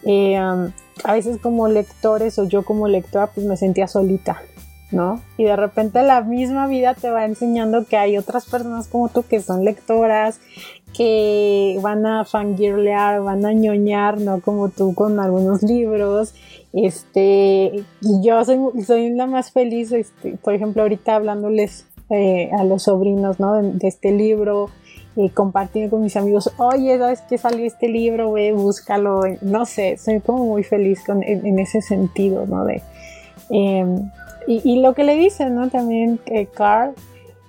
eh, 0.05 0.37
a 0.37 1.13
veces 1.13 1.39
como 1.39 1.69
lectores 1.69 2.39
o 2.39 2.45
yo 2.45 2.65
como 2.65 2.89
lectora 2.89 3.29
pues 3.29 3.47
me 3.47 3.57
sentía 3.57 3.87
solita, 3.87 4.43
¿no? 4.91 5.21
Y 5.37 5.45
de 5.45 5.57
repente 5.57 6.03
la 6.03 6.23
misma 6.23 6.67
vida 6.67 6.95
te 6.95 7.11
va 7.11 7.25
enseñando 7.25 7.85
que 7.87 7.97
hay 7.97 8.17
otras 8.17 8.47
personas 8.47 8.89
como 8.89 9.09
tú 9.09 9.23
que 9.23 9.41
son 9.41 9.65
lectoras, 9.65 10.41
que 10.97 11.79
van 11.83 12.05
a 12.07 12.25
fangirlear, 12.25 13.23
van 13.23 13.45
a 13.47 13.53
ñoñar, 13.53 14.21
¿no? 14.21 14.41
Como 14.41 14.69
tú 14.69 14.95
con 14.95 15.21
algunos 15.21 15.63
libros. 15.63 16.35
Este, 16.73 17.85
y 18.01 18.23
yo 18.23 18.45
soy, 18.45 18.59
soy 18.87 19.11
la 19.11 19.27
más 19.27 19.53
feliz, 19.53 19.93
este, 19.93 20.37
por 20.37 20.55
ejemplo, 20.55 20.83
ahorita 20.83 21.17
hablándoles 21.17 21.87
eh, 22.11 22.51
a 22.59 22.65
los 22.65 22.85
sobrinos, 22.85 23.41
¿no? 23.41 23.61
De, 23.61 23.87
este 23.87 24.13
libro, 24.13 24.71
y 25.17 25.29
compartiendo 25.31 25.91
con 25.91 26.03
mis 26.03 26.17
amigos, 26.17 26.53
oye, 26.57 26.99
¿sabes 26.99 27.23
qué 27.29 27.39
salió 27.39 27.67
este 27.67 27.89
libro? 27.89 28.33
Ve, 28.33 28.53
búscalo. 28.53 29.23
No 29.43 29.67
sé, 29.67 29.97
soy 29.99 30.21
como 30.21 30.47
muy 30.47 30.63
feliz 30.63 31.03
con, 31.05 31.23
en, 31.23 31.59
ese 31.59 31.83
sentido, 31.83 32.47
¿no? 32.47 32.65
De, 32.65 32.83
em, 33.51 34.11
y, 34.47 34.81
lo 34.81 34.95
que 34.95 35.05
le 35.05 35.17
dice, 35.17 35.51
¿no? 35.51 35.69
También 35.69 36.19
que 36.19 36.47
Carl, 36.47 36.95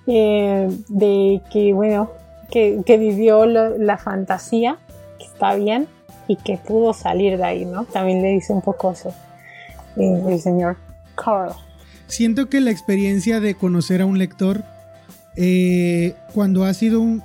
eh, 0.06 0.68
de 0.88 1.40
que, 1.50 1.72
bueno, 1.72 2.10
que, 2.50 2.82
vivió 2.98 3.46
la 3.46 3.96
fantasía, 3.96 4.78
que 5.18 5.24
está 5.24 5.54
bien, 5.54 5.88
y 6.28 6.36
que 6.36 6.56
pudo 6.56 6.92
salir 6.92 7.36
de 7.38 7.44
ahí, 7.44 7.64
¿no? 7.64 7.84
También 7.84 8.22
le 8.22 8.28
dice 8.28 8.52
un 8.52 8.62
poco 8.62 8.92
eso 8.92 9.12
eh, 9.96 10.22
el 10.28 10.40
señor 10.40 10.76
Carl. 11.14 11.52
Siento 12.06 12.48
que 12.48 12.60
la 12.60 12.70
experiencia 12.70 13.40
de 13.40 13.54
conocer 13.54 14.02
a 14.02 14.06
un 14.06 14.18
lector, 14.18 14.64
eh, 15.36 16.14
cuando 16.34 16.64
ha 16.64 16.74
sido 16.74 17.00
un, 17.00 17.22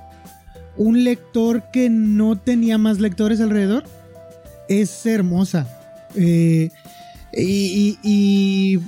un 0.78 1.04
lector 1.04 1.64
que 1.70 1.90
no 1.90 2.38
tenía 2.38 2.78
más 2.78 3.00
lectores 3.00 3.40
alrededor, 3.40 3.84
es 4.68 5.04
hermosa. 5.04 5.66
y, 6.16 6.70
y, 8.02 8.80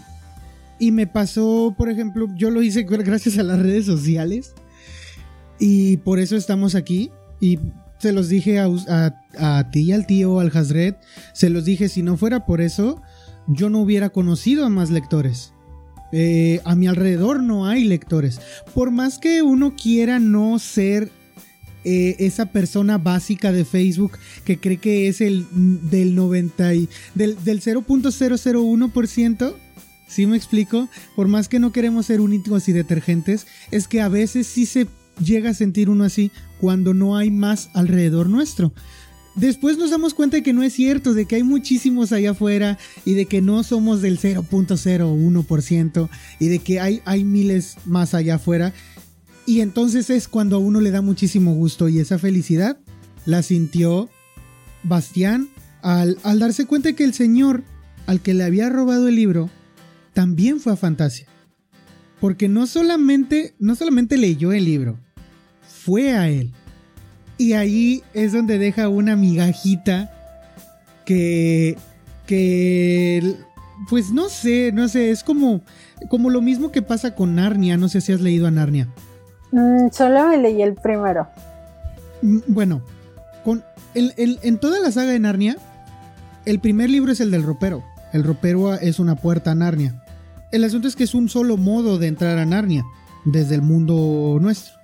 y 0.78 0.90
me 0.92 1.06
pasó, 1.06 1.74
por 1.76 1.90
ejemplo, 1.90 2.26
yo 2.34 2.50
lo 2.50 2.62
hice 2.62 2.84
gracias 2.84 3.36
a 3.36 3.42
las 3.42 3.60
redes 3.60 3.84
sociales. 3.84 4.54
Y 5.58 5.98
por 5.98 6.18
eso 6.18 6.36
estamos 6.36 6.74
aquí. 6.74 7.10
Y 7.38 7.58
se 7.98 8.12
los 8.12 8.28
dije 8.30 8.58
a, 8.58 9.70
ti 9.70 9.80
y 9.80 9.92
al 9.92 10.06
tío, 10.06 10.40
al 10.40 10.50
Hazred. 10.56 10.96
Se 11.34 11.50
los 11.50 11.66
dije, 11.66 11.88
si 11.88 12.02
no 12.02 12.16
fuera 12.16 12.46
por 12.46 12.62
eso, 12.62 13.02
yo 13.46 13.68
no 13.68 13.80
hubiera 13.80 14.08
conocido 14.08 14.64
a 14.64 14.70
más 14.70 14.90
lectores. 14.90 15.52
Eh, 16.12 16.60
a 16.64 16.74
mi 16.74 16.88
alrededor 16.88 17.42
no 17.42 17.66
hay 17.66 17.84
lectores. 17.84 18.40
Por 18.74 18.90
más 18.90 19.18
que 19.18 19.42
uno 19.42 19.76
quiera 19.76 20.18
no 20.18 20.58
ser 20.58 21.12
eh, 21.84 22.16
esa 22.18 22.46
persona 22.46 22.98
básica 22.98 23.52
de 23.52 23.64
Facebook 23.64 24.12
que 24.44 24.58
cree 24.58 24.78
que 24.78 25.08
es 25.08 25.20
el 25.20 25.46
del 25.52 26.14
90 26.14 26.74
y, 26.74 26.88
del, 27.14 27.42
del 27.44 27.60
0.001%, 27.60 29.54
¿Sí 30.10 30.26
me 30.26 30.36
explico? 30.36 30.88
Por 31.14 31.28
más 31.28 31.48
que 31.48 31.60
no 31.60 31.70
queremos 31.70 32.06
ser 32.06 32.20
únicos 32.20 32.68
y 32.68 32.72
detergentes, 32.72 33.46
es 33.70 33.86
que 33.86 34.00
a 34.00 34.08
veces 34.08 34.48
sí 34.48 34.66
se 34.66 34.88
llega 35.24 35.50
a 35.50 35.54
sentir 35.54 35.88
uno 35.88 36.02
así 36.02 36.32
cuando 36.60 36.94
no 36.94 37.16
hay 37.16 37.30
más 37.30 37.70
alrededor 37.74 38.28
nuestro. 38.28 38.72
Después 39.36 39.78
nos 39.78 39.90
damos 39.90 40.14
cuenta 40.14 40.36
de 40.36 40.42
que 40.42 40.52
no 40.52 40.64
es 40.64 40.72
cierto, 40.72 41.14
de 41.14 41.26
que 41.26 41.36
hay 41.36 41.44
muchísimos 41.44 42.10
allá 42.10 42.32
afuera 42.32 42.76
y 43.04 43.14
de 43.14 43.26
que 43.26 43.40
no 43.40 43.62
somos 43.62 44.02
del 44.02 44.18
0.01% 44.18 46.08
y 46.40 46.48
de 46.48 46.58
que 46.58 46.80
hay, 46.80 47.00
hay 47.04 47.22
miles 47.22 47.76
más 47.84 48.12
allá 48.12 48.34
afuera. 48.34 48.74
Y 49.50 49.62
entonces 49.62 50.10
es 50.10 50.28
cuando 50.28 50.54
a 50.54 50.58
uno 50.60 50.80
le 50.80 50.92
da 50.92 51.02
muchísimo 51.02 51.54
gusto 51.54 51.88
y 51.88 51.98
esa 51.98 52.20
felicidad 52.20 52.78
la 53.26 53.42
sintió 53.42 54.08
Bastián 54.84 55.48
al, 55.82 56.18
al 56.22 56.38
darse 56.38 56.66
cuenta 56.66 56.92
que 56.92 57.02
el 57.02 57.14
señor 57.14 57.64
al 58.06 58.20
que 58.20 58.32
le 58.32 58.44
había 58.44 58.68
robado 58.68 59.08
el 59.08 59.16
libro 59.16 59.50
también 60.12 60.60
fue 60.60 60.74
a 60.74 60.76
Fantasia. 60.76 61.26
Porque 62.20 62.48
no 62.48 62.68
solamente, 62.68 63.56
no 63.58 63.74
solamente 63.74 64.18
leyó 64.18 64.52
el 64.52 64.66
libro, 64.66 65.00
fue 65.66 66.12
a 66.12 66.28
él. 66.28 66.52
Y 67.36 67.54
ahí 67.54 68.04
es 68.14 68.32
donde 68.32 68.56
deja 68.56 68.88
una 68.88 69.16
migajita 69.16 70.12
que, 71.04 71.76
que, 72.28 73.34
pues 73.88 74.12
no 74.12 74.28
sé, 74.28 74.70
no 74.70 74.86
sé, 74.86 75.10
es 75.10 75.24
como, 75.24 75.64
como 76.08 76.30
lo 76.30 76.40
mismo 76.40 76.70
que 76.70 76.82
pasa 76.82 77.16
con 77.16 77.34
Narnia. 77.34 77.76
No 77.76 77.88
sé 77.88 78.00
si 78.00 78.12
has 78.12 78.20
leído 78.20 78.46
a 78.46 78.52
Narnia. 78.52 78.86
Mm, 79.52 79.88
solo 79.90 80.28
me 80.28 80.38
leí 80.38 80.62
el 80.62 80.74
primero. 80.74 81.28
Mm, 82.22 82.38
bueno, 82.46 82.82
con 83.44 83.64
en 83.94 84.58
toda 84.58 84.78
la 84.80 84.92
saga 84.92 85.10
de 85.10 85.18
Narnia, 85.18 85.56
el 86.44 86.60
primer 86.60 86.90
libro 86.90 87.12
es 87.12 87.20
el 87.20 87.30
del 87.30 87.42
ropero. 87.42 87.84
El 88.12 88.24
ropero 88.24 88.74
es 88.74 88.98
una 88.98 89.16
puerta 89.16 89.52
a 89.52 89.54
Narnia. 89.54 90.02
El 90.52 90.64
asunto 90.64 90.88
es 90.88 90.96
que 90.96 91.04
es 91.04 91.14
un 91.14 91.28
solo 91.28 91.56
modo 91.56 91.98
de 91.98 92.08
entrar 92.08 92.38
a 92.38 92.46
Narnia, 92.46 92.84
desde 93.24 93.54
el 93.54 93.62
mundo 93.62 94.38
nuestro. 94.40 94.74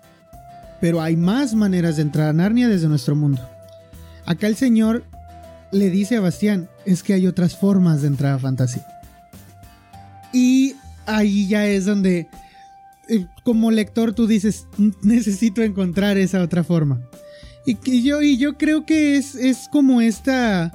Pero 0.81 1.01
hay 1.01 1.17
más 1.17 1.55
maneras 1.55 1.97
de 1.97 2.03
entrar 2.03 2.29
a 2.29 2.33
Narnia 2.33 2.69
desde 2.69 2.89
nuestro 2.89 3.17
mundo. 3.17 3.43
Acá 4.27 4.47
el 4.47 4.57
señor 4.57 5.05
le 5.73 5.91
dice 5.91 6.17
a 6.17 6.21
Bastián, 6.21 6.69
es 6.85 7.03
que 7.03 7.15
hay 7.15 7.27
otras 7.27 7.57
formas 7.57 8.03
de 8.03 8.09
entrar 8.09 8.35
a 8.35 8.39
fantasía. 8.39 8.87
Y 10.33 10.77
ahí 11.07 11.49
ya 11.49 11.67
es 11.67 11.87
donde, 11.87 12.29
como 13.45 13.71
lector, 13.71 14.13
tú 14.13 14.27
dices, 14.27 14.67
necesito 15.03 15.63
encontrar 15.63 16.19
esa 16.19 16.43
otra 16.43 16.65
forma. 16.65 17.01
Y, 17.67 18.03
yo, 18.03 18.23
y 18.23 18.37
yo 18.37 18.57
creo 18.57 18.87
que 18.87 19.17
es, 19.17 19.35
es 19.35 19.69
como 19.73 20.01
esta 20.01 20.73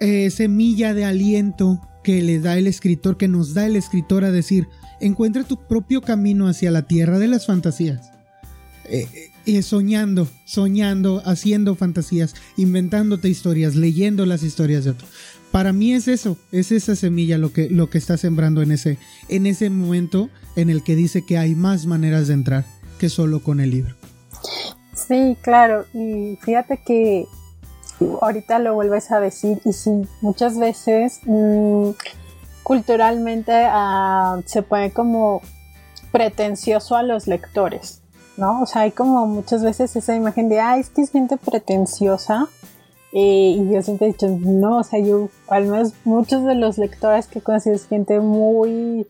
eh, 0.00 0.30
semilla 0.30 0.94
de 0.94 1.04
aliento 1.04 1.80
que 2.02 2.22
le 2.22 2.40
da 2.40 2.56
el 2.56 2.66
escritor, 2.66 3.16
que 3.18 3.28
nos 3.28 3.52
da 3.52 3.66
el 3.66 3.76
escritor 3.76 4.24
a 4.24 4.30
decir, 4.30 4.68
encuentra 5.00 5.44
tu 5.44 5.66
propio 5.66 6.00
camino 6.00 6.48
hacia 6.48 6.70
la 6.70 6.82
tierra 6.82 7.18
de 7.18 7.28
las 7.28 7.46
fantasías. 7.46 8.10
Eh, 8.88 9.08
eh, 9.46 9.62
soñando, 9.62 10.28
soñando, 10.44 11.22
haciendo 11.24 11.74
fantasías, 11.74 12.34
inventándote 12.56 13.28
historias, 13.28 13.74
leyendo 13.74 14.24
las 14.24 14.42
historias 14.42 14.84
de 14.84 14.90
otros. 14.90 15.10
Para 15.50 15.72
mí 15.72 15.92
es 15.92 16.08
eso, 16.08 16.38
es 16.52 16.72
esa 16.72 16.96
semilla 16.96 17.38
lo 17.38 17.52
que, 17.52 17.68
lo 17.68 17.90
que 17.90 17.98
está 17.98 18.16
sembrando 18.16 18.62
en 18.62 18.72
ese, 18.72 18.98
en 19.28 19.46
ese 19.46 19.70
momento 19.70 20.30
en 20.56 20.70
el 20.70 20.82
que 20.82 20.96
dice 20.96 21.24
que 21.24 21.38
hay 21.38 21.54
más 21.54 21.86
maneras 21.86 22.28
de 22.28 22.34
entrar 22.34 22.64
que 22.98 23.08
solo 23.08 23.42
con 23.42 23.60
el 23.60 23.70
libro. 23.70 23.94
Sí, 24.94 25.36
claro, 25.42 25.84
y 25.92 26.38
fíjate 26.42 26.80
que 26.84 27.26
ahorita 28.20 28.58
lo 28.58 28.74
vuelves 28.74 29.10
a 29.12 29.20
decir 29.20 29.60
y 29.64 29.72
sí, 29.72 29.90
muchas 30.20 30.58
veces 30.58 31.20
mm, 31.24 31.90
culturalmente 32.62 33.52
uh, 33.66 34.42
se 34.46 34.62
pone 34.62 34.90
como 34.92 35.40
pretencioso 36.10 36.96
a 36.96 37.02
los 37.02 37.26
lectores, 37.26 38.02
¿no? 38.36 38.62
O 38.62 38.66
sea, 38.66 38.82
hay 38.82 38.90
como 38.90 39.26
muchas 39.26 39.62
veces 39.62 39.94
esa 39.96 40.16
imagen 40.16 40.48
de, 40.48 40.60
ah, 40.60 40.78
es 40.78 40.90
que 40.90 41.02
es 41.02 41.10
gente 41.10 41.36
pretenciosa. 41.36 42.48
Eh, 43.12 43.56
y 43.56 43.72
yo 43.72 43.80
siempre 43.82 44.08
he 44.08 44.12
dicho, 44.12 44.28
no, 44.28 44.78
o 44.78 44.82
sea, 44.82 44.98
yo, 44.98 45.30
al 45.48 45.66
menos 45.66 45.94
muchos 46.04 46.44
de 46.44 46.54
los 46.54 46.76
lectores 46.76 47.28
que 47.28 47.40
conocido 47.40 47.76
es 47.76 47.86
gente 47.86 48.20
muy 48.20 49.06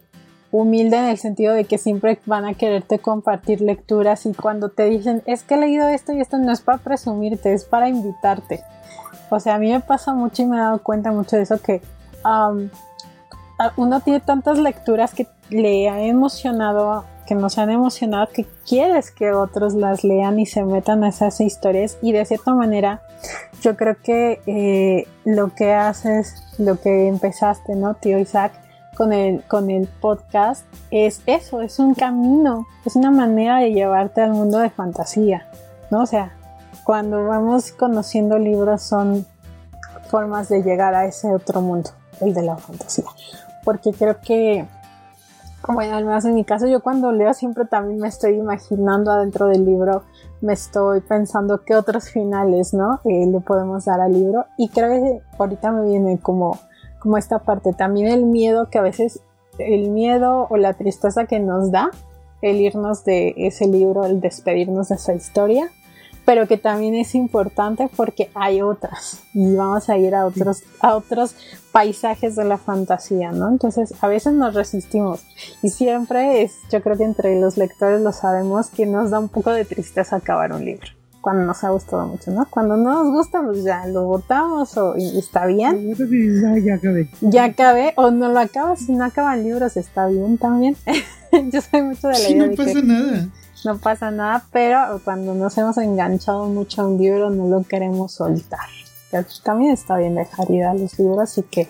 humilde 0.60 0.96
en 0.96 1.04
el 1.04 1.18
sentido 1.18 1.54
de 1.54 1.64
que 1.64 1.78
siempre 1.78 2.18
van 2.26 2.44
a 2.44 2.54
quererte 2.54 2.98
compartir 2.98 3.60
lecturas 3.60 4.26
y 4.26 4.34
cuando 4.34 4.70
te 4.70 4.84
dicen, 4.84 5.22
es 5.26 5.42
que 5.42 5.54
he 5.54 5.58
leído 5.58 5.88
esto 5.88 6.12
y 6.12 6.20
esto 6.20 6.38
no 6.38 6.52
es 6.52 6.60
para 6.60 6.78
presumirte, 6.78 7.52
es 7.52 7.64
para 7.64 7.88
invitarte. 7.88 8.62
O 9.30 9.40
sea, 9.40 9.56
a 9.56 9.58
mí 9.58 9.70
me 9.70 9.80
pasa 9.80 10.14
mucho 10.14 10.42
y 10.42 10.46
me 10.46 10.56
he 10.56 10.60
dado 10.60 10.82
cuenta 10.82 11.12
mucho 11.12 11.36
de 11.36 11.42
eso 11.42 11.60
que 11.60 11.82
uno 13.76 14.00
tiene 14.00 14.20
tantas 14.20 14.58
lecturas 14.58 15.14
que 15.14 15.26
le 15.50 15.88
han 15.88 16.00
emocionado, 16.00 17.04
que 17.26 17.34
nos 17.34 17.58
han 17.58 17.70
emocionado, 17.70 18.28
que 18.32 18.46
quieres 18.68 19.10
que 19.10 19.32
otros 19.32 19.74
las 19.74 20.04
lean 20.04 20.38
y 20.38 20.46
se 20.46 20.64
metan 20.64 21.04
a 21.04 21.08
esas 21.08 21.40
historias. 21.40 21.98
Y 22.02 22.12
de 22.12 22.24
cierta 22.24 22.54
manera, 22.54 23.02
yo 23.62 23.76
creo 23.76 23.96
que 24.02 24.40
eh, 24.46 25.08
lo 25.24 25.54
que 25.54 25.72
haces, 25.72 26.44
lo 26.58 26.80
que 26.80 27.08
empezaste, 27.08 27.74
¿no, 27.74 27.94
tío 27.94 28.18
Isaac? 28.18 28.52
Con 28.97 29.12
el, 29.12 29.43
con 29.43 29.70
el 29.70 29.89
podcast 30.01 30.64
es 30.90 31.20
eso, 31.27 31.60
es 31.60 31.78
un 31.78 31.94
camino, 31.94 32.66
es 32.85 32.97
una 32.97 33.10
manera 33.10 33.59
de 33.59 33.73
llevarte 33.73 34.23
al 34.23 34.31
mundo 34.31 34.59
de 34.59 34.70
fantasía, 34.70 35.47
¿no? 35.90 36.02
O 36.02 36.06
sea, 36.06 36.32
cuando 36.85 37.27
vamos 37.27 37.73
conociendo 37.73 38.39
libros 38.39 38.82
son 38.82 39.27
formas 40.09 40.48
de 40.48 40.62
llegar 40.62 40.94
a 40.94 41.05
ese 41.05 41.32
otro 41.35 41.60
mundo, 41.60 41.90
el 42.20 42.32
de 42.32 42.43
la 42.43 42.56
fantasía 42.56 43.05
porque 43.66 43.93
creo 43.93 44.20
que, 44.20 44.64
bueno, 45.66 45.97
al 45.97 46.05
menos 46.05 46.24
en 46.24 46.35
mi 46.35 46.44
caso, 46.44 46.68
yo 46.68 46.81
cuando 46.81 47.10
leo 47.10 47.35
siempre 47.35 47.64
también 47.64 47.98
me 47.98 48.06
estoy 48.06 48.35
imaginando 48.35 49.10
adentro 49.10 49.47
del 49.47 49.64
libro, 49.64 50.05
me 50.40 50.52
estoy 50.52 51.01
pensando 51.01 51.64
qué 51.64 51.74
otros 51.74 52.09
finales, 52.09 52.73
¿no? 52.73 53.01
Eh, 53.05 53.27
le 53.27 53.40
podemos 53.40 53.86
dar 53.86 54.01
al 54.01 54.12
libro. 54.12 54.47
Y 54.56 54.68
creo 54.68 54.89
que 54.89 55.20
ahorita 55.36 55.73
me 55.73 55.89
viene 55.89 56.18
como, 56.18 56.60
como 56.98 57.18
esta 57.18 57.40
parte, 57.40 57.73
también 57.73 58.09
el 58.09 58.24
miedo 58.24 58.68
que 58.70 58.78
a 58.78 58.82
veces, 58.82 59.20
el 59.59 59.90
miedo 59.90 60.47
o 60.51 60.56
la 60.56 60.74
tristeza 60.74 61.27
que 61.27 61.40
nos 61.40 61.70
da 61.70 61.90
el 62.43 62.60
irnos 62.60 63.05
de 63.05 63.35
ese 63.36 63.66
libro, 63.66 64.05
el 64.05 64.20
despedirnos 64.20 64.89
de 64.89 64.97
esa 64.97 65.14
historia 65.14 65.70
pero 66.27 66.48
que 66.48 66.59
también 66.59 66.94
es 66.94 67.14
importante 67.14 67.89
porque 67.97 68.31
hay 68.35 68.60
otras 68.60 69.23
y 69.32 69.55
vamos 69.55 69.89
a 69.89 69.97
ir 69.97 70.14
a 70.14 70.27
otros, 70.27 70.64
a 70.81 70.97
otros 70.97 71.35
paisajes 71.73 72.35
de 72.35 72.44
la 72.44 72.59
fantasía, 72.59 73.31
¿no? 73.31 73.48
Entonces 73.48 73.94
a 74.01 74.09
veces 74.09 74.35
nos 74.35 74.52
resistimos 74.52 75.24
y 75.62 75.70
siempre 75.70 76.43
es, 76.43 76.52
yo 76.70 76.82
creo 76.82 76.97
que 76.98 77.05
entre 77.05 77.40
los 77.40 77.56
lectores 77.56 78.01
lo 78.02 78.12
sabemos, 78.12 78.68
que 78.68 78.85
nos 78.85 79.10
da 79.10 79.20
un 79.20 79.28
poco 79.28 79.52
de 79.52 79.64
tristeza 79.64 80.16
acabar 80.16 80.52
un 80.52 80.64
libro 80.64 80.95
cuando 81.26 81.44
nos 81.44 81.64
ha 81.64 81.70
gustado 81.70 82.06
mucho, 82.06 82.30
¿no? 82.30 82.46
Cuando 82.48 82.76
no 82.76 83.02
nos 83.02 83.12
gusta, 83.12 83.42
pues 83.42 83.64
ya 83.64 83.84
lo 83.88 84.04
votamos 84.04 84.76
o 84.76 84.94
está 84.94 85.44
bien. 85.46 85.92
Ya 86.64 86.74
acabé. 86.76 87.10
Ya 87.20 87.44
acabé, 87.46 87.94
o 87.96 88.12
no 88.12 88.28
lo 88.28 88.38
acabas, 88.38 88.86
si 88.86 88.92
no 88.92 89.04
acaban 89.04 89.42
libros, 89.42 89.76
está 89.76 90.06
bien 90.06 90.38
también. 90.38 90.76
Yo 91.52 91.60
soy 91.60 91.82
mucho 91.82 92.06
de 92.06 92.12
la 92.12 92.18
sí, 92.20 92.34
no 92.36 92.54
pasa 92.54 92.80
nada 92.80 93.28
no 93.64 93.78
pasa 93.78 94.12
nada, 94.12 94.46
pero 94.52 95.00
cuando 95.02 95.34
nos 95.34 95.58
hemos 95.58 95.76
enganchado 95.78 96.46
mucho 96.46 96.82
a 96.82 96.86
un 96.86 96.96
libro 96.96 97.28
no 97.30 97.48
lo 97.48 97.64
queremos 97.64 98.12
soltar. 98.12 98.68
también 99.42 99.72
está 99.72 99.96
bien 99.96 100.14
dejar 100.14 100.48
ir 100.52 100.62
a 100.62 100.74
los 100.74 100.96
libros 100.96 101.38
y 101.38 101.42
que 101.42 101.68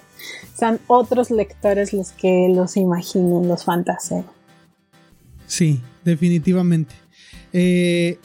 sean 0.53 0.81
otros 0.87 1.31
lectores 1.31 1.95
los 1.95 2.11
que 2.13 2.53
los 2.55 2.77
imaginen, 2.77 3.49
los 3.49 3.65
fantaseen. 3.65 4.27
Sí, 5.47 5.81
definitivamente. 6.05 6.95
Eh, 7.55 8.19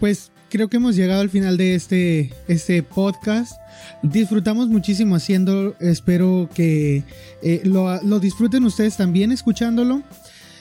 pues 0.00 0.32
creo 0.54 0.68
que 0.68 0.76
hemos 0.76 0.94
llegado 0.94 1.20
al 1.20 1.30
final 1.30 1.56
de 1.56 1.74
este, 1.74 2.32
este 2.46 2.84
podcast. 2.84 3.60
Disfrutamos 4.04 4.68
muchísimo 4.68 5.16
haciendo. 5.16 5.74
Espero 5.80 6.48
que 6.54 7.02
eh, 7.42 7.60
lo, 7.64 8.00
lo 8.02 8.20
disfruten 8.20 8.64
ustedes 8.64 8.96
también 8.96 9.32
escuchándolo. 9.32 10.04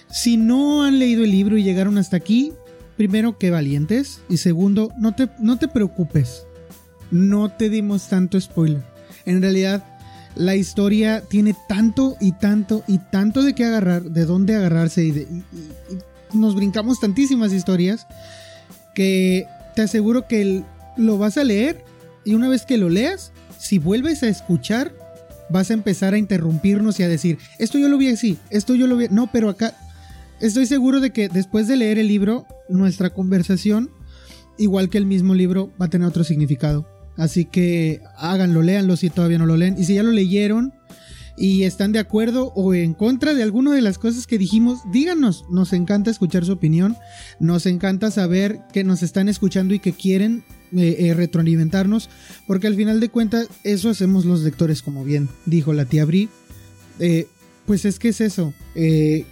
Si 0.09 0.35
no 0.35 0.81
han 0.81 0.97
leído 0.97 1.23
el 1.23 1.29
libro 1.29 1.59
y 1.59 1.63
llegaron 1.63 1.99
hasta 1.99 2.17
aquí, 2.17 2.53
primero, 2.97 3.37
que 3.37 3.51
valientes. 3.51 4.21
Y 4.29 4.37
segundo, 4.37 4.91
no 4.97 5.13
te, 5.13 5.29
no 5.37 5.59
te 5.59 5.67
preocupes. 5.67 6.47
No 7.11 7.51
te 7.51 7.69
dimos 7.69 8.09
tanto 8.09 8.41
spoiler. 8.41 8.81
En 9.27 9.43
realidad, 9.43 9.83
la 10.33 10.55
historia 10.55 11.21
tiene 11.21 11.55
tanto 11.69 12.17
y 12.19 12.31
tanto 12.31 12.83
y 12.87 12.97
tanto 12.97 13.43
de 13.43 13.53
qué 13.53 13.65
agarrar, 13.65 14.01
de 14.01 14.25
dónde 14.25 14.55
agarrarse 14.55 15.05
y, 15.05 15.43
nos 16.33 16.55
brincamos 16.55 16.99
tantísimas 16.99 17.53
historias 17.53 18.07
que 18.95 19.47
te 19.75 19.81
aseguro 19.81 20.27
que 20.27 20.63
lo 20.97 21.17
vas 21.17 21.37
a 21.37 21.43
leer 21.43 21.83
y 22.25 22.33
una 22.35 22.49
vez 22.49 22.65
que 22.65 22.77
lo 22.77 22.89
leas, 22.89 23.31
si 23.57 23.79
vuelves 23.79 24.23
a 24.23 24.27
escuchar, 24.27 24.93
vas 25.49 25.69
a 25.69 25.73
empezar 25.73 26.13
a 26.13 26.17
interrumpirnos 26.17 26.99
y 26.99 27.03
a 27.03 27.07
decir, 27.07 27.37
esto 27.59 27.77
yo 27.77 27.89
lo 27.89 27.97
vi 27.97 28.09
así, 28.09 28.37
esto 28.49 28.75
yo 28.75 28.87
lo 28.87 28.97
vi, 28.97 29.07
no, 29.09 29.29
pero 29.31 29.49
acá, 29.49 29.75
Estoy 30.43 30.65
seguro 30.65 30.99
de 30.99 31.11
que 31.11 31.29
después 31.29 31.69
de 31.69 31.77
leer 31.77 31.97
el 31.97 32.09
libro, 32.09 32.45
nuestra 32.67 33.11
conversación, 33.11 33.89
igual 34.57 34.89
que 34.89 34.97
el 34.97 35.05
mismo 35.05 35.35
libro, 35.35 35.71
va 35.81 35.85
a 35.85 35.89
tener 35.89 36.05
otro 36.05 36.25
significado. 36.25 36.85
Así 37.15 37.45
que 37.45 38.01
háganlo, 38.17 38.61
léanlo 38.61 38.97
si 38.97 39.09
todavía 39.09 39.37
no 39.37 39.45
lo 39.45 39.55
leen. 39.55 39.75
Y 39.77 39.85
si 39.85 39.93
ya 39.93 40.03
lo 40.03 40.11
leyeron 40.11 40.73
y 41.37 41.63
están 41.63 41.91
de 41.91 41.99
acuerdo 41.99 42.53
o 42.55 42.73
en 42.73 42.93
contra 42.93 43.33
de 43.33 43.43
alguna 43.43 43.73
de 43.73 43.81
las 43.81 43.97
cosas 43.97 44.27
que 44.27 44.37
dijimos, 44.37 44.79
díganos. 44.91 45.45
Nos 45.49 45.73
encanta 45.73 46.11
escuchar 46.11 46.45
su 46.45 46.53
opinión. 46.53 46.95
Nos 47.39 47.65
encanta 47.65 48.11
saber 48.11 48.59
que 48.71 48.83
nos 48.83 49.03
están 49.03 49.29
escuchando 49.29 49.73
y 49.73 49.79
que 49.79 49.93
quieren 49.93 50.43
eh, 50.75 50.95
eh, 50.99 51.13
retroalimentarnos. 51.13 52.09
Porque 52.47 52.67
al 52.67 52.75
final 52.75 52.99
de 52.99 53.09
cuentas, 53.09 53.47
eso 53.63 53.89
hacemos 53.89 54.25
los 54.25 54.41
lectores, 54.41 54.81
como 54.81 55.03
bien 55.03 55.29
dijo 55.45 55.73
la 55.73 55.85
tía 55.85 56.05
Bri. 56.05 56.29
Eh, 56.99 57.27
pues 57.65 57.85
es 57.85 57.97
que 57.97 58.09
es 58.09 58.21
eso. 58.21 58.53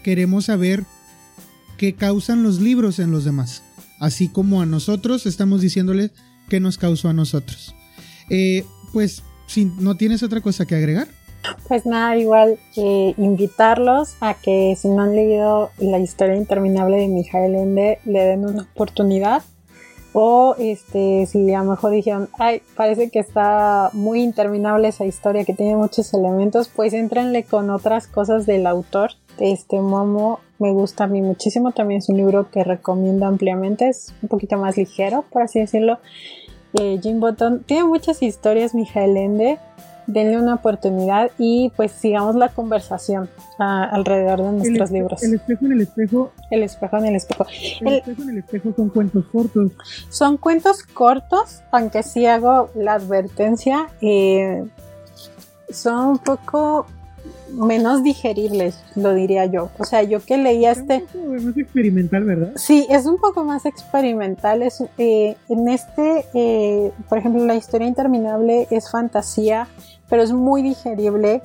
queremos 0.04 0.46
saber 0.46 0.86
que 1.78 1.94
causan 1.94 2.44
los 2.44 2.62
libros 2.62 3.00
en 3.00 3.12
los 3.12 3.26
demás. 3.26 3.64
Así 4.00 4.30
como 4.30 4.62
a 4.62 4.66
nosotros 4.66 5.26
estamos 5.26 5.62
diciéndoles 5.62 6.12
que 6.50 6.60
nos 6.60 6.78
causó 6.78 7.10
a 7.10 7.14
nosotros. 7.14 7.76
Eh, 8.30 8.66
pues, 8.94 9.24
si 9.48 9.66
no 9.66 9.96
tienes 9.96 10.24
otra 10.24 10.42
cosa 10.42 10.66
que 10.66 10.76
agregar. 10.76 11.08
Pues 11.68 11.86
nada, 11.86 12.18
igual 12.18 12.60
eh, 12.76 13.14
invitarlos 13.18 14.16
a 14.20 14.36
que 14.36 14.76
si 14.78 14.90
no 14.90 15.02
han 15.04 15.16
leído 15.16 15.72
la 15.80 16.00
historia 16.00 16.36
interminable 16.36 16.98
de 16.98 17.08
Mijael 17.08 17.56
Ende, 17.56 18.00
le 18.06 18.20
den 18.26 18.46
una 18.46 18.64
oportunidad. 18.64 19.44
O 20.14 20.56
este, 20.60 21.26
si 21.26 21.54
a 21.54 21.64
lo 21.64 21.72
mejor 21.72 21.92
dijeron, 21.92 22.30
ay, 22.38 22.62
parece 22.76 23.10
que 23.10 23.20
está 23.20 23.90
muy 23.94 24.22
interminable 24.22 24.90
esa 24.90 25.06
historia, 25.06 25.46
que 25.46 25.54
tiene 25.54 25.78
muchos 25.78 26.14
elementos, 26.14 26.68
pues 26.68 26.94
entrenle 26.94 27.44
con 27.44 27.70
otras 27.70 28.08
cosas 28.08 28.46
del 28.46 28.68
autor. 28.68 29.12
Este 29.40 29.80
Momo 29.80 30.40
me 30.60 30.72
gusta 30.72 31.06
a 31.06 31.08
mí 31.08 31.22
muchísimo. 31.22 31.72
También 31.72 32.00
es 32.00 32.10
un 32.10 32.18
libro 32.18 32.52
que 32.52 32.64
recomiendo 32.64 33.26
ampliamente. 33.26 33.88
Es 33.88 34.14
un 34.22 34.28
poquito 34.28 34.58
más 34.58 34.76
ligero, 34.76 35.24
por 35.32 35.44
así 35.44 35.60
decirlo. 35.60 36.00
Eh, 36.74 37.00
Jim 37.02 37.20
Button 37.20 37.64
tiene 37.64 37.86
muchas 37.86 38.22
historias, 38.22 38.76
Mijael 38.76 39.18
Ende. 39.18 39.60
Denle 40.12 40.38
una 40.38 40.56
oportunidad 40.56 41.32
y 41.38 41.72
pues 41.76 41.92
sigamos 41.92 42.36
la 42.36 42.50
conversación 42.50 43.30
alrededor 43.58 44.42
de 44.42 44.52
nuestros 44.52 44.92
libros. 44.92 45.24
El 45.24 45.36
espejo 45.36 45.66
en 45.66 45.72
el 45.74 45.82
espejo. 45.82 46.32
El 46.50 46.64
espejo 46.64 46.98
en 46.98 47.06
el 47.06 47.16
espejo. 47.16 47.46
El, 47.82 47.94
espejo 47.94 48.22
en 48.24 48.30
el 48.30 48.38
espejo 48.40 48.74
son 48.76 48.90
cuentos 48.90 49.26
cortos. 49.32 49.72
Son 50.10 50.38
cuentos 50.38 50.84
cortos, 50.84 51.62
aunque 51.72 52.04
sí 52.04 52.26
hago 52.26 52.70
la 52.76 52.96
advertencia. 52.96 53.88
Eh, 54.02 54.64
son 55.70 56.08
un 56.08 56.18
poco 56.18 56.86
menos 57.54 58.04
digeribles, 58.04 58.80
lo 58.96 59.14
diría 59.14 59.46
yo. 59.46 59.70
O 59.78 59.84
sea, 59.84 60.04
yo 60.04 60.24
que 60.24 60.38
leía 60.38 60.72
este... 60.72 60.96
Es 60.96 61.16
un 61.16 61.22
poco 61.22 61.44
más 61.44 61.58
experimental, 61.58 62.24
¿verdad? 62.24 62.52
Sí, 62.56 62.88
es 62.90 63.06
un 63.06 63.18
poco 63.18 63.44
más 63.44 63.66
experimental. 63.66 64.62
Es, 64.64 64.84
eh, 64.98 65.36
en 65.50 65.70
este, 65.70 66.26
eh, 66.34 66.92
por 67.10 67.18
ejemplo, 67.18 67.46
la 67.46 67.56
historia 67.56 67.88
interminable 67.88 68.68
es 68.72 68.90
fantasía, 68.90 69.68
pero 70.10 70.24
es 70.24 70.32
muy 70.32 70.62
digerible. 70.62 71.42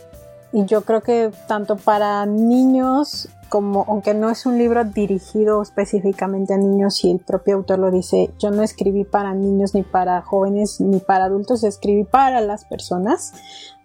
Y 0.53 0.65
yo 0.65 0.83
creo 0.83 1.03
que 1.03 1.31
tanto 1.47 1.77
para 1.77 2.25
niños 2.25 3.29
como, 3.49 3.85
aunque 3.89 4.15
no 4.15 4.31
es 4.31 4.47
un 4.47 4.59
libro 4.59 4.85
dirigido 4.85 5.63
específicamente 5.63 6.55
a 6.55 6.57
niños, 6.57 7.05
y 7.05 7.11
el 7.11 7.19
propio 7.21 7.57
autor 7.57 7.79
lo 7.79 7.91
dice, 7.91 8.31
yo 8.39 8.51
no 8.51 8.63
escribí 8.63 9.05
para 9.05 9.35
niños, 9.35 9.75
ni 9.75 9.83
para 9.83 10.21
jóvenes, 10.23 10.81
ni 10.81 10.99
para 10.99 11.27
adultos, 11.27 11.63
escribí 11.65 12.05
para 12.05 12.41
las 12.41 12.65
personas, 12.65 13.35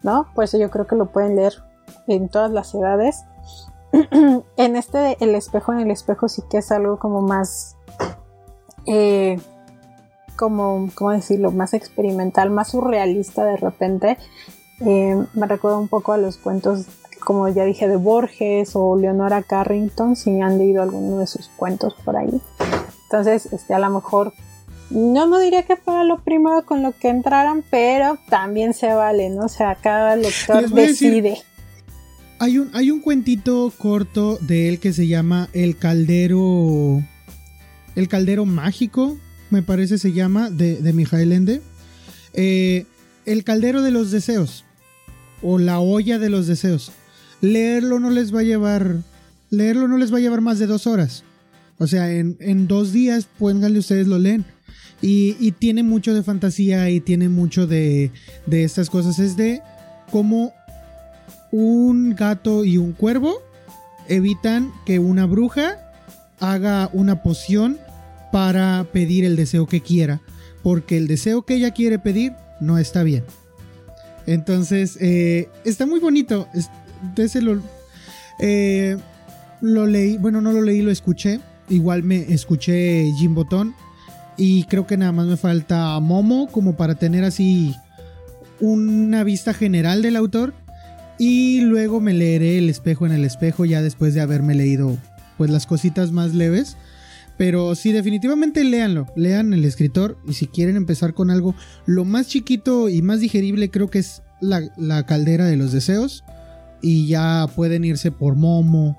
¿no? 0.02 0.27
Por 0.34 0.45
eso 0.45 0.57
yo 0.57 0.69
creo 0.72 0.88
que 0.88 0.95
lo 0.95 1.11
pueden 1.11 1.35
leer 1.35 1.53
en 2.12 2.30
todas 2.30 2.52
las 2.52 2.74
edades. 2.74 3.24
en 4.58 4.76
este 4.76 5.18
El 5.20 5.36
espejo 5.36 5.74
en 5.74 5.80
el 5.80 5.92
espejo 5.92 6.30
sí 6.30 6.42
que 6.50 6.60
es 6.60 6.72
algo 6.72 6.98
como 7.00 7.22
más... 7.22 7.76
Eh, 8.86 9.40
como, 10.36 10.90
¿cómo 10.96 11.12
decirlo?, 11.12 11.52
más 11.52 11.76
experimental, 11.76 12.50
más 12.50 12.70
surrealista 12.70 13.46
de 13.46 13.58
repente. 13.58 14.18
Eh, 14.84 15.24
me 15.34 15.46
recuerda 15.46 15.78
un 15.78 15.88
poco 15.88 16.14
a 16.14 16.18
los 16.18 16.38
cuentos, 16.38 16.88
como 17.20 17.48
ya 17.48 17.64
dije, 17.64 17.88
de 17.88 17.98
Borges 17.98 18.72
o 18.76 18.96
Leonora 18.96 19.44
Carrington, 19.44 20.16
si 20.16 20.42
han 20.42 20.58
leído 20.58 20.82
alguno 20.82 21.20
de 21.20 21.28
sus 21.28 21.48
cuentos 21.50 21.94
por 22.04 22.18
ahí. 22.18 22.42
Entonces, 23.04 23.54
este, 23.54 23.76
a 23.76 23.80
lo 23.80 23.92
mejor, 23.92 24.34
no, 24.90 25.28
no 25.28 25.38
diría 25.40 25.64
que 25.64 25.76
fuera 25.76 26.04
lo 26.04 26.18
primero 26.20 26.66
con 26.66 26.82
lo 26.82 26.92
que 26.92 27.10
entraran, 27.10 27.64
pero 27.70 28.18
también 28.30 28.74
se 28.74 28.94
vale, 28.94 29.30
¿no? 29.30 29.46
O 29.46 29.50
sea, 29.50 29.76
cada 29.76 30.16
lector 30.16 30.70
decide. 30.70 31.42
Hay 32.41 32.57
un, 32.57 32.72
hay 32.73 32.89
un 32.89 33.01
cuentito 33.01 33.72
corto 33.77 34.39
de 34.41 34.68
él 34.68 34.80
que 34.80 34.93
se 34.93 35.05
llama 35.05 35.47
El 35.53 35.77
Caldero. 35.77 37.05
El 37.95 38.07
Caldero 38.07 38.47
Mágico, 38.47 39.15
me 39.51 39.61
parece 39.61 39.99
se 39.99 40.11
llama, 40.11 40.49
de, 40.49 40.77
de 40.77 40.91
Mijael 40.91 41.34
Ende. 41.34 41.61
Eh, 42.34 42.88
el 43.27 43.43
Caldero 43.43 43.84
de 43.84 43.91
los 43.91 44.09
Deseos. 44.09 44.65
O 45.43 45.59
la 45.59 45.80
olla 45.80 46.18
de 46.18 46.30
los 46.30 46.47
deseos. 46.47 46.91
Leerlo 47.41 47.99
no 47.99 48.09
les 48.09 48.34
va 48.34 48.39
a 48.39 48.43
llevar. 48.43 49.03
Leerlo 49.51 49.88
no 49.88 49.99
les 49.99 50.11
va 50.11 50.18
a 50.18 50.22
llevar 50.22 50.41
más 50.41 50.57
de 50.57 50.65
dos 50.65 50.88
horas. 50.88 51.23
O 51.77 51.85
sea, 51.85 52.11
en, 52.11 52.68
dos 52.68 52.91
días, 52.91 53.27
pónganle 53.38 53.77
ustedes 53.77 54.07
lo 54.07 54.18
leen. 54.18 54.45
Y, 54.99 55.51
tiene 55.59 55.84
mucho 55.84 56.15
de 56.15 56.23
fantasía 56.23 56.89
y 56.89 57.01
tiene 57.01 57.30
mucho 57.30 57.68
de, 57.68 58.11
de 58.47 58.63
estas 58.63 58.89
cosas. 58.89 59.19
Es 59.19 59.38
de 59.38 59.61
cómo 60.11 60.53
un 61.52 62.15
gato 62.15 62.65
y 62.65 62.78
un 62.78 62.94
cuervo 62.94 63.41
evitan 64.07 64.72
que 64.86 64.99
una 64.99 65.26
bruja 65.26 65.78
haga 66.40 66.90
una 66.94 67.22
poción 67.23 67.78
para 68.32 68.86
pedir 68.91 69.26
el 69.26 69.36
deseo 69.36 69.68
que 69.68 69.82
quiera. 69.82 70.22
Porque 70.64 70.98
el 70.98 71.07
deseo 71.07 71.44
que 71.44 71.56
ella 71.56 71.72
quiere 71.72 71.99
pedir 71.99 72.34
no 72.60 72.78
está 72.78 73.03
bien. 73.03 73.23
Entonces, 74.28 74.98
eh, 75.02 75.49
está 75.65 75.86
muy 75.86 75.99
bonito. 75.99 76.48
Ese 77.18 77.41
lo, 77.41 77.61
eh, 78.40 78.98
lo 79.61 79.88
leí, 79.88 80.18
bueno, 80.18 80.41
no 80.41 80.52
lo 80.52 80.61
leí, 80.61 80.82
lo 80.82 80.91
escuché. 80.91 81.40
Igual 81.69 82.03
me 82.03 82.34
escuché 82.34 83.11
Jim 83.18 83.34
Botón. 83.34 83.73
Y 84.38 84.64
creo 84.65 84.88
que 84.88 84.98
nada 84.98 85.11
más 85.11 85.28
me 85.28 85.38
falta 85.38 85.99
Momo 85.99 86.48
como 86.48 86.76
para 86.76 86.95
tener 86.95 87.23
así 87.23 87.76
una 88.60 89.23
vista 89.23 89.53
general 89.53 90.02
del 90.02 90.15
autor. 90.15 90.53
Y 91.23 91.61
luego 91.61 92.02
me 92.02 92.15
leeré 92.15 92.57
El 92.57 92.68
espejo 92.68 93.06
en 93.06 93.11
el 93.11 93.26
espejo 93.26 93.64
ya 93.64 93.84
después 93.84 94.15
de 94.15 94.22
haberme 94.22 94.56
leído 94.56 94.98
pues 95.38 95.52
las 95.52 95.68
cositas 95.68 96.11
más 96.11 96.34
leves. 96.34 96.77
Pero 97.38 97.76
sí, 97.76 97.91
definitivamente 97.91 98.64
léanlo, 98.64 99.06
lean 99.15 99.53
el 99.53 99.64
escritor 99.64 100.18
y 100.27 100.34
si 100.34 100.48
quieren 100.48 100.77
empezar 100.77 101.14
con 101.14 101.30
algo, 101.30 101.53
lo 101.85 102.06
más 102.06 102.27
chiquito 102.27 102.89
y 102.89 103.03
más 103.03 103.19
digerible 103.19 103.69
creo 103.69 103.88
que 103.88 103.99
es 103.99 104.23
la, 104.41 105.06
caldera 105.06 105.45
de 105.45 105.57
los 105.57 105.72
deseos. 105.72 106.23
Y 106.81 107.06
ya 107.06 107.45
pueden 107.56 107.85
irse 107.85 108.11
por 108.11 108.35
Momo, 108.35 108.98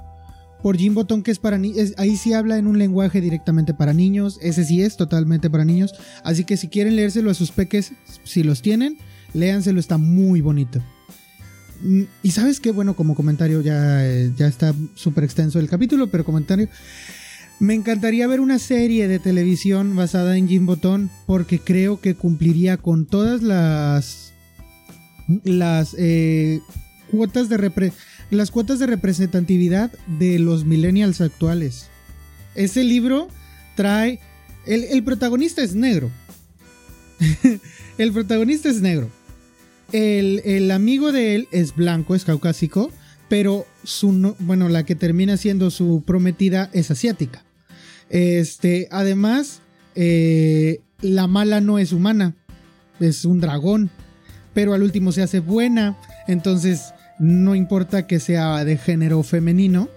por 0.62 0.77
Jim 0.77 0.94
Botón, 0.94 1.24
que 1.24 1.32
es 1.32 1.40
para 1.40 1.59
niños. 1.59 1.93
Ahí 1.97 2.15
sí 2.15 2.35
habla 2.35 2.57
en 2.57 2.69
un 2.69 2.78
lenguaje 2.78 3.20
directamente 3.20 3.74
para 3.74 3.94
niños. 3.94 4.39
Ese 4.43 4.65
sí 4.65 4.81
es 4.81 4.97
totalmente 4.97 5.51
para 5.51 5.65
niños. 5.65 5.93
Así 6.23 6.44
que 6.44 6.57
si 6.57 6.69
quieren 6.69 6.94
leérselo 6.94 7.32
a 7.32 7.35
sus 7.35 7.51
peques, 7.51 7.94
si 8.23 8.44
los 8.44 8.62
tienen, 8.62 8.97
léanselo, 9.35 9.81
está 9.81 9.99
muy 9.99 10.40
bonito. 10.40 10.81
Mm, 11.83 12.03
y 12.23 12.31
sabes 12.31 12.61
qué, 12.61 12.71
bueno, 12.71 12.95
como 12.95 13.15
comentario, 13.15 13.61
ya, 13.61 14.07
eh, 14.07 14.33
ya 14.37 14.47
está 14.47 14.75
súper 14.95 15.25
extenso 15.25 15.59
el 15.59 15.69
capítulo, 15.69 16.09
pero 16.09 16.25
comentario. 16.25 16.69
Me 17.61 17.75
encantaría 17.75 18.27
ver 18.27 18.41
una 18.41 18.59
serie 18.59 19.07
de 19.09 19.19
televisión 19.19 19.95
basada 19.95 20.37
en 20.37 20.49
Jim 20.49 20.67
Botón 20.67 21.11
porque 21.27 21.59
creo 21.61 22.01
que 22.01 22.15
cumpliría 22.15 22.77
con 22.77 23.07
todas 23.07 23.43
las 23.43 24.33
las 25.45 25.95
eh, 25.99 26.61
cuotas 27.11 27.49
de 27.49 27.93
las 28.31 28.51
cuotas 28.51 28.79
de 28.79 28.87
representatividad 28.87 29.93
de 30.19 30.39
los 30.39 30.65
millennials 30.65 31.21
actuales. 31.21 31.89
Ese 32.55 32.83
libro 32.83 33.29
trae 33.77 34.19
el, 34.67 35.03
protagonista 35.05 35.63
es 35.63 35.75
negro. 35.75 36.11
el 37.99 38.13
protagonista 38.13 38.69
es 38.69 38.81
negro. 38.81 39.11
El, 39.93 40.40
el, 40.44 40.70
amigo 40.70 41.12
de 41.12 41.35
él 41.35 41.48
es 41.52 41.74
blanco, 41.74 42.14
es 42.14 42.24
caucásico, 42.24 42.90
pero 43.28 43.66
su 43.85 44.35
bueno, 44.40 44.69
la 44.69 44.85
que 44.85 44.94
termina 44.94 45.36
siendo 45.36 45.70
su 45.70 46.02
prometida 46.06 46.70
es 46.73 46.90
asiática. 46.90 47.44
Este, 48.10 48.89
además, 48.90 49.62
eh, 49.94 50.81
la 51.01 51.27
mala 51.27 51.60
no 51.60 51.78
es 51.78 51.93
humana, 51.93 52.35
es 53.01 53.24
un 53.24 53.40
dragón, 53.40 53.90
pero 54.52 54.74
al 54.74 54.82
último 54.82 55.12
se 55.12 55.23
hace 55.23 55.40
buena, 55.40 55.97
entonces 56.28 56.93
no 57.19 57.55
importa 57.55 58.06
que 58.06 58.20
sea 58.20 58.64
de 58.64 58.77
género 58.77 59.23
femenino, 59.23 59.89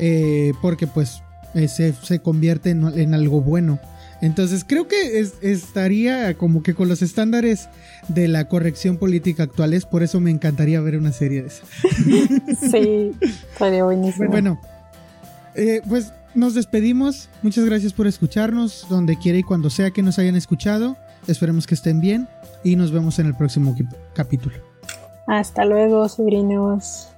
eh, 0.00 0.52
porque 0.60 0.88
pues 0.88 1.22
eh, 1.54 1.68
se, 1.68 2.18
convierte 2.20 2.70
en, 2.70 3.14
algo 3.14 3.40
bueno. 3.40 3.78
Entonces 4.20 4.64
creo 4.66 4.88
que 4.88 5.18
estaría 5.42 6.34
como 6.34 6.62
que 6.62 6.74
con 6.74 6.88
los 6.88 7.02
estándares 7.02 7.68
de 8.08 8.28
la 8.28 8.48
corrección 8.48 8.96
política 8.96 9.42
actuales, 9.42 9.84
por 9.84 10.02
eso 10.02 10.20
me 10.20 10.30
encantaría 10.30 10.80
ver 10.80 10.96
una 10.96 11.12
serie 11.12 11.42
de 11.42 11.48
esa. 11.48 11.64
Sí, 12.70 13.12
estaría 13.20 13.84
buenísimo. 13.84 14.30
Bueno, 14.30 14.60
pues 15.88 16.12
nos 16.34 16.54
despedimos. 16.54 17.28
Muchas 17.42 17.64
gracias 17.64 17.92
por 17.92 18.06
escucharnos, 18.06 18.86
donde 18.88 19.18
quiera 19.18 19.38
y 19.38 19.42
cuando 19.42 19.70
sea 19.70 19.90
que 19.90 20.02
nos 20.02 20.18
hayan 20.18 20.36
escuchado. 20.36 20.96
Esperemos 21.26 21.66
que 21.66 21.74
estén 21.74 22.00
bien 22.00 22.28
y 22.62 22.76
nos 22.76 22.92
vemos 22.92 23.18
en 23.18 23.26
el 23.26 23.34
próximo 23.34 23.74
capítulo. 24.14 24.56
Hasta 25.26 25.64
luego, 25.64 26.08
sobrinos. 26.08 27.08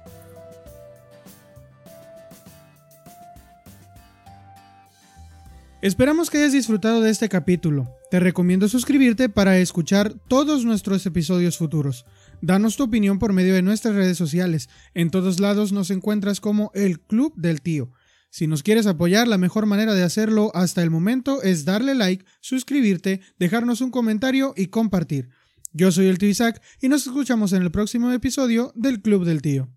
Esperamos 5.81 6.29
que 6.29 6.39
hayas 6.39 6.51
disfrutado 6.51 6.99
de 6.99 7.09
este 7.09 7.29
capítulo. 7.29 7.95
Te 8.11 8.19
recomiendo 8.19 8.67
suscribirte 8.67 9.29
para 9.29 9.59
escuchar 9.59 10.13
todos 10.27 10.65
nuestros 10.65 11.05
episodios 11.05 11.57
futuros. 11.57 12.05
Danos 12.41 12.75
tu 12.75 12.83
opinión 12.83 13.17
por 13.17 13.31
medio 13.31 13.53
de 13.53 13.61
nuestras 13.61 13.95
redes 13.95 14.17
sociales. 14.17 14.67
En 14.93 15.09
todos 15.09 15.39
lados 15.39 15.71
nos 15.71 15.89
encuentras 15.89 16.41
como 16.41 16.69
el 16.73 16.99
Club 16.99 17.33
del 17.37 17.61
Tío. 17.61 17.93
Si 18.29 18.45
nos 18.45 18.61
quieres 18.61 18.87
apoyar, 18.87 19.29
la 19.29 19.37
mejor 19.37 19.67
manera 19.67 19.93
de 19.93 20.03
hacerlo 20.03 20.51
hasta 20.53 20.83
el 20.83 20.89
momento 20.89 21.41
es 21.43 21.63
darle 21.63 21.95
like, 21.95 22.25
suscribirte, 22.41 23.21
dejarnos 23.39 23.79
un 23.79 23.89
comentario 23.89 24.53
y 24.57 24.67
compartir. 24.67 25.29
Yo 25.71 25.93
soy 25.93 26.07
el 26.07 26.17
tío 26.17 26.27
Isaac 26.27 26.61
y 26.81 26.89
nos 26.89 27.07
escuchamos 27.07 27.53
en 27.53 27.61
el 27.61 27.71
próximo 27.71 28.11
episodio 28.11 28.73
del 28.75 29.01
Club 29.01 29.23
del 29.23 29.41
Tío. 29.41 29.69